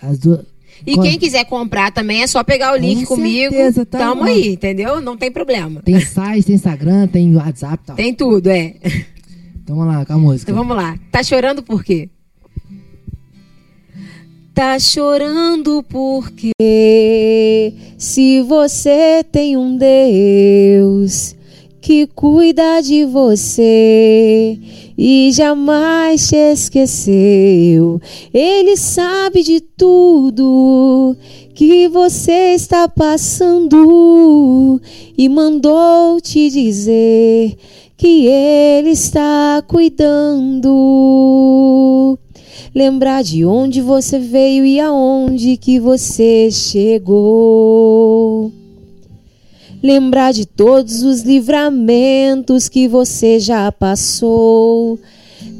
As 0.02 0.18
duas. 0.18 0.51
E 0.86 0.94
Qual- 0.94 1.06
quem 1.06 1.18
quiser 1.18 1.44
comprar 1.44 1.92
também 1.92 2.22
é 2.22 2.26
só 2.26 2.42
pegar 2.42 2.72
o 2.72 2.76
link 2.76 3.06
Com 3.06 3.14
comigo. 3.16 3.52
certeza, 3.54 3.86
tá 3.86 3.98
Tamo 3.98 4.22
bom. 4.22 4.28
aí, 4.28 4.48
entendeu? 4.54 5.00
Não 5.00 5.16
tem 5.16 5.30
problema. 5.30 5.80
Tem 5.82 6.00
site, 6.00 6.46
tem 6.46 6.54
Instagram, 6.56 7.06
tem 7.06 7.34
WhatsApp 7.36 7.82
e 7.82 7.86
tal. 7.86 7.96
Tem 7.96 8.12
tudo, 8.14 8.48
é. 8.48 8.74
Então 9.62 9.76
vamos 9.76 9.94
lá 9.94 10.04
com 10.04 10.12
a 10.12 10.18
música. 10.18 10.50
Então 10.50 10.64
vamos 10.64 10.76
lá. 10.82 10.98
Tá 11.10 11.22
chorando 11.22 11.62
por 11.62 11.84
quê? 11.84 12.08
Tá 14.54 14.78
chorando 14.78 15.82
porque 15.84 16.52
se 17.96 18.42
você 18.42 19.24
tem 19.30 19.56
um 19.56 19.78
Deus 19.78 21.34
que 21.82 22.06
cuida 22.06 22.80
de 22.80 23.04
você 23.04 24.56
e 24.96 25.30
jamais 25.32 26.28
te 26.28 26.36
esqueceu, 26.36 28.00
Ele 28.32 28.76
sabe 28.76 29.42
de 29.42 29.60
tudo 29.60 31.16
que 31.56 31.88
você 31.88 32.54
está 32.54 32.88
passando 32.88 34.80
e 35.18 35.28
mandou 35.28 36.20
te 36.20 36.48
dizer 36.50 37.56
que 37.96 38.26
Ele 38.28 38.90
está 38.90 39.60
cuidando. 39.66 40.68
Lembrar 42.72 43.24
de 43.24 43.44
onde 43.44 43.80
você 43.80 44.20
veio 44.20 44.64
e 44.64 44.78
aonde 44.78 45.56
que 45.56 45.80
você 45.80 46.48
chegou. 46.52 47.82
Lembrar 49.82 50.32
de 50.32 50.46
todos 50.46 51.02
os 51.02 51.22
livramentos 51.22 52.68
que 52.68 52.86
você 52.86 53.40
já 53.40 53.72
passou. 53.72 54.98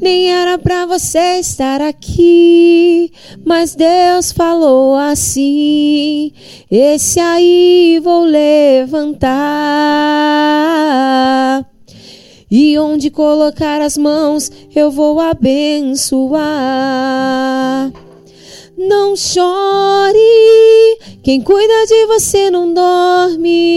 Nem 0.01 0.31
era 0.31 0.57
para 0.57 0.85
você 0.85 1.39
estar 1.39 1.81
aqui, 1.81 3.11
mas 3.45 3.75
Deus 3.75 4.31
falou 4.31 4.95
assim: 4.95 6.31
Esse 6.71 7.19
aí 7.19 7.99
vou 8.03 8.23
levantar. 8.23 9.33
E 12.49 12.77
onde 12.77 13.09
colocar 13.09 13.81
as 13.81 13.97
mãos, 13.97 14.51
eu 14.75 14.91
vou 14.91 15.19
abençoar. 15.19 16.43
Não 18.77 19.15
chore, 19.15 20.17
quem 21.21 21.41
cuida 21.41 21.85
de 21.85 22.07
você 22.07 22.49
não 22.49 22.73
dorme. 22.73 23.69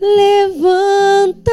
Levanta, 0.00 1.50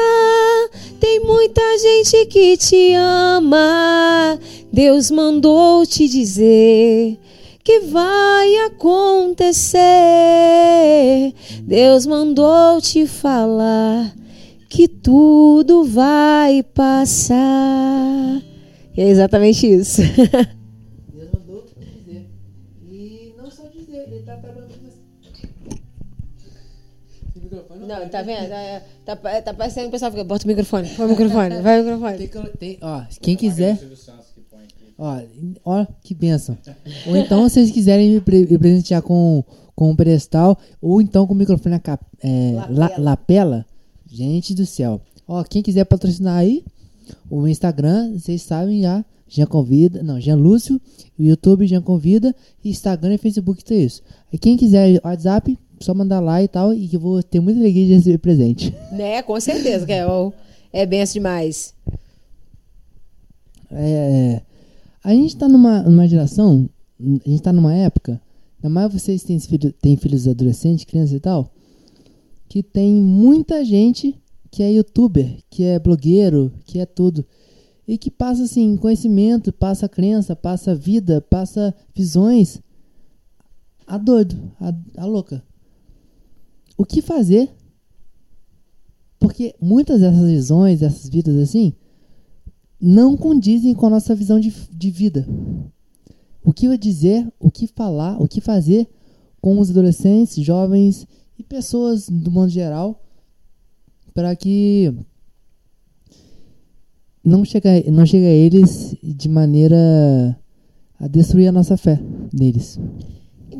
tem 1.00 1.20
muita 1.20 1.62
gente 1.78 2.26
que 2.26 2.58
te 2.58 2.92
ama. 2.92 4.38
Deus 4.70 5.10
mandou 5.10 5.86
te 5.86 6.06
dizer 6.06 7.18
que 7.64 7.80
vai 7.80 8.56
acontecer. 8.66 9.80
Deus 11.62 12.04
mandou 12.04 12.82
te 12.82 13.06
falar 13.06 14.14
que 14.68 14.86
tudo 14.86 15.84
vai 15.84 16.62
passar. 16.62 18.42
É 18.96 19.08
exatamente 19.08 19.66
isso. 19.66 20.02
Não, 28.00 28.08
tá 28.08 28.22
vendo? 28.22 28.48
Tá, 29.04 29.16
tá, 29.16 29.42
tá 29.42 29.54
parecendo 29.54 29.88
o 29.88 29.90
pessoal 29.90 30.10
fica, 30.10 30.24
bota 30.24 30.44
o 30.44 30.48
microfone, 30.48 30.88
põe 30.90 31.06
o 31.06 31.08
microfone, 31.10 31.60
vai 31.60 31.80
o 31.80 31.84
microfone. 31.84 32.18
Tem, 32.18 32.28
que- 32.28 32.56
tem- 32.58 32.78
ó, 32.80 33.02
quem 33.20 33.36
quiser, 33.36 33.78
ó, 34.98 35.20
ó, 35.64 35.86
que 36.02 36.14
benção. 36.14 36.56
Ou 37.06 37.16
então, 37.16 37.48
se 37.48 37.54
vocês 37.54 37.70
quiserem 37.70 38.10
me, 38.10 38.20
pre- 38.20 38.46
me 38.46 38.58
presentear 38.58 39.02
com, 39.02 39.42
com 39.74 39.90
um 39.90 39.96
pedestal, 39.96 40.58
ou 40.80 41.00
então 41.00 41.26
com 41.26 41.34
o 41.34 41.36
microfone 41.36 41.74
a 41.74 41.78
cap- 41.80 42.04
é, 42.22 42.52
la- 42.52 42.66
Lapela. 42.68 42.98
lapela, 43.04 43.66
gente 44.10 44.54
do 44.54 44.64
céu. 44.66 45.00
Ó, 45.26 45.42
quem 45.44 45.62
quiser 45.62 45.84
patrocinar 45.84 46.36
aí, 46.38 46.64
o 47.30 47.38
meu 47.38 47.48
Instagram, 47.48 48.12
vocês 48.18 48.42
sabem 48.42 48.82
já, 48.82 49.04
Jean 49.28 49.46
Convida, 49.46 50.02
não, 50.02 50.20
Jean 50.20 50.36
Lúcio, 50.36 50.80
o 51.18 51.22
YouTube 51.22 51.66
Jean 51.66 51.80
Convida, 51.80 52.34
Instagram 52.64 53.14
e 53.14 53.18
Facebook, 53.18 53.64
tudo 53.64 53.76
isso. 53.78 54.02
E 54.32 54.38
quem 54.38 54.56
quiser 54.58 55.00
WhatsApp, 55.02 55.58
só 55.82 55.94
mandar 55.94 56.20
lá 56.20 56.42
e 56.42 56.48
tal, 56.48 56.72
e 56.72 56.88
que 56.88 56.96
eu 56.96 57.00
vou 57.00 57.22
ter 57.22 57.40
muita 57.40 57.60
alegria 57.60 57.86
de 57.86 57.94
receber 57.94 58.18
presente. 58.18 58.74
Né, 58.92 59.22
com 59.22 59.40
certeza, 59.40 59.86
que 59.86 59.92
é, 59.92 60.04
é 60.72 60.86
benção 60.86 61.14
demais. 61.14 61.74
É, 63.70 64.42
a 65.02 65.12
gente 65.14 65.36
tá 65.36 65.48
numa, 65.48 65.82
numa 65.82 66.06
geração, 66.06 66.68
a 67.00 67.28
gente 67.28 67.42
tá 67.42 67.52
numa 67.52 67.74
época, 67.74 68.20
ainda 68.58 68.72
mais 68.72 68.92
vocês 68.92 69.22
têm, 69.22 69.40
filho, 69.40 69.72
têm 69.72 69.96
filhos 69.96 70.28
adolescentes, 70.28 70.84
crianças 70.84 71.14
e 71.14 71.20
tal, 71.20 71.50
que 72.48 72.62
tem 72.62 72.92
muita 72.92 73.64
gente 73.64 74.14
que 74.50 74.62
é 74.62 74.70
youtuber, 74.70 75.38
que 75.48 75.64
é 75.64 75.78
blogueiro, 75.78 76.52
que 76.66 76.78
é 76.78 76.84
tudo. 76.84 77.24
E 77.88 77.96
que 77.96 78.10
passa 78.10 78.44
assim, 78.44 78.76
conhecimento, 78.76 79.50
passa 79.50 79.88
crença, 79.88 80.36
passa 80.36 80.74
vida, 80.74 81.20
passa 81.22 81.74
visões. 81.94 82.60
A 83.86 83.96
doido, 83.96 84.52
a, 84.60 85.02
a 85.02 85.06
louca. 85.06 85.42
O 86.82 86.84
que 86.84 87.00
fazer? 87.00 87.48
Porque 89.20 89.54
muitas 89.60 90.00
dessas 90.00 90.28
visões, 90.28 90.80
dessas 90.80 91.08
vidas 91.08 91.36
assim, 91.36 91.74
não 92.80 93.16
condizem 93.16 93.72
com 93.72 93.86
a 93.86 93.90
nossa 93.90 94.16
visão 94.16 94.40
de, 94.40 94.50
de 94.50 94.90
vida. 94.90 95.24
O 96.44 96.52
que 96.52 96.76
dizer, 96.76 97.32
o 97.38 97.52
que 97.52 97.68
falar, 97.68 98.20
o 98.20 98.26
que 98.26 98.40
fazer 98.40 98.88
com 99.40 99.60
os 99.60 99.70
adolescentes, 99.70 100.44
jovens 100.44 101.06
e 101.38 101.44
pessoas 101.44 102.08
do 102.08 102.32
mundo 102.32 102.48
geral 102.48 103.00
para 104.12 104.34
que 104.34 104.92
não 107.22 107.44
chegue, 107.44 107.92
não 107.92 108.04
chegue 108.04 108.26
a 108.26 108.32
eles 108.32 108.96
de 109.00 109.28
maneira 109.28 110.36
a 110.98 111.06
destruir 111.06 111.46
a 111.46 111.52
nossa 111.52 111.76
fé 111.76 112.02
neles. 112.32 112.76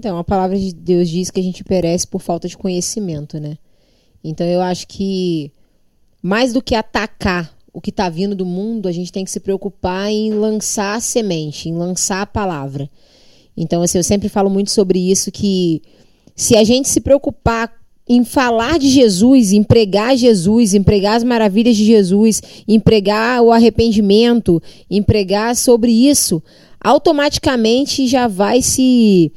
Então, 0.02 0.18
a 0.18 0.24
palavra 0.24 0.58
de 0.58 0.74
Deus 0.74 1.08
diz 1.08 1.30
que 1.30 1.38
a 1.38 1.42
gente 1.44 1.62
perece 1.62 2.08
por 2.08 2.20
falta 2.20 2.48
de 2.48 2.58
conhecimento, 2.58 3.38
né? 3.38 3.56
Então, 4.24 4.44
eu 4.44 4.60
acho 4.60 4.88
que 4.88 5.52
mais 6.20 6.52
do 6.52 6.60
que 6.60 6.74
atacar 6.74 7.56
o 7.72 7.80
que 7.80 7.90
está 7.90 8.08
vindo 8.08 8.34
do 8.34 8.44
mundo, 8.44 8.88
a 8.88 8.92
gente 8.92 9.12
tem 9.12 9.24
que 9.24 9.30
se 9.30 9.38
preocupar 9.38 10.10
em 10.10 10.32
lançar 10.32 10.96
a 10.96 11.00
semente, 11.00 11.68
em 11.68 11.76
lançar 11.76 12.22
a 12.22 12.26
palavra. 12.26 12.90
Então, 13.56 13.80
assim, 13.80 13.96
eu 13.96 14.02
sempre 14.02 14.28
falo 14.28 14.50
muito 14.50 14.72
sobre 14.72 14.98
isso 14.98 15.30
que 15.30 15.80
se 16.34 16.56
a 16.56 16.64
gente 16.64 16.88
se 16.88 17.00
preocupar 17.00 17.72
em 18.08 18.24
falar 18.24 18.80
de 18.80 18.88
Jesus, 18.88 19.52
em 19.52 19.62
pregar 19.62 20.16
Jesus, 20.16 20.74
em 20.74 20.82
pregar 20.82 21.16
as 21.16 21.22
maravilhas 21.22 21.76
de 21.76 21.84
Jesus, 21.84 22.42
em 22.66 22.80
pregar 22.80 23.40
o 23.40 23.52
arrependimento, 23.52 24.60
em 24.90 25.00
pregar 25.00 25.54
sobre 25.54 25.92
isso, 25.92 26.42
automaticamente 26.80 28.08
já 28.08 28.26
vai 28.26 28.60
se 28.60 29.30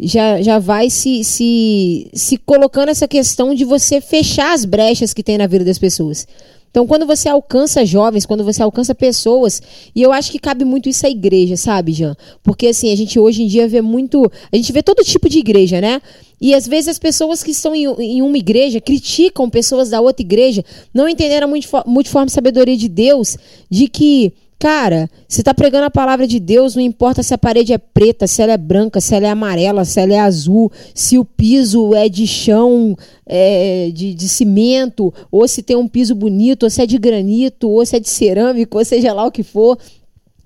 já, 0.00 0.40
já 0.40 0.58
vai 0.58 0.88
se, 0.88 1.22
se, 1.22 2.10
se 2.14 2.36
colocando 2.38 2.88
essa 2.88 3.06
questão 3.06 3.54
de 3.54 3.64
você 3.64 4.00
fechar 4.00 4.54
as 4.54 4.64
brechas 4.64 5.12
que 5.12 5.22
tem 5.22 5.36
na 5.38 5.46
vida 5.46 5.64
das 5.64 5.78
pessoas. 5.78 6.26
Então, 6.70 6.86
quando 6.86 7.04
você 7.04 7.28
alcança 7.28 7.84
jovens, 7.84 8.24
quando 8.24 8.44
você 8.44 8.62
alcança 8.62 8.94
pessoas, 8.94 9.60
e 9.94 10.00
eu 10.00 10.12
acho 10.12 10.30
que 10.30 10.38
cabe 10.38 10.64
muito 10.64 10.88
isso 10.88 11.04
à 11.04 11.10
igreja, 11.10 11.56
sabe, 11.56 11.92
Jean? 11.92 12.16
Porque 12.44 12.68
assim, 12.68 12.92
a 12.92 12.96
gente 12.96 13.18
hoje 13.18 13.42
em 13.42 13.48
dia 13.48 13.66
vê 13.66 13.82
muito. 13.82 14.30
A 14.52 14.56
gente 14.56 14.72
vê 14.72 14.80
todo 14.80 15.02
tipo 15.02 15.28
de 15.28 15.40
igreja, 15.40 15.80
né? 15.80 16.00
E 16.40 16.54
às 16.54 16.68
vezes 16.68 16.88
as 16.88 16.98
pessoas 16.98 17.42
que 17.42 17.50
estão 17.50 17.74
em, 17.74 17.86
em 17.98 18.22
uma 18.22 18.38
igreja 18.38 18.80
criticam 18.80 19.50
pessoas 19.50 19.90
da 19.90 20.00
outra 20.00 20.22
igreja, 20.22 20.64
não 20.94 21.08
entenderam 21.08 21.48
a 21.48 21.50
multifo- 21.50 21.82
multiforme 21.86 22.30
sabedoria 22.30 22.76
de 22.76 22.88
Deus, 22.88 23.36
de 23.68 23.88
que 23.88 24.32
Cara, 24.60 25.08
você 25.26 25.42
tá 25.42 25.54
pregando 25.54 25.86
a 25.86 25.90
palavra 25.90 26.26
de 26.26 26.38
Deus, 26.38 26.74
não 26.74 26.82
importa 26.82 27.22
se 27.22 27.32
a 27.32 27.38
parede 27.38 27.72
é 27.72 27.78
preta, 27.78 28.26
se 28.26 28.42
ela 28.42 28.52
é 28.52 28.58
branca, 28.58 29.00
se 29.00 29.14
ela 29.14 29.26
é 29.26 29.30
amarela, 29.30 29.86
se 29.86 29.98
ela 29.98 30.12
é 30.12 30.18
azul, 30.18 30.70
se 30.94 31.16
o 31.16 31.24
piso 31.24 31.94
é 31.94 32.10
de 32.10 32.26
chão, 32.26 32.94
é, 33.24 33.90
de, 33.90 34.12
de 34.12 34.28
cimento, 34.28 35.14
ou 35.32 35.48
se 35.48 35.62
tem 35.62 35.76
um 35.76 35.88
piso 35.88 36.14
bonito, 36.14 36.64
ou 36.64 36.70
se 36.70 36.82
é 36.82 36.86
de 36.86 36.98
granito, 36.98 37.70
ou 37.70 37.86
se 37.86 37.96
é 37.96 38.00
de 38.00 38.10
cerâmica, 38.10 38.76
ou 38.76 38.84
seja 38.84 39.14
lá 39.14 39.24
o 39.24 39.32
que 39.32 39.42
for. 39.42 39.78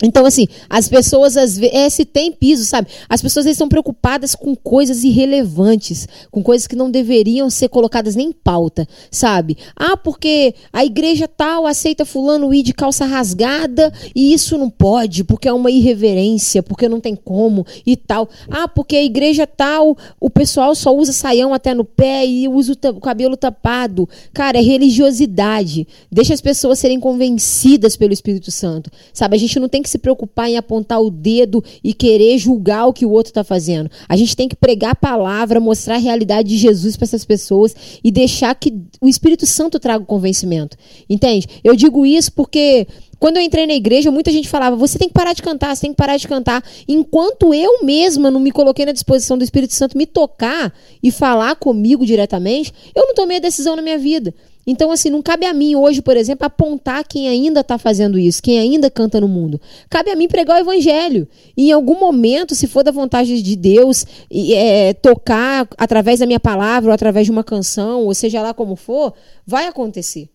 Então, 0.03 0.27
assim, 0.27 0.47
as 0.69 0.89
pessoas, 0.89 1.37
às 1.37 1.57
vezes, 1.57 1.75
é, 1.75 1.89
se 1.89 2.05
tem 2.05 2.33
piso, 2.33 2.65
sabe? 2.65 2.89
As 3.09 3.23
pessoas 3.23 3.47
estão 3.47 3.69
preocupadas 3.69 4.35
com 4.35 4.55
coisas 4.55 5.05
irrelevantes, 5.05 6.09
com 6.31 6.43
coisas 6.43 6.67
que 6.67 6.75
não 6.75 6.91
deveriam 6.91 7.49
ser 7.49 7.69
colocadas 7.69 8.17
nem 8.17 8.29
em 8.29 8.33
pauta, 8.33 8.87
sabe? 9.11 9.57
Ah, 9.77 9.97
porque 9.97 10.55
a 10.73 10.85
igreja 10.85 11.29
tal 11.29 11.67
aceita 11.67 12.05
fulano 12.05 12.53
ir 12.53 12.63
de 12.63 12.73
calça 12.73 13.05
rasgada 13.05 13.93
e 14.15 14.33
isso 14.33 14.59
não 14.59 14.69
pode, 14.69 15.25
porque 15.25 15.49
é 15.49 15.53
uma 15.53 15.71
irreverência, 15.71 16.63
porque 16.63 16.89
não 16.89 17.01
tem 17.01 17.15
como 17.15 17.67
e 17.87 17.97
tal. 17.97 18.29
Ah, 18.51 18.67
porque 18.67 18.97
a 18.97 19.05
igreja 19.05 19.47
tal, 19.47 19.97
o 20.21 20.29
pessoal 20.29 20.75
só 20.75 20.95
usa 20.95 21.13
saião 21.13 21.55
até 21.55 21.73
no 21.75 21.85
pé 21.85 22.27
e 22.27 22.49
usa 22.49 22.73
o 22.73 22.95
o 22.97 23.01
cabelo 23.01 23.37
tapado. 23.37 24.09
Cara, 24.33 24.59
é 24.59 24.61
religiosidade. 24.61 25.87
Deixa 26.11 26.35
as 26.35 26.41
pessoas 26.41 26.79
serem 26.79 27.01
convencidas 27.01 27.97
pelo 27.97 28.13
Espírito 28.13 28.51
Santo, 28.51 28.91
sabe? 29.13 29.37
A 29.37 29.39
gente 29.39 29.59
não 29.59 29.69
tem 29.69 29.83
que 29.85 29.91
se 29.91 29.99
preocupar 29.99 30.49
em 30.49 30.57
apontar 30.57 31.01
o 31.01 31.11
dedo 31.11 31.63
e 31.85 31.93
querer 31.93 32.39
julgar 32.39 32.87
o 32.87 32.93
que 32.93 33.07
o 33.07 33.11
outro 33.11 33.31
está 33.31 33.45
fazendo. 33.45 33.91
A 34.09 34.17
gente 34.17 34.35
tem 34.35 34.49
que 34.49 34.57
pregar 34.57 34.93
a 34.93 34.97
palavra, 34.97 35.61
mostrar 35.61 35.95
a 35.95 35.99
realidade 35.99 36.49
de 36.49 36.57
Jesus 36.57 36.97
para 36.97 37.05
essas 37.05 37.25
pessoas 37.25 37.77
e 38.03 38.11
deixar 38.11 38.55
que 38.55 38.75
o 39.01 39.07
Espírito 39.07 39.47
Santo 39.47 39.79
traga 39.79 40.03
o 40.03 40.07
convencimento. 40.07 40.77
Entende? 41.09 41.47
Eu 41.63 41.77
digo 41.77 42.05
isso 42.05 42.33
porque 42.33 42.89
quando 43.19 43.37
eu 43.37 43.43
entrei 43.43 43.67
na 43.67 43.75
igreja, 43.75 44.11
muita 44.11 44.31
gente 44.31 44.49
falava: 44.49 44.77
você 44.77 44.99
tem 44.99 45.09
que 45.09 45.15
parar 45.15 45.33
de 45.33 45.43
cantar, 45.43 45.75
você 45.75 45.83
tem 45.83 45.91
que 45.91 45.97
parar 45.97 46.17
de 46.17 46.27
cantar. 46.27 46.65
Enquanto 46.89 47.55
eu 47.55 47.85
mesma 47.85 48.31
não 48.31 48.41
me 48.41 48.51
coloquei 48.51 48.85
na 48.85 48.93
disposição 48.93 49.39
do 49.39 49.45
Espírito 49.45 49.75
Santo 49.75 49.97
me 49.97 50.07
tocar 50.07 50.75
e 51.03 51.11
falar 51.11 51.57
comigo 51.57 52.05
diretamente, 52.05 52.73
eu 52.95 53.07
não 53.07 53.15
tomei 53.15 53.39
a 53.39 53.41
decisão 53.41 53.77
na 53.77 53.83
minha 53.83 53.99
vida. 53.99 54.35
Então, 54.67 54.91
assim, 54.91 55.11
não 55.11 55.23
cabe 55.23 55.47
a 55.47 55.53
mim 55.53 55.77
hoje, 55.77 56.01
por 56.01 56.17
exemplo, 56.17 56.47
apontar 56.47 57.05
quem 57.07 57.29
ainda 57.29 57.61
está 57.61 57.79
fazendo 57.79 58.19
isso, 58.19 58.43
quem 58.43 58.59
ainda 58.59 58.91
canta 58.91 59.21
no 59.21 59.29
mundo. 59.29 59.61
Cabe 59.91 60.11
a 60.11 60.17
mim 60.17 60.29
pregar 60.29 60.59
o 60.59 60.61
evangelho. 60.61 61.29
E 61.57 61.69
em 61.69 61.73
algum 61.73 61.99
momento, 61.99 62.55
se 62.55 62.67
for 62.67 62.83
da 62.83 62.91
vontade 62.91 63.43
de 63.43 63.57
Deus, 63.57 64.07
é, 64.31 64.95
tocar 64.95 65.69
através 65.77 66.21
da 66.21 66.27
minha 66.27 66.41
palavra, 66.41 66.91
ou 66.91 66.95
através 66.95 67.27
de 67.27 67.33
uma 67.33 67.45
canção, 67.45 68.05
ou 68.05 68.15
seja 68.15 68.41
lá 68.41 68.55
como 68.55 68.77
for, 68.77 69.13
vai 69.47 69.67
acontecer. 69.67 70.29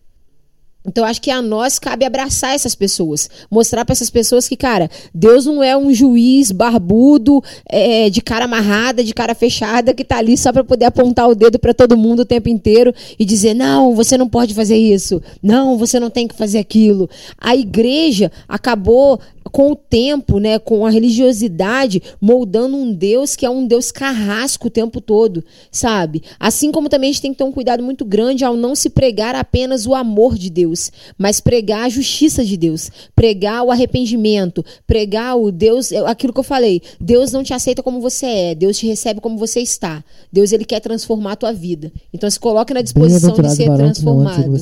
Então, 0.86 1.04
acho 1.04 1.20
que 1.20 1.30
a 1.30 1.42
nós 1.42 1.78
cabe 1.78 2.04
abraçar 2.06 2.54
essas 2.54 2.74
pessoas. 2.74 3.28
Mostrar 3.50 3.84
para 3.84 3.92
essas 3.92 4.08
pessoas 4.08 4.48
que, 4.48 4.56
cara, 4.56 4.90
Deus 5.14 5.44
não 5.44 5.62
é 5.62 5.76
um 5.76 5.92
juiz 5.92 6.50
barbudo, 6.50 7.42
é, 7.68 8.08
de 8.08 8.22
cara 8.22 8.46
amarrada, 8.46 9.04
de 9.04 9.12
cara 9.12 9.34
fechada, 9.34 9.92
que 9.92 10.04
tá 10.04 10.16
ali 10.16 10.38
só 10.38 10.52
para 10.52 10.64
poder 10.64 10.86
apontar 10.86 11.28
o 11.28 11.34
dedo 11.34 11.58
para 11.58 11.74
todo 11.74 11.98
mundo 11.98 12.20
o 12.20 12.24
tempo 12.24 12.48
inteiro 12.48 12.94
e 13.18 13.24
dizer: 13.24 13.52
não, 13.52 13.94
você 13.94 14.16
não 14.16 14.28
pode 14.28 14.54
fazer 14.54 14.76
isso. 14.76 15.22
Não, 15.42 15.76
você 15.76 16.00
não 16.00 16.08
tem 16.08 16.26
que 16.26 16.34
fazer 16.34 16.58
aquilo. 16.58 17.10
A 17.38 17.54
igreja 17.54 18.32
acabou 18.48 19.20
com 19.50 19.72
o 19.72 19.76
tempo, 19.76 20.38
né, 20.38 20.58
com 20.58 20.84
a 20.84 20.90
religiosidade, 20.90 22.02
moldando 22.20 22.76
um 22.76 22.92
Deus 22.92 23.34
que 23.34 23.46
é 23.46 23.50
um 23.50 23.66
Deus 23.66 23.90
carrasco 23.90 24.68
o 24.68 24.70
tempo 24.70 25.00
todo, 25.00 25.44
sabe? 25.70 26.22
Assim 26.38 26.70
como 26.70 26.88
também 26.88 27.10
a 27.10 27.12
gente 27.12 27.22
tem 27.22 27.32
que 27.32 27.38
ter 27.38 27.44
um 27.44 27.52
cuidado 27.52 27.82
muito 27.82 28.04
grande 28.04 28.44
ao 28.44 28.56
não 28.56 28.74
se 28.74 28.90
pregar 28.90 29.34
apenas 29.34 29.86
o 29.86 29.94
amor 29.94 30.36
de 30.36 30.50
Deus, 30.50 30.90
mas 31.16 31.40
pregar 31.40 31.84
a 31.84 31.88
justiça 31.88 32.44
de 32.44 32.56
Deus, 32.56 32.90
pregar 33.14 33.62
o 33.62 33.70
arrependimento, 33.70 34.64
pregar 34.86 35.36
o 35.36 35.50
Deus, 35.50 35.92
aquilo 36.06 36.32
que 36.32 36.40
eu 36.40 36.44
falei, 36.44 36.82
Deus 37.00 37.32
não 37.32 37.42
te 37.42 37.54
aceita 37.54 37.82
como 37.82 38.00
você 38.00 38.26
é, 38.26 38.54
Deus 38.54 38.78
te 38.78 38.86
recebe 38.86 39.20
como 39.20 39.38
você 39.38 39.60
está. 39.60 40.04
Deus 40.32 40.52
ele 40.52 40.64
quer 40.64 40.80
transformar 40.80 41.32
a 41.32 41.36
tua 41.36 41.52
vida. 41.52 41.92
Então 42.12 42.30
se 42.30 42.38
coloque 42.38 42.74
na 42.74 42.82
disposição 42.82 43.34
de 43.34 43.56
ser 43.56 43.64
transformado. 43.64 44.52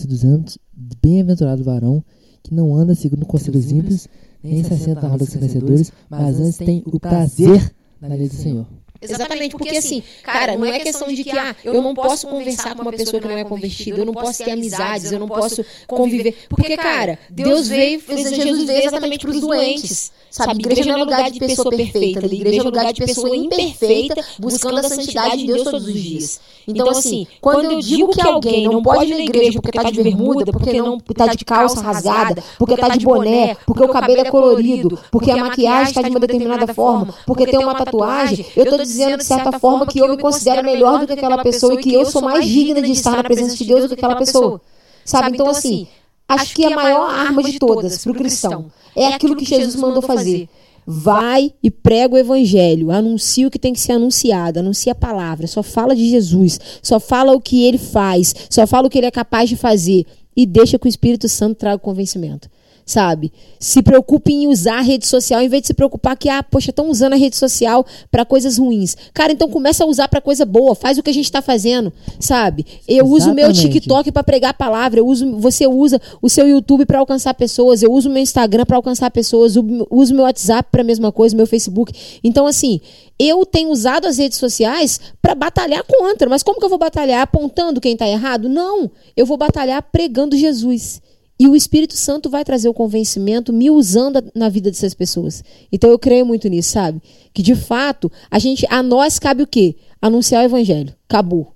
Bem-aventurado 1.03 1.63
varão 1.65 2.03
que 2.43 2.55
não 2.55 2.75
anda 2.75 2.95
segundo 2.95 3.27
conselhos 3.27 3.65
simples 3.65 4.09
nem 4.43 4.63
se 4.63 4.73
assenta 4.73 5.03
na 5.03 5.09
roda 5.09 5.25
dos 5.25 5.35
vencedores, 5.35 5.93
mas 6.09 6.39
antes 6.41 6.57
tem 6.59 6.83
o 6.87 6.99
prazer 6.99 7.73
na 8.01 8.09
lei 8.09 8.29
do 8.29 8.35
Senhor. 8.35 8.67
Exatamente, 9.01 9.53
porque 9.57 9.77
assim, 9.77 10.03
cara, 10.25 10.57
não 10.57 10.67
é 10.67 10.81
questão 10.81 11.07
de 11.09 11.23
que, 11.23 11.31
ah, 11.31 11.55
eu 11.63 11.81
não 11.81 11.95
posso 11.95 12.27
conversar 12.27 12.75
com 12.75 12.83
uma 12.83 12.93
pessoa 12.93 13.21
que 13.21 13.29
não 13.29 13.39
é 13.39 13.45
convertida, 13.45 14.01
eu 14.01 14.05
não 14.05 14.13
posso 14.13 14.43
ter 14.43 14.51
amizades, 14.51 15.13
eu 15.13 15.21
não 15.21 15.29
posso 15.29 15.65
conviver. 15.87 16.35
Porque, 16.49 16.77
cara, 16.77 17.19
Deus 17.31 17.69
veio, 17.69 18.03
Jesus 18.09 18.67
veio 18.67 18.87
exatamente 18.87 19.21
para 19.21 19.31
os 19.31 19.41
doentes. 19.41 20.13
Sabe, 20.31 20.61
igreja 20.61 20.85
não 20.85 20.99
é 20.99 21.05
lugar 21.05 21.31
de 21.31 21.39
pessoa 21.39 21.71
perfeita, 21.71 22.27
igreja 22.27 22.61
é 22.61 22.63
lugar 22.63 22.93
de 22.93 23.03
pessoa 23.05 23.35
imperfeita, 23.35 24.23
buscando 24.39 24.79
a 24.79 24.83
santidade 24.83 25.39
de 25.39 25.47
Deus 25.47 25.63
todos 25.63 25.87
os 25.87 25.95
dias. 25.95 26.41
Então, 26.67 26.91
assim, 26.91 27.27
quando 27.41 27.65
eu 27.65 27.81
digo 27.81 28.09
que 28.09 28.21
alguém 28.21 28.65
não 28.65 28.83
pode 28.83 29.11
ir 29.11 29.15
na 29.15 29.23
igreja 29.23 29.61
porque 29.61 29.79
tá 29.79 29.91
de 29.91 30.03
bermuda, 30.03 30.53
porque 30.53 30.73
não 30.75 30.99
tá 31.01 31.35
de 31.35 31.45
calça 31.45 31.81
rasgada, 31.81 32.43
porque 32.59 32.77
tá 32.77 32.89
de 32.89 33.07
boné, 33.07 33.57
porque 33.65 33.83
o 33.83 33.89
cabelo 33.89 34.21
é 34.21 34.31
colorido, 34.31 34.99
porque 35.11 35.31
a 35.31 35.37
maquiagem 35.37 35.89
está 35.89 36.03
de 36.03 36.11
uma 36.11 36.21
determinada 36.21 36.75
forma, 36.75 37.15
porque 37.25 37.47
tem 37.47 37.59
uma 37.59 37.75
tatuagem, 37.75 38.45
eu 38.55 38.67
tô 38.67 38.77
dizendo 38.89 39.19
de 39.19 39.25
certa 39.25 39.59
forma 39.59 39.87
que 39.87 39.99
eu 39.99 40.09
me 40.09 40.19
considero 40.19 40.65
melhor 40.65 41.01
do 41.01 41.07
que 41.07 41.13
aquela 41.13 41.43
pessoa 41.43 41.75
e 41.75 41.79
que 41.79 41.93
eu 41.93 42.07
sou 42.07 42.23
mais 42.23 42.47
digna 42.47 42.81
de 42.83 42.91
estar 42.91 43.13
na 43.13 43.23
presença 43.23 43.57
de 43.57 43.65
Deus 43.65 43.83
do 43.83 43.89
que 43.89 43.95
aquela 43.95 44.17
pessoa. 44.17 44.61
Sabe? 45.05 45.31
Então, 45.35 45.49
assim, 45.49 45.87
acho 46.29 46.55
que 46.55 46.65
a 46.65 46.71
maior 46.71 47.09
arma 47.09 47.43
de 47.43 47.59
todas 47.59 48.03
para 48.03 48.13
o 48.13 48.15
cristão 48.15 48.71
é 48.97 49.07
aquilo 49.07 49.37
que 49.37 49.45
Jesus 49.45 49.77
mandou 49.77 50.03
fazer. 50.03 50.49
Vai 50.91 51.53
e 51.63 51.71
prega 51.71 52.15
o 52.15 52.19
evangelho, 52.19 52.91
anuncia 52.91 53.47
o 53.47 53.51
que 53.51 53.59
tem 53.59 53.75
que 53.75 53.81
ser 53.81 53.93
anunciado, 53.93 54.61
anuncia 54.61 54.93
a 54.93 54.95
palavra, 54.95 55.47
só 55.47 55.63
fala 55.63 55.95
de 55.95 56.09
Jesus, 56.09 56.59
só 56.83 56.99
fala 56.99 57.33
o 57.33 57.41
que 57.41 57.67
ele 57.67 57.77
faz, 57.77 58.35
só 58.49 58.67
fala 58.67 58.87
o 58.87 58.91
que 58.91 58.97
ele 58.97 59.07
é 59.07 59.11
capaz 59.11 59.51
de 59.51 59.57
fazer 59.57 60.07
e 60.35 60.47
deixa 60.47 60.79
que 60.79 60.87
o 60.87 60.89
Espírito 60.89 61.29
Santo 61.29 61.57
traga 61.57 61.77
o 61.77 61.81
convencimento 61.81 62.49
sabe? 62.89 63.31
Se 63.61 63.83
preocupe 63.83 64.33
em 64.33 64.49
usar 64.49 64.79
a 64.79 64.81
rede 64.81 65.07
social 65.07 65.43
em 65.43 65.49
vez 65.49 65.61
de 65.63 65.67
se 65.69 65.75
preocupar 65.75 66.17
que, 66.17 66.29
ah, 66.31 66.43
poxa, 66.43 66.71
estão 66.71 66.89
usando 66.89 67.13
a 67.13 67.17
rede 67.17 67.37
social 67.37 67.85
para 68.11 68.25
coisas 68.25 68.57
ruins. 68.57 68.97
Cara, 69.13 69.31
então 69.31 69.49
começa 69.51 69.85
a 69.85 69.87
usar 69.87 70.09
para 70.09 70.23
coisa 70.23 70.47
boa, 70.47 70.75
faz 70.75 70.97
o 70.97 71.03
que 71.03 71.11
a 71.11 71.13
gente 71.13 71.27
está 71.27 71.43
fazendo, 71.43 71.93
sabe? 72.19 72.65
Eu 72.89 73.05
Exatamente. 73.05 73.21
uso 73.21 73.31
o 73.31 73.35
meu 73.35 73.53
TikTok 73.53 74.11
para 74.11 74.25
pregar 74.25 74.53
a 74.53 74.55
palavra, 74.55 75.01
eu 75.01 75.07
uso, 75.07 75.37
você 75.37 75.67
usa 75.67 76.01
o 76.23 76.31
seu 76.31 76.49
YouTube 76.49 76.87
para 76.87 76.99
alcançar 76.99 77.35
pessoas, 77.35 77.83
eu 77.83 77.93
uso 77.93 78.09
o 78.09 78.13
meu 78.13 78.23
Instagram 78.23 78.65
para 78.65 78.77
alcançar 78.77 79.11
pessoas, 79.11 79.55
eu 79.55 79.87
uso 79.91 80.15
o 80.15 80.17
meu 80.17 80.25
WhatsApp 80.25 80.71
para 80.73 80.81
a 80.81 80.85
mesma 80.85 81.13
coisa, 81.13 81.37
meu 81.37 81.47
Facebook. 81.47 81.93
Então, 82.25 82.47
assim, 82.47 82.81
eu 83.19 83.45
tenho 83.45 83.69
usado 83.69 84.07
as 84.07 84.17
redes 84.17 84.39
sociais 84.39 84.99
para 85.21 85.35
batalhar 85.35 85.85
contra, 85.85 86.27
mas 86.27 86.43
como 86.43 86.59
que 86.59 86.65
eu 86.65 86.71
vou 86.71 86.79
batalhar 86.79 87.21
apontando 87.21 87.83
quem 87.83 87.93
está 87.93 88.09
errado? 88.09 88.49
Não, 88.49 88.91
eu 89.15 89.27
vou 89.27 89.37
batalhar 89.37 89.83
pregando 89.83 90.35
Jesus. 90.35 91.03
E 91.39 91.47
o 91.47 91.55
Espírito 91.55 91.95
Santo 91.95 92.29
vai 92.29 92.45
trazer 92.45 92.69
o 92.69 92.75
convencimento 92.75 93.53
me 93.53 93.71
usando 93.71 94.21
na 94.35 94.49
vida 94.49 94.71
dessas 94.71 94.93
pessoas. 94.93 95.45
Então 95.71 95.89
eu 95.89 95.99
creio 95.99 96.27
muito 96.27 96.49
nisso, 96.49 96.71
sabe? 96.71 97.01
Que 97.33 97.43
de 97.43 97.55
fato, 97.55 98.11
a 98.29 98.39
gente 98.41 98.67
a 98.69 98.83
nós 98.83 99.21
cabe 99.21 99.45
o 99.45 99.47
quê? 99.47 99.77
Anunciar 100.03 100.43
o 100.43 100.47
evangelho. 100.47 100.93
Acabou. 101.09 101.55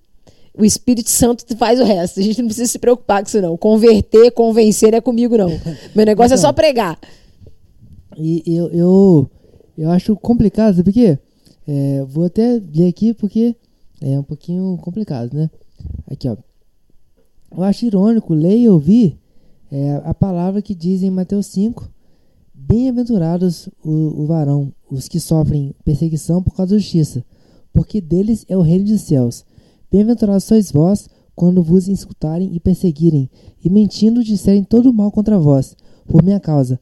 O 0.56 0.64
Espírito 0.64 1.10
Santo 1.10 1.44
faz 1.56 1.80
o 1.80 1.84
resto. 1.84 2.20
A 2.20 2.22
gente 2.22 2.40
não 2.40 2.46
precisa 2.46 2.70
se 2.70 2.78
preocupar 2.78 3.22
com 3.22 3.28
isso 3.28 3.40
não. 3.40 3.56
Converter, 3.56 4.30
convencer 4.30 4.92
não 4.92 4.98
é 4.98 5.00
comigo 5.00 5.36
não. 5.36 5.48
Meu 5.96 6.06
negócio 6.06 6.34
então, 6.34 6.38
é 6.38 6.48
só 6.48 6.52
pregar. 6.52 6.96
E 8.16 8.42
eu, 8.46 8.68
eu, 8.68 9.30
eu 9.76 9.90
acho 9.90 10.14
complicado, 10.14 10.76
sabe 10.76 10.84
por 10.84 10.92
quê? 10.92 11.18
É, 11.66 12.04
vou 12.04 12.26
até 12.26 12.60
ler 12.74 12.88
aqui 12.88 13.14
porque 13.14 13.56
é 14.00 14.18
um 14.18 14.22
pouquinho 14.22 14.78
complicado, 14.82 15.32
né? 15.34 15.50
Aqui, 16.08 16.28
ó. 16.28 16.36
Eu 17.56 17.62
acho 17.64 17.84
irônico 17.84 18.34
ler 18.34 18.58
e 18.58 18.68
ouvir 18.68 19.18
é 19.74 20.02
a 20.04 20.12
palavra 20.12 20.60
que 20.60 20.74
diz 20.74 21.02
em 21.02 21.10
Mateus 21.10 21.46
5: 21.46 21.90
Bem-aventurados 22.52 23.70
o, 23.82 24.22
o 24.22 24.26
varão, 24.26 24.70
os 24.90 25.08
que 25.08 25.18
sofrem 25.18 25.74
perseguição 25.82 26.42
por 26.42 26.54
causa 26.54 26.74
da 26.74 26.78
justiça, 26.78 27.24
porque 27.72 27.98
deles 27.98 28.44
é 28.50 28.56
o 28.56 28.60
reino 28.60 28.84
dos 28.84 29.00
céus. 29.00 29.46
Bem-aventurados 29.90 30.44
sois 30.44 30.70
vós, 30.70 31.08
quando 31.34 31.62
vos 31.62 31.88
insultarem 31.88 32.54
e 32.54 32.60
perseguirem, 32.60 33.30
e 33.64 33.70
mentindo 33.70 34.22
disserem 34.22 34.62
todo 34.62 34.92
mal 34.92 35.10
contra 35.10 35.38
vós, 35.38 35.74
por 36.06 36.22
minha 36.22 36.38
causa. 36.38 36.78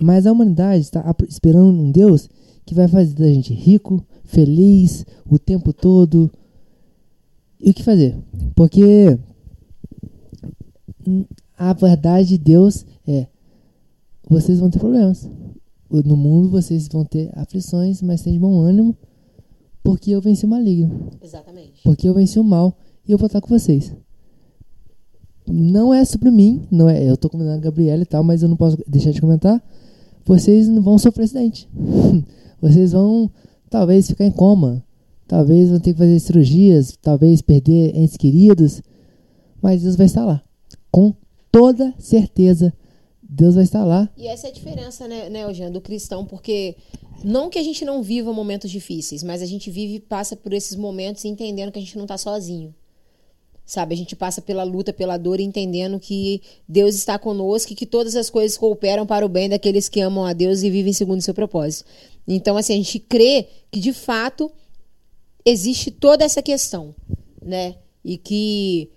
Mas 0.00 0.26
a 0.26 0.32
humanidade 0.32 0.80
está 0.80 1.04
esperando 1.28 1.78
um 1.78 1.90
Deus 1.90 2.30
que 2.64 2.74
vai 2.74 2.88
fazer 2.88 3.12
da 3.14 3.28
gente 3.28 3.52
rico, 3.52 4.02
feliz, 4.24 5.04
o 5.28 5.38
tempo 5.38 5.70
todo. 5.74 6.30
E 7.60 7.70
o 7.70 7.74
que 7.74 7.82
fazer? 7.82 8.16
Porque 8.54 9.18
a 11.60 11.74
verdade 11.74 12.30
de 12.30 12.38
Deus 12.38 12.86
é: 13.06 13.26
vocês 14.26 14.58
vão 14.58 14.70
ter 14.70 14.78
problemas. 14.78 15.28
No 15.90 16.16
mundo 16.16 16.48
vocês 16.48 16.88
vão 16.88 17.04
ter 17.04 17.30
aflições, 17.34 18.00
mas 18.00 18.22
de 18.22 18.38
bom 18.38 18.60
ânimo, 18.60 18.96
porque 19.82 20.10
eu 20.10 20.22
venci 20.22 20.46
o 20.46 20.48
maligno. 20.48 21.10
Exatamente. 21.20 21.82
Porque 21.84 22.08
eu 22.08 22.14
venci 22.14 22.38
o 22.38 22.44
mal 22.44 22.78
e 23.06 23.12
eu 23.12 23.18
vou 23.18 23.26
estar 23.26 23.42
com 23.42 23.48
vocês. 23.48 23.94
Não 25.46 25.92
é 25.92 26.02
sobre 26.04 26.30
mim, 26.30 26.66
não 26.70 26.88
é. 26.88 27.02
Eu 27.02 27.16
tô 27.16 27.28
comentando 27.28 27.58
a 27.58 27.60
Gabriela 27.60 28.02
e 28.02 28.06
tal, 28.06 28.22
mas 28.22 28.42
eu 28.42 28.48
não 28.48 28.56
posso 28.56 28.78
deixar 28.86 29.10
de 29.10 29.20
comentar. 29.20 29.62
Vocês 30.24 30.66
não 30.68 30.80
vão 30.80 30.96
sofrer 30.96 31.24
acidente. 31.24 31.68
vocês 32.62 32.92
vão 32.92 33.30
talvez 33.68 34.06
ficar 34.06 34.24
em 34.24 34.30
coma, 34.30 34.82
talvez 35.26 35.68
vão 35.68 35.80
ter 35.80 35.92
que 35.92 35.98
fazer 35.98 36.20
cirurgias, 36.20 36.96
talvez 37.02 37.42
perder 37.42 37.94
entes 37.96 38.16
queridos, 38.16 38.80
mas 39.60 39.82
Deus 39.82 39.96
vai 39.96 40.06
estar 40.06 40.24
lá 40.24 40.42
com 40.90 41.14
toda 41.50 41.94
certeza 41.98 42.72
Deus 43.22 43.54
vai 43.54 43.64
estar 43.64 43.84
lá. 43.84 44.10
E 44.16 44.26
essa 44.26 44.48
é 44.48 44.50
a 44.50 44.52
diferença, 44.52 45.06
né, 45.06 45.28
né 45.28 45.70
do 45.70 45.80
cristão, 45.80 46.26
porque 46.26 46.76
não 47.22 47.48
que 47.48 47.58
a 47.58 47.62
gente 47.62 47.84
não 47.84 48.02
viva 48.02 48.32
momentos 48.32 48.70
difíceis, 48.70 49.22
mas 49.22 49.40
a 49.40 49.46
gente 49.46 49.70
vive 49.70 49.94
e 49.94 50.00
passa 50.00 50.34
por 50.34 50.52
esses 50.52 50.76
momentos 50.76 51.24
entendendo 51.24 51.70
que 51.70 51.78
a 51.78 51.82
gente 51.82 51.96
não 51.96 52.04
está 52.04 52.18
sozinho. 52.18 52.74
Sabe, 53.64 53.94
a 53.94 53.96
gente 53.96 54.16
passa 54.16 54.42
pela 54.42 54.64
luta, 54.64 54.92
pela 54.92 55.16
dor, 55.16 55.38
entendendo 55.38 56.00
que 56.00 56.42
Deus 56.68 56.96
está 56.96 57.16
conosco 57.20 57.72
e 57.72 57.76
que 57.76 57.86
todas 57.86 58.16
as 58.16 58.28
coisas 58.28 58.58
cooperam 58.58 59.06
para 59.06 59.24
o 59.24 59.28
bem 59.28 59.48
daqueles 59.48 59.88
que 59.88 60.00
amam 60.00 60.24
a 60.24 60.32
Deus 60.32 60.64
e 60.64 60.70
vivem 60.70 60.92
segundo 60.92 61.20
o 61.20 61.22
seu 61.22 61.32
propósito. 61.32 61.88
Então, 62.26 62.56
assim, 62.56 62.72
a 62.72 62.76
gente 62.76 62.98
crê 62.98 63.46
que 63.70 63.78
de 63.78 63.92
fato 63.92 64.50
existe 65.44 65.92
toda 65.92 66.24
essa 66.24 66.42
questão, 66.42 66.96
né? 67.40 67.76
E 68.04 68.18
que 68.18 68.90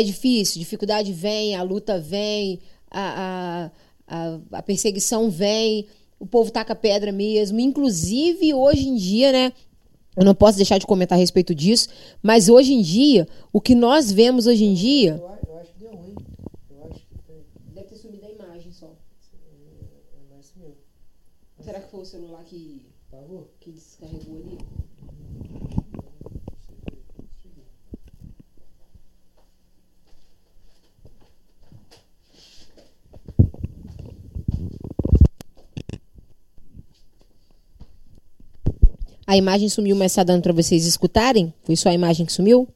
é 0.00 0.02
difícil, 0.02 0.58
dificuldade 0.58 1.12
vem, 1.12 1.54
a 1.54 1.62
luta 1.62 1.98
vem, 1.98 2.60
a, 2.90 3.70
a, 4.08 4.16
a, 4.16 4.40
a 4.58 4.62
perseguição 4.62 5.30
vem, 5.30 5.86
o 6.18 6.26
povo 6.26 6.50
taca 6.50 6.74
pedra 6.74 7.12
mesmo. 7.12 7.60
Inclusive, 7.60 8.54
hoje 8.54 8.88
em 8.88 8.96
dia, 8.96 9.32
né? 9.32 9.52
Eu 10.16 10.24
não 10.24 10.34
posso 10.34 10.56
deixar 10.56 10.78
de 10.78 10.86
comentar 10.86 11.18
a 11.18 11.20
respeito 11.20 11.54
disso, 11.54 11.88
mas 12.22 12.48
hoje 12.48 12.72
em 12.72 12.80
dia, 12.80 13.28
o 13.52 13.60
que 13.60 13.74
nós 13.74 14.10
vemos 14.10 14.46
hoje 14.46 14.64
em 14.64 14.72
dia. 14.72 15.20
Eu, 15.20 15.58
acho 15.58 15.72
que 15.72 15.78
deu 15.78 15.94
ruim. 15.94 16.14
Eu 16.70 16.84
acho 16.84 17.00
que 17.06 17.18
foi. 17.26 17.44
Deve 17.74 17.88
ter 17.88 17.96
sumido 17.96 18.24
a 18.24 18.30
imagem 18.30 18.72
só. 18.72 18.96
É 19.36 20.34
mais 20.34 20.52
meu. 20.56 20.74
Será 21.60 21.80
que 21.80 21.90
foi 21.90 22.00
o 22.00 22.04
celular 22.06 22.42
que, 22.44 22.80
Pagou? 23.10 23.50
que 23.60 23.72
descarregou 23.72 24.36
ali? 24.36 24.58
A 39.26 39.36
imagem 39.36 39.68
sumiu, 39.68 39.96
mas 39.96 40.12
está 40.12 40.22
dando 40.22 40.42
para 40.42 40.52
vocês 40.52 40.86
escutarem? 40.86 41.52
Foi 41.64 41.74
só 41.74 41.88
a 41.88 41.94
imagem 41.94 42.24
que 42.24 42.32
sumiu? 42.32 42.68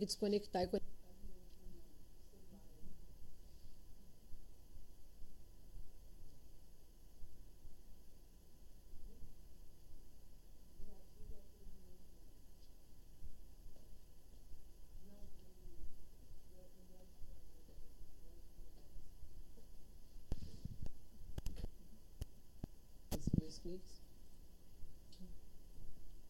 Que 0.00 0.06
desconectar 0.06 0.62
e. 0.62 0.80
Dois 23.38 23.58
cliques. 23.58 24.00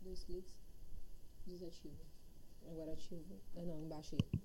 Dois 0.03 0.25
cliques. 0.25 0.55
Desativa. 1.47 2.11
Ativa. 3.11 3.35
Ah, 3.57 3.63
não, 3.63 3.83
embaixo 3.83 4.15
aí. 4.15 4.41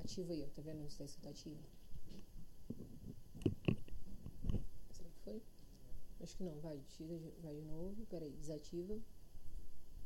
Ativa 0.00 0.32
aí, 0.32 0.42
ó. 0.42 0.48
Tá 0.48 0.62
vendo 0.62 0.80
onde 0.80 0.88
está 0.92 1.04
escrito 1.04 1.28
ativa? 1.28 1.60
Será 4.90 5.08
que 5.10 5.18
foi? 5.22 5.42
Acho 6.20 6.36
que 6.36 6.42
não. 6.42 6.58
Vai, 6.60 6.80
tira, 6.88 7.16
vai 7.40 7.54
de 7.54 7.62
novo. 7.62 8.04
Peraí, 8.06 8.32
desativa. 8.32 8.98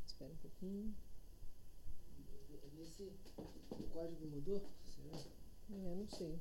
Espera 0.04 0.30
um 0.32 0.36
pouquinho. 0.36 0.94
Vê 2.76 2.84
se 2.84 3.10
o 3.70 3.82
código 3.90 4.26
mudou. 4.26 4.68
Será? 4.84 5.16
É, 5.70 5.94
não 5.94 6.06
sei. 6.08 6.38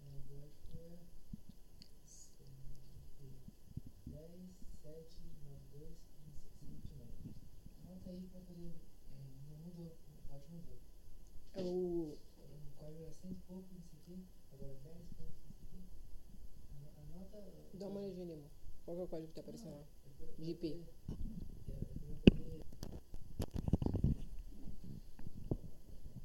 Agora 0.00 0.48
foi 3.18 3.30
10, 4.06 4.30
7, 4.82 5.16
9, 5.44 5.58
2, 5.72 5.96
29. 6.62 7.34
Anota 7.86 8.10
aí 8.10 8.22
pra 8.30 8.40
poder. 8.40 8.74
É, 9.10 9.12
não 9.50 9.58
mudou. 9.64 9.86
O 9.86 9.88
código 10.28 10.52
mudou. 10.56 10.78
É 11.54 11.62
o. 11.62 12.18
O 12.18 12.20
código 12.78 13.02
era 13.02 13.12
100 13.12 13.30
e 13.30 13.34
pouco, 13.46 13.68
não 13.74 13.82
sei 13.82 13.98
o 13.98 14.02
quê. 14.06 14.16
Agora 14.52 14.74
10 14.84 15.06
pontos, 15.16 15.40
não 15.44 15.52
sei 15.52 15.64
o 15.64 15.66
quê. 15.70 15.78
Ano- 16.72 16.92
Anota. 17.16 17.38
Dá 17.74 17.86
uma 17.88 18.00
olhadinha 18.00 18.24
ali, 18.24 18.32
amor. 18.32 18.50
Qual 18.84 18.96
que 18.96 19.01
é 19.01 19.01
o 19.01 19.01
que 19.20 19.32
tá 19.34 19.40
aparecendo 19.42 19.74
lá? 19.76 19.84
De 20.38 20.50
IP. 20.50 20.82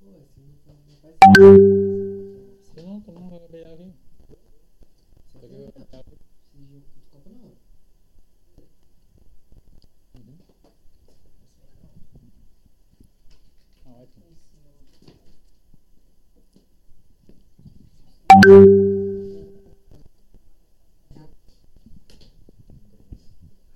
Pô, 0.00 0.06
assim 0.20 0.58
não, 0.66 0.74
não 0.74 0.96
faz 1.00 1.14
sentido. 1.24 2.58
Você 2.64 2.82
não, 2.82 3.00
tu 3.00 3.12
não 3.12 3.28
vai 3.30 3.40
beber 3.40 3.66
água 3.66 3.86
aqui. 3.86 3.94
Você 5.26 5.38
Peguei 5.38 5.58
tem- 5.58 5.68
o 5.68 5.72
não, 5.78 5.84
água. 6.00 6.04
precisa 6.04 6.68
de 6.68 6.76
um 6.76 6.82
copo 7.10 7.30
não. 7.30 7.52
Uhum. 10.20 10.38
Tá 13.82 13.90
ótimo. 13.90 14.24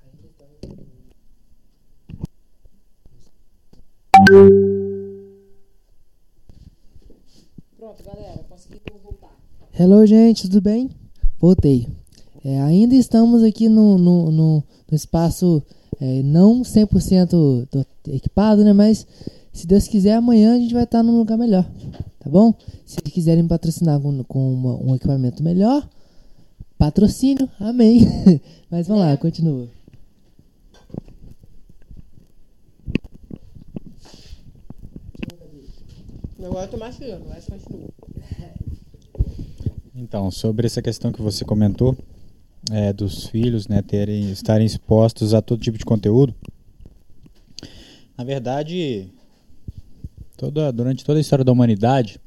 Ainda 0.03 0.29
tá. 0.39 0.47
Pronto, 7.77 8.03
galera, 8.05 8.45
consegui 8.45 8.81
voltar. 9.03 9.35
Hello, 9.79 10.05
gente, 10.05 10.43
tudo 10.49 10.61
bem? 10.61 10.91
Voltei. 11.39 11.87
É, 12.45 12.61
ainda 12.63 12.95
estamos 12.95 13.43
aqui 13.45 13.69
no, 13.69 13.97
no, 13.97 14.31
no, 14.33 14.65
no 14.91 14.97
espaço 14.97 15.63
é, 16.01 16.23
não 16.23 16.63
100% 16.63 17.69
do- 17.71 17.87
equipado, 18.13 18.65
né? 18.65 18.73
Mas 18.73 19.07
se 19.53 19.67
Deus 19.67 19.87
quiser, 19.87 20.15
amanhã 20.15 20.55
a 20.55 20.59
gente 20.59 20.75
vai 20.75 20.85
estar 20.85 21.03
num 21.03 21.17
lugar 21.19 21.39
melhor, 21.39 21.65
tá 22.19 22.29
bom? 22.29 22.53
Se 22.85 22.97
quiserem 23.03 23.47
patrocinar 23.47 24.01
com, 24.01 24.25
com 24.25 24.53
uma- 24.53 24.77
um 24.83 24.95
equipamento 24.97 25.43
melhor, 25.43 25.89
patrocínio, 26.77 27.49
amém. 27.61 28.01
Mas 28.71 28.89
vamos 28.89 29.03
lá, 29.05 29.17
continua. 29.17 29.69
Agora 36.45 36.67
eu 36.67 36.71
tô 36.71 36.77
mastigando, 36.77 37.29
Wes 37.29 37.47
continua. 37.47 37.98
Então, 40.01 40.31
sobre 40.31 40.65
essa 40.65 40.81
questão 40.81 41.11
que 41.11 41.21
você 41.21 41.45
comentou, 41.45 41.97
é, 42.71 42.93
dos 42.93 43.27
filhos 43.27 43.67
né, 43.67 43.83
terem, 43.83 44.31
estarem 44.31 44.65
expostos 44.65 45.35
a 45.35 45.43
todo 45.43 45.61
tipo 45.61 45.77
de 45.77 45.85
conteúdo, 45.85 46.33
na 48.17 48.23
verdade, 48.23 49.09
toda, 50.37 50.71
durante 50.71 51.05
toda 51.05 51.19
a 51.19 51.21
história 51.21 51.45
da 51.45 51.51
humanidade, 51.51 52.21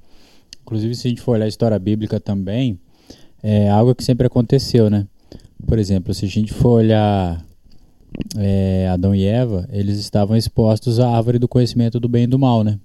inclusive 0.62 0.94
se 0.96 1.08
a 1.08 1.10
gente 1.12 1.22
for 1.22 1.32
olhar 1.32 1.46
a 1.46 1.48
história 1.48 1.80
bíblica 1.80 2.20
também, 2.20 2.78
é 3.42 3.70
algo 3.70 3.96
que 3.96 4.04
sempre 4.04 4.28
aconteceu, 4.28 4.90
né? 4.90 5.08
Por 5.66 5.80
exemplo, 5.80 6.14
se 6.14 6.26
a 6.26 6.30
gente 6.30 6.52
for 6.52 6.72
olhar 6.72 7.42
é, 8.38 8.90
Adão 8.90 9.16
e 9.16 9.24
Eva, 9.24 9.66
eles 9.72 9.98
estavam 9.98 10.36
expostos 10.36 11.00
à 11.00 11.10
árvore 11.10 11.40
do 11.40 11.48
conhecimento 11.48 12.02
do 12.02 12.10
bem 12.10 12.26
e 12.26 12.28
do 12.28 12.38
mal, 12.38 12.66
né? 12.66 12.78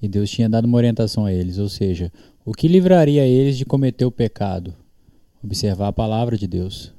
E 0.00 0.08
Deus 0.08 0.30
tinha 0.30 0.48
dado 0.48 0.64
uma 0.64 0.78
orientação 0.78 1.26
a 1.26 1.32
eles, 1.32 1.58
ou 1.58 1.68
seja, 1.68 2.10
o 2.44 2.52
que 2.52 2.68
livraria 2.68 3.26
eles 3.26 3.58
de 3.58 3.64
cometer 3.64 4.04
o 4.04 4.10
pecado? 4.10 4.74
Observar 5.42 5.88
a 5.88 5.92
palavra 5.92 6.36
de 6.36 6.46
Deus, 6.46 6.92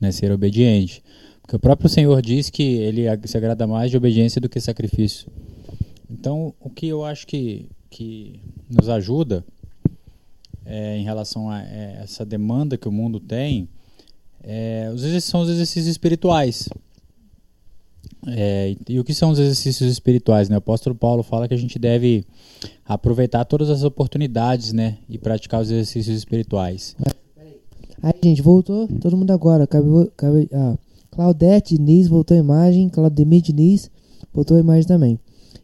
né? 0.00 0.12
ser 0.12 0.32
obediente. 0.32 1.02
Porque 1.42 1.56
o 1.56 1.58
próprio 1.58 1.88
Senhor 1.88 2.20
diz 2.22 2.48
que 2.48 2.62
ele 2.62 3.02
se 3.26 3.36
agrada 3.36 3.66
mais 3.66 3.90
de 3.90 3.96
obediência 3.96 4.40
do 4.40 4.48
que 4.48 4.60
sacrifício. 4.60 5.30
Então, 6.10 6.54
o 6.60 6.70
que 6.70 6.86
eu 6.86 7.04
acho 7.04 7.26
que, 7.26 7.68
que 7.90 8.40
nos 8.70 8.88
ajuda 8.88 9.44
é, 10.64 10.96
em 10.96 11.04
relação 11.04 11.50
a 11.50 11.62
é, 11.62 12.00
essa 12.02 12.24
demanda 12.24 12.78
que 12.78 12.88
o 12.88 12.92
mundo 12.92 13.20
tem 13.20 13.68
é, 14.42 14.90
são 15.20 15.42
os 15.42 15.50
exercícios 15.50 15.86
espirituais. 15.86 16.68
É, 18.26 18.74
e 18.88 18.98
o 18.98 19.04
que 19.04 19.14
são 19.14 19.30
os 19.30 19.38
exercícios 19.38 19.90
espirituais? 19.90 20.48
Né? 20.48 20.56
O 20.56 20.58
apóstolo 20.58 20.94
Paulo 20.94 21.22
fala 21.22 21.46
que 21.46 21.54
a 21.54 21.58
gente 21.58 21.78
deve 21.78 22.24
aproveitar 22.84 23.44
todas 23.44 23.70
as 23.70 23.82
oportunidades 23.82 24.72
né? 24.72 24.98
e 25.08 25.18
praticar 25.18 25.60
os 25.60 25.70
exercícios 25.70 26.16
espirituais. 26.16 26.96
Aí, 28.02 28.14
gente, 28.22 28.42
voltou 28.42 28.86
todo 29.00 29.16
mundo 29.16 29.30
agora. 29.30 29.64
Acabou, 29.64 30.02
acabou, 30.02 30.46
ah, 30.52 30.76
Claudete 31.10 31.76
Diniz 31.78 32.08
voltou 32.08 32.36
a 32.36 32.40
imagem, 32.40 32.88
Claudemir 32.88 33.40
Diniz 33.40 33.90
voltou 34.32 34.56
a 34.56 34.60
imagem 34.60 34.86
também. 34.86 35.18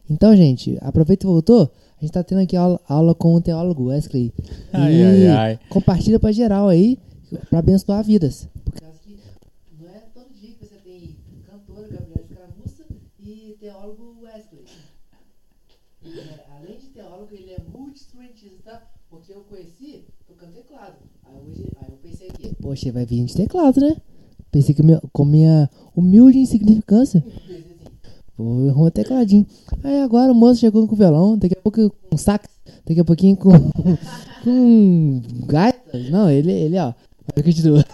Então, 0.09 0.35
gente, 0.35 0.77
aproveita 0.81 1.25
e 1.25 1.29
voltou. 1.29 1.71
A 1.97 2.01
gente 2.01 2.13
tá 2.13 2.23
tendo 2.23 2.41
aqui 2.41 2.55
aula, 2.55 2.81
aula 2.87 3.13
com 3.13 3.35
o 3.35 3.41
teólogo 3.41 3.85
Wesley. 3.85 4.33
Ai, 4.73 4.95
e 4.95 5.03
ai, 5.03 5.27
ai. 5.27 5.59
compartilha 5.69 6.19
pra 6.19 6.31
geral 6.31 6.67
aí, 6.67 6.97
pra 7.47 7.59
abençoar 7.59 8.03
vidas. 8.03 8.49
Por 8.65 8.73
causa 8.73 8.97
que 8.99 9.19
não 9.79 9.87
é 9.87 9.99
todo 10.11 10.33
dia 10.33 10.51
que 10.51 10.65
você 10.65 10.75
tem 10.77 11.15
cantora 11.45 11.87
Gabriela 11.87 12.21
Escaramuça 12.21 12.85
e 13.19 13.55
teólogo 13.59 14.17
Wesley. 14.23 14.65
É, 16.03 16.39
além 16.57 16.77
de 16.79 16.87
teólogo, 16.87 17.29
ele 17.35 17.51
é 17.51 17.61
multi-instrumentista, 17.71 18.81
porque 19.11 19.31
eu 19.31 19.41
conheci 19.41 20.05
tocando 20.27 20.53
teclado. 20.53 20.95
Aí, 21.23 21.37
hoje, 21.47 21.67
aí 21.77 21.87
eu 21.87 21.97
pensei 21.97 22.29
aqui, 22.29 22.47
poxa, 22.61 22.91
vai 22.91 23.05
vir 23.05 23.25
de 23.25 23.35
teclado, 23.35 23.81
né? 23.81 23.95
Pensei 24.51 24.75
que 24.75 24.83
minha, 24.83 25.01
com 25.11 25.25
minha 25.25 25.69
humilde 25.95 26.37
insignificância, 26.37 27.23
vou 28.37 28.69
arrumar 28.69 28.87
um 28.87 28.91
tecladinho. 28.91 29.45
Aí 29.83 30.01
agora 30.01 30.31
o 30.31 30.35
moço 30.35 30.59
chegou 30.59 30.87
com 30.87 30.95
violão, 30.95 31.37
daqui 31.37 31.55
a 31.57 31.61
pouco 31.61 31.89
com 31.89 32.17
sax, 32.17 32.49
daqui 32.85 32.99
a 32.99 33.05
pouquinho 33.05 33.37
com, 33.37 33.51
com 34.43 35.21
gaita. 35.47 35.97
Não, 36.09 36.29
ele, 36.29 36.51
ele 36.51 36.77
ó, 36.77 36.93
continua. 37.33 37.85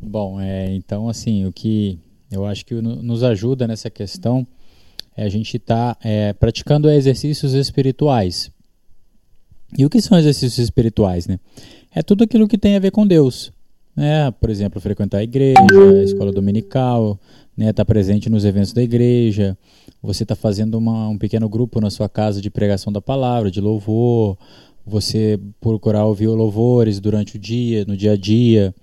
Bom, 0.00 0.40
é, 0.40 0.74
então 0.74 1.08
assim, 1.08 1.44
o 1.44 1.52
que 1.52 1.98
eu 2.30 2.46
acho 2.46 2.64
que 2.64 2.74
nos 2.74 3.22
ajuda 3.22 3.66
nessa 3.66 3.90
questão 3.90 4.46
é 5.16 5.24
a 5.24 5.28
gente 5.28 5.56
estar 5.56 5.94
tá, 5.94 6.00
é, 6.08 6.32
praticando 6.32 6.90
exercícios 6.90 7.52
espirituais. 7.52 8.50
E 9.76 9.84
o 9.84 9.90
que 9.90 10.00
são 10.00 10.16
exercícios 10.16 10.58
espirituais, 10.58 11.26
né? 11.26 11.40
É 11.96 12.02
tudo 12.02 12.22
aquilo 12.22 12.46
que 12.46 12.58
tem 12.58 12.76
a 12.76 12.78
ver 12.78 12.92
com 12.92 13.04
Deus 13.04 13.50
né? 13.96 14.30
Por 14.32 14.50
exemplo, 14.50 14.80
frequentar 14.80 15.18
a 15.18 15.22
igreja, 15.22 15.56
a 15.98 16.04
escola 16.04 16.30
dominical, 16.30 17.18
né? 17.56 17.70
Estar 17.70 17.84
tá 17.84 17.84
presente 17.84 18.28
nos 18.28 18.44
eventos 18.44 18.74
da 18.74 18.82
igreja. 18.82 19.56
Você 20.02 20.22
está 20.22 20.36
fazendo 20.36 20.76
uma, 20.76 21.08
um 21.08 21.16
pequeno 21.16 21.48
grupo 21.48 21.80
na 21.80 21.88
sua 21.88 22.08
casa 22.08 22.42
de 22.42 22.50
pregação 22.50 22.92
da 22.92 23.00
palavra, 23.00 23.50
de 23.50 23.60
louvor. 23.60 24.36
Você 24.86 25.40
procurar 25.60 26.04
ouvir 26.04 26.28
louvores 26.28 27.00
durante 27.00 27.36
o 27.36 27.38
dia, 27.38 27.84
no 27.86 27.96
dia 27.96 28.12
a 28.12 28.16
dia. 28.16 28.74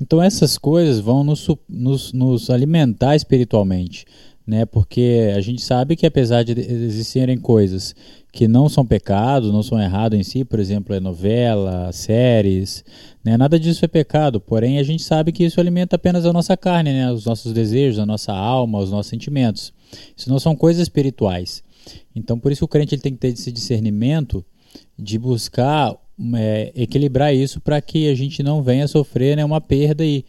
Então 0.00 0.22
essas 0.22 0.58
coisas 0.58 1.00
vão 1.00 1.24
nos, 1.24 1.48
nos, 1.68 2.12
nos 2.12 2.50
alimentar 2.50 3.16
espiritualmente, 3.16 4.04
né? 4.46 4.64
Porque 4.64 5.32
a 5.34 5.40
gente 5.40 5.62
sabe 5.62 5.96
que 5.96 6.06
apesar 6.06 6.42
de 6.42 6.52
existirem 6.52 7.38
coisas 7.38 7.94
que 8.32 8.46
não 8.46 8.68
são 8.68 8.86
pecados, 8.86 9.52
não 9.52 9.62
são 9.62 9.80
errados 9.80 10.18
em 10.18 10.22
si, 10.22 10.44
por 10.44 10.60
exemplo, 10.60 10.94
é 10.94 11.00
novela, 11.00 11.90
séries, 11.92 12.84
né? 13.24 13.36
nada 13.36 13.58
disso 13.58 13.84
é 13.84 13.88
pecado, 13.88 14.40
porém 14.40 14.78
a 14.78 14.82
gente 14.82 15.02
sabe 15.02 15.32
que 15.32 15.44
isso 15.44 15.60
alimenta 15.60 15.96
apenas 15.96 16.24
a 16.24 16.32
nossa 16.32 16.56
carne, 16.56 16.92
né? 16.92 17.10
os 17.10 17.24
nossos 17.24 17.52
desejos, 17.52 17.98
a 17.98 18.06
nossa 18.06 18.32
alma, 18.32 18.78
os 18.78 18.90
nossos 18.90 19.10
sentimentos. 19.10 19.72
Isso 20.16 20.30
não 20.30 20.38
são 20.38 20.54
coisas 20.54 20.82
espirituais. 20.82 21.62
Então, 22.14 22.38
por 22.38 22.52
isso 22.52 22.64
o 22.64 22.68
crente 22.68 22.94
ele 22.94 23.02
tem 23.02 23.12
que 23.12 23.18
ter 23.18 23.28
esse 23.28 23.50
discernimento 23.50 24.44
de 24.96 25.18
buscar 25.18 25.96
é, 26.34 26.72
equilibrar 26.74 27.34
isso 27.34 27.60
para 27.60 27.80
que 27.80 28.08
a 28.08 28.14
gente 28.14 28.42
não 28.42 28.62
venha 28.62 28.86
sofrer 28.86 29.36
né, 29.36 29.44
uma 29.44 29.60
perda 29.60 30.04
e, 30.04 30.24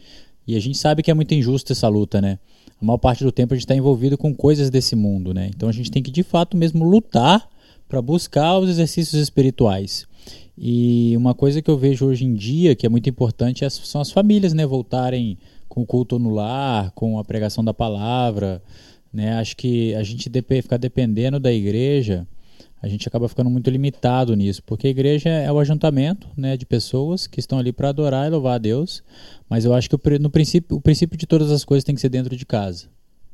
a 0.53 0.59
gente 0.59 0.77
sabe 0.77 1.01
que 1.01 1.09
é 1.09 1.13
muito 1.13 1.33
injusta 1.33 1.71
essa 1.71 1.87
luta, 1.87 2.19
né? 2.19 2.37
A 2.81 2.83
maior 2.83 2.97
parte 2.97 3.23
do 3.23 3.31
tempo 3.31 3.53
a 3.53 3.55
gente 3.55 3.63
está 3.63 3.73
envolvido 3.73 4.17
com 4.17 4.35
coisas 4.35 4.69
desse 4.69 4.97
mundo, 4.97 5.33
né? 5.33 5.49
Então 5.55 5.69
a 5.69 5.71
gente 5.71 5.89
tem 5.89 6.03
que 6.03 6.11
de 6.11 6.23
fato 6.23 6.57
mesmo 6.57 6.83
lutar 6.83 7.47
para 7.91 8.01
buscar 8.01 8.57
os 8.57 8.69
exercícios 8.69 9.21
espirituais. 9.21 10.07
E 10.57 11.13
uma 11.17 11.35
coisa 11.35 11.61
que 11.61 11.69
eu 11.69 11.77
vejo 11.77 12.05
hoje 12.05 12.23
em 12.23 12.33
dia 12.33 12.73
que 12.73 12.85
é 12.85 12.89
muito 12.89 13.09
importante 13.09 13.65
é 13.65 13.69
são 13.69 13.99
as 13.99 14.09
famílias, 14.09 14.53
né, 14.53 14.65
voltarem 14.65 15.37
com 15.67 15.81
o 15.81 15.85
culto 15.85 16.17
no 16.17 16.29
lar, 16.29 16.91
com 16.91 17.19
a 17.19 17.25
pregação 17.25 17.61
da 17.61 17.73
palavra, 17.73 18.63
né? 19.11 19.33
Acho 19.33 19.57
que 19.57 19.93
a 19.95 20.03
gente 20.03 20.31
ficar 20.61 20.77
dependendo 20.77 21.37
da 21.37 21.51
igreja, 21.51 22.25
a 22.81 22.87
gente 22.87 23.05
acaba 23.09 23.27
ficando 23.27 23.49
muito 23.49 23.69
limitado 23.69 24.33
nisso, 24.37 24.63
porque 24.65 24.87
a 24.87 24.89
igreja 24.89 25.27
é 25.27 25.51
o 25.51 25.59
ajuntamento, 25.59 26.29
né, 26.37 26.55
de 26.55 26.65
pessoas 26.65 27.27
que 27.27 27.41
estão 27.41 27.59
ali 27.59 27.73
para 27.73 27.89
adorar 27.89 28.25
e 28.25 28.29
louvar 28.29 28.55
a 28.55 28.57
Deus, 28.57 29.03
mas 29.49 29.65
eu 29.65 29.73
acho 29.73 29.89
que 29.89 29.97
no 30.17 30.29
princípio, 30.29 30.77
o 30.77 30.81
princípio 30.81 31.17
de 31.17 31.27
todas 31.27 31.51
as 31.51 31.65
coisas 31.65 31.83
tem 31.83 31.93
que 31.93 31.99
ser 31.99 32.09
dentro 32.09 32.37
de 32.37 32.45
casa 32.45 32.87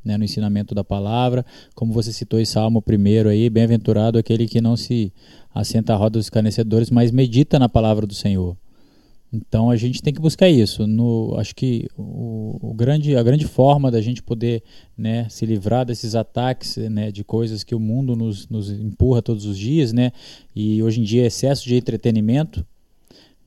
né, 0.08 0.18
no 0.18 0.24
ensinamento 0.24 0.74
da 0.74 0.84
palavra, 0.84 1.46
como 1.76 1.92
você 1.92 2.14
citou 2.14 2.40
em 2.40 2.46
Salmo 2.46 2.82
primeiro 2.82 3.30
aí, 3.30 3.50
bem-aventurado 3.50 4.18
aquele 4.18 4.48
que 4.48 4.62
não 4.62 4.78
se 4.78 5.14
assenta 5.54 5.94
à 5.94 5.96
roda 5.98 6.12
dos 6.18 6.28
escarnecedores, 6.28 6.90
mas 6.90 7.12
medita 7.12 7.60
na 7.60 7.68
palavra 7.68 8.08
do 8.08 8.14
Senhor. 8.14 8.56
Então 9.32 9.70
a 9.70 9.76
gente 9.76 10.02
tem 10.02 10.14
que 10.14 10.22
buscar 10.22 10.48
isso. 10.48 10.88
No, 10.88 11.36
acho 11.38 11.54
que 11.54 11.88
o, 11.98 12.58
o, 12.62 12.74
grande, 12.74 13.18
a 13.18 13.22
grande 13.22 13.46
forma 13.46 13.92
da 13.92 14.00
gente 14.00 14.24
poder 14.24 14.64
né, 14.98 15.28
se 15.30 15.46
livrar 15.46 15.86
desses 15.86 16.16
ataques 16.16 16.78
né, 16.78 17.12
de 17.12 17.26
coisas 17.26 17.64
que 17.64 17.76
o 17.76 17.80
mundo 17.80 18.16
nos, 18.16 18.48
nos 18.48 18.70
empurra 18.72 19.22
todos 19.22 19.46
os 19.46 19.58
dias, 19.58 19.92
né, 19.92 20.12
e 20.56 20.82
hoje 20.82 21.02
em 21.02 21.04
dia 21.04 21.26
excesso 21.26 21.66
de 21.66 21.76
entretenimento, 21.76 22.66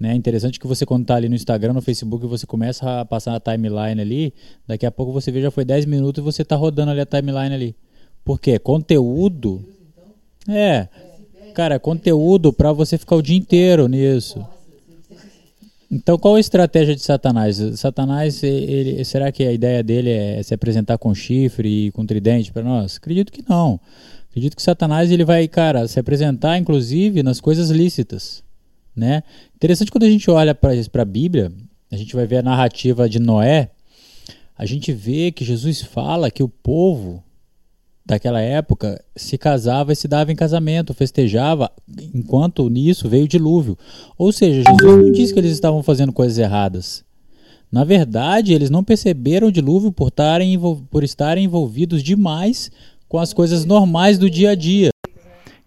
né? 0.01 0.15
Interessante 0.15 0.59
que 0.59 0.67
você 0.67 0.87
quando 0.87 1.03
está 1.03 1.17
ali 1.17 1.29
no 1.29 1.35
Instagram, 1.35 1.75
no 1.75 1.83
Facebook, 1.83 2.27
você 2.27 2.47
começa 2.47 3.01
a 3.01 3.05
passar 3.05 3.37
a 3.37 3.41
timeline 3.41 4.01
ali, 4.01 4.33
daqui 4.67 4.87
a 4.87 4.91
pouco 4.91 5.13
você 5.13 5.31
vê 5.31 5.43
já 5.43 5.51
foi 5.51 5.63
10 5.63 5.85
minutos 5.85 6.23
e 6.23 6.25
você 6.25 6.41
está 6.41 6.57
rodando 6.57 6.91
ali 6.91 7.03
a 7.03 7.07
timeline 7.07 7.55
ali. 7.55 7.77
Por 8.25 8.41
quê? 8.41 8.59
Conteúdo. 8.59 9.63
É. 10.49 10.89
Cara, 11.55 11.79
conteúdo 11.79 12.51
para 12.51 12.73
você 12.73 12.97
ficar 12.97 13.17
o 13.17 13.23
dia 13.23 13.37
inteiro 13.37 13.87
nisso. 13.89 14.43
Então, 15.91 16.17
qual 16.17 16.37
a 16.37 16.41
estratégia 16.41 16.95
de 16.95 17.03
Satanás? 17.03 17.57
Satanás, 17.75 18.43
ele, 18.43 19.05
será 19.05 19.31
que 19.31 19.43
a 19.43 19.53
ideia 19.53 19.83
dele 19.83 20.11
é 20.11 20.43
se 20.43 20.55
apresentar 20.55 20.97
com 20.97 21.13
chifre 21.15 21.87
e 21.87 21.91
com 21.91 22.07
tridente 22.07 22.53
para 22.53 22.63
nós? 22.63 22.97
Acredito 22.97 23.31
que 23.33 23.45
não. 23.47 23.79
Acredito 24.31 24.55
que 24.55 24.63
Satanás 24.63 25.11
ele 25.11 25.25
vai, 25.25 25.47
cara, 25.49 25.89
se 25.89 25.99
apresentar 25.99 26.57
inclusive 26.57 27.23
nas 27.23 27.41
coisas 27.41 27.71
lícitas. 27.71 28.43
Né? 28.95 29.23
Interessante 29.55 29.91
quando 29.91 30.05
a 30.05 30.11
gente 30.11 30.31
olha 30.31 30.55
para 30.55 30.73
a 30.73 31.05
Bíblia, 31.05 31.53
a 31.91 31.97
gente 31.97 32.15
vai 32.15 32.27
ver 32.27 32.39
a 32.39 32.43
narrativa 32.43 33.09
de 33.09 33.19
Noé, 33.19 33.71
a 34.57 34.67
gente 34.67 34.93
vê 34.93 35.33
que 35.33 35.45
Jesus 35.45 35.81
fala 35.81 36.31
que 36.31 36.43
o 36.43 36.49
povo 36.49 37.23
daquela 38.05 38.41
época 38.41 39.03
se 39.15 39.39
casava 39.39 39.93
e 39.93 39.97
se 39.97 40.09
dava 40.09 40.33
em 40.33 40.37
casamento, 40.37 40.93
festejava, 40.93 41.71
enquanto 42.13 42.69
nisso 42.69 43.09
veio 43.09 43.25
o 43.25 43.29
dilúvio. 43.29 43.79
Ou 44.19 44.33
seja, 44.33 44.63
Jesus 44.67 44.97
não 44.97 45.13
disse 45.13 45.33
que 45.33 45.39
eles 45.39 45.53
estavam 45.53 45.83
fazendo 45.83 46.13
coisas 46.13 46.37
erradas. 46.37 47.05
Na 47.71 47.85
verdade, 47.85 48.53
eles 48.53 48.69
não 48.69 48.83
perceberam 48.83 49.49
o 49.49 49.53
dilúvio 49.53 49.93
por, 49.93 50.11
tarem, 50.11 50.59
por 50.91 51.05
estarem 51.05 51.45
envolvidos 51.45 52.03
demais 52.03 52.71
com 53.09 53.19
as 53.19 53.33
coisas 53.33 53.65
normais 53.65 54.19
do 54.19 54.29
dia 54.29 54.51
a 54.51 54.55
dia. 54.55 54.91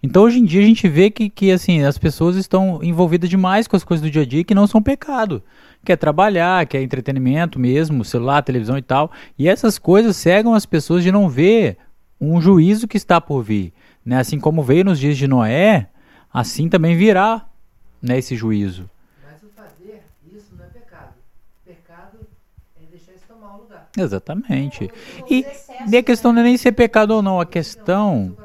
Então 0.05 0.23
hoje 0.23 0.38
em 0.39 0.43
dia 0.43 0.61
a 0.61 0.65
gente 0.65 0.85
vê 0.89 1.09
que, 1.09 1.30
que 1.30 1.49
assim, 1.49 1.81
as 1.84 1.97
pessoas 1.97 2.35
estão 2.35 2.84
envolvidas 2.84 3.30
demais 3.30 3.69
com 3.69 3.77
as 3.77 3.85
coisas 3.85 4.05
do 4.05 4.11
dia 4.11 4.23
a 4.23 4.25
dia 4.25 4.43
que 4.43 4.53
não 4.53 4.67
são 4.67 4.84
pecado. 4.84 5.41
Quer 5.85 5.95
trabalhar, 5.95 6.65
quer 6.65 6.81
entretenimento 6.81 7.57
mesmo, 7.57 8.03
celular, 8.03 8.41
televisão 8.41 8.77
e 8.77 8.81
tal. 8.81 9.09
E 9.39 9.47
essas 9.47 9.80
coisas 9.80 10.17
cegam 10.17 10.53
as 10.53 10.65
pessoas 10.65 11.03
de 11.03 11.11
não 11.11 11.30
ver 11.30 11.77
um 12.19 12.41
juízo 12.41 12.85
que 12.85 12.97
está 12.97 13.21
por 13.21 13.41
vir. 13.41 13.71
Né? 14.05 14.19
Assim 14.19 14.41
como 14.41 14.61
veio 14.61 14.84
nos 14.84 14.99
dias 14.99 15.15
de 15.15 15.25
Noé, 15.25 15.88
assim 16.34 16.67
também 16.67 16.97
virá 16.97 17.45
né, 18.01 18.17
esse 18.17 18.35
juízo. 18.35 18.89
Mas 19.23 19.41
o 19.41 19.47
fazer 19.55 20.03
isso 20.30 20.53
não 20.57 20.65
é 20.65 20.67
pecado. 20.67 21.13
Pecado 21.65 22.17
é 22.75 22.85
deixar 22.91 23.13
isso 23.13 23.23
tomar 23.25 23.55
o 23.55 23.61
lugar. 23.61 23.88
Exatamente. 23.97 24.89
E, 25.30 25.45
e 25.89 25.95
a 25.95 26.03
questão 26.03 26.34
não 26.34 26.41
é 26.41 26.43
nem 26.43 26.57
ser 26.57 26.73
pecado 26.73 27.11
ou 27.11 27.21
não, 27.21 27.39
a 27.39 27.45
questão 27.45 28.35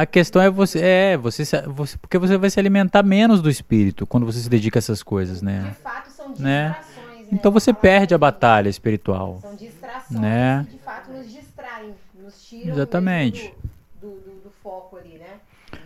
a 0.00 0.06
questão 0.06 0.40
é 0.40 0.48
você, 0.48 0.78
é, 0.80 1.16
você, 1.16 1.42
você, 1.66 1.98
porque 1.98 2.18
você 2.18 2.38
vai 2.38 2.48
se 2.50 2.60
alimentar 2.60 3.02
menos 3.02 3.42
do 3.42 3.50
espírito 3.50 4.06
quando 4.06 4.24
você 4.24 4.38
se 4.38 4.48
dedica 4.48 4.78
a 4.78 4.80
essas 4.80 5.02
coisas, 5.02 5.42
né? 5.42 5.70
De 5.70 5.74
fato, 5.82 6.08
né? 6.38 6.68
distrações, 6.68 7.16
né? 7.18 7.26
Então 7.32 7.50
você 7.50 7.72
perde 7.72 8.14
a 8.14 8.18
batalha 8.18 8.68
espiritual. 8.68 9.40
São 9.42 9.56
distrações 9.56 10.20
Né? 10.20 10.66
que 10.70 10.76
de 10.76 10.82
fato 10.84 11.10
nos 11.10 11.32
distraem, 11.32 11.94
nos 12.22 12.48
tiram 12.48 12.70
Exatamente. 12.72 13.52
Do, 14.00 14.08
do, 14.08 14.14
do- 14.14 14.40
do 14.44 14.50
foco 14.62 14.96
ali, 14.96 15.18
né? 15.18 15.40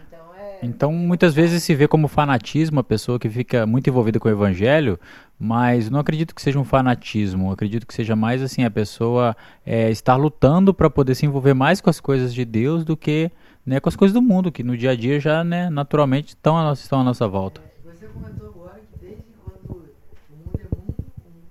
Então 0.07 0.21
é. 0.39 0.59
Então, 0.61 0.93
muitas 0.93 1.33
vezes 1.33 1.63
se 1.63 1.75
vê 1.75 1.89
como 1.89 2.07
fanatismo 2.07 2.81
a 2.81 2.85
pessoa 2.85 3.19
que 3.19 3.31
fica 3.31 3.67
muito 3.67 3.89
envolvida 3.89 4.21
com 4.21 4.29
o 4.29 4.31
evangelho, 4.31 5.01
mas 5.39 5.89
não 5.89 5.99
acredito 5.99 6.35
que 6.35 6.43
seja 6.43 6.59
um 6.59 6.65
fanatismo. 6.65 7.51
Acredito 7.51 7.87
que 7.87 7.95
seja 7.95 8.15
mais 8.15 8.43
assim 8.43 8.63
a 8.63 8.71
pessoa 8.71 9.35
é, 9.65 9.91
estar 9.91 10.17
lutando 10.17 10.75
para 10.75 10.91
poder 10.91 11.15
se 11.15 11.25
envolver 11.25 11.55
mais 11.55 11.81
com 11.81 11.89
as 11.89 11.99
coisas 11.99 12.33
de 12.35 12.45
Deus 12.45 12.85
do 12.85 12.95
que 12.97 13.31
né, 13.65 13.81
com 13.81 13.89
as 13.89 13.97
coisas 13.97 14.13
do 14.13 14.21
mundo, 14.21 14.51
que 14.51 14.63
no 14.63 14.77
dia 14.77 14.91
a 14.91 14.97
dia 14.97 15.21
já 15.21 15.45
né, 15.45 15.71
naturalmente 15.71 16.31
estão 16.31 16.57
à, 16.59 16.65
nossa, 16.65 16.83
estão 16.83 17.01
à 17.01 17.05
nossa 17.05 17.29
volta. 17.29 17.63
Você 17.85 18.07
comentou 18.09 18.49
agora 18.49 18.81
que 18.81 18.99
desde 18.99 19.23
quando 19.45 19.71
o 19.71 20.37
mundo 20.37 20.59
é 20.59 20.77
mundo, 20.77 20.95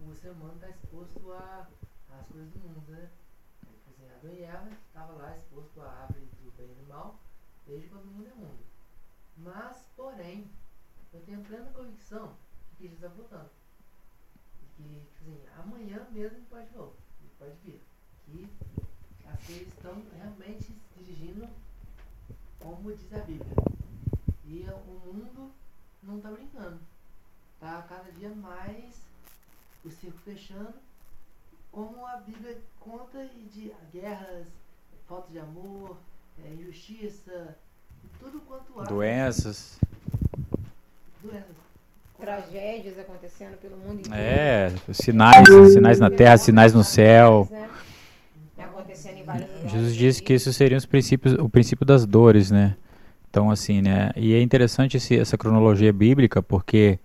o, 0.10 0.16
ser 0.16 0.32
humano 0.32 0.54
está 0.56 0.70
exposto 0.70 1.32
às 1.32 2.28
coisas 2.28 2.52
do 2.52 2.60
mundo, 2.60 2.84
né? 2.90 3.10
Lá 5.18 5.36
exposto 5.38 5.82
à 5.82 6.04
árvore 6.04 6.28
bem 6.58 6.70
e 6.82 6.90
mal, 6.90 7.20
desde 7.68 7.88
quando 7.88 8.04
o 8.04 8.08
mundo 8.08 8.28
é 8.28 8.34
mundo. 8.40 8.60
Mas, 9.38 9.88
porém, 9.96 10.46
eu 11.14 11.20
tenho 11.22 11.42
plena 11.42 11.70
convicção 11.74 12.34
que 12.78 12.86
está 12.88 13.08
voltando. 13.08 13.50
Que, 14.78 14.84
tipo 14.84 15.22
assim, 15.22 15.38
amanhã 15.58 16.06
mesmo 16.12 16.40
pode 16.50 16.70
pode 17.40 17.56
vir. 17.64 17.82
Que 18.28 18.48
as 19.28 19.46
coisas 19.46 19.68
estão 19.68 20.02
realmente 20.16 20.64
se 20.64 20.76
dirigindo 21.04 21.48
como 22.62 22.94
diz 22.94 23.14
a 23.14 23.20
Bíblia. 23.20 23.56
E 24.46 24.66
o 24.88 25.14
mundo 25.14 25.52
não 26.04 26.20
tá 26.20 26.30
brincando. 26.30 26.80
Tá 27.60 27.86
cada 27.88 28.12
dia 28.12 28.30
mais 28.30 29.02
o 29.84 29.90
circo 29.90 30.18
fechando, 30.20 30.74
como 31.72 32.06
a 32.06 32.18
Bíblia 32.18 32.58
conta 32.80 33.24
e 33.24 33.50
de 33.54 33.74
guerras, 33.92 34.48
falta 35.08 35.32
de 35.32 35.40
amor, 35.40 35.98
é, 36.44 36.54
injustiça, 36.54 37.56
tudo 38.20 38.40
quanto 38.42 38.80
há. 38.80 38.84
Doenças. 38.84 39.80
Doenças. 41.22 41.56
Tragédias 42.20 43.00
acontecendo 43.00 43.58
pelo 43.58 43.78
mundo 43.78 44.02
inteiro. 44.02 44.16
É, 44.16 44.72
sinais, 44.94 45.48
sinais 45.74 46.00
na 46.00 46.12
terra, 46.12 46.38
sinais 46.38 46.74
no 46.74 46.84
céu. 46.84 47.48
Né? 47.50 47.70
Acontecendo 48.92 49.18
em 49.18 49.24
vários 49.24 49.48
lugares. 49.50 49.72
Jesus 49.72 49.96
disse 49.96 50.24
que 50.24 50.34
isso 50.34 50.52
seriam 50.54 50.78
os 50.78 50.86
princípios, 50.86 51.34
o 51.36 51.50
princípio 51.50 51.86
das 51.86 52.06
dores, 52.06 52.52
né? 52.52 52.76
Então, 53.30 53.50
assim, 53.50 53.82
né? 53.82 54.12
E 54.16 54.34
é 54.34 54.42
interessante 54.42 54.98
esse, 54.98 55.18
essa 55.18 55.38
cronologia 55.38 55.94
bíblica, 55.94 56.44
porque 56.44 57.00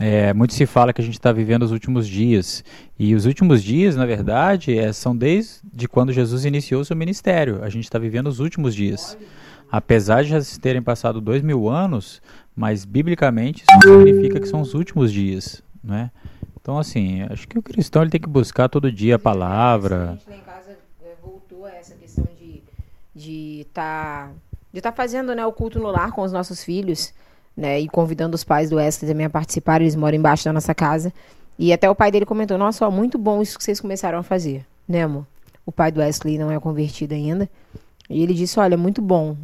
é, 0.00 0.32
muito 0.32 0.54
se 0.54 0.64
fala 0.64 0.92
que 0.92 1.00
a 1.00 1.04
gente 1.04 1.14
está 1.18 1.30
vivendo 1.32 1.62
os 1.62 1.72
últimos 1.72 2.08
dias. 2.08 2.64
E 2.98 3.14
os 3.14 3.26
últimos 3.26 3.62
dias, 3.62 3.94
na 3.94 4.06
verdade, 4.06 4.78
é, 4.78 4.92
são 4.92 5.16
desde 5.16 5.86
quando 5.90 6.12
Jesus 6.12 6.44
iniciou 6.44 6.84
seu 6.84 6.96
ministério. 6.96 7.62
A 7.62 7.68
gente 7.68 7.84
está 7.84 7.98
vivendo 7.98 8.28
os 8.28 8.40
últimos 8.40 8.74
dias. 8.74 9.18
Apesar 9.70 10.22
de 10.24 10.30
já 10.30 10.40
terem 10.60 10.80
passado 10.80 11.20
dois 11.20 11.42
mil 11.42 11.68
anos, 11.68 12.22
mas 12.56 12.86
biblicamente 12.86 13.64
isso 13.70 13.98
significa 13.98 14.40
que 14.40 14.48
são 14.48 14.62
os 14.62 14.72
últimos 14.72 15.12
dias, 15.12 15.62
né? 15.84 16.10
Então, 16.60 16.78
assim, 16.78 17.22
acho 17.30 17.46
que 17.46 17.58
o 17.58 17.62
cristão 17.62 18.02
ele 18.02 18.10
tem 18.10 18.20
que 18.20 18.28
buscar 18.28 18.68
todo 18.68 18.90
dia 18.90 19.16
A 19.16 19.18
palavra. 19.18 20.16
gente 20.18 20.28
lá 20.30 20.36
em 20.36 20.40
casa 20.40 20.78
eh, 21.02 21.14
voltou 21.22 21.64
a 21.66 21.70
essa 21.70 21.94
questão 21.94 22.26
de 22.38 22.62
de 23.18 23.66
estar 23.68 24.32
de 24.72 24.80
tá 24.80 24.92
fazendo 24.92 25.34
né, 25.34 25.44
o 25.44 25.52
culto 25.52 25.78
no 25.78 25.88
lar 25.88 26.12
com 26.12 26.22
os 26.22 26.32
nossos 26.32 26.62
filhos, 26.62 27.12
né? 27.56 27.80
E 27.80 27.88
convidando 27.88 28.34
os 28.34 28.44
pais 28.44 28.70
do 28.70 28.76
Wesley 28.76 29.10
também 29.10 29.26
a 29.26 29.30
participar. 29.30 29.80
Eles 29.80 29.96
moram 29.96 30.16
embaixo 30.16 30.44
da 30.44 30.52
nossa 30.52 30.74
casa. 30.74 31.12
E 31.58 31.72
até 31.72 31.90
o 31.90 31.94
pai 31.94 32.10
dele 32.10 32.24
comentou: 32.24 32.56
Nossa, 32.56 32.86
ó, 32.86 32.90
muito 32.90 33.18
bom 33.18 33.42
isso 33.42 33.58
que 33.58 33.64
vocês 33.64 33.80
começaram 33.80 34.18
a 34.18 34.22
fazer, 34.22 34.64
né, 34.86 35.02
amor? 35.02 35.26
O 35.66 35.72
pai 35.72 35.90
do 35.90 36.00
Wesley 36.00 36.38
não 36.38 36.50
é 36.50 36.60
convertido 36.60 37.14
ainda. 37.14 37.50
E 38.08 38.22
ele 38.22 38.34
disse: 38.34 38.60
Olha, 38.60 38.76
muito 38.76 39.02
bom 39.02 39.36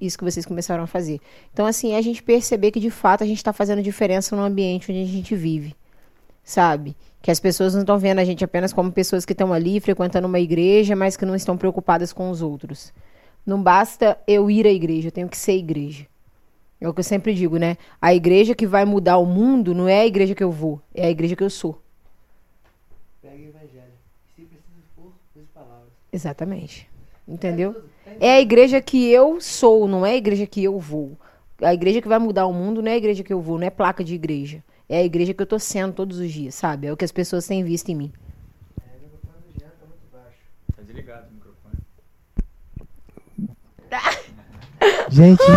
isso 0.00 0.16
que 0.16 0.24
vocês 0.24 0.46
começaram 0.46 0.84
a 0.84 0.86
fazer. 0.86 1.20
Então, 1.52 1.66
assim, 1.66 1.92
é 1.92 1.98
a 1.98 2.02
gente 2.02 2.22
perceber 2.22 2.70
que 2.70 2.80
de 2.80 2.90
fato 2.90 3.24
a 3.24 3.26
gente 3.26 3.38
está 3.38 3.52
fazendo 3.52 3.82
diferença 3.82 4.36
no 4.36 4.42
ambiente 4.42 4.92
onde 4.92 5.02
a 5.02 5.06
gente 5.06 5.34
vive 5.34 5.74
sabe? 6.48 6.96
Que 7.20 7.30
as 7.30 7.38
pessoas 7.38 7.74
não 7.74 7.82
estão 7.82 7.98
vendo 7.98 8.20
a 8.20 8.24
gente 8.24 8.42
apenas 8.42 8.72
como 8.72 8.90
pessoas 8.90 9.26
que 9.26 9.32
estão 9.32 9.52
ali 9.52 9.78
frequentando 9.80 10.26
uma 10.26 10.40
igreja, 10.40 10.96
mas 10.96 11.14
que 11.14 11.26
não 11.26 11.34
estão 11.34 11.58
preocupadas 11.58 12.10
com 12.10 12.30
os 12.30 12.40
outros. 12.40 12.90
Não 13.48 13.62
basta 13.62 14.18
eu 14.26 14.50
ir 14.50 14.66
à 14.66 14.70
igreja, 14.70 15.08
eu 15.08 15.12
tenho 15.12 15.26
que 15.26 15.38
ser 15.38 15.54
igreja. 15.54 16.06
É 16.78 16.86
o 16.86 16.92
que 16.92 17.00
eu 17.00 17.04
sempre 17.04 17.32
digo, 17.32 17.56
né? 17.56 17.78
A 17.98 18.12
igreja 18.12 18.54
que 18.54 18.66
vai 18.66 18.84
mudar 18.84 19.16
o 19.16 19.24
mundo 19.24 19.74
não 19.74 19.88
é 19.88 20.00
a 20.00 20.06
igreja 20.06 20.34
que 20.34 20.44
eu 20.44 20.52
vou, 20.52 20.82
é 20.94 21.06
a 21.06 21.10
igreja 21.10 21.34
que 21.34 21.42
eu 21.42 21.48
sou. 21.48 21.80
Pega 23.22 23.36
o 23.36 23.48
evangelho. 23.48 23.94
Se 24.36 24.42
precisa 24.42 24.82
for, 24.94 25.14
use 25.34 25.46
palavras. 25.54 25.88
Exatamente. 26.12 26.86
Entendeu? 27.26 27.84
É 28.20 28.32
a 28.32 28.40
igreja 28.42 28.82
que 28.82 29.08
eu 29.08 29.40
sou, 29.40 29.88
não 29.88 30.04
é 30.04 30.10
a 30.10 30.16
igreja 30.16 30.46
que 30.46 30.62
eu 30.62 30.78
vou. 30.78 31.16
A 31.62 31.72
igreja 31.72 32.02
que 32.02 32.08
vai 32.08 32.18
mudar 32.18 32.46
o 32.46 32.52
mundo 32.52 32.82
não 32.82 32.90
é 32.90 32.96
a 32.96 32.98
igreja 32.98 33.24
que 33.24 33.32
eu 33.32 33.40
vou, 33.40 33.58
não 33.58 33.66
é 33.66 33.70
placa 33.70 34.04
de 34.04 34.14
igreja. 34.14 34.62
É 34.86 34.98
a 34.98 35.04
igreja 35.04 35.32
que 35.32 35.40
eu 35.40 35.46
tô 35.46 35.58
sendo 35.58 35.94
todos 35.94 36.18
os 36.18 36.30
dias, 36.30 36.54
sabe? 36.54 36.86
É 36.86 36.92
o 36.92 36.98
que 36.98 37.04
as 37.06 37.12
pessoas 37.12 37.46
têm 37.46 37.64
visto 37.64 37.88
em 37.88 37.94
mim. 37.94 38.12
É, 38.78 38.98
Jean 39.58 39.70
tá 39.70 39.86
muito 39.86 40.12
baixo. 40.12 40.36
Tá 40.76 40.82
desligado. 40.82 41.27
Gente, 45.08 45.42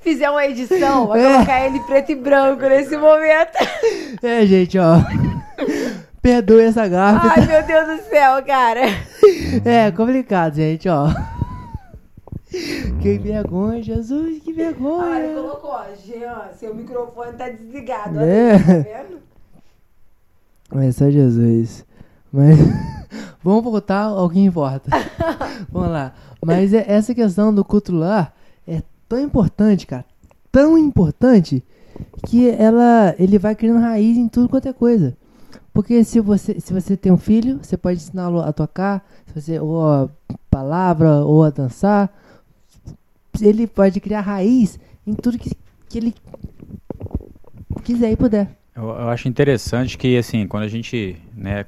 Fizer 0.00 0.30
uma 0.30 0.46
edição, 0.46 1.08
vai 1.08 1.20
É. 1.20 1.32
colocar 1.34 1.66
ele 1.66 1.80
preto 1.80 2.12
e 2.12 2.14
branco 2.14 2.62
nesse 2.62 2.96
momento. 2.96 3.52
é, 4.22 4.46
gente, 4.46 4.78
ó. 4.78 4.94
Perdoe 6.22 6.62
essa 6.64 6.88
gafe. 6.88 7.26
Ai, 7.28 7.46
meu 7.46 7.62
Deus 7.64 7.86
do 7.98 8.04
céu, 8.08 8.42
cara. 8.44 8.82
É 9.64 9.90
complicado, 9.90 10.54
gente, 10.54 10.88
ó. 10.88 11.08
Que 13.02 13.18
vergonha, 13.18 13.82
Jesus, 13.82 14.42
que 14.42 14.50
Ah, 14.50 14.52
ele 14.52 14.62
vergonha. 14.64 15.34
colocou, 15.34 15.70
ó, 15.70 15.84
Jean, 16.06 16.48
seu 16.58 16.74
microfone 16.74 17.32
tá 17.34 17.48
desligado. 17.50 18.18
É. 18.20 18.22
Olha 18.22 18.54
aí, 18.54 18.58
tá 18.64 18.72
vendo? 18.74 19.18
Mas 20.72 20.96
só 20.96 21.10
Jesus. 21.10 21.84
Mas 22.32 22.58
vamos 23.42 23.64
voltar 23.64 24.04
ao 24.04 24.28
que 24.28 24.40
importa. 24.40 24.90
vamos 25.70 25.90
lá. 25.90 26.12
Mas 26.44 26.72
é- 26.72 26.84
essa 26.86 27.14
questão 27.14 27.54
do 27.54 27.64
culto 27.64 27.92
lar 27.92 28.34
é 28.66 28.82
tão 29.08 29.20
importante, 29.20 29.86
cara. 29.86 30.04
Tão 30.52 30.76
importante 30.78 31.62
que 32.26 32.48
ela, 32.50 33.14
ele 33.18 33.38
vai 33.38 33.54
criando 33.54 33.80
raiz 33.80 34.16
em 34.16 34.28
tudo 34.28 34.48
quanto 34.48 34.68
é 34.68 34.72
coisa. 34.72 35.16
Porque 35.72 36.02
se 36.04 36.20
você, 36.20 36.58
se 36.60 36.72
você 36.72 36.96
tem 36.96 37.12
um 37.12 37.16
filho, 37.16 37.60
você 37.62 37.76
pode 37.76 37.98
ensiná-lo 37.98 38.40
a 38.40 38.52
tocar, 38.52 39.06
se 39.26 39.40
você, 39.40 39.60
ou 39.60 39.80
a 39.86 40.08
palavra, 40.50 41.24
ou 41.24 41.44
a 41.44 41.50
dançar. 41.50 42.10
Ele 43.40 43.66
pode 43.66 44.00
criar 44.00 44.22
raiz 44.22 44.78
em 45.06 45.14
tudo 45.14 45.38
que, 45.38 45.52
que 45.88 45.98
ele 45.98 46.14
quiser 47.84 48.10
e 48.10 48.16
puder. 48.16 48.56
Eu, 48.78 48.90
eu 48.90 49.08
acho 49.08 49.26
interessante 49.26 49.98
que, 49.98 50.16
assim, 50.16 50.46
quando 50.46 50.62
a 50.62 50.68
gente 50.68 51.20
né, 51.34 51.66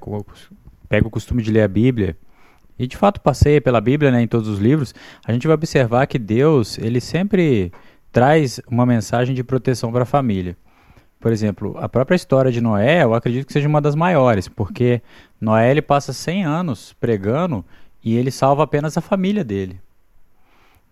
pega 0.89 1.09
o 1.09 1.11
costume 1.11 1.43
de 1.43 1.51
ler 1.51 1.62
a 1.62 1.69
Bíblia, 1.69 2.16
e 2.78 2.87
de 2.87 2.97
fato 2.97 3.20
passeia 3.20 3.61
pela 3.61 3.81
Bíblia 3.81 4.12
né, 4.12 4.23
em 4.23 4.28
todos 4.28 4.49
os 4.49 4.61
livros, 4.61 4.95
a 5.27 5.32
gente 5.32 5.45
vai 5.45 5.55
observar 5.55 6.07
que 6.07 6.20
Deus, 6.20 6.78
ele 6.78 7.01
sempre 7.01 7.73
traz 8.12 8.61
uma 8.69 8.87
mensagem 8.87 9.35
de 9.35 9.43
proteção 9.43 9.91
para 9.91 10.05
a 10.05 10.07
família. 10.07 10.57
Por 11.19 11.32
exemplo, 11.32 11.77
a 11.78 11.89
própria 11.89 12.15
história 12.15 12.53
de 12.53 12.61
Noé, 12.61 13.03
eu 13.03 13.12
acredito 13.12 13.45
que 13.45 13.53
seja 13.53 13.69
uma 13.69 13.81
das 13.81 13.97
maiores, 13.97 14.47
porque 14.47 15.03
Noé 15.41 15.69
ele 15.73 15.82
passa 15.82 16.12
100 16.12 16.45
anos 16.45 16.95
pregando 17.01 17.65
e 18.05 18.16
ele 18.16 18.31
salva 18.31 18.62
apenas 18.62 18.97
a 18.97 19.01
família 19.01 19.43
dele. 19.43 19.81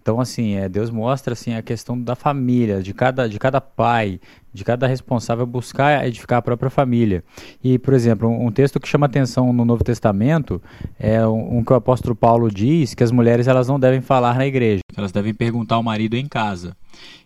Então, 0.09 0.23
assim, 0.23 0.55
é, 0.55 0.71
Deus 0.71 0.89
mostra 0.91 1.35
assim, 1.35 1.53
a 1.53 1.61
questão 1.61 2.01
da 2.01 2.15
família, 2.15 2.83
de 2.83 2.95
cada, 2.95 3.29
de 3.29 3.39
cada 3.39 3.61
pai, 3.61 4.19
de 4.55 4.65
cada 4.65 4.87
responsável 4.87 5.45
buscar 5.45 6.07
edificar 6.09 6.39
a 6.39 6.43
própria 6.43 6.71
família. 6.71 7.23
E, 7.63 7.79
por 7.79 7.93
exemplo, 7.93 8.27
um, 8.27 8.47
um 8.47 8.51
texto 8.51 8.81
que 8.81 8.89
chama 8.89 9.05
atenção 9.05 9.53
no 9.53 9.67
Novo 9.67 9.85
Testamento 9.85 10.63
é 10.99 11.27
um, 11.27 11.59
um 11.59 11.63
que 11.63 11.75
o 11.75 11.77
apóstolo 11.77 12.15
Paulo 12.15 12.51
diz 12.51 12.95
que 12.95 13.05
as 13.05 13.13
mulheres 13.13 13.49
elas 13.49 13.69
não 13.69 13.79
devem 13.79 14.01
falar 14.01 14.35
na 14.37 14.47
igreja, 14.47 14.81
elas 14.97 15.13
devem 15.13 15.35
perguntar 15.35 15.75
ao 15.75 15.83
marido 15.83 16.15
em 16.15 16.27
casa. 16.27 16.75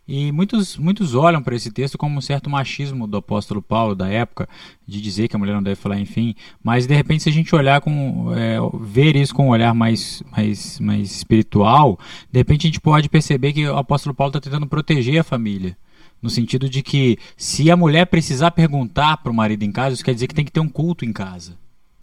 E 0.06 0.32
muitos, 0.32 0.76
muitos 0.76 1.14
olham 1.14 1.40
para 1.42 1.54
esse 1.54 1.70
texto 1.70 1.96
como 1.96 2.18
um 2.18 2.20
certo 2.20 2.50
machismo 2.50 3.06
do 3.06 3.16
apóstolo 3.16 3.62
Paulo 3.62 3.94
da 3.94 4.08
época, 4.08 4.48
de 4.86 5.00
dizer 5.00 5.28
que 5.28 5.36
a 5.36 5.38
mulher 5.38 5.54
não 5.54 5.62
deve 5.62 5.76
falar, 5.76 5.98
enfim. 5.98 6.34
Mas 6.62 6.86
de 6.86 6.94
repente, 6.94 7.22
se 7.22 7.28
a 7.28 7.32
gente 7.32 7.54
olhar 7.54 7.80
com. 7.80 8.32
é, 8.34 8.56
ver 8.80 9.14
isso 9.14 9.34
com 9.34 9.46
um 9.46 9.50
olhar 9.50 9.72
mais, 9.74 10.22
mais, 10.32 10.80
mais 10.80 11.16
espiritual, 11.16 11.98
de 12.30 12.40
repente 12.40 12.66
a 12.66 12.68
gente 12.68 12.80
pode 12.80 13.08
perceber 13.08 13.52
que 13.52 13.66
o 13.66 13.76
apóstolo 13.76 14.14
Paulo 14.14 14.30
está 14.30 14.40
tentando 14.40 14.66
proteger 14.66 15.20
a 15.20 15.24
família. 15.24 15.76
No 16.20 16.30
sentido 16.30 16.68
de 16.68 16.82
que 16.82 17.18
se 17.36 17.70
a 17.70 17.76
mulher 17.76 18.06
precisar 18.06 18.50
perguntar 18.52 19.16
para 19.18 19.32
o 19.32 19.34
marido 19.34 19.64
em 19.64 19.72
casa, 19.72 19.94
isso 19.94 20.04
quer 20.04 20.14
dizer 20.14 20.26
que 20.26 20.34
tem 20.34 20.44
que 20.44 20.52
ter 20.52 20.60
um 20.60 20.68
culto 20.68 21.04
em 21.04 21.12
casa. 21.12 21.61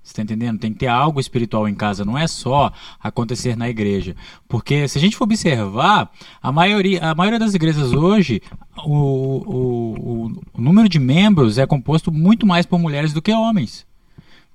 Você 0.10 0.16
tá 0.16 0.24
entendendo? 0.24 0.58
Tem 0.58 0.74
que 0.74 0.80
ter 0.80 0.88
algo 0.88 1.20
espiritual 1.20 1.70
em 1.70 1.76
casa, 1.76 2.04
não 2.04 2.18
é 2.18 2.26
só 2.26 2.74
acontecer 3.00 3.56
na 3.56 3.70
igreja. 3.70 4.16
Porque 4.48 4.88
se 4.88 4.98
a 4.98 5.02
gente 5.02 5.16
for 5.16 5.26
observar, 5.26 6.12
a 6.42 6.52
maioria, 6.52 7.12
a 7.12 7.14
maioria 7.14 7.38
das 7.38 7.54
igrejas 7.54 7.94
hoje, 7.94 8.42
o, 8.84 8.96
o, 8.96 10.42
o 10.52 10.60
número 10.60 10.90
de 10.90 10.98
membros 10.98 11.60
é 11.60 11.68
composto 11.68 12.12
muito 12.12 12.44
mais 12.48 12.66
por 12.66 12.80
mulheres 12.80 13.14
do 13.14 13.22
que 13.22 13.32
homens. 13.32 13.86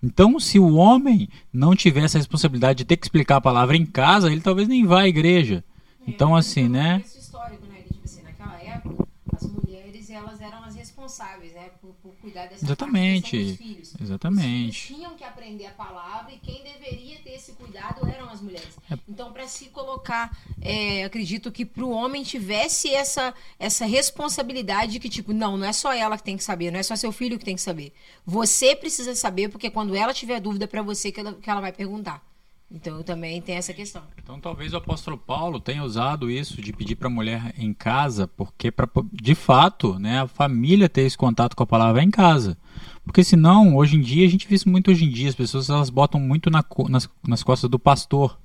Então, 0.02 0.40
se 0.40 0.58
o 0.58 0.74
homem 0.74 1.28
não 1.52 1.76
tiver 1.76 2.02
essa 2.02 2.18
responsabilidade 2.18 2.78
de 2.78 2.84
ter 2.84 2.96
que 2.96 3.06
explicar 3.06 3.36
a 3.36 3.40
palavra 3.40 3.76
em 3.76 3.86
casa, 3.86 4.32
ele 4.32 4.40
talvez 4.40 4.66
nem 4.66 4.84
vá 4.84 5.02
à 5.02 5.08
igreja. 5.08 5.62
Então, 6.04 6.34
assim, 6.34 6.68
né? 6.68 7.00
Esse 7.04 7.20
histórico, 7.20 7.64
né? 7.68 7.78
Tipo 7.86 8.04
assim, 8.04 8.22
naquela 8.22 8.60
época, 8.60 9.06
as 9.32 9.46
mulheres 9.46 10.10
elas 10.10 10.40
eram 10.40 10.64
as 10.64 10.74
responsáveis, 10.74 11.54
né? 11.54 11.70
Por 11.80 11.94
cuidar 12.24 12.46
dessa 12.46 12.64
Exatamente. 12.64 13.56
filhos. 13.56 13.94
Exatamente. 14.00 14.70
Os 14.70 14.76
filhos 14.76 14.98
tinham 14.98 15.14
que 15.14 15.24
aprender 15.24 15.66
a 15.66 15.72
palavra 15.72 16.32
e 16.32 16.38
quem 16.38 16.62
deveria 16.64 17.18
ter 17.18 17.34
esse 17.34 17.52
cuidado 17.52 18.06
eram 18.08 18.30
as 18.30 18.40
mulheres. 18.40 18.78
É. 18.90 18.98
Então, 19.06 19.30
para 19.32 19.46
se 19.46 19.66
colocar, 19.66 20.36
é, 20.60 21.04
acredito 21.04 21.52
que 21.52 21.66
para 21.66 21.84
o 21.84 21.90
homem 21.90 22.22
tivesse 22.22 22.92
essa, 22.92 23.34
essa 23.58 23.84
responsabilidade 23.84 24.92
de 24.92 24.98
que, 24.98 25.10
tipo, 25.10 25.34
não, 25.34 25.58
não 25.58 25.66
é 25.66 25.72
só 25.72 25.92
ela 25.92 26.16
que 26.16 26.24
tem 26.24 26.36
que 26.36 26.44
saber, 26.44 26.70
não 26.70 26.80
é 26.80 26.82
só 26.82 26.96
seu 26.96 27.12
filho 27.12 27.38
que 27.38 27.44
tem 27.44 27.56
que 27.56 27.62
saber. 27.62 27.92
Você 28.24 28.74
precisa 28.74 29.14
saber, 29.14 29.50
porque 29.50 29.70
quando 29.70 29.94
ela 29.94 30.14
tiver 30.14 30.40
dúvida 30.40 30.66
para 30.66 30.80
você, 30.80 31.12
que 31.12 31.20
ela, 31.20 31.34
que 31.34 31.50
ela 31.50 31.60
vai 31.60 31.72
perguntar. 31.72 32.33
Então, 32.74 33.04
também 33.04 33.40
tem 33.40 33.54
essa 33.54 33.72
questão. 33.72 34.02
Então 34.20 34.40
talvez 34.40 34.72
o 34.72 34.76
apóstolo 34.76 35.16
Paulo 35.16 35.60
tenha 35.60 35.84
usado 35.84 36.28
isso 36.28 36.60
de 36.60 36.72
pedir 36.72 36.96
para 36.96 37.06
a 37.06 37.10
mulher 37.10 37.54
em 37.56 37.72
casa, 37.72 38.26
porque 38.26 38.70
para 38.70 38.88
de 39.12 39.34
fato, 39.34 39.96
né, 39.98 40.22
a 40.22 40.26
família 40.26 40.88
ter 40.88 41.02
esse 41.02 41.16
contato 41.16 41.54
com 41.54 41.62
a 41.62 41.66
palavra 41.66 42.02
em 42.02 42.10
casa. 42.10 42.58
Porque 43.04 43.22
senão, 43.22 43.76
hoje 43.76 43.96
em 43.96 44.00
dia, 44.00 44.26
a 44.26 44.30
gente 44.30 44.48
vê 44.48 44.56
isso 44.56 44.68
muito 44.68 44.90
hoje 44.90 45.04
em 45.04 45.10
dia, 45.10 45.28
as 45.28 45.34
pessoas 45.36 45.70
elas 45.70 45.88
botam 45.88 46.18
muito 46.18 46.50
na 46.50 46.64
nas, 46.88 47.08
nas 47.26 47.42
costas 47.44 47.70
do 47.70 47.78
pastor. 47.78 48.36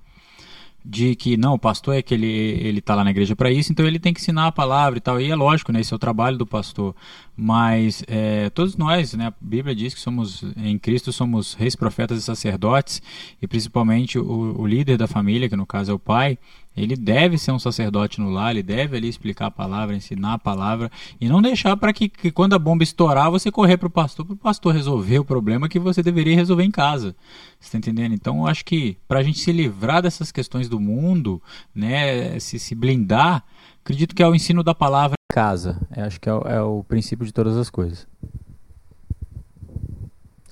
De 0.83 1.15
que 1.15 1.35
não, 1.35 1.55
o 1.55 1.59
pastor 1.59 1.95
é 1.95 2.01
que 2.01 2.13
ele, 2.13 2.25
ele 2.25 2.81
tá 2.81 2.95
lá 2.95 3.03
na 3.03 3.11
igreja 3.11 3.35
para 3.35 3.51
isso, 3.51 3.71
então 3.71 3.85
ele 3.85 3.99
tem 3.99 4.13
que 4.13 4.21
ensinar 4.21 4.47
a 4.47 4.51
palavra 4.51 4.97
e 4.97 5.01
tal. 5.01 5.19
E 5.19 5.29
é 5.29 5.35
lógico, 5.35 5.71
né? 5.71 5.81
Esse 5.81 5.93
é 5.93 5.95
o 5.95 5.99
trabalho 5.99 6.37
do 6.37 6.45
pastor. 6.45 6.95
Mas 7.35 8.03
é, 8.07 8.49
todos 8.49 8.75
nós, 8.77 9.13
né? 9.13 9.27
A 9.27 9.33
Bíblia 9.41 9.75
diz 9.75 9.93
que 9.93 9.99
somos 9.99 10.43
em 10.57 10.77
Cristo 10.77 11.11
somos 11.11 11.53
reis, 11.53 11.75
profetas 11.75 12.17
e 12.17 12.21
sacerdotes, 12.21 13.01
e 13.41 13.47
principalmente 13.47 14.17
o, 14.17 14.55
o 14.59 14.65
líder 14.65 14.97
da 14.97 15.07
família, 15.07 15.49
que 15.49 15.55
no 15.55 15.65
caso 15.65 15.91
é 15.91 15.93
o 15.93 15.99
pai, 15.99 16.37
ele 16.83 16.95
deve 16.95 17.37
ser 17.37 17.51
um 17.51 17.59
sacerdote 17.59 18.21
no 18.21 18.29
lar, 18.29 18.51
ele 18.51 18.63
deve 18.63 18.95
ali 18.95 19.09
explicar 19.09 19.47
a 19.47 19.51
palavra, 19.51 19.95
ensinar 19.95 20.35
a 20.35 20.39
palavra, 20.39 20.89
e 21.19 21.27
não 21.27 21.41
deixar 21.41 21.75
para 21.75 21.91
que, 21.91 22.07
que 22.07 22.31
quando 22.31 22.53
a 22.53 22.59
bomba 22.59 22.83
estourar 22.83 23.29
você 23.29 23.51
correr 23.51 23.77
para 23.77 23.87
o 23.87 23.91
pastor, 23.91 24.25
para 24.25 24.33
o 24.33 24.37
pastor 24.37 24.73
resolver 24.73 25.19
o 25.19 25.25
problema 25.25 25.67
que 25.67 25.79
você 25.79 26.01
deveria 26.01 26.35
resolver 26.35 26.63
em 26.63 26.71
casa. 26.71 27.15
Você 27.59 27.67
está 27.67 27.77
entendendo? 27.77 28.13
Então 28.13 28.39
eu 28.39 28.47
acho 28.47 28.63
que 28.63 28.97
para 29.07 29.19
a 29.19 29.23
gente 29.23 29.39
se 29.39 29.51
livrar 29.51 30.01
dessas 30.01 30.31
questões 30.31 30.69
do 30.69 30.79
mundo, 30.79 31.41
né, 31.75 32.39
se, 32.39 32.57
se 32.57 32.73
blindar, 32.73 33.43
acredito 33.83 34.15
que 34.15 34.23
é 34.23 34.27
o 34.27 34.35
ensino 34.35 34.63
da 34.63 34.73
palavra 34.73 35.15
em 35.15 35.33
casa. 35.33 35.79
Eu 35.95 36.05
acho 36.05 36.19
que 36.19 36.29
é 36.29 36.33
o, 36.33 36.41
é 36.41 36.61
o 36.61 36.83
princípio 36.83 37.25
de 37.25 37.33
todas 37.33 37.57
as 37.57 37.69
coisas. 37.69 38.07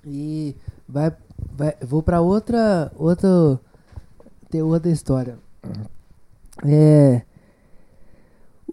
E 0.06 0.56
vai, 0.88 1.14
vai 1.52 1.76
vou 1.82 2.02
para 2.02 2.22
outra 2.22 2.92
outra 2.96 3.60
tem 4.50 4.62
outra 4.62 4.92
história. 4.92 5.38
É 6.66 7.24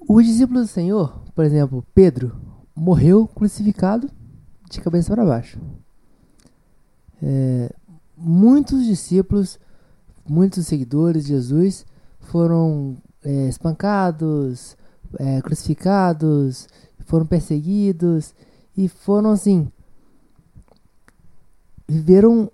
os 0.07 0.27
discípulos 0.27 0.67
do 0.67 0.69
Senhor, 0.69 1.19
por 1.35 1.45
exemplo, 1.45 1.85
Pedro 1.95 2.37
morreu 2.77 3.27
crucificado 3.27 4.11
de 4.71 4.81
cabeça 4.81 5.15
para 5.15 5.25
baixo. 5.25 5.59
É, 7.23 7.75
muitos 8.17 8.85
discípulos, 8.85 9.59
muitos 10.29 10.67
seguidores 10.67 11.25
de 11.25 11.31
Jesus 11.31 11.87
foram 12.21 12.99
é, 13.25 13.49
espancados, 13.49 14.77
é, 15.19 15.41
crucificados, 15.41 16.69
foram 17.07 17.25
perseguidos 17.25 18.35
e 18.77 18.89
foram 18.89 19.31
assim 19.31 19.71
viveram 21.89 22.51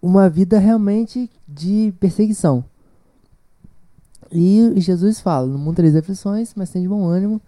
uma 0.00 0.28
vida 0.28 0.58
realmente 0.58 1.30
de 1.46 1.94
perseguição. 1.98 2.64
E 4.34 4.80
Jesus 4.80 5.20
fala: 5.20 5.46
No 5.46 5.56
mundo 5.56 5.76
tereis 5.76 5.94
aflições, 5.94 6.52
mas 6.56 6.70
tem 6.70 6.82
de 6.82 6.88
bom 6.88 7.06
ânimo. 7.06 7.40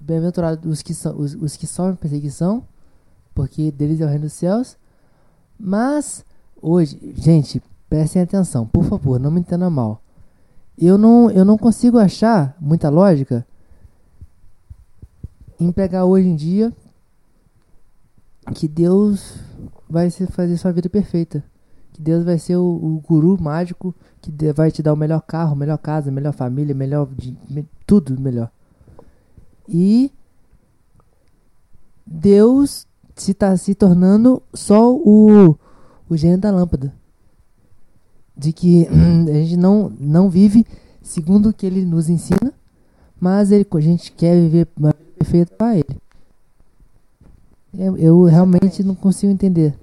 Bem-aventurados 0.00 0.70
os 0.70 0.82
que, 0.82 0.94
são, 0.94 1.18
os, 1.18 1.34
os 1.34 1.54
que 1.56 1.66
sofrem 1.66 1.96
perseguição, 1.96 2.64
porque 3.34 3.70
deles 3.70 4.00
é 4.00 4.04
o 4.04 4.08
reino 4.08 4.24
dos 4.24 4.32
céus. 4.32 4.78
Mas, 5.58 6.24
hoje, 6.62 6.98
gente, 7.16 7.62
prestem 7.90 8.22
atenção, 8.22 8.66
por 8.66 8.84
favor, 8.84 9.20
não 9.20 9.30
me 9.30 9.40
entenda 9.40 9.68
mal. 9.68 10.02
Eu 10.78 10.96
não, 10.96 11.30
eu 11.30 11.44
não 11.44 11.58
consigo 11.58 11.98
achar 11.98 12.56
muita 12.58 12.88
lógica 12.88 13.46
em 15.58 15.70
pegar 15.70 16.06
hoje 16.06 16.26
em 16.26 16.36
dia 16.36 16.72
que 18.54 18.66
Deus 18.66 19.34
vai 19.88 20.10
fazer 20.10 20.56
sua 20.56 20.72
vida 20.72 20.88
perfeita. 20.88 21.44
Que 21.92 22.00
Deus 22.00 22.24
vai 22.24 22.38
ser 22.38 22.56
o, 22.56 22.64
o 22.64 23.02
guru 23.06 23.36
mágico 23.38 23.94
que 24.20 24.52
vai 24.52 24.70
te 24.70 24.82
dar 24.82 24.92
o 24.92 24.96
melhor 24.96 25.22
carro, 25.22 25.56
melhor 25.56 25.78
casa, 25.78 26.10
melhor 26.10 26.32
família, 26.32 26.74
melhor 26.74 27.08
tudo 27.86 28.20
melhor. 28.20 28.50
E 29.68 30.12
Deus 32.06 32.86
se 33.14 33.32
está 33.32 33.56
se 33.56 33.74
tornando 33.74 34.42
só 34.52 34.92
o, 34.94 35.56
o 36.08 36.16
gênio 36.16 36.38
da 36.38 36.50
lâmpada. 36.50 36.92
De 38.36 38.52
que 38.52 38.86
a 39.28 39.32
gente 39.32 39.56
não, 39.56 39.92
não 39.98 40.28
vive 40.28 40.66
segundo 41.02 41.50
o 41.50 41.52
que 41.52 41.66
ele 41.66 41.84
nos 41.84 42.08
ensina, 42.08 42.52
mas 43.18 43.50
ele, 43.50 43.66
a 43.70 43.80
gente 43.80 44.12
quer 44.12 44.34
viver 44.40 44.68
uma 44.76 44.90
vida 44.90 45.12
perfeita 45.18 45.54
para 45.54 45.76
ele. 45.76 46.00
Eu, 47.72 47.96
eu 47.96 48.22
realmente 48.24 48.82
não 48.82 48.94
consigo 48.94 49.32
entender. 49.32 49.76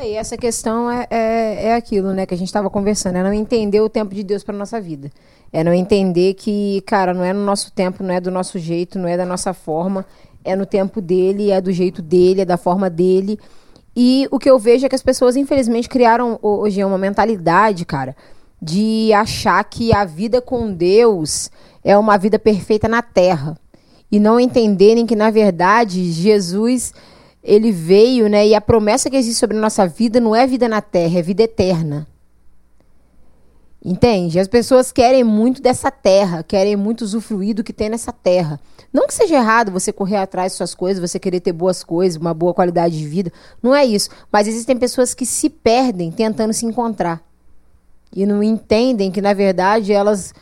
É, 0.00 0.10
e 0.10 0.14
essa 0.14 0.36
questão 0.36 0.90
é, 0.90 1.06
é, 1.08 1.66
é 1.66 1.74
aquilo, 1.74 2.12
né, 2.12 2.26
que 2.26 2.34
a 2.34 2.36
gente 2.36 2.48
estava 2.48 2.68
conversando, 2.68 3.16
é 3.16 3.22
não 3.22 3.32
entender 3.32 3.80
o 3.80 3.88
tempo 3.88 4.12
de 4.12 4.24
Deus 4.24 4.42
para 4.42 4.56
nossa 4.56 4.80
vida. 4.80 5.10
É 5.52 5.62
não 5.62 5.72
entender 5.72 6.34
que, 6.34 6.82
cara, 6.84 7.14
não 7.14 7.22
é 7.22 7.32
no 7.32 7.44
nosso 7.44 7.70
tempo, 7.70 8.02
não 8.02 8.12
é 8.12 8.20
do 8.20 8.30
nosso 8.30 8.58
jeito, 8.58 8.98
não 8.98 9.08
é 9.08 9.16
da 9.16 9.24
nossa 9.24 9.54
forma, 9.54 10.04
é 10.44 10.56
no 10.56 10.66
tempo 10.66 11.00
dele, 11.00 11.52
é 11.52 11.60
do 11.60 11.70
jeito 11.70 12.02
dele, 12.02 12.40
é 12.40 12.44
da 12.44 12.56
forma 12.56 12.90
dele. 12.90 13.38
E 13.94 14.26
o 14.32 14.38
que 14.38 14.50
eu 14.50 14.58
vejo 14.58 14.84
é 14.84 14.88
que 14.88 14.96
as 14.96 15.02
pessoas, 15.02 15.36
infelizmente, 15.36 15.88
criaram 15.88 16.40
ho- 16.42 16.62
hoje 16.62 16.82
uma 16.82 16.98
mentalidade, 16.98 17.84
cara, 17.84 18.16
de 18.60 19.12
achar 19.12 19.62
que 19.62 19.94
a 19.94 20.04
vida 20.04 20.40
com 20.42 20.72
Deus 20.72 21.52
é 21.84 21.96
uma 21.96 22.16
vida 22.16 22.36
perfeita 22.36 22.88
na 22.88 23.00
terra. 23.00 23.56
E 24.10 24.18
não 24.18 24.40
entenderem 24.40 25.06
que, 25.06 25.14
na 25.14 25.30
verdade, 25.30 26.10
Jesus 26.10 26.92
ele 27.44 27.70
veio, 27.70 28.28
né? 28.28 28.46
E 28.46 28.54
a 28.54 28.60
promessa 28.60 29.10
que 29.10 29.16
existe 29.16 29.38
sobre 29.38 29.56
a 29.56 29.60
nossa 29.60 29.86
vida 29.86 30.18
não 30.18 30.34
é 30.34 30.46
vida 30.46 30.66
na 30.66 30.80
terra, 30.80 31.18
é 31.18 31.22
vida 31.22 31.42
eterna. 31.42 32.06
Entende? 33.84 34.40
As 34.40 34.48
pessoas 34.48 34.90
querem 34.90 35.22
muito 35.22 35.60
dessa 35.60 35.90
terra, 35.90 36.42
querem 36.42 36.74
muito 36.74 37.02
usufruir 37.02 37.54
do 37.54 37.62
que 37.62 37.72
tem 37.72 37.90
nessa 37.90 38.10
terra. 38.10 38.58
Não 38.90 39.06
que 39.06 39.12
seja 39.12 39.34
errado 39.34 39.70
você 39.70 39.92
correr 39.92 40.16
atrás 40.16 40.52
de 40.52 40.56
suas 40.56 40.74
coisas, 40.74 41.10
você 41.10 41.18
querer 41.18 41.40
ter 41.40 41.52
boas 41.52 41.84
coisas, 41.84 42.18
uma 42.18 42.32
boa 42.32 42.54
qualidade 42.54 42.98
de 42.98 43.06
vida. 43.06 43.30
Não 43.62 43.74
é 43.74 43.84
isso. 43.84 44.08
Mas 44.32 44.48
existem 44.48 44.78
pessoas 44.78 45.12
que 45.12 45.26
se 45.26 45.50
perdem 45.50 46.10
tentando 46.10 46.54
se 46.54 46.64
encontrar. 46.64 47.22
E 48.10 48.24
não 48.24 48.42
entendem 48.42 49.10
que, 49.10 49.20
na 49.20 49.34
verdade, 49.34 49.92
elas. 49.92 50.32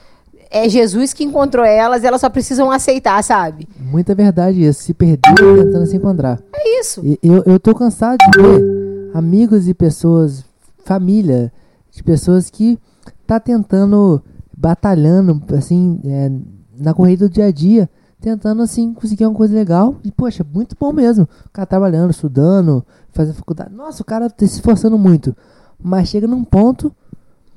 É 0.53 0.69
Jesus 0.69 1.15
que 1.15 1.25
encontrou 1.25 1.65
elas, 1.65 2.05
elas 2.05 2.21
só 2.21 2.29
precisam 2.29 2.71
aceitar, 2.71 3.25
sabe? 3.25 3.67
Muita 3.81 4.15
verdade 4.15 4.63
isso. 4.63 4.83
Se 4.83 4.93
perder 4.93 5.35
tentando 5.35 5.87
se 5.87 5.97
encontrar. 5.97 6.39
É 6.55 6.81
isso. 6.81 7.01
E 7.03 7.19
Eu, 7.23 7.43
eu 7.47 7.59
tô 7.59 7.75
cansado 7.75 8.19
de 8.19 8.43
ver 8.43 9.11
amigos 9.15 9.67
e 9.67 9.73
pessoas, 9.73 10.45
família, 10.85 11.51
de 11.91 12.03
pessoas 12.03 12.51
que 12.51 12.79
tá 13.27 13.41
tentando, 13.41 14.23
batalhando, 14.55 15.43
assim, 15.57 15.99
é, 16.05 16.31
na 16.79 16.93
corrida 16.93 17.29
do 17.29 17.33
dia 17.33 17.47
a 17.47 17.51
dia, 17.51 17.89
tentando, 18.21 18.61
assim, 18.63 18.93
conseguir 18.93 19.25
uma 19.25 19.35
coisa 19.35 19.55
legal. 19.55 19.97
E, 20.05 20.13
poxa, 20.13 20.45
muito 20.53 20.77
bom 20.79 20.93
mesmo. 20.93 21.25
O 21.47 21.51
cara 21.51 21.67
trabalhando, 21.67 22.11
estudando, 22.11 22.85
fazendo 23.11 23.37
faculdade. 23.37 23.75
Nossa, 23.75 24.03
o 24.03 24.05
cara 24.05 24.29
tá 24.29 24.47
se 24.47 24.57
esforçando 24.57 24.99
muito. 24.99 25.35
Mas 25.83 26.09
chega 26.09 26.27
num 26.27 26.45
ponto 26.45 26.95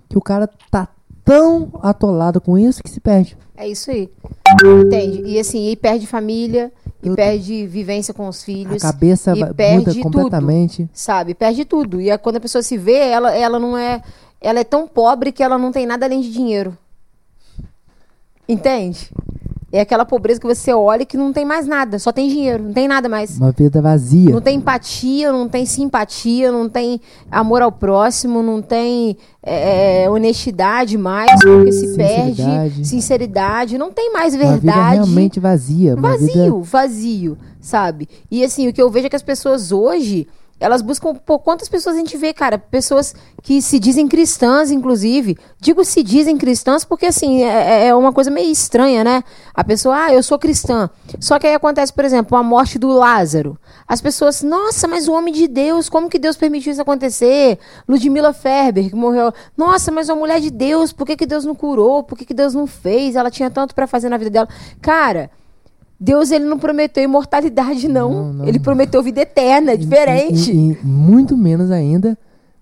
que 0.08 0.18
o 0.18 0.22
cara 0.22 0.50
tá 0.72 0.88
tão 1.26 1.72
atolado 1.82 2.40
com 2.40 2.58
isso 2.58 2.82
que 2.84 2.90
se 2.90 3.00
perde. 3.02 3.36
É 3.58 3.68
isso 3.68 3.90
aí. 3.92 4.10
Entende? 4.86 5.24
E 5.26 5.40
assim, 5.40 5.70
e 5.70 5.76
perde 5.76 6.06
família, 6.06 6.72
e 7.04 7.08
Eu- 7.08 7.16
perde 7.16 7.66
vivência 7.68 8.14
com 8.14 8.28
os 8.28 8.42
A 8.42 8.46
filhos, 8.46 8.82
cabeça 8.82 9.34
e 9.36 9.54
perde 9.54 9.86
tudo. 9.86 10.02
completamente. 10.04 10.88
sabe? 10.94 11.34
Perde 11.34 11.66
tudo. 11.66 12.00
E 12.00 12.16
quando 12.20 12.38
a 12.38 12.40
pessoa 12.42 12.62
se 12.62 12.78
vê, 12.78 12.94
ela, 12.98 13.36
ela 13.36 13.60
não 13.60 13.76
é. 13.78 14.02
Ela 14.40 14.60
é 14.60 14.64
tão 14.64 14.88
pobre 14.88 15.32
que 15.32 15.42
ela 15.42 15.58
não 15.58 15.72
tem 15.72 15.86
nada 15.88 16.06
além 16.06 16.22
de 16.22 16.32
dinheiro. 16.32 16.78
Entende? 18.48 19.10
É 19.76 19.82
aquela 19.82 20.06
pobreza 20.06 20.40
que 20.40 20.48
você 20.48 20.74
olha 20.74 21.04
e 21.04 21.06
que 21.06 21.18
não 21.18 21.34
tem 21.34 21.44
mais 21.44 21.68
nada, 21.68 22.00
só 22.00 22.12
tem 22.12 22.30
dinheiro, 22.30 22.64
não 22.64 22.72
tem 22.74 22.88
nada 22.88 23.10
mais. 23.10 23.38
Uma 23.38 23.52
vida 23.52 23.82
vazia. 23.82 24.30
Não 24.32 24.40
tem 24.40 24.58
empatia, 24.58 25.32
não 25.34 25.50
tem 25.50 25.66
simpatia, 25.66 26.50
não 26.50 26.70
tem 26.70 27.02
amor 27.30 27.62
ao 27.62 27.72
próximo, 27.72 28.42
não 28.42 28.62
tem 28.62 29.18
é, 29.44 30.04
é 30.04 30.10
honestidade 30.10 30.98
mais, 30.98 31.30
porque 31.42 31.72
se 31.74 31.88
Sinceridade. 31.88 32.36
perde. 32.44 32.88
Sinceridade, 32.88 33.78
não 33.78 33.92
tem 33.92 34.14
mais 34.14 34.34
Uma 34.34 34.44
vida 34.44 34.58
verdade. 34.58 34.94
realmente 34.96 35.40
vazia. 35.42 35.96
Uma 35.96 36.10
Vazio, 36.12 36.28
vida 36.28 36.52
vazio, 36.62 37.38
sabe? 37.60 38.08
E 38.32 38.44
assim, 38.46 38.70
o 38.70 38.74
que 38.74 38.82
eu 38.82 38.90
vejo 38.90 39.08
é 39.08 39.10
que 39.10 39.16
as 39.16 39.24
pessoas 39.24 39.72
hoje, 39.74 40.26
elas 40.60 40.82
buscam. 40.82 41.14
Pô, 41.16 41.38
quantas 41.38 41.68
pessoas 41.68 41.96
a 41.96 42.00
gente 42.00 42.18
vê, 42.18 42.34
cara? 42.34 42.58
Pessoas 42.58 43.14
que 43.42 43.62
se 43.62 43.80
dizem 43.80 44.08
cristãs, 44.08 44.72
inclusive. 44.72 45.38
Digo 45.60 45.84
se 45.84 46.02
dizem 46.02 46.38
cristãs 46.38 46.86
porque, 46.86 47.06
assim, 47.06 47.44
é, 47.44 47.88
é 47.88 47.96
uma 47.96 48.14
coisa 48.14 48.32
meio 48.32 48.52
estranha, 48.52 49.04
né? 49.04 49.24
A 49.54 49.64
pessoa, 49.64 50.06
ah, 50.06 50.14
eu 50.14 50.24
sou 50.24 50.40
cristã. 50.40 50.90
Só 51.20 51.38
que 51.38 51.46
aí 51.46 51.54
acontece, 51.54 51.92
por 51.92 52.06
exemplo, 52.06 52.38
a 52.38 52.44
morte 52.44 52.80
do 52.80 52.88
Lázaro. 52.88 53.58
As 53.88 54.02
pessoas, 54.02 54.42
nossa, 54.42 54.88
mas 54.88 55.08
o 55.08 55.14
homem 55.14 55.34
de 55.34 55.48
Deus, 55.48 55.90
como 55.90 56.10
que 56.10 56.18
Deus 56.18 56.38
permitiu 56.38 56.72
isso 56.72 56.82
acontecer? 56.82 57.60
Ludmila 57.88 58.34
Ferber, 58.34 58.90
que 58.90 58.96
morreu. 58.96 59.34
Nossa, 59.58 59.92
mas 59.92 60.10
a 60.10 60.16
mulher 60.16 60.40
de 60.40 60.50
Deus, 60.50 60.94
por 60.94 61.06
que, 61.06 61.16
que 61.16 61.26
Deus 61.26 61.46
não 61.46 61.54
curou? 61.54 62.02
Por 62.02 62.18
que, 62.18 62.26
que 62.26 62.34
Deus 62.34 62.54
não 62.54 62.66
fez? 62.66 63.16
Ela 63.16 63.30
tinha 63.30 63.52
tanto 63.52 63.76
pra 63.76 63.88
fazer 63.88 64.10
na 64.10 64.18
vida 64.18 64.30
dela. 64.30 64.50
Cara. 64.82 65.30
Deus 66.00 66.32
ele 66.32 66.46
não 66.46 66.60
prometeu 66.60 67.04
imortalidade, 67.04 67.88
não. 67.88 68.12
Não, 68.12 68.34
não. 68.34 68.48
Ele 68.48 68.60
prometeu 68.60 69.02
vida 69.02 69.22
eterna, 69.22 69.72
é 69.72 69.78
diferente. 69.78 70.52
E, 70.52 70.72
e- 70.72 70.72
e 70.74 70.86
muito 70.86 71.38
menos 71.38 71.72
ainda, 71.72 72.18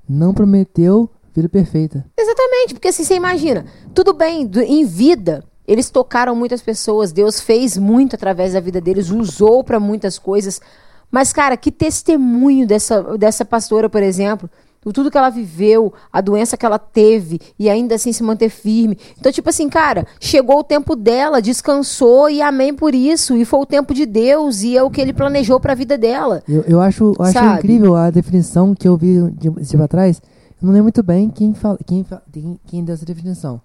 não 0.08 0.34
prometeu 0.34 1.10
vida 1.34 1.50
perfeita. 1.50 2.06
Exatamente, 2.18 2.74
porque 2.76 2.90
assim, 2.90 3.04
você 3.04 3.16
imagina, 3.16 3.66
tudo 3.94 4.14
bem, 4.14 4.46
do- 4.46 4.62
em 4.62 4.86
vida, 4.86 5.44
eles 5.68 5.90
tocaram 5.90 6.36
muitas 6.36 6.62
pessoas, 6.62 7.12
Deus 7.12 7.40
fez 7.42 7.76
muito 7.78 8.16
através 8.16 8.54
da 8.54 8.60
vida 8.60 8.80
deles, 8.80 9.10
usou 9.10 9.64
para 9.64 9.80
muitas 9.80 10.20
coisas. 10.20 10.62
Mas, 11.12 11.32
cara, 11.34 11.56
que 11.58 11.72
testemunho 11.72 12.68
dessa, 12.68 13.02
dessa 13.18 13.44
pastora, 13.46 13.90
por 13.90 14.02
exemplo, 14.04 14.50
tudo 14.92 15.10
que 15.12 15.18
ela 15.18 15.30
viveu, 15.30 15.94
a 16.12 16.20
doença 16.20 16.58
que 16.58 16.66
ela 16.66 16.80
teve 16.80 17.40
e 17.58 17.70
ainda 17.70 17.96
assim 17.96 18.12
se 18.12 18.24
manter 18.24 18.50
firme. 18.50 18.98
Então, 19.18 19.32
tipo 19.32 19.50
assim, 19.50 19.70
cara, 19.70 20.06
chegou 20.20 20.60
o 20.60 20.64
tempo 20.64 20.96
dela, 20.96 21.42
descansou 21.42 22.30
e 22.30 22.42
amém 22.42 22.74
por 22.74 22.94
isso. 22.94 23.38
E 23.38 23.46
foi 23.46 23.60
o 23.62 23.66
tempo 23.66 23.94
de 23.94 24.06
Deus 24.06 24.64
e 24.64 24.76
é 24.76 24.84
o 24.84 24.90
que 24.90 25.00
ele 25.00 25.14
planejou 25.14 25.60
para 25.60 25.74
a 25.74 25.76
vida 25.76 25.98
dela. 25.98 26.44
Eu, 26.48 26.64
eu 26.64 26.82
acho, 26.82 27.14
eu 27.18 27.26
acho 27.26 27.40
incrível 27.40 27.96
a 27.96 28.10
definição 28.10 28.76
que 28.76 28.88
eu 28.88 28.98
vi 28.98 29.32
de 29.32 29.50
um 29.50 29.54
tempo 29.54 29.84
atrás. 29.84 30.22
Eu 30.62 30.66
não 30.66 30.74
lembro 30.74 30.86
muito 30.86 31.04
bem 31.04 31.30
quem, 31.30 31.54
fala, 31.54 31.78
quem, 31.86 32.06
quem, 32.32 32.60
quem 32.66 32.84
deu 32.84 32.96
essa 32.96 33.06
definição. 33.06 33.62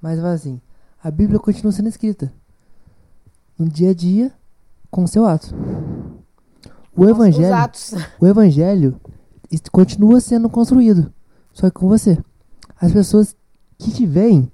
Mas 0.00 0.18
fala 0.20 0.32
assim: 0.32 0.60
a 1.02 1.10
Bíblia 1.10 1.38
continua 1.38 1.72
sendo 1.72 1.88
escrita 1.88 2.32
no 3.58 3.68
dia 3.68 3.90
a 3.90 3.94
dia 3.94 4.32
com 4.90 5.04
o 5.04 5.08
seu 5.08 5.24
ato. 5.26 5.54
O 6.96 7.02
Os 7.04 7.10
evangelho, 7.10 7.54
atos. 7.54 7.94
o 8.20 8.26
evangelho 8.26 9.00
continua 9.70 10.20
sendo 10.20 10.48
construído, 10.48 11.12
só 11.52 11.68
que 11.68 11.74
com 11.74 11.88
você. 11.88 12.18
As 12.80 12.92
pessoas 12.92 13.36
que 13.78 13.90
te 13.90 14.06
veem, 14.06 14.50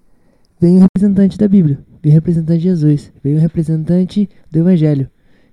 veem 0.60 0.78
o 0.78 0.80
representante 0.80 1.38
da 1.38 1.48
Bíblia, 1.48 1.78
veem 2.02 2.14
o 2.14 2.16
representante 2.16 2.58
de 2.58 2.64
Jesus, 2.64 3.12
veem 3.22 3.36
o 3.36 3.40
representante 3.40 4.28
do 4.50 4.58
evangelho. 4.58 5.10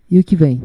E 0.10 0.20
o 0.20 0.24
que 0.24 0.36
vem? 0.36 0.62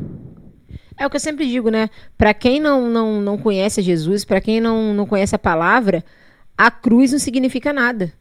É 0.98 1.06
o 1.06 1.10
que 1.10 1.16
eu 1.16 1.20
sempre 1.20 1.46
digo, 1.46 1.68
né? 1.68 1.90
Pra 2.16 2.32
quem 2.32 2.58
não, 2.58 2.88
não, 2.88 3.20
não 3.20 3.38
conhece 3.38 3.82
Jesus, 3.82 4.24
pra 4.24 4.40
quem 4.40 4.60
não, 4.60 4.94
não 4.94 5.06
conhece 5.06 5.34
a 5.34 5.38
palavra, 5.38 6.04
a 6.56 6.70
cruz 6.70 7.12
não 7.12 7.18
significa 7.18 7.72
nada. 7.72 8.12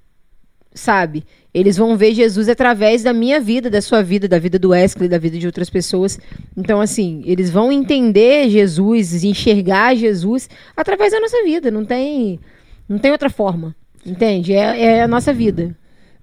Sabe? 0.73 1.25
Eles 1.55 1.77
vão 1.77 1.95
ver 1.95 2.13
Jesus 2.13 2.49
através 2.49 3.01
da 3.01 3.13
minha 3.13 3.39
vida, 3.39 3.69
da 3.69 3.81
sua 3.81 4.03
vida, 4.03 4.27
da 4.27 4.37
vida 4.37 4.59
do 4.59 4.71
Wesley, 4.71 5.07
da 5.07 5.17
vida 5.17 5.37
de 5.37 5.45
outras 5.45 5.69
pessoas. 5.69 6.19
Então, 6.57 6.81
assim, 6.81 7.23
eles 7.25 7.49
vão 7.49 7.71
entender 7.71 8.49
Jesus, 8.49 9.23
enxergar 9.23 9.95
Jesus 9.95 10.49
através 10.75 11.13
da 11.13 11.21
nossa 11.21 11.41
vida. 11.45 11.71
Não 11.71 11.85
tem, 11.85 12.41
não 12.89 12.99
tem 12.99 13.09
outra 13.09 13.29
forma. 13.29 13.73
Entende? 14.05 14.51
É, 14.51 14.97
é 14.97 15.03
a 15.03 15.07
nossa 15.07 15.31
vida. 15.31 15.73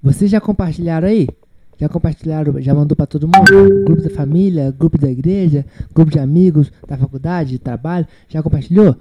Vocês 0.03 0.31
já 0.31 0.39
compartilharam 0.39 1.09
aí? 1.09 1.27
Já 1.81 1.89
compartilharam, 1.89 2.61
já 2.61 2.75
mandou 2.75 2.95
pra 2.95 3.07
todo 3.07 3.27
mundo? 3.27 3.85
Grupo 3.87 4.03
da 4.03 4.11
família, 4.11 4.71
grupo 4.71 4.99
da 4.99 5.11
igreja, 5.11 5.65
grupo 5.95 6.11
de 6.11 6.19
amigos 6.19 6.71
da 6.87 6.99
faculdade, 6.99 7.53
de 7.53 7.59
trabalho, 7.59 8.07
já 8.29 8.43
compartilhou? 8.43 8.95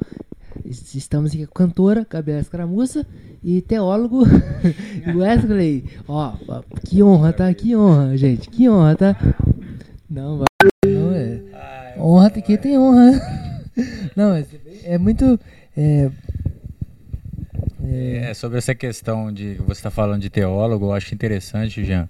Es- 0.66 0.96
Estamos 0.96 1.32
aqui 1.32 1.46
com 1.48 1.64
a 1.64 1.68
cantora 1.68 2.08
Gabriela 2.10 2.42
Escaramuça 2.42 3.06
e 3.44 3.62
teólogo 3.62 4.24
Wesley. 5.16 5.86
Ó, 6.08 6.34
que 6.88 7.02
honra, 7.04 7.34
tá? 7.34 7.54
Que 7.54 7.76
honra, 7.76 8.16
gente. 8.18 8.50
Que 8.50 8.70
honra, 8.70 8.96
tá? 8.96 9.16
Não, 10.10 10.38
vai. 10.40 10.46
Não 10.86 11.12
é. 11.14 11.96
Honra 11.98 12.30
que 12.30 12.58
tem 12.58 12.78
honra. 12.78 13.12
Não, 14.16 14.34
é, 14.36 14.46
é 14.84 14.98
muito. 14.98 15.40
É, 15.78 16.10
É, 17.84 18.34
sobre 18.34 18.58
essa 18.58 18.76
questão 18.76 19.32
de 19.34 19.56
você 19.56 19.72
está 19.80 19.90
falando 19.92 20.22
de 20.22 20.30
teólogo, 20.30 20.86
eu 20.88 20.94
acho 20.94 21.14
interessante, 21.14 21.84
Jean, 21.84 22.08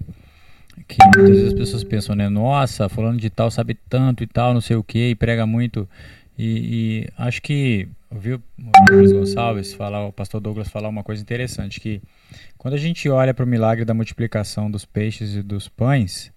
que 0.87 0.97
muitas 1.03 1.29
vezes 1.29 1.47
as 1.47 1.53
pessoas 1.53 1.83
pensam, 1.83 2.15
né? 2.15 2.27
Nossa, 2.29 2.89
falando 2.89 3.19
de 3.19 3.29
tal 3.29 3.49
sabe 3.49 3.77
tanto 3.89 4.23
e 4.23 4.27
tal, 4.27 4.53
não 4.53 4.61
sei 4.61 4.75
o 4.75 4.83
que, 4.83 5.09
e 5.09 5.15
prega 5.15 5.45
muito. 5.45 5.87
E, 6.37 7.05
e 7.05 7.07
acho 7.17 7.41
que 7.41 7.87
ouviu 8.11 8.41
o 8.59 8.85
Douglas 8.87 9.11
Gonçalves 9.11 9.73
falar, 9.73 10.05
o 10.05 10.11
pastor 10.11 10.41
Douglas 10.41 10.67
falar 10.67 10.89
uma 10.89 11.03
coisa 11.03 11.21
interessante, 11.21 11.79
que 11.79 12.01
quando 12.57 12.73
a 12.73 12.77
gente 12.77 13.07
olha 13.09 13.33
para 13.33 13.45
o 13.45 13.47
milagre 13.47 13.85
da 13.85 13.93
multiplicação 13.93 14.69
dos 14.69 14.85
peixes 14.85 15.35
e 15.35 15.41
dos 15.41 15.67
pães, 15.67 16.31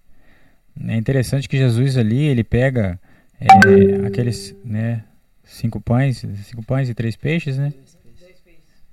é 0.87 0.97
interessante 0.97 1.49
que 1.49 1.57
Jesus 1.57 1.97
ali, 1.97 2.23
ele 2.23 2.45
pega 2.45 2.99
é, 3.41 4.07
aqueles, 4.07 4.55
né, 4.65 5.05
cinco 5.43 5.81
pães, 5.81 6.25
cinco 6.45 6.65
pães 6.65 6.89
e 6.89 6.95
três 6.95 7.17
peixes, 7.17 7.59
né? 7.59 7.73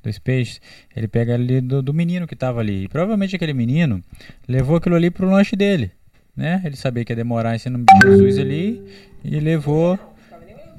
dois 0.04 0.18
peixes, 0.18 0.60
ele 0.96 1.08
pega 1.08 1.36
ali 1.36 1.62
do, 1.62 1.82
do 1.82 1.94
menino 1.94 2.28
que 2.28 2.34
estava 2.34 2.60
ali. 2.60 2.86
E 2.86 2.88
provavelmente 2.88 3.36
aquele 3.36 3.54
menino 3.54 4.04
levou 4.48 4.76
aquilo 4.76 4.96
ali 4.96 5.12
pro 5.12 5.30
lanche 5.30 5.56
dele, 5.56 5.92
né? 6.36 6.62
Ele 6.66 6.76
sabia 6.76 7.06
que 7.06 7.12
ia 7.12 7.16
demorar 7.16 7.56
ensinando 7.56 7.86
Jesus 8.04 8.40
ali 8.40 8.84
e 9.24 9.40
levou. 9.40 10.00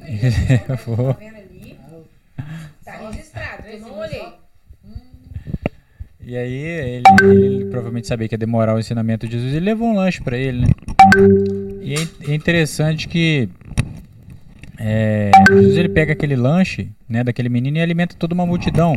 E 0.08 0.66
levou. 0.68 1.16
Tá 2.98 3.10
registrado, 3.10 3.66
eu 3.68 3.80
não 3.80 3.98
olhei. 3.98 4.42
E 6.24 6.36
aí 6.36 6.54
ele, 6.54 7.02
ele 7.22 7.64
provavelmente 7.66 8.06
sabia 8.06 8.28
que 8.28 8.34
ia 8.34 8.38
demorar 8.38 8.74
o 8.74 8.78
ensinamento 8.78 9.26
de 9.26 9.32
Jesus 9.32 9.54
e 9.54 9.60
levou 9.60 9.88
um 9.88 9.96
lanche 9.96 10.20
para 10.22 10.36
ele, 10.36 10.60
né? 10.60 10.68
E 11.80 11.94
é 11.94 12.30
é 12.30 12.34
interessante 12.34 13.08
que 13.08 13.48
é, 14.78 15.30
Jesus 15.50 15.76
ele 15.76 15.88
pega 15.88 16.12
aquele 16.12 16.36
lanche, 16.36 16.90
né, 17.08 17.22
daquele 17.22 17.48
menino 17.48 17.76
e 17.76 17.80
alimenta 17.80 18.16
toda 18.16 18.34
uma 18.34 18.46
multidão. 18.46 18.96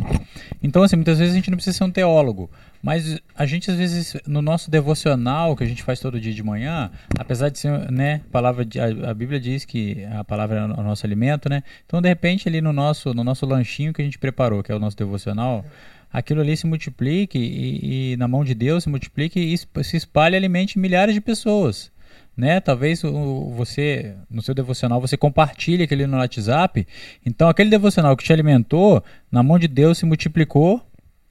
Então, 0.61 0.81
assim, 0.83 0.95
muitas 0.95 1.19
vezes 1.19 1.33
a 1.33 1.35
gente 1.35 1.49
não 1.49 1.57
precisa 1.57 1.77
ser 1.77 1.83
um 1.83 1.91
teólogo, 1.91 2.49
mas 2.85 3.19
a 3.35 3.47
gente 3.47 3.71
às 3.71 3.77
vezes 3.77 4.15
no 4.27 4.43
nosso 4.43 4.69
devocional 4.69 5.55
que 5.55 5.63
a 5.63 5.67
gente 5.67 5.81
faz 5.81 5.99
todo 5.99 6.19
dia 6.19 6.31
de 6.31 6.43
manhã, 6.43 6.91
apesar 7.17 7.49
de 7.49 7.57
ser, 7.57 7.91
né, 7.91 8.21
palavra 8.31 8.63
de, 8.63 8.79
a, 8.79 9.09
a 9.09 9.13
Bíblia 9.15 9.39
diz 9.39 9.65
que 9.65 10.05
a 10.05 10.23
palavra 10.23 10.59
é 10.59 10.63
o 10.65 10.83
nosso 10.83 11.03
alimento, 11.03 11.49
né? 11.49 11.63
Então, 11.87 11.99
de 11.99 12.07
repente 12.07 12.47
ali 12.47 12.61
no 12.61 12.71
nosso 12.71 13.11
no 13.11 13.23
nosso 13.23 13.43
lanchinho 13.43 13.91
que 13.91 14.03
a 14.03 14.05
gente 14.05 14.19
preparou, 14.19 14.61
que 14.61 14.71
é 14.71 14.75
o 14.75 14.79
nosso 14.79 14.95
devocional, 14.95 15.65
aquilo 16.13 16.41
ali 16.41 16.55
se 16.55 16.67
multiplique 16.67 17.39
e, 17.39 18.13
e 18.13 18.17
na 18.17 18.27
mão 18.27 18.43
de 18.45 18.53
Deus 18.53 18.83
se 18.83 18.89
multiplique 18.89 19.39
e 19.39 19.57
se 19.83 19.97
espalhe 19.97 20.35
e 20.35 20.37
alimente 20.37 20.77
milhares 20.77 21.15
de 21.15 21.21
pessoas. 21.21 21.91
Né? 22.37 22.59
Talvez 22.59 23.03
o- 23.03 23.49
você, 23.55 24.13
no 24.29 24.43
seu 24.43 24.53
devocional, 24.53 25.01
você 25.01 25.17
compartilhe 25.17 25.83
aquele 25.83 26.05
no 26.05 26.17
WhatsApp. 26.17 26.85
Então, 27.25 27.47
aquele 27.49 27.69
devocional 27.69 28.15
que 28.15 28.23
te 28.25 28.31
alimentou, 28.33 29.01
na 29.31 29.41
mão 29.41 29.57
de 29.57 29.67
Deus 29.69 29.97
se 29.97 30.05
multiplicou 30.05 30.84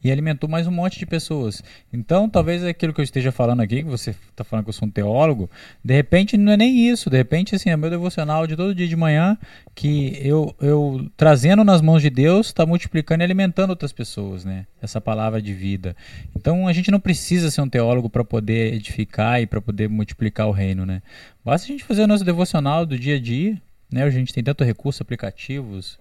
e 0.04 0.12
alimentou 0.12 0.48
mais 0.48 0.66
um 0.66 0.70
monte 0.70 0.98
de 0.98 1.06
pessoas. 1.06 1.64
Então, 1.90 2.28
talvez 2.28 2.62
aquilo 2.62 2.92
que 2.92 3.00
eu 3.00 3.04
esteja 3.04 3.32
falando 3.32 3.60
aqui, 3.60 3.82
que 3.82 3.88
você 3.88 4.10
está 4.10 4.44
falando 4.44 4.66
que 4.66 4.68
eu 4.68 4.74
sou 4.74 4.86
um 4.86 4.90
teólogo, 4.90 5.50
de 5.82 5.94
repente 5.94 6.36
não 6.36 6.52
é 6.52 6.58
nem 6.58 6.90
isso. 6.90 7.08
De 7.08 7.16
repente, 7.16 7.54
assim, 7.54 7.70
é 7.70 7.76
meu 7.76 7.88
devocional 7.88 8.46
de 8.46 8.54
todo 8.54 8.74
dia 8.74 8.86
de 8.86 8.94
manhã 8.94 9.38
que 9.74 10.20
eu, 10.22 10.54
eu 10.60 11.10
trazendo 11.16 11.64
nas 11.64 11.80
mãos 11.80 12.02
de 12.02 12.10
Deus 12.10 12.48
está 12.48 12.66
multiplicando 12.66 13.22
e 13.22 13.24
alimentando 13.24 13.70
outras 13.70 13.92
pessoas, 13.92 14.44
né? 14.44 14.66
Essa 14.82 15.00
palavra 15.00 15.40
de 15.40 15.54
vida. 15.54 15.96
Então, 16.36 16.68
a 16.68 16.72
gente 16.74 16.90
não 16.90 17.00
precisa 17.00 17.50
ser 17.50 17.62
um 17.62 17.68
teólogo 17.68 18.10
para 18.10 18.22
poder 18.22 18.74
edificar 18.74 19.40
e 19.40 19.46
para 19.46 19.62
poder 19.62 19.88
multiplicar 19.88 20.46
o 20.46 20.52
reino, 20.52 20.84
né? 20.84 21.00
Basta 21.42 21.66
a 21.66 21.70
gente 21.70 21.82
fazer 21.82 22.02
o 22.02 22.06
nosso 22.06 22.24
devocional 22.24 22.84
do 22.84 22.98
dia 22.98 23.16
a 23.16 23.20
dia, 23.20 23.56
né? 23.90 24.02
A 24.02 24.10
gente 24.10 24.34
tem 24.34 24.44
tanto 24.44 24.64
recurso, 24.64 25.02
aplicativos, 25.02 25.98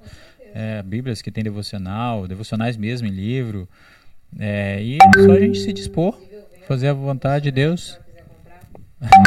é, 0.54 0.84
bíblias 0.84 1.22
que 1.22 1.32
tem 1.32 1.44
devocional, 1.44 2.28
devocionais 2.28 2.78
mesmo 2.78 3.08
em 3.08 3.12
livro. 3.12 3.68
É, 4.40 4.82
e 4.82 4.96
é 4.98 5.22
só 5.26 5.32
a 5.32 5.40
gente 5.40 5.60
se 5.60 5.72
dispor, 5.74 6.20
fazer 6.68 6.88
a 6.90 6.94
vontade 6.94 7.46
de 7.46 7.52
Deus. 7.52 8.00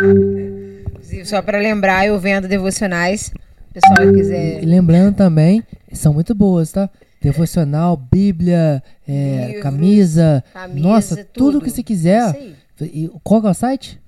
Inclusive, 0.02 1.24
Só 1.26 1.40
para 1.42 1.58
lembrar, 1.58 2.06
eu 2.06 2.18
vendo 2.18 2.48
devocionais. 2.48 3.32
Pessoal 3.72 3.96
que 3.96 4.14
E 4.14 4.14
quiser. 4.14 4.64
lembrando 4.64 5.14
também, 5.16 5.62
são 5.92 6.14
muito 6.14 6.34
boas, 6.34 6.72
tá? 6.72 6.88
Devocional, 7.20 7.96
Bíblia, 7.96 8.82
é, 9.06 9.46
Livros, 9.46 9.62
camisa, 9.62 10.44
camisa, 10.52 10.88
nossa, 10.88 11.16
tudo, 11.16 11.26
tudo. 11.52 11.60
que 11.62 11.70
você 11.70 11.82
quiser. 11.82 12.54
E 12.80 13.10
qual 13.22 13.40
que 13.40 13.46
é 13.48 13.50
o 13.50 13.54
site? 13.54 14.00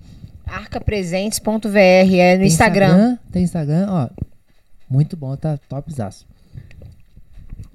Arcapresentes.vr, 0.47 1.77
é 1.77 2.33
no 2.35 2.39
Tem 2.41 2.47
Instagram. 2.47 3.19
Tem 3.31 3.43
Instagram, 3.43 3.87
ó. 3.91 4.09
Muito 4.89 5.17
bom, 5.17 5.37
tá 5.37 5.59
topzaço. 5.69 6.27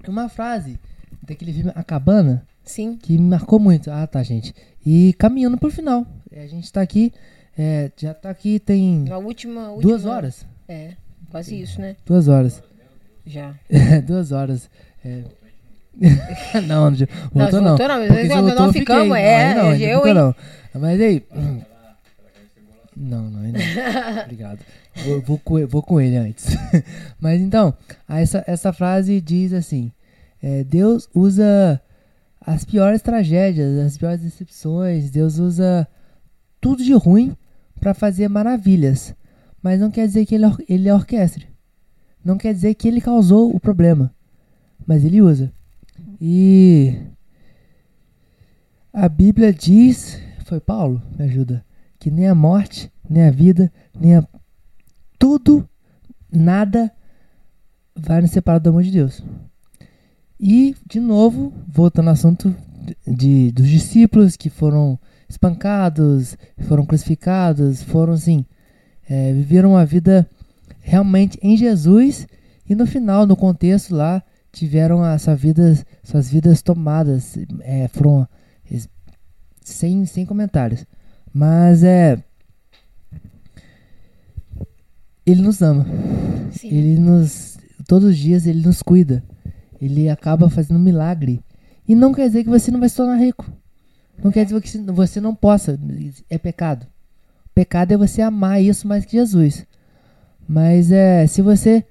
Uma 0.07 0.27
frase 0.29 0.79
daquele 1.21 1.53
filme 1.53 1.71
A 1.75 1.83
Cabana 1.83 2.43
Sim. 2.63 2.97
que 2.97 3.13
me 3.17 3.29
marcou 3.29 3.59
muito. 3.59 3.91
Ah, 3.91 4.05
tá, 4.07 4.21
gente. 4.23 4.53
E 4.85 5.13
caminhando 5.17 5.57
pro 5.57 5.69
final. 5.71 6.05
A 6.35 6.47
gente 6.47 6.71
tá 6.71 6.81
aqui, 6.81 7.11
é, 7.57 7.91
já 7.97 8.13
tá 8.13 8.29
aqui 8.29 8.59
tem 8.59 9.05
Na 9.07 9.17
última, 9.17 9.69
última. 9.69 9.81
duas 9.81 10.05
horas. 10.05 10.45
É, 10.67 10.91
quase 11.29 11.59
isso, 11.61 11.79
né? 11.79 11.95
Duas 12.05 12.27
horas. 12.27 12.61
Já. 13.25 13.53
duas 14.07 14.31
horas. 14.31 14.69
É. 15.05 15.23
não, 16.67 16.89
não, 16.89 16.91
Não, 16.91 16.97
voltou 17.33 17.61
não. 17.61 17.67
voltou 17.77 17.87
não, 17.87 17.99
mas 17.99 18.09
nós- 18.09 18.21
se 18.21 18.27
voltou, 18.41 18.65
eu 18.67 18.73
ficamos, 18.73 19.03
fiquei. 19.15 19.21
é, 19.23 19.53
Não, 19.53 19.69
aí 19.69 19.79
não, 19.79 19.87
eu, 19.87 20.07
hein? 20.07 20.13
não. 20.13 20.35
Mas 20.73 21.01
aí... 21.01 21.23
Não, 22.95 23.29
não, 23.29 23.41
aí 23.41 23.51
não. 23.51 23.59
Obrigado. 24.23 24.59
Vou, 25.05 25.21
vou, 25.21 25.39
com, 25.39 25.57
ele- 25.57 25.67
vou 25.67 25.81
com 25.81 25.99
ele 26.01 26.15
antes. 26.15 26.47
Mas 27.19 27.41
então, 27.41 27.73
essa, 28.07 28.43
essa 28.47 28.71
frase 28.71 29.19
diz 29.19 29.51
assim: 29.53 29.91
é, 30.41 30.63
Deus 30.63 31.09
usa 31.13 31.81
as 32.45 32.63
piores 32.65 33.01
tragédias, 33.01 33.77
as 33.79 33.97
piores 33.97 34.21
decepções, 34.21 35.09
Deus 35.09 35.39
usa 35.39 35.87
tudo 36.59 36.83
de 36.83 36.93
ruim 36.93 37.35
para 37.79 37.93
fazer 37.93 38.27
maravilhas. 38.27 39.15
Mas 39.61 39.79
não 39.79 39.89
quer 39.89 40.05
dizer 40.07 40.25
que 40.25 40.35
ele, 40.35 40.45
or- 40.45 40.63
ele 40.67 40.89
é 40.89 40.93
orquestre. 40.93 41.47
Não 42.23 42.37
quer 42.37 42.53
dizer 42.53 42.73
que 42.75 42.87
ele 42.87 43.01
causou 43.01 43.53
o 43.53 43.59
problema. 43.59 44.13
Mas 44.85 45.03
ele 45.05 45.21
usa. 45.21 45.51
E 46.19 46.95
a 48.91 49.07
Bíblia 49.09 49.53
diz, 49.53 50.21
foi 50.45 50.59
Paulo, 50.59 51.01
me 51.17 51.25
ajuda, 51.25 51.65
que 51.99 52.11
nem 52.11 52.27
a 52.27 52.35
morte, 52.35 52.91
nem 53.09 53.23
a 53.23 53.31
vida, 53.31 53.71
nem 53.97 54.17
a 54.17 54.27
tudo, 55.17 55.67
nada 56.31 56.91
vai 57.95 58.21
nos 58.21 58.31
separar 58.31 58.59
do 58.59 58.69
amor 58.69 58.83
de 58.83 58.91
Deus. 58.91 59.23
E, 60.45 60.75
de 60.85 60.99
novo, 60.99 61.53
voltando 61.65 62.09
ao 62.09 62.13
assunto 62.13 62.53
de, 63.07 63.49
dos 63.53 63.65
discípulos 63.69 64.35
que 64.35 64.49
foram 64.49 64.99
espancados, 65.29 66.35
foram 66.67 66.85
crucificados, 66.85 67.81
foram 67.81 68.11
assim, 68.11 68.45
é, 69.09 69.31
viveram 69.31 69.71
uma 69.71 69.85
vida 69.85 70.29
realmente 70.81 71.39
em 71.41 71.55
Jesus 71.55 72.27
e 72.69 72.75
no 72.75 72.85
final, 72.85 73.25
no 73.25 73.37
contexto 73.37 73.95
lá, 73.95 74.21
tiveram 74.51 75.05
essa 75.05 75.33
vida, 75.33 75.81
suas 76.03 76.29
vidas 76.29 76.61
tomadas, 76.61 77.37
é, 77.61 77.87
foram 77.87 78.27
es- 78.69 78.89
sem, 79.61 80.05
sem 80.05 80.25
comentários. 80.25 80.85
Mas 81.33 81.83
é. 81.85 82.21
Ele 85.25 85.41
nos 85.41 85.61
ama. 85.61 85.85
Sim. 86.51 86.67
Ele 86.67 86.99
nos. 86.99 87.57
Todos 87.87 88.09
os 88.09 88.17
dias 88.17 88.45
ele 88.45 88.61
nos 88.65 88.81
cuida. 88.81 89.23
Ele 89.83 90.09
acaba 90.09 90.49
fazendo 90.49 90.77
um 90.77 90.83
milagre. 90.83 91.41
E 91.87 91.93
não 91.95 92.13
quer 92.13 92.27
dizer 92.27 92.43
que 92.43 92.49
você 92.49 92.71
não 92.71 92.79
vai 92.79 92.89
se 92.89 92.95
tornar 92.95 93.17
rico. 93.17 93.45
Não 94.23 94.31
quer 94.31 94.45
dizer 94.45 94.61
que 94.61 94.77
você 94.91 95.19
não 95.19 95.35
possa. 95.35 95.77
É 96.29 96.37
pecado. 96.37 96.85
Pecado 97.53 97.93
é 97.93 97.97
você 97.97 98.21
amar 98.21 98.61
isso 98.61 98.87
mais 98.87 99.05
que 99.05 99.11
Jesus. 99.17 99.65
Mas 100.47 100.91
é. 100.91 101.27
Se 101.27 101.41
você 101.41 101.83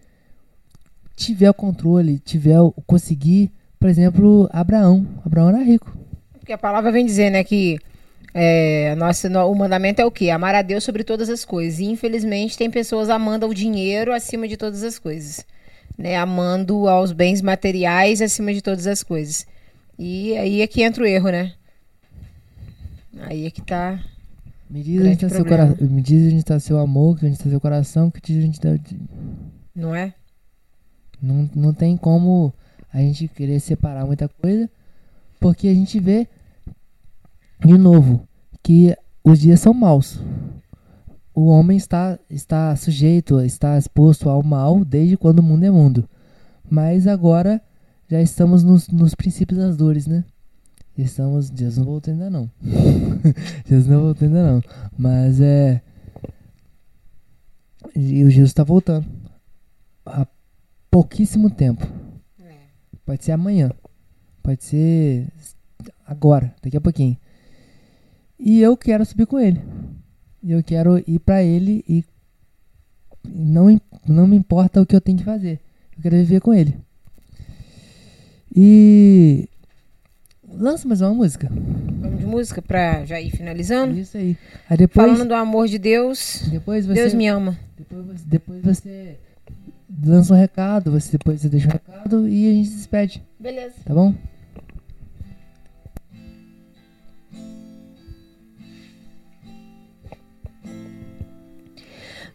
tiver 1.17 1.51
o 1.51 1.55
controle, 1.55 2.19
tiver 2.19 2.61
o 2.61 2.73
conseguir, 2.87 3.51
por 3.79 3.89
exemplo, 3.89 4.49
Abraão. 4.53 5.07
Abraão 5.25 5.49
era 5.51 5.63
rico. 5.63 5.97
Porque 6.39 6.53
a 6.53 6.59
palavra 6.59 6.91
vem 6.91 7.05
dizer, 7.07 7.31
né, 7.31 7.45
que 7.45 7.79
é, 8.35 8.95
nossa, 8.97 9.29
no- 9.29 9.51
o 9.51 9.55
mandamento 9.55 10.01
é 10.01 10.05
o 10.05 10.11
quê? 10.11 10.31
Amar 10.31 10.55
a 10.55 10.63
Deus 10.63 10.83
sobre 10.83 11.05
todas 11.05 11.29
as 11.29 11.45
coisas. 11.45 11.79
E 11.81 11.85
infelizmente 11.85 12.57
tem 12.57 12.71
pessoas 12.71 13.11
amando 13.11 13.47
o 13.47 13.55
dinheiro 13.55 14.13
acima 14.13 14.49
de 14.49 14.57
todas 14.57 14.83
as 14.83 14.99
coisas. 14.99 15.45
Né? 15.97 16.17
Amando 16.17 16.89
aos 16.89 17.13
bens 17.13 17.43
materiais 17.43 18.21
acima 18.21 18.53
de 18.53 18.63
todas 18.63 18.87
as 18.87 19.03
coisas. 19.03 19.47
E 19.99 20.37
aí 20.37 20.63
é 20.63 20.67
que 20.67 20.83
entra 20.83 21.05
o 21.05 21.07
erro, 21.07 21.31
né? 21.31 21.53
Aí 23.21 23.47
é 23.47 23.51
que 23.51 23.63
tá. 23.63 24.03
Me 24.69 24.83
diz 24.83 25.01
onde 25.01 25.13
está 25.13 25.29
seu 25.29 25.45
coração. 25.45 25.77
Me 25.89 26.03
diz 26.03 26.27
onde 26.27 26.39
está 26.39 26.59
seu 26.59 26.79
amor, 26.79 27.19
onde 27.23 27.33
está 27.33 27.49
seu 27.49 27.61
coração, 27.61 28.11
que 28.11 28.21
diz 28.21 28.45
onde 28.45 28.57
está. 28.57 28.71
Não 29.75 29.95
é? 29.95 30.15
Não, 31.21 31.49
não 31.55 31.75
tem 31.75 31.97
como 31.97 32.53
a 32.93 32.99
gente 32.99 33.29
querer 33.29 33.61
separar 33.61 34.05
muita 34.07 34.29
coisa, 34.29 34.69
porque 35.39 35.69
a 35.69 35.75
gente 35.75 36.01
vê, 36.01 36.27
de 37.65 37.79
novo, 37.79 38.27
que 38.63 38.97
os 39.23 39.41
dias 39.41 39.61
são 39.61 39.73
maus. 39.73 40.21
O 41.35 41.47
homem 41.47 41.77
está, 41.77 42.19
está 42.29 42.75
sujeito, 42.77 43.41
está 43.41 43.79
exposto 43.79 44.29
ao 44.29 44.43
mal 44.43 44.85
desde 44.85 45.17
quando 45.17 45.39
o 45.39 45.43
mundo 45.43 45.65
é 45.65 45.71
mundo. 45.71 46.09
Mas 46.69 47.07
agora 47.07 47.61
já 48.09 48.21
estamos 48.21 48.63
nos, 48.63 48.89
nos 48.89 49.15
princípios 49.15 49.59
das 49.59 49.77
dores, 49.77 50.07
né? 50.07 50.25
Estamos. 50.97 51.49
Deus 51.49 51.79
não 51.79 51.85
voltou 51.85 52.13
ainda 52.13 52.29
não. 52.29 52.51
Deus 53.67 53.87
não 53.87 54.01
voltou 54.01 54.29
ainda 54.29 54.53
não. 54.53 54.63
Mas 54.97 55.41
é. 55.41 55.81
E 57.97 58.25
o 58.25 58.31
Jesus 58.31 58.51
está 58.51 58.63
voltando. 58.63 59.07
Há 60.05 60.27
pouquíssimo 60.91 61.49
tempo. 61.51 61.87
Pode 63.05 63.25
ser 63.25 63.33
amanhã. 63.33 63.71
Pode 64.43 64.65
ser 64.65 65.29
agora, 66.07 66.55
daqui 66.63 66.77
a 66.77 66.81
pouquinho. 66.81 67.17
E 68.39 68.61
eu 68.61 68.77
quero 68.77 69.05
subir 69.05 69.27
com 69.27 69.39
ele. 69.39 69.61
Eu 70.47 70.63
quero 70.63 70.99
ir 71.07 71.19
pra 71.21 71.43
ele 71.43 71.85
e 71.89 72.05
não, 73.27 73.81
não 74.07 74.27
me 74.27 74.37
importa 74.37 74.81
o 74.81 74.87
que 74.87 74.95
eu 74.97 75.01
tenho 75.01 75.19
que 75.19 75.25
fazer. 75.25 75.61
Eu 75.97 76.03
quero 76.03 76.17
viver 76.17 76.41
com 76.41 76.53
ele. 76.53 76.77
E 78.55 79.49
lança 80.53 80.87
mais 80.87 81.01
uma 81.01 81.15
música. 81.15 81.49
Vamos 81.51 82.19
de 82.21 82.27
música 82.27 82.61
pra 82.61 83.05
já 83.05 83.21
ir 83.21 83.31
finalizando? 83.31 83.97
Isso 83.99 84.17
aí. 84.17 84.37
Aí 84.69 84.77
depois, 84.77 85.11
Falando 85.13 85.29
do 85.29 85.35
amor 85.35 85.69
de 85.69 85.79
Deus, 85.79 86.43
depois 86.51 86.85
você 86.87 86.95
Deus 86.95 87.15
me 87.15 87.27
ama. 87.29 87.59
depois 87.79 88.05
você, 88.07 88.25
depois 88.27 88.63
você 88.63 89.17
lança 90.05 90.35
um 90.35 90.37
recado, 90.37 90.91
você 90.91 91.13
depois 91.13 91.41
você 91.41 91.49
deixa 91.49 91.69
um 91.69 91.73
recado 91.73 92.29
e 92.29 92.49
a 92.51 92.53
gente 92.53 92.69
se 92.69 92.77
despede, 92.77 93.23
Beleza. 93.39 93.75
tá 93.85 93.95
bom? 93.95 94.15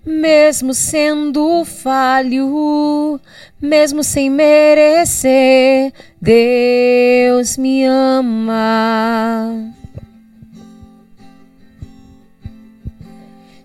Mesmo 0.04 0.74
sendo 0.74 1.64
falho, 1.66 3.22
mesmo 3.62 4.04
sem 4.04 4.28
merecer, 4.28 5.94
Deus 6.20 7.58
me 7.58 7.86
ama. 7.86 9.72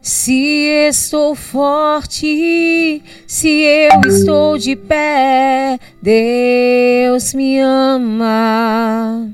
Se 0.06 0.68
estou 0.90 1.34
forte, 1.34 3.02
se 3.26 3.48
eu 3.48 4.02
estou 4.06 4.58
de 4.58 4.76
pé, 4.76 5.80
Deus 6.02 7.32
me 7.32 7.58
ama. 7.58 9.30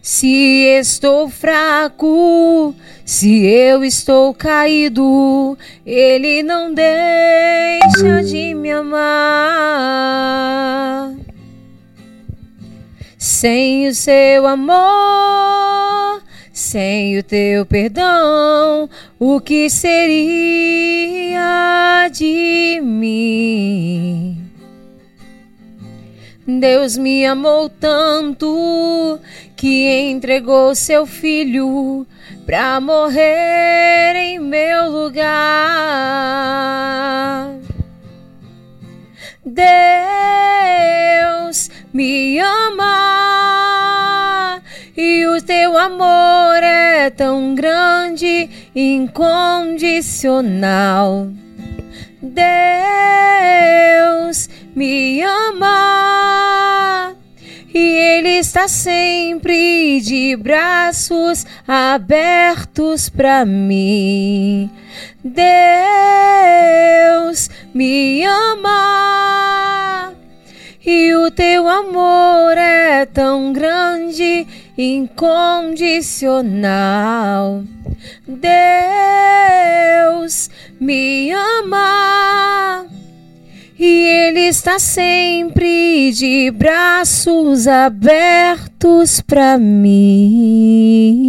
Se 0.00 0.64
estou 0.80 1.28
fraco, 1.28 2.74
se 3.04 3.44
eu 3.44 3.84
estou 3.84 4.32
caído, 4.32 5.58
Ele 5.84 6.42
não 6.42 6.72
deixa 6.72 8.22
de 8.24 8.54
me 8.54 8.72
amar. 8.72 9.10
Sem 13.18 13.86
o 13.86 13.94
seu 13.94 14.46
amor, 14.46 16.09
sem 16.60 17.18
o 17.18 17.22
teu 17.22 17.64
perdão, 17.64 18.88
o 19.18 19.40
que 19.40 19.70
seria 19.70 20.06
de 22.12 22.80
mim? 22.82 24.44
Deus 26.46 26.98
me 26.98 27.24
amou 27.24 27.70
tanto 27.70 29.18
que 29.56 29.88
entregou 30.10 30.74
seu 30.74 31.06
filho 31.06 32.06
pra 32.44 32.78
morrer 32.78 34.14
em 34.16 34.38
meu 34.38 34.90
lugar. 34.90 35.30
Deus 39.44 39.70
me 41.92 42.38
ama 42.38 44.19
e 45.02 45.26
o 45.26 45.40
teu 45.40 45.78
amor 45.78 46.62
é 46.62 47.08
tão 47.08 47.54
grande 47.54 48.50
incondicional. 48.76 51.26
Deus 52.20 52.36
me 54.76 55.22
ama 55.22 57.14
e 57.72 57.78
Ele 57.78 58.40
está 58.40 58.68
sempre 58.68 60.02
de 60.02 60.36
braços 60.36 61.46
abertos 61.66 63.08
para 63.08 63.46
mim. 63.46 64.70
Deus 65.24 65.40
me 67.72 68.22
ama 68.26 70.12
e 70.84 71.14
o 71.14 71.30
teu 71.30 71.68
amor 71.68 72.56
é 72.56 73.04
tão 73.06 73.52
grande, 73.52 74.46
incondicional. 74.78 77.62
Deus 78.26 78.50
me 80.80 81.30
ama 81.32 82.86
e 83.78 83.84
Ele 83.86 84.40
está 84.40 84.78
sempre 84.78 86.12
de 86.12 86.50
braços 86.50 87.66
abertos 87.66 89.20
para 89.22 89.56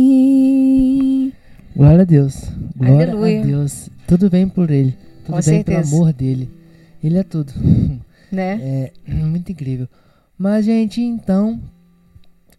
mim. 0.02 1.32
Glória 1.76 2.02
a 2.02 2.06
Deus. 2.06 2.36
Glória 2.76 3.12
Aleluia. 3.12 3.42
a 3.42 3.46
Deus. 3.46 3.90
Tudo 4.08 4.30
bem 4.30 4.48
por 4.50 4.70
Ele. 4.70 4.92
Tudo 5.26 5.28
Com 5.28 5.34
bem 5.34 5.42
certeza. 5.44 5.90
pelo 5.90 6.02
amor 6.02 6.14
dele. 6.14 6.50
Ele 7.04 7.18
é 7.18 7.24
tudo. 7.24 7.52
Né? 8.32 8.92
É 9.08 9.12
muito 9.12 9.52
incrível. 9.52 9.88
Mas, 10.38 10.66
gente, 10.66 11.02
então, 11.02 11.62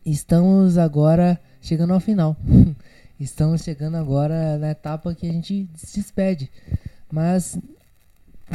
estamos 0.04 0.78
agora 0.78 1.40
chegando 1.60 1.92
ao 1.92 2.00
final. 2.00 2.36
Estamos 3.18 3.62
chegando 3.62 3.96
agora 3.96 4.58
na 4.58 4.72
etapa 4.72 5.14
que 5.14 5.28
a 5.28 5.32
gente 5.32 5.68
se 5.76 6.00
despede. 6.00 6.50
Mas 7.10 7.56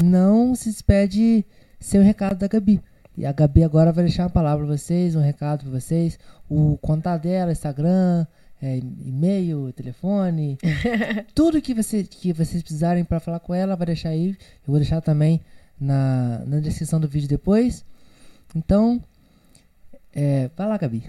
não 0.03 0.56
se 0.56 0.69
despede 0.69 1.45
sem 1.80 2.02
o 2.02 2.03
recado 2.03 2.38
da 2.38 2.48
Gabi. 2.48 2.81
E 3.15 3.26
a 3.26 3.31
Gabi 3.31 3.64
agora 3.64 3.94
vai 3.94 4.03
deixar 4.03 4.23
uma 4.23 4.30
palavra 4.30 4.65
para 4.65 4.76
vocês, 4.76 5.15
um 5.15 5.22
recado 5.22 5.64
para 5.64 5.80
vocês. 5.80 6.19
O 6.49 6.77
contato 6.81 7.23
dela, 7.23 7.52
Instagram, 7.52 8.27
é, 8.61 8.77
e-mail, 8.77 9.72
telefone, 9.73 10.57
tudo 11.34 11.61
que, 11.61 11.73
você, 11.73 12.03
que 12.03 12.34
vocês 12.34 12.61
precisarem 12.61 13.03
para 13.03 13.19
falar 13.19 13.39
com 13.39 13.53
ela, 13.53 13.76
vai 13.76 13.88
deixar 13.88 14.10
aí. 14.10 14.30
Eu 14.30 14.68
vou 14.68 14.77
deixar 14.77 14.99
também 15.02 15.41
na, 15.80 16.41
na 16.45 16.60
descrição 16.60 16.99
do 16.99 17.08
vídeo 17.08 17.28
depois. 17.28 17.86
Então, 18.56 19.02
é, 20.16 20.49
vai 20.58 20.68
lá, 20.68 20.78
Gabi. 20.78 21.04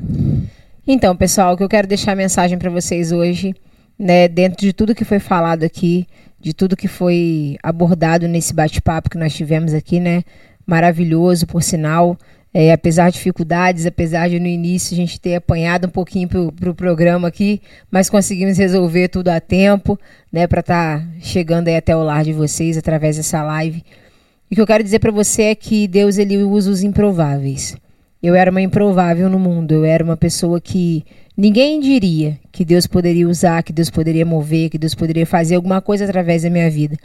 Então, 0.86 1.14
pessoal, 1.16 1.54
o 1.54 1.56
que 1.56 1.62
eu 1.62 1.68
quero 1.68 1.86
deixar 1.86 2.12
a 2.12 2.16
mensagem 2.16 2.58
para 2.58 2.70
vocês 2.70 3.12
hoje, 3.12 3.54
né, 3.98 4.28
dentro 4.28 4.60
de 4.60 4.72
tudo 4.72 4.94
que 4.94 5.04
foi 5.04 5.18
falado 5.18 5.64
aqui, 5.64 6.06
de 6.40 6.52
tudo 6.54 6.76
que 6.76 6.88
foi 6.88 7.56
abordado 7.62 8.28
nesse 8.28 8.54
bate-papo 8.54 9.10
que 9.10 9.18
nós 9.18 9.34
tivemos 9.34 9.74
aqui, 9.74 9.98
né, 10.00 10.22
maravilhoso, 10.66 11.46
por 11.46 11.62
sinal, 11.62 12.16
é, 12.52 12.72
apesar 12.72 13.10
de 13.10 13.16
dificuldades, 13.16 13.86
apesar 13.86 14.28
de 14.28 14.40
no 14.40 14.46
início 14.46 14.94
a 14.94 14.96
gente 14.96 15.20
ter 15.20 15.34
apanhado 15.34 15.86
um 15.86 15.90
pouquinho 15.90 16.28
pro, 16.28 16.52
pro 16.52 16.74
programa 16.74 17.28
aqui, 17.28 17.60
mas 17.90 18.08
conseguimos 18.08 18.56
resolver 18.56 19.08
tudo 19.08 19.28
a 19.28 19.40
tempo, 19.40 19.98
né, 20.32 20.46
para 20.46 20.60
estar 20.60 21.06
chegando 21.20 21.68
aí 21.68 21.76
até 21.76 21.94
o 21.94 22.02
lar 22.02 22.24
de 22.24 22.32
vocês 22.32 22.76
através 22.76 23.16
dessa 23.16 23.42
live. 23.42 23.84
E 24.50 24.54
o 24.54 24.56
que 24.56 24.60
eu 24.60 24.66
quero 24.66 24.82
dizer 24.82 24.98
para 24.98 25.12
você 25.12 25.42
é 25.42 25.54
que 25.54 25.86
Deus 25.86 26.16
ele 26.16 26.38
usa 26.38 26.70
os 26.70 26.82
improváveis. 26.82 27.76
Eu 28.22 28.34
era 28.34 28.50
uma 28.50 28.62
improvável 28.62 29.28
no 29.28 29.38
mundo, 29.38 29.72
eu 29.72 29.84
era 29.84 30.02
uma 30.02 30.16
pessoa 30.16 30.60
que 30.60 31.04
ninguém 31.36 31.78
diria 31.78 32.38
que 32.50 32.64
Deus 32.64 32.86
poderia 32.86 33.28
usar, 33.28 33.62
que 33.62 33.72
Deus 33.72 33.90
poderia 33.90 34.24
mover, 34.24 34.70
que 34.70 34.78
Deus 34.78 34.94
poderia 34.94 35.26
fazer 35.26 35.54
alguma 35.54 35.80
coisa 35.80 36.04
através 36.04 36.42
da 36.42 36.50
minha 36.50 36.70
vida. 36.70 36.96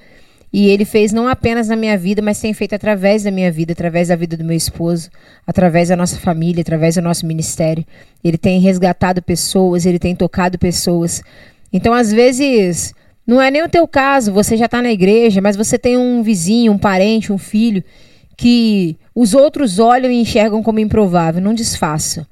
E 0.54 0.70
ele 0.70 0.86
fez 0.86 1.12
não 1.12 1.28
apenas 1.28 1.68
na 1.68 1.76
minha 1.76 1.98
vida, 1.98 2.22
mas 2.22 2.40
tem 2.40 2.54
feito 2.54 2.76
através 2.76 3.24
da 3.24 3.32
minha 3.32 3.52
vida, 3.52 3.74
através 3.74 4.08
da 4.08 4.16
vida 4.16 4.38
do 4.38 4.44
meu 4.44 4.56
esposo, 4.56 5.10
através 5.46 5.90
da 5.90 5.96
nossa 5.96 6.18
família, 6.18 6.62
através 6.62 6.96
do 6.96 7.02
nosso 7.02 7.26
ministério. 7.26 7.84
Ele 8.24 8.38
tem 8.38 8.60
resgatado 8.60 9.22
pessoas, 9.22 9.86
ele 9.86 9.98
tem 9.98 10.16
tocado 10.16 10.60
pessoas. 10.60 11.24
Então, 11.72 11.92
às 11.92 12.12
vezes, 12.14 12.94
não 13.26 13.42
é 13.42 13.50
nem 13.50 13.64
o 13.64 13.70
teu 13.70 13.88
caso, 13.88 14.34
você 14.34 14.58
já 14.58 14.66
está 14.66 14.82
na 14.82 14.92
igreja, 14.92 15.42
mas 15.42 15.56
você 15.56 15.78
tem 15.78 15.98
um 15.98 16.22
vizinho, 16.22 16.74
um 16.74 16.78
parente, 16.78 17.32
um 17.32 17.38
filho 17.38 17.84
que 18.36 18.98
os 19.16 19.34
outros 19.34 19.80
olham 19.80 20.12
e 20.12 20.20
enxergam 20.20 20.62
como 20.62 20.80
improvável. 20.80 21.42
Não 21.42 21.54
desfaça. 21.54 22.28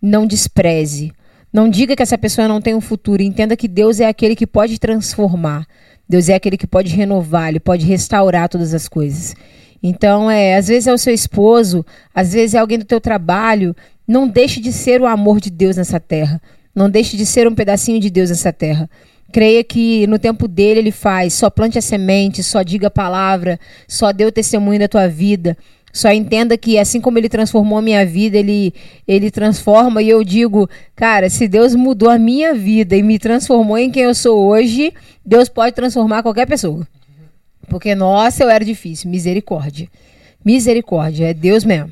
Não 0.00 0.26
despreze. 0.26 1.12
Não 1.52 1.68
diga 1.68 1.96
que 1.96 2.02
essa 2.02 2.16
pessoa 2.16 2.46
não 2.46 2.60
tem 2.60 2.74
um 2.74 2.80
futuro. 2.80 3.22
Entenda 3.22 3.56
que 3.56 3.66
Deus 3.66 3.98
é 3.98 4.06
aquele 4.06 4.36
que 4.36 4.46
pode 4.46 4.78
transformar. 4.78 5.66
Deus 6.08 6.28
é 6.28 6.34
aquele 6.34 6.56
que 6.56 6.66
pode 6.66 6.94
renovar, 6.94 7.48
ele 7.48 7.60
pode 7.60 7.86
restaurar 7.86 8.48
todas 8.48 8.74
as 8.74 8.88
coisas. 8.88 9.34
Então, 9.80 10.28
é, 10.28 10.56
às 10.56 10.66
vezes 10.66 10.88
é 10.88 10.92
o 10.92 10.98
seu 10.98 11.14
esposo, 11.14 11.86
às 12.12 12.32
vezes 12.32 12.54
é 12.54 12.58
alguém 12.58 12.78
do 12.78 12.84
teu 12.84 13.00
trabalho. 13.00 13.74
Não 14.06 14.26
deixe 14.26 14.60
de 14.60 14.72
ser 14.72 15.00
o 15.00 15.06
amor 15.06 15.40
de 15.40 15.50
Deus 15.50 15.76
nessa 15.76 16.00
terra. 16.00 16.42
Não 16.74 16.90
deixe 16.90 17.16
de 17.16 17.24
ser 17.24 17.46
um 17.46 17.54
pedacinho 17.54 18.00
de 18.00 18.10
Deus 18.10 18.30
nessa 18.30 18.52
terra. 18.52 18.90
Creia 19.32 19.62
que 19.62 20.06
no 20.06 20.18
tempo 20.18 20.48
dele 20.48 20.80
ele 20.80 20.92
faz. 20.92 21.34
Só 21.34 21.48
plante 21.50 21.78
a 21.78 21.82
semente, 21.82 22.42
só 22.42 22.62
diga 22.62 22.88
a 22.88 22.90
palavra, 22.90 23.58
só 23.86 24.12
dê 24.12 24.24
o 24.24 24.32
testemunho 24.32 24.80
da 24.80 24.88
tua 24.88 25.08
vida. 25.08 25.56
Só 25.92 26.10
entenda 26.12 26.56
que 26.56 26.78
assim 26.78 27.00
como 27.00 27.18
ele 27.18 27.28
transformou 27.28 27.78
a 27.78 27.82
minha 27.82 28.06
vida, 28.06 28.36
ele, 28.38 28.72
ele 29.06 29.30
transforma. 29.30 30.02
E 30.02 30.08
eu 30.08 30.22
digo, 30.22 30.68
cara, 30.94 31.28
se 31.28 31.48
Deus 31.48 31.74
mudou 31.74 32.08
a 32.08 32.18
minha 32.18 32.54
vida 32.54 32.96
e 32.96 33.02
me 33.02 33.18
transformou 33.18 33.76
em 33.76 33.90
quem 33.90 34.04
eu 34.04 34.14
sou 34.14 34.48
hoje, 34.48 34.92
Deus 35.24 35.48
pode 35.48 35.74
transformar 35.74 36.22
qualquer 36.22 36.46
pessoa. 36.46 36.86
Porque, 37.68 37.94
nossa, 37.94 38.44
eu 38.44 38.50
era 38.50 38.64
difícil. 38.64 39.10
Misericórdia. 39.10 39.88
Misericórdia. 40.44 41.30
É 41.30 41.34
Deus 41.34 41.64
mesmo. 41.64 41.90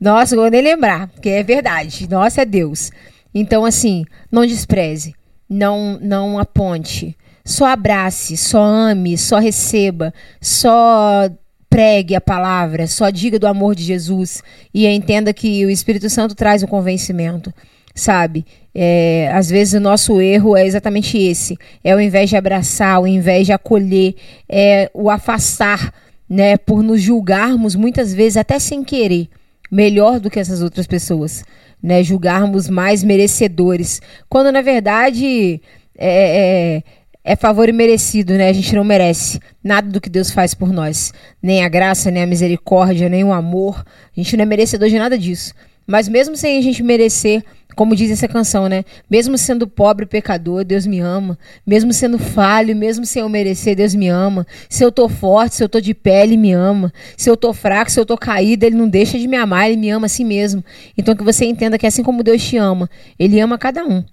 Nossa, 0.00 0.34
eu 0.34 0.40
vou 0.40 0.50
nem 0.50 0.62
lembrar, 0.62 1.08
porque 1.08 1.28
é 1.28 1.42
verdade. 1.42 2.08
Nossa, 2.08 2.42
é 2.42 2.44
Deus. 2.44 2.90
Então, 3.34 3.64
assim, 3.64 4.04
não 4.30 4.46
despreze. 4.46 5.14
Não, 5.50 5.98
não 6.00 6.38
aponte. 6.38 7.16
Só 7.44 7.66
abrace, 7.66 8.36
só 8.36 8.62
ame, 8.62 9.18
só 9.18 9.38
receba, 9.40 10.14
só 10.40 11.28
pregue 11.68 12.14
a 12.14 12.20
palavra, 12.20 12.86
só 12.86 13.10
diga 13.10 13.38
do 13.38 13.46
amor 13.46 13.74
de 13.74 13.82
Jesus 13.82 14.42
e 14.72 14.86
entenda 14.86 15.32
que 15.32 15.66
o 15.66 15.70
Espírito 15.70 16.08
Santo 16.08 16.34
traz 16.34 16.62
o 16.62 16.68
convencimento, 16.68 17.52
sabe? 17.94 18.44
É, 18.74 19.30
às 19.32 19.50
vezes 19.50 19.74
o 19.74 19.80
nosso 19.80 20.20
erro 20.20 20.56
é 20.56 20.64
exatamente 20.64 21.18
esse: 21.18 21.56
é 21.82 21.90
ao 21.92 22.00
invés 22.00 22.30
de 22.30 22.36
abraçar, 22.36 22.96
ao 22.96 23.06
invés 23.06 23.46
de 23.46 23.52
acolher, 23.52 24.14
é 24.48 24.88
o 24.94 25.10
afastar, 25.10 25.92
né? 26.28 26.56
Por 26.56 26.82
nos 26.82 27.02
julgarmos 27.02 27.74
muitas 27.74 28.14
vezes 28.14 28.36
até 28.36 28.58
sem 28.58 28.84
querer 28.84 29.28
melhor 29.70 30.18
do 30.18 30.28
que 30.28 30.40
essas 30.40 30.60
outras 30.62 30.86
pessoas, 30.86 31.44
né? 31.82 32.02
Julgarmos 32.02 32.68
mais 32.68 33.02
merecedores, 33.02 34.00
quando 34.28 34.52
na 34.52 34.62
verdade 34.62 35.60
é, 35.96 36.78
é 36.78 36.82
é 37.22 37.36
favor 37.36 37.68
imerecido, 37.68 38.34
né? 38.34 38.48
A 38.48 38.52
gente 38.52 38.74
não 38.74 38.82
merece 38.82 39.38
nada 39.62 39.88
do 39.88 40.00
que 40.00 40.08
Deus 40.08 40.30
faz 40.30 40.54
por 40.54 40.72
nós. 40.72 41.12
Nem 41.42 41.62
a 41.64 41.68
graça, 41.68 42.10
nem 42.10 42.22
a 42.22 42.26
misericórdia, 42.26 43.08
nem 43.08 43.22
o 43.22 43.32
amor. 43.32 43.84
A 44.16 44.20
gente 44.20 44.36
não 44.36 44.42
é 44.42 44.46
merecedor 44.46 44.88
de 44.88 44.98
nada 44.98 45.18
disso. 45.18 45.54
Mas 45.86 46.08
mesmo 46.08 46.36
sem 46.36 46.58
a 46.58 46.62
gente 46.62 46.82
merecer, 46.82 47.44
como 47.74 47.96
diz 47.96 48.10
essa 48.10 48.28
canção, 48.28 48.68
né? 48.68 48.84
Mesmo 49.08 49.38
sendo 49.38 49.66
pobre 49.66 50.06
pecador, 50.06 50.64
Deus 50.64 50.86
me 50.86 51.00
ama. 51.00 51.38
Mesmo 51.66 51.92
sendo 51.92 52.18
falho, 52.18 52.76
mesmo 52.76 53.06
sem 53.06 53.22
eu 53.22 53.28
merecer, 53.28 53.76
Deus 53.76 53.94
me 53.94 54.08
ama. 54.08 54.46
Se 54.68 54.84
eu 54.84 54.92
tô 54.92 55.08
forte, 55.08 55.56
se 55.56 55.64
eu 55.64 55.68
tô 55.68 55.80
de 55.80 55.94
pé, 55.94 56.22
Ele 56.22 56.36
me 56.36 56.52
ama. 56.52 56.92
Se 57.16 57.30
eu 57.30 57.36
tô 57.36 57.52
fraco, 57.52 57.90
se 57.90 57.98
eu 57.98 58.06
tô 58.06 58.16
caído, 58.16 58.64
Ele 58.64 58.76
não 58.76 58.88
deixa 58.88 59.18
de 59.18 59.26
me 59.26 59.36
amar, 59.36 59.68
Ele 59.68 59.76
me 59.76 59.90
ama 59.90 60.06
assim 60.06 60.24
mesmo. 60.24 60.64
Então 60.96 61.16
que 61.16 61.24
você 61.24 61.44
entenda 61.44 61.78
que 61.78 61.86
assim 61.86 62.02
como 62.02 62.22
Deus 62.22 62.42
te 62.42 62.56
ama, 62.56 62.88
Ele 63.18 63.40
ama 63.40 63.56
cada 63.56 63.84
um. 63.84 64.04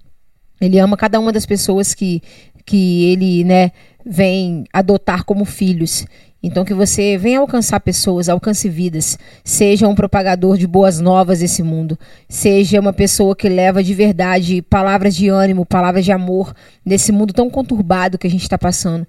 Ele 0.60 0.80
ama 0.80 0.98
cada 0.98 1.20
uma 1.20 1.32
das 1.32 1.46
pessoas 1.46 1.94
que, 1.94 2.22
que 2.66 3.12
ele, 3.12 3.44
né, 3.44 3.72
vem 4.06 4.64
adotar 4.74 5.24
como 5.24 5.46
filhos. 5.46 6.06
Então 6.42 6.64
que 6.64 6.74
você 6.74 7.18
venha 7.18 7.40
alcançar 7.40 7.80
pessoas, 7.80 8.30
alcance 8.30 8.70
vidas, 8.70 9.18
seja 9.44 9.88
um 9.88 9.96
propagador 9.96 10.58
de 10.58 10.68
boas 10.68 11.00
novas 11.00 11.40
desse 11.40 11.64
mundo, 11.64 11.98
seja 12.30 12.80
uma 12.80 12.94
pessoa 12.94 13.36
que 13.36 13.50
leva 13.50 13.84
de 13.84 13.94
verdade 13.94 14.62
palavras 14.62 15.16
de 15.16 15.28
ânimo, 15.30 15.66
palavras 15.66 16.06
de 16.06 16.12
amor 16.12 16.54
nesse 16.86 17.12
mundo 17.12 17.34
tão 17.34 17.50
conturbado 17.50 18.18
que 18.18 18.28
a 18.28 18.30
gente 18.30 18.44
está 18.44 18.58
passando. 18.58 19.08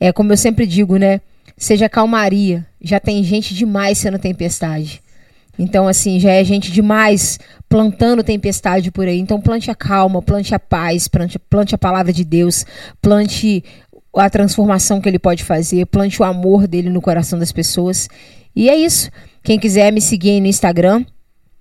É 0.00 0.12
como 0.12 0.32
eu 0.32 0.36
sempre 0.36 0.66
digo, 0.66 0.96
né? 0.96 1.20
Seja 1.56 1.88
calmaria. 1.88 2.66
Já 2.80 2.98
tem 2.98 3.22
gente 3.22 3.54
demais 3.54 3.98
sendo 3.98 4.18
tempestade. 4.18 5.02
Então, 5.58 5.86
assim, 5.86 6.18
já 6.18 6.32
é 6.32 6.42
gente 6.42 6.72
demais 6.72 7.38
plantando 7.68 8.24
tempestade 8.24 8.90
por 8.90 9.06
aí. 9.06 9.18
Então, 9.18 9.40
plante 9.40 9.70
a 9.70 9.74
calma, 9.74 10.22
plante 10.22 10.54
a 10.54 10.58
paz, 10.58 11.08
plante, 11.08 11.38
plante 11.38 11.74
a 11.74 11.78
palavra 11.78 12.12
de 12.12 12.24
Deus, 12.24 12.64
plante 13.00 13.62
a 14.14 14.28
transformação 14.28 15.00
que 15.00 15.08
ele 15.08 15.18
pode 15.18 15.44
fazer, 15.44 15.86
plante 15.86 16.20
o 16.20 16.24
amor 16.24 16.66
dele 16.66 16.90
no 16.90 17.00
coração 17.00 17.38
das 17.38 17.52
pessoas. 17.52 18.08
E 18.54 18.68
é 18.68 18.76
isso. 18.76 19.10
Quem 19.42 19.58
quiser 19.58 19.90
me 19.92 20.00
seguir 20.00 20.40
no 20.40 20.46
Instagram 20.46 21.04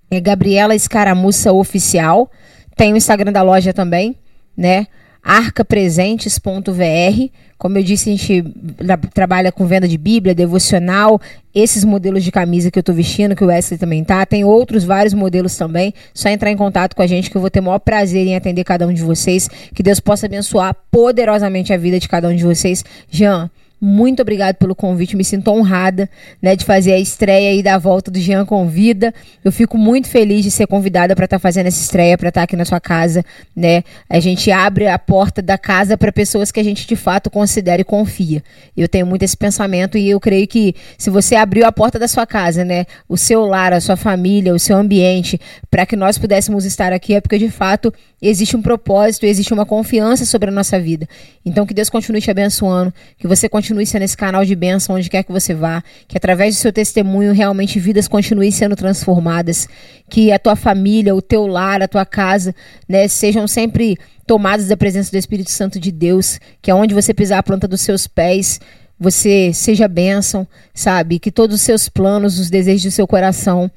é 0.10 0.20
Gabriela 0.20 0.76
Escaramuça 0.76 1.54
Oficial. 1.54 2.30
Tem 2.76 2.94
o 2.94 2.98
Instagram 2.98 3.32
da 3.32 3.42
loja 3.42 3.74
também, 3.74 4.18
né? 4.56 4.88
arcapresentes.vr. 5.24 7.30
Como 7.58 7.78
eu 7.78 7.84
disse, 7.84 8.10
a 8.10 8.16
gente 8.16 8.44
tra- 8.78 8.98
trabalha 8.98 9.52
com 9.52 9.68
venda 9.68 9.88
de 9.88 9.98
Bíblia, 9.98 10.34
devocional, 10.34 11.22
esses 11.54 11.84
modelos 11.84 12.24
de 12.24 12.32
camisa 12.32 12.72
que 12.72 12.80
eu 12.80 12.84
tô 12.84 12.92
vestindo, 12.92 13.36
que 13.36 13.44
o 13.44 13.48
Wesley 13.48 13.78
também 13.78 14.04
tá. 14.04 14.26
Tem 14.26 14.44
outros 14.44 14.84
vários 14.84 15.14
modelos 15.14 15.56
também. 15.56 15.94
Só 16.14 16.30
entrar 16.30 16.50
em 16.50 16.58
contato 16.58 16.96
com 16.96 17.04
a 17.04 17.08
gente 17.08 17.30
que 17.30 17.38
eu 17.38 17.42
vou 17.42 17.52
ter 17.52 17.60
o 17.60 17.64
maior 17.64 17.80
prazer 17.80 18.26
em 18.26 18.36
atender 18.36 18.64
cada 18.64 18.88
um 18.88 18.94
de 18.94 19.04
vocês. 19.04 19.48
Que 19.76 19.84
Deus 19.84 20.00
possa 20.00 20.26
abençoar 20.26 20.76
poderosamente 20.90 21.72
a 21.72 21.78
vida 21.78 22.00
de 22.00 22.10
cada 22.10 22.28
um 22.28 22.36
de 22.36 22.44
vocês. 22.44 22.84
Jean, 23.10 23.50
muito 23.84 24.22
obrigado 24.22 24.58
pelo 24.58 24.76
convite, 24.76 25.18
me 25.18 25.24
sinto 25.24 25.50
honrada, 25.50 26.08
né, 26.40 26.56
de 26.56 26.64
fazer 26.64 26.94
a 26.94 27.00
estreia 27.00 27.50
aí 27.50 27.64
da 27.64 27.80
volta 27.80 28.12
do 28.12 28.20
Jean 28.20 28.46
Convida. 28.46 29.12
Eu 29.44 29.52
fico 29.52 29.76
muito 29.76 30.08
feliz 30.08 30.44
de 30.44 30.52
ser 30.52 30.68
convidada 30.68 31.16
para 31.16 31.26
estar 31.26 31.40
fazendo 31.40 31.66
essa 31.66 31.82
estreia, 31.82 32.16
para 32.16 32.30
estar 32.30 32.44
aqui 32.44 32.56
na 32.56 32.64
sua 32.64 32.80
casa, 32.80 33.26
né? 33.56 33.84
A 34.08 34.20
gente 34.20 34.52
abre 34.52 34.88
a 34.88 35.00
porta 35.00 35.42
da 35.42 35.58
casa 35.58 35.98
para 35.98 36.12
pessoas 36.12 36.52
que 36.52 36.60
a 36.60 36.64
gente 36.64 36.86
de 36.86 36.96
fato 36.96 37.32
considera 37.32 37.82
e 37.82 37.84
confia. 37.84 38.44
Eu 38.78 38.88
tenho 38.88 39.08
muito 39.08 39.24
esse 39.24 39.36
pensamento 39.36 39.98
e 39.98 40.08
eu 40.08 40.20
creio 40.20 40.48
que 40.48 40.76
se 40.96 41.10
você 41.10 41.36
abriu 41.36 41.66
a 41.66 41.72
porta 41.72 41.98
da 41.98 42.08
sua 42.08 42.28
casa, 42.28 42.64
né, 42.64 42.86
o 43.10 43.18
seu 43.18 43.48
lar, 43.48 43.74
a 43.74 43.82
sua 43.82 43.96
família, 43.96 44.54
o 44.54 44.60
seu 44.60 44.78
ambiente, 44.78 45.42
para 45.72 45.88
que 45.88 45.96
nós 45.96 46.20
pudéssemos 46.20 46.66
estar 46.66 46.94
aqui, 46.94 47.16
é 47.16 47.22
porque 47.22 47.40
de 47.40 47.50
fato 47.50 47.92
existe 48.22 48.56
um 48.56 48.62
propósito, 48.62 49.26
existe 49.26 49.52
uma 49.52 49.66
confiança 49.66 50.24
sobre 50.24 50.50
a 50.50 50.52
nossa 50.52 50.80
vida. 50.80 51.10
Então 51.44 51.66
que 51.66 51.74
Deus 51.74 51.90
continue 51.90 52.22
te 52.22 52.30
abençoando, 52.30 52.94
que 53.18 53.28
você 53.28 53.50
continue 53.50 53.71
sendo 53.86 54.04
esse 54.04 54.18
canal 54.18 54.44
de 54.44 54.56
bênção 54.56 54.96
onde 54.96 55.10
quer 55.10 55.24
que 55.24 55.32
você 55.32 55.54
vá, 55.54 55.84
que 56.08 56.18
através 56.18 56.56
do 56.56 56.60
seu 56.60 56.74
testemunho 56.74 57.34
realmente 57.34 57.80
vidas 57.80 58.08
continuem 58.08 58.52
sendo 58.52 58.76
transformadas, 58.76 59.68
que 60.10 60.32
a 60.32 60.40
tua 60.40 60.56
família, 60.56 61.16
o 61.16 61.22
teu 61.22 61.48
lar, 61.48 61.82
a 61.82 61.88
tua 61.88 62.06
casa, 62.06 62.54
né, 62.88 63.08
sejam 63.08 63.48
sempre 63.48 63.98
tomadas 64.28 64.68
da 64.68 64.78
presença 64.78 65.12
do 65.12 65.18
Espírito 65.18 65.52
Santo 65.52 65.80
de 65.80 65.92
Deus, 65.92 66.40
que 66.62 66.72
aonde 66.72 66.94
você 66.94 67.14
pisar 67.14 67.40
a 67.40 67.44
planta 67.44 67.68
dos 67.68 67.82
seus 67.82 68.08
pés, 68.08 68.60
você 69.00 69.52
seja 69.52 69.88
bênção, 69.88 70.48
sabe? 70.76 71.18
Que 71.18 71.32
todos 71.32 71.56
os 71.56 71.62
seus 71.64 71.90
planos, 71.90 72.38
os 72.38 72.52
desejos 72.52 72.84
do 72.84 72.92
seu 72.92 73.08
coração, 73.08 73.70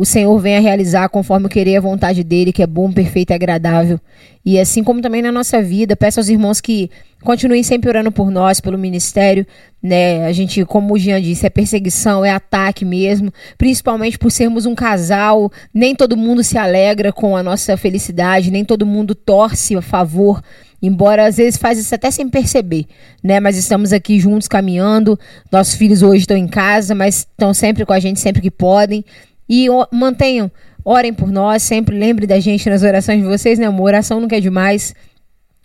o 0.00 0.06
Senhor 0.06 0.38
venha 0.38 0.62
realizar 0.62 1.10
conforme 1.10 1.44
o 1.44 1.48
querer 1.50 1.76
a 1.76 1.80
vontade 1.82 2.24
dele, 2.24 2.54
que 2.54 2.62
é 2.62 2.66
bom, 2.66 2.90
perfeito 2.90 3.32
e 3.32 3.34
agradável. 3.34 4.00
E 4.42 4.58
assim 4.58 4.82
como 4.82 5.02
também 5.02 5.20
na 5.20 5.30
nossa 5.30 5.62
vida, 5.62 5.94
peço 5.94 6.18
aos 6.18 6.30
irmãos 6.30 6.58
que 6.58 6.90
continuem 7.22 7.62
sempre 7.62 7.90
orando 7.90 8.10
por 8.10 8.30
nós, 8.30 8.60
pelo 8.60 8.78
ministério, 8.78 9.46
né? 9.82 10.24
A 10.24 10.32
gente, 10.32 10.64
como 10.64 10.94
o 10.94 10.98
Jean 10.98 11.20
disse, 11.20 11.44
é 11.44 11.50
perseguição, 11.50 12.24
é 12.24 12.30
ataque 12.30 12.82
mesmo, 12.82 13.30
principalmente 13.58 14.18
por 14.18 14.30
sermos 14.30 14.64
um 14.64 14.74
casal, 14.74 15.52
nem 15.72 15.94
todo 15.94 16.16
mundo 16.16 16.42
se 16.42 16.56
alegra 16.56 17.12
com 17.12 17.36
a 17.36 17.42
nossa 17.42 17.76
felicidade, 17.76 18.50
nem 18.50 18.64
todo 18.64 18.86
mundo 18.86 19.14
torce 19.14 19.76
a 19.76 19.82
favor 19.82 20.42
embora 20.82 21.26
às 21.26 21.36
vezes 21.36 21.58
faz 21.58 21.78
isso 21.78 21.94
até 21.94 22.10
sem 22.10 22.28
perceber, 22.28 22.86
né? 23.22 23.38
Mas 23.38 23.56
estamos 23.56 23.92
aqui 23.92 24.18
juntos 24.18 24.48
caminhando. 24.48 25.18
Nossos 25.52 25.74
filhos 25.74 26.02
hoje 26.02 26.20
estão 26.20 26.36
em 26.36 26.48
casa, 26.48 26.94
mas 26.94 27.18
estão 27.18 27.52
sempre 27.52 27.84
com 27.84 27.92
a 27.92 28.00
gente 28.00 28.18
sempre 28.18 28.40
que 28.40 28.50
podem. 28.50 29.04
E 29.52 29.66
mantenham, 29.90 30.48
orem 30.84 31.12
por 31.12 31.32
nós, 31.32 31.64
sempre 31.64 31.98
lembre 31.98 32.24
da 32.24 32.38
gente 32.38 32.70
nas 32.70 32.84
orações 32.84 33.20
de 33.20 33.26
vocês, 33.26 33.58
né, 33.58 33.66
amor? 33.66 33.86
Oração 33.86 34.20
nunca 34.20 34.36
é 34.36 34.40
demais. 34.40 34.94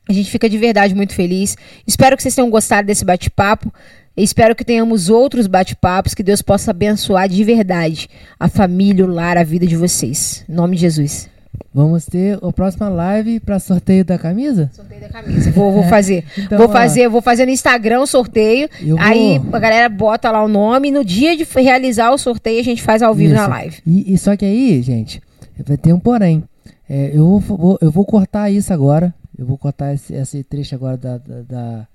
A 0.09 0.11
gente 0.11 0.31
fica 0.31 0.49
de 0.49 0.57
verdade 0.57 0.95
muito 0.95 1.13
feliz. 1.13 1.55
Espero 1.85 2.17
que 2.17 2.23
vocês 2.23 2.33
tenham 2.33 2.49
gostado 2.49 2.87
desse 2.87 3.05
bate-papo. 3.05 3.71
Espero 4.17 4.55
que 4.55 4.65
tenhamos 4.65 5.07
outros 5.07 5.45
bate-papos, 5.45 6.15
que 6.15 6.23
Deus 6.23 6.41
possa 6.41 6.71
abençoar 6.71 7.29
de 7.29 7.43
verdade 7.43 8.09
a 8.39 8.47
família, 8.47 9.05
o 9.05 9.07
lar, 9.07 9.37
a 9.37 9.43
vida 9.43 9.67
de 9.67 9.75
vocês. 9.75 10.43
Em 10.49 10.53
nome 10.53 10.77
de 10.77 10.81
Jesus. 10.81 11.34
Vamos 11.75 12.05
ter 12.05 12.39
a 12.41 12.53
próxima 12.53 12.87
live 12.87 13.37
para 13.41 13.59
sorteio 13.59 14.05
da 14.05 14.17
camisa? 14.17 14.71
Sorteio 14.73 15.01
da 15.01 15.09
camisa. 15.09 15.51
Vou, 15.51 15.73
vou 15.73 15.83
fazer. 15.83 16.23
Então, 16.39 16.57
vou 16.57 16.69
ó. 16.69 16.71
fazer, 16.71 17.09
vou 17.09 17.21
fazer 17.21 17.45
no 17.45 17.51
Instagram 17.51 17.99
o 17.99 18.07
sorteio. 18.07 18.69
Vou- 18.81 18.97
Aí 18.97 19.41
a 19.51 19.59
galera 19.59 19.89
bota 19.89 20.31
lá 20.31 20.41
o 20.41 20.47
nome. 20.47 20.87
E 20.87 20.91
no 20.91 21.03
dia 21.03 21.35
de 21.35 21.43
realizar 21.43 22.11
o 22.11 22.17
sorteio, 22.17 22.61
a 22.61 22.63
gente 22.63 22.81
faz 22.81 23.01
ao 23.01 23.13
vivo 23.13 23.33
na 23.33 23.41
Isso. 23.41 23.49
live. 23.49 23.77
E, 23.85 24.13
e 24.13 24.17
só 24.17 24.37
que 24.37 24.45
aí, 24.45 24.81
gente, 24.81 25.21
vai 25.67 25.75
ter 25.75 25.91
um 25.91 25.99
porém. 25.99 26.45
É, 26.89 27.11
eu, 27.13 27.39
vou, 27.39 27.57
vou- 27.57 27.77
eu 27.81 27.91
vou 27.91 28.05
cortar 28.05 28.49
isso 28.49 28.71
agora. 28.71 29.13
Eu 29.37 29.45
vou 29.45 29.57
cortar 29.57 29.93
esse, 29.93 30.13
esse 30.13 30.43
trecho 30.45 30.75
agora 30.75 30.95
da, 30.95 31.17
da- 31.17 31.41
da- 31.41 31.87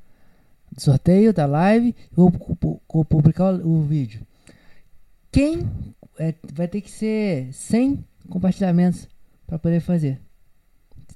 do 0.73 0.81
sorteio, 0.83 1.33
da 1.33 1.47
live. 1.47 1.95
Eu 2.15 2.29
vou 2.29 2.81
pu- 2.81 3.05
publicar 3.07 3.55
o, 3.55 3.79
o 3.79 3.83
vídeo. 3.83 4.21
Quem 5.33 5.67
é, 6.19 6.35
vai 6.53 6.69
ter 6.69 6.83
que 6.83 6.91
ser 6.91 7.49
100 7.53 8.05
compartilhamentos 8.29 9.09
para 9.51 9.59
poder 9.59 9.81
fazer? 9.81 10.19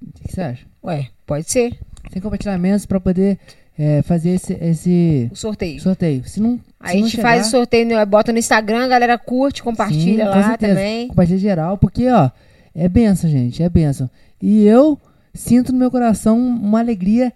O 0.02 0.12
que 0.27 0.32
você 0.35 0.40
acha? 0.40 0.66
Ué, 0.82 1.06
pode 1.24 1.48
ser. 1.51 1.78
100 2.12 2.20
compartilhamentos 2.20 2.85
para 2.85 2.98
poder 3.01 3.39
é, 3.78 4.02
fazer 4.02 4.31
esse, 4.31 4.52
esse 4.61 5.28
O 5.32 5.36
sorteio. 5.36 5.81
sorteio. 5.81 6.28
Se 6.28 6.40
não, 6.40 6.61
Aí 6.81 6.97
se 6.98 6.98
a 6.98 7.06
gente 7.06 7.20
faz 7.23 7.43
o 7.43 7.44
chegar- 7.44 7.51
sorteio, 7.59 8.06
bota 8.06 8.32
no 8.32 8.39
Instagram, 8.39 8.85
a 8.85 8.89
galera 8.89 9.16
curte, 9.16 9.62
compartilha 9.62 10.24
Sim, 10.24 10.31
lá 10.31 10.48
certeza. 10.48 10.74
também. 10.74 11.09
Compartilha 11.09 11.39
geral, 11.39 11.78
porque, 11.78 12.11
ó, 12.11 12.31
é 12.74 12.89
benção, 12.89 13.31
gente, 13.31 13.62
é 13.62 13.69
benção. 13.69 14.11
E 14.43 14.65
eu 14.66 15.01
sinto 15.32 15.73
no 15.73 15.78
meu 15.78 15.90
coração 15.90 16.36
uma 16.39 16.81
alegria 16.81 17.32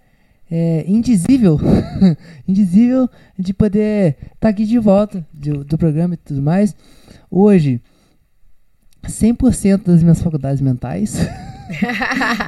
é, 0.51 0.83
indizível, 0.87 1.57
indizível 2.47 3.09
de 3.37 3.53
poder 3.53 4.17
estar 4.35 4.49
aqui 4.49 4.65
de 4.65 4.77
volta 4.79 5.25
do, 5.33 5.63
do 5.63 5.77
programa 5.77 6.13
e 6.13 6.17
tudo 6.17 6.41
mais. 6.41 6.75
Hoje, 7.31 7.81
100% 9.03 9.83
das 9.85 10.01
minhas 10.03 10.21
faculdades 10.21 10.61
mentais. 10.61 11.17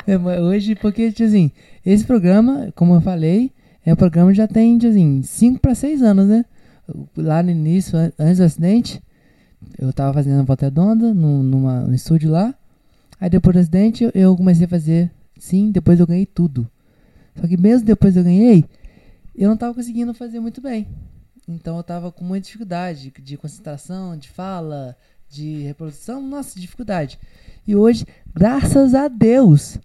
É, 0.08 0.18
hoje, 0.40 0.74
porque, 0.74 1.12
tio, 1.12 1.28
assim, 1.28 1.52
esse 1.86 2.04
programa, 2.04 2.72
como 2.76 2.96
eu 2.96 3.02
falei, 3.02 3.52
é 3.86 3.94
um 3.94 3.96
programa 3.96 4.32
que 4.32 4.38
já 4.38 4.48
tem, 4.48 4.80
tio, 4.80 4.90
assim, 4.90 5.22
5 5.22 5.60
para 5.60 5.76
6 5.76 6.02
anos, 6.02 6.28
né? 6.28 6.44
Lá 7.16 7.44
no 7.44 7.52
início, 7.52 7.96
an- 8.00 8.12
antes 8.18 8.40
do 8.40 8.44
acidente, 8.46 9.00
eu 9.78 9.94
tava 9.94 10.12
fazendo 10.12 10.40
a 10.40 10.44
volta 10.44 10.66
redonda 10.66 11.14
num, 11.14 11.44
numa, 11.44 11.82
num 11.82 11.94
estúdio 11.94 12.32
lá. 12.32 12.54
Aí 13.20 13.30
depois 13.30 13.56
do 13.56 13.60
acidente 13.60 14.04
eu- 14.04 14.12
eu 14.16 14.36
comecei 14.36 14.66
a 14.66 14.70
fazer, 14.70 15.12
sim, 15.38 15.70
depois 15.72 16.00
eu 16.00 16.08
ganhei 16.08 16.26
tudo. 16.26 16.68
Só 17.40 17.48
que 17.48 17.56
mesmo 17.58 17.86
depois 17.86 18.18
eu 18.18 18.24
ganhei, 18.24 18.66
eu 19.36 19.48
não 19.50 19.56
tava 19.56 19.76
conseguindo 19.76 20.16
fazer 20.16 20.40
muito 20.40 20.60
bem. 20.62 20.88
Então 21.48 21.78
eu 21.78 21.84
tava 21.84 22.12
com 22.12 22.26
muita 22.26 22.46
dificuldade 22.48 23.14
de 23.24 23.38
concentração, 23.38 24.18
de 24.18 24.30
fala, 24.30 24.98
de 25.32 25.62
reprodução, 25.64 26.22
nossa, 26.22 26.60
dificuldade. 26.60 27.18
E 27.68 27.76
hoje, 27.76 28.06
graças 28.36 28.94
a 28.94 29.08
Deus, 29.08 29.78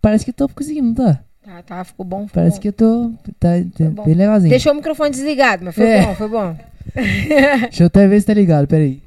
parece 0.00 0.24
que 0.24 0.30
eu 0.30 0.34
tô 0.34 0.48
conseguindo, 0.48 0.94
tá? 0.94 1.20
Tá, 1.44 1.62
tá, 1.62 1.84
ficou 1.84 2.04
bom. 2.04 2.26
ficou 2.26 2.34
Parece 2.42 2.56
bom. 2.56 2.60
que 2.62 2.68
eu 2.68 2.72
tô 2.72 3.12
tá, 3.38 3.48
tá 3.76 3.84
bom. 3.90 4.04
bem 4.04 4.14
legalzinho. 4.14 4.50
Deixou 4.50 4.72
o 4.72 4.76
microfone 4.76 5.10
desligado, 5.10 5.64
mas 5.64 5.74
foi 5.74 5.84
É. 5.88 6.06
bom, 6.06 6.14
foi 6.14 6.28
bom. 6.28 6.56
Deixa 6.94 7.82
eu 7.84 7.86
até 7.86 8.06
ver 8.06 8.20
se 8.20 8.26
tá 8.26 8.34
ligado, 8.34 8.66
peraí. 8.66 9.02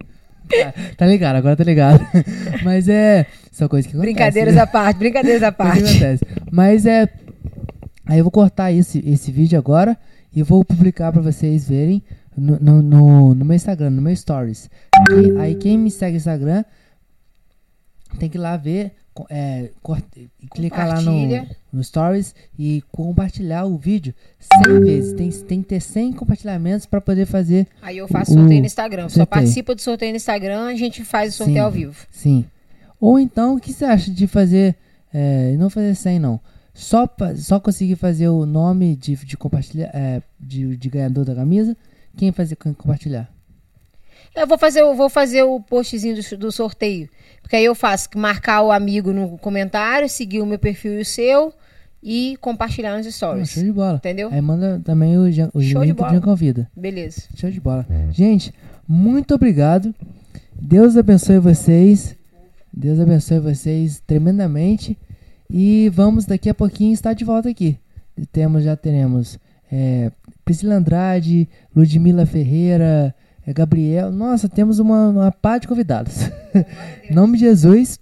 Tá, 0.47 0.73
tá 0.97 1.05
ligado, 1.07 1.35
agora 1.37 1.55
tá 1.55 1.63
ligado. 1.63 1.99
Mas 2.63 2.87
é. 2.87 3.25
São 3.51 3.67
coisas 3.67 3.89
que 3.89 3.97
acontecem. 3.97 4.13
Brincadeiras 4.13 4.53
né? 4.55 4.61
à 4.61 4.67
parte, 4.67 4.97
brincadeiras 4.97 5.41
à 5.41 5.51
parte. 5.51 5.83
acontece. 5.83 6.23
Mas 6.51 6.85
é. 6.85 7.09
Aí 8.05 8.19
eu 8.19 8.23
vou 8.23 8.29
cortar 8.31 8.71
esse, 8.71 8.99
esse 9.09 9.31
vídeo 9.31 9.57
agora 9.57 9.97
e 10.31 10.43
vou 10.43 10.63
publicar 10.63 11.11
pra 11.11 11.19
vocês 11.21 11.67
verem 11.67 12.03
no, 12.37 12.59
no, 12.59 12.81
no, 12.81 13.35
no 13.35 13.45
meu 13.45 13.55
Instagram, 13.55 13.89
no 13.91 14.01
meu 14.01 14.15
Stories. 14.15 14.69
E 15.11 15.39
aí 15.39 15.55
quem 15.55 15.77
me 15.77 15.89
segue 15.89 16.13
no 16.13 16.17
Instagram 16.17 16.63
tem 18.19 18.29
que 18.29 18.37
ir 18.37 18.41
lá 18.41 18.55
ver, 18.55 18.93
é, 19.29 19.69
clicar 20.53 20.87
lá 20.87 21.01
no, 21.01 21.13
no 21.71 21.83
Stories 21.83 22.33
e 22.57 22.83
compartilhar 22.91 23.65
o 23.65 23.77
vídeo 23.77 24.13
100 24.65 24.79
vezes. 24.81 25.13
Tem, 25.13 25.29
tem 25.29 25.61
que 25.61 25.69
ter 25.69 25.81
100 25.81 26.13
compartilhamentos 26.13 26.85
pra 26.85 27.01
poder 27.01 27.25
fazer 27.25 27.67
Aí 27.81 27.97
eu 27.97 28.07
faço 28.07 28.33
sorteio 28.33 28.59
no 28.59 28.65
Instagram. 28.65 29.03
Só 29.03 29.15
sorteio. 29.15 29.27
participa 29.27 29.75
do 29.75 29.81
sorteio 29.81 30.11
no 30.11 30.17
Instagram, 30.17 30.65
a 30.65 30.75
gente 30.75 31.03
faz 31.03 31.33
o 31.33 31.37
sorteio 31.37 31.57
Sim. 31.57 31.63
ao 31.63 31.71
vivo. 31.71 32.07
Sim. 32.11 32.45
Ou 32.99 33.19
então, 33.19 33.55
o 33.55 33.59
que 33.59 33.73
você 33.73 33.85
acha 33.85 34.11
de 34.11 34.27
fazer. 34.27 34.75
É, 35.13 35.55
não 35.57 35.69
fazer 35.69 35.95
100, 35.95 36.19
não. 36.19 36.39
Só, 36.73 37.07
só 37.37 37.57
conseguir 37.57 37.95
fazer 37.95 38.27
o 38.27 38.45
nome 38.45 38.97
de, 38.97 39.15
de 39.15 39.37
compartilhar. 39.37 39.89
é, 39.93 40.21
de, 40.39 40.75
de 40.75 40.89
ganhador 40.89 41.23
da 41.23 41.33
camisa. 41.33 41.75
Quem 42.15 42.31
fazer 42.31 42.55
compartilhar? 42.55 43.29
Eu 44.35 44.47
vou 44.47 44.57
fazer, 44.57 44.81
eu 44.81 44.95
vou 44.95 45.09
fazer 45.09 45.43
o 45.43 45.61
postzinho 45.61 46.15
do, 46.15 46.37
do 46.37 46.51
sorteio. 46.51 47.09
Porque 47.41 47.55
aí 47.55 47.65
eu 47.65 47.75
faço 47.75 48.09
marcar 48.15 48.61
o 48.63 48.71
amigo 48.71 49.13
no 49.13 49.37
comentário, 49.37 50.09
seguir 50.09 50.41
o 50.41 50.45
meu 50.45 50.59
perfil 50.59 50.97
e 50.97 51.01
o 51.01 51.05
seu 51.05 51.53
e 52.03 52.37
compartilhar 52.41 52.97
nos 52.97 53.07
stories. 53.07 53.49
show 53.49 53.63
de 53.63 53.71
bola. 53.71 53.95
Entendeu? 53.95 54.29
Aí 54.31 54.41
manda 54.41 54.79
também 54.83 55.17
o, 55.17 55.23
o 55.53 55.61
Show 55.61 55.85
de 55.85 55.93
bola. 55.93 56.21
Convida. 56.21 56.69
Beleza. 56.75 57.23
Show 57.35 57.49
de 57.49 57.59
bola. 57.59 57.85
Gente, 58.11 58.53
muito 58.87 59.33
obrigado. 59.33 59.93
Deus 60.53 60.95
abençoe 60.97 61.39
vocês. 61.39 62.15
Deus 62.71 62.99
abençoe 62.99 63.39
vocês 63.39 64.01
tremendamente. 64.05 64.97
E 65.49 65.89
vamos 65.89 66.25
daqui 66.25 66.49
a 66.49 66.53
pouquinho 66.53 66.93
estar 66.93 67.13
de 67.13 67.23
volta 67.23 67.49
aqui. 67.49 67.77
Temos, 68.31 68.63
já 68.63 68.75
teremos 68.75 69.39
é, 69.71 70.11
Priscila 70.45 70.75
Andrade, 70.75 71.49
Ludmila 71.75 72.25
Ferreira, 72.25 73.13
é, 73.45 73.51
Gabriel. 73.51 74.11
Nossa, 74.11 74.47
temos 74.47 74.79
uma, 74.79 75.09
uma 75.09 75.31
pá 75.31 75.57
de 75.57 75.67
convidados. 75.67 76.29
em 77.09 77.13
nome 77.13 77.37
de 77.37 77.45
Jesus. 77.45 77.99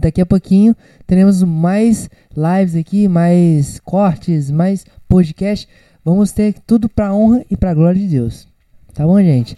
Daqui 0.00 0.20
a 0.20 0.26
pouquinho 0.26 0.74
teremos 1.06 1.42
mais 1.44 2.10
lives 2.36 2.74
aqui, 2.74 3.06
mais 3.06 3.78
cortes, 3.80 4.50
mais 4.50 4.84
podcast. 5.08 5.68
Vamos 6.04 6.32
ter 6.32 6.54
tudo 6.66 6.88
pra 6.88 7.14
honra 7.14 7.44
e 7.48 7.56
pra 7.56 7.72
glória 7.72 8.00
de 8.00 8.08
Deus. 8.08 8.48
Tá 8.92 9.04
bom, 9.04 9.20
gente? 9.20 9.56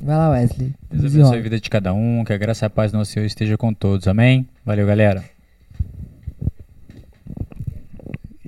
Vai 0.00 0.16
lá, 0.16 0.30
Wesley. 0.30 0.72
Deus 0.90 1.14
abençoe 1.14 1.38
a 1.38 1.42
vida 1.42 1.60
de 1.60 1.68
cada 1.68 1.92
um, 1.92 2.24
que 2.24 2.32
a 2.32 2.38
graça 2.38 2.64
e 2.64 2.66
a 2.66 2.70
paz 2.70 2.90
do 2.90 2.98
nosso 2.98 3.12
Senhor 3.12 3.26
esteja 3.26 3.58
com 3.58 3.74
todos. 3.74 4.08
Amém? 4.08 4.48
Valeu, 4.64 4.86
galera. 4.86 5.22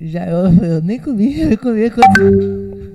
Já, 0.03 0.25
eu, 0.27 0.53
eu 0.63 0.81
nem 0.81 0.99
comi, 0.99 1.39
eu 1.51 1.57
comi 1.57 1.89
quando... 1.89 2.93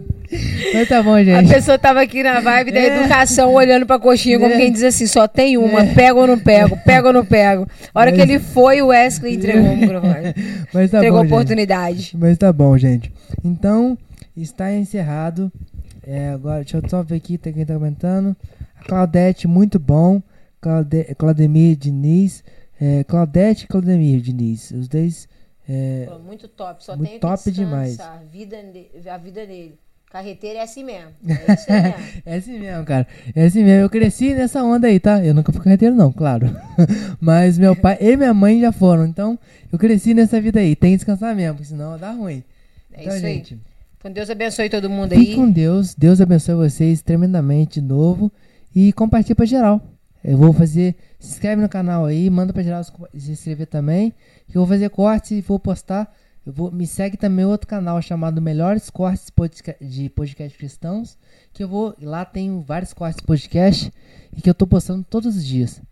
Mas 0.74 0.86
tá 0.88 1.02
bom, 1.02 1.14
A 1.14 1.24
gente. 1.24 1.48
pessoa 1.54 1.78
tava 1.78 2.02
aqui 2.02 2.22
na 2.22 2.38
vibe 2.40 2.70
da 2.70 2.80
É. 2.80 2.98
educação, 2.98 3.54
olhando 3.54 3.86
pra 3.86 3.98
coxinha, 3.98 4.38
como 4.38 4.52
É. 4.52 4.58
quem 4.58 4.70
diz 4.70 4.82
assim, 4.82 5.06
só 5.06 5.26
tem 5.26 5.56
uma, 5.56 5.86
pego 5.86 6.20
ou 6.20 6.26
não 6.26 6.38
pego, 6.38 6.76
pego 6.84 7.06
ou 7.06 7.12
não 7.14 7.24
pego. 7.24 7.66
A 7.94 8.00
hora 8.00 8.12
que 8.12 8.18
Mas- 8.18 8.28
ele 8.28 8.38
foi, 8.38 8.82
o 8.82 8.88
Wesley 8.88 9.36
entregou 9.36 9.72
o 9.72 9.76
microfone. 9.76 10.34
Mas 10.74 10.90
tá 10.90 10.98
entregou 10.98 11.20
a 11.20 11.22
bom, 11.22 11.28
gente. 11.28 11.32
oportunidade. 11.32 12.12
Mas 12.18 12.36
tá 12.36 12.52
bom, 12.52 12.76
gente. 12.76 13.10
Então, 13.42 13.96
está 14.36 14.70
encerrado. 14.74 15.50
É, 16.06 16.28
agora, 16.28 16.58
deixa 16.62 16.76
eu 16.76 16.82
só 16.90 17.02
ver 17.02 17.16
aqui, 17.16 17.38
tem 17.38 17.54
quem 17.54 17.64
tá 17.64 17.72
comentando. 17.72 18.36
A 18.78 18.84
Claudete, 18.84 19.48
muito 19.48 19.78
bom. 19.78 20.20
Claude, 20.60 21.04
Claudemir 21.16 21.74
Diniz. 21.74 22.44
É, 22.78 23.02
Claudete 23.04 23.64
e 23.64 23.68
Claudemir 23.68 24.20
Diniz. 24.20 24.72
Os 24.72 24.88
dois. 24.88 25.26
É, 25.68 26.06
Pô, 26.08 26.18
Muito 26.18 26.48
top, 26.48 26.82
só 26.82 26.96
Muito 26.96 27.12
que 27.12 27.18
top 27.18 27.50
demais. 27.50 27.90
descansar. 27.90 28.18
A 28.18 28.24
vida, 28.24 28.56
a 29.12 29.18
vida 29.18 29.46
dele. 29.46 29.78
Carreteira 30.10 30.60
é 30.60 30.62
assim 30.62 30.82
mesmo. 30.84 31.10
É 31.26 31.32
aí 31.32 31.38
mesmo. 31.38 31.94
é 32.24 32.36
assim 32.36 32.58
mesmo, 32.58 32.84
cara. 32.86 33.06
É 33.34 33.44
assim 33.44 33.62
mesmo. 33.62 33.82
Eu 33.82 33.90
cresci 33.90 34.32
nessa 34.32 34.62
onda 34.62 34.86
aí, 34.86 34.98
tá? 34.98 35.22
Eu 35.22 35.34
nunca 35.34 35.52
fui 35.52 35.62
carreteiro, 35.62 35.94
não, 35.94 36.10
claro. 36.10 36.46
Mas 37.20 37.58
meu 37.58 37.76
pai 37.76 37.98
e 38.00 38.16
minha 38.16 38.32
mãe 38.32 38.58
já 38.58 38.72
foram. 38.72 39.04
Então, 39.04 39.38
eu 39.70 39.78
cresci 39.78 40.14
nessa 40.14 40.40
vida 40.40 40.60
aí. 40.60 40.74
Tem 40.74 40.92
que 40.92 40.96
descansar 40.96 41.36
mesmo, 41.36 41.56
porque 41.56 41.68
senão 41.68 41.98
dá 41.98 42.12
ruim. 42.12 42.42
É 42.94 43.02
então, 43.02 43.16
isso 43.16 43.26
aí. 43.26 43.34
gente. 43.34 43.58
Então 43.98 44.10
Deus 44.10 44.30
abençoe 44.30 44.70
todo 44.70 44.88
mundo 44.88 45.14
Fique 45.14 45.32
aí. 45.32 45.36
com 45.36 45.50
Deus. 45.50 45.94
Deus 45.94 46.20
abençoe 46.22 46.54
vocês 46.54 47.02
tremendamente 47.02 47.78
de 47.80 47.86
novo. 47.86 48.32
E 48.74 48.92
compartilhe 48.94 49.34
pra 49.34 49.44
geral. 49.44 49.78
Eu 50.24 50.38
vou 50.38 50.54
fazer. 50.54 50.94
Se 51.18 51.32
inscreve 51.32 51.60
no 51.60 51.68
canal 51.68 52.06
aí, 52.06 52.30
manda 52.30 52.52
pra 52.52 52.62
geral 52.62 52.82
se 52.82 53.30
inscrever 53.30 53.66
também. 53.66 54.14
Que 54.48 54.56
eu 54.56 54.62
vou 54.62 54.66
fazer 54.66 54.88
cortes 54.90 55.30
e 55.30 55.40
vou 55.40 55.58
postar. 55.58 56.12
Eu 56.44 56.52
vou, 56.52 56.70
me 56.70 56.86
segue 56.86 57.16
também 57.16 57.44
outro 57.44 57.66
canal 57.66 58.00
chamado 58.00 58.40
Melhores 58.40 58.88
Cortes 58.88 59.30
de 59.80 60.08
Podcast 60.08 60.56
Cristãos. 60.56 61.18
Que 61.52 61.62
eu 61.62 61.68
vou. 61.68 61.94
Lá 62.00 62.24
tem 62.24 62.62
vários 62.62 62.92
cortes 62.92 63.20
de 63.20 63.26
podcast. 63.26 63.92
E 64.36 64.40
que 64.40 64.48
eu 64.48 64.54
tô 64.54 64.66
postando 64.66 65.04
todos 65.08 65.36
os 65.36 65.44
dias. 65.44 65.82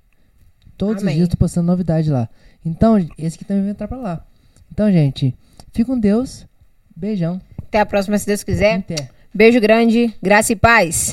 Todos 0.77 1.03
Amém. 1.03 1.15
os 1.15 1.17
dias 1.17 1.29
eu 1.29 1.31
tô 1.33 1.37
postando 1.37 1.67
novidade 1.67 2.11
lá. 2.11 2.29
Então, 2.65 2.97
esse 3.19 3.37
aqui 3.37 3.45
também 3.45 3.63
vai 3.63 3.73
entrar 3.73 3.89
pra 3.89 3.99
lá. 3.99 4.27
Então, 4.73 4.91
gente, 4.91 5.35
fique 5.73 5.85
com 5.85 5.99
Deus. 5.99 6.47
Beijão. 6.95 7.41
Até 7.59 7.81
a 7.81 7.87
próxima, 7.87 8.19
se 8.19 8.27
Deus 8.27 8.43
quiser. 8.43 8.79
Até. 8.79 9.11
Beijo 9.35 9.61
grande, 9.61 10.15
graça 10.23 10.53
e 10.53 10.57
paz. 10.57 11.13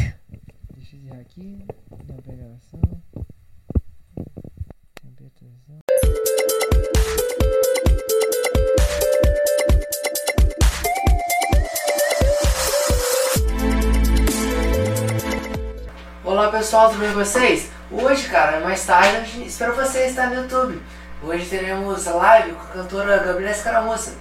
Pessoal, 16.53 16.89
tudo 16.89 16.99
bem 16.99 17.11
com 17.11 17.15
vocês? 17.15 17.71
Hoje, 17.89 18.29
cara, 18.29 18.59
mais 18.59 18.85
tarde, 18.85 19.43
espero 19.43 19.73
vocês 19.73 20.11
estar 20.11 20.29
no 20.29 20.35
YouTube. 20.35 20.79
Hoje 21.23 21.47
teremos 21.47 22.05
live 22.05 22.51
com 22.51 22.61
a 22.61 22.65
cantora 22.65 23.17
Gabriela 23.17 23.51
Escaramuça. 23.51 24.13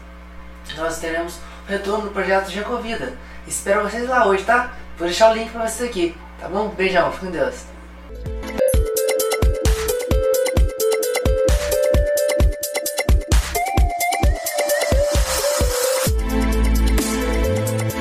Nós 0.78 0.98
teremos 0.98 1.34
o 1.36 1.68
retorno 1.68 2.04
do 2.04 2.10
projeto 2.10 2.50
Jacovida. 2.50 3.12
Espero 3.46 3.82
vocês 3.82 4.08
lá 4.08 4.26
hoje, 4.26 4.44
tá? 4.44 4.72
Vou 4.96 5.06
deixar 5.06 5.30
o 5.30 5.34
link 5.34 5.50
pra 5.50 5.68
vocês 5.68 5.90
aqui, 5.90 6.16
tá 6.40 6.48
bom? 6.48 6.68
Beijão, 6.68 7.12
fique 7.12 7.26
com 7.26 7.32
Deus. 7.32 7.71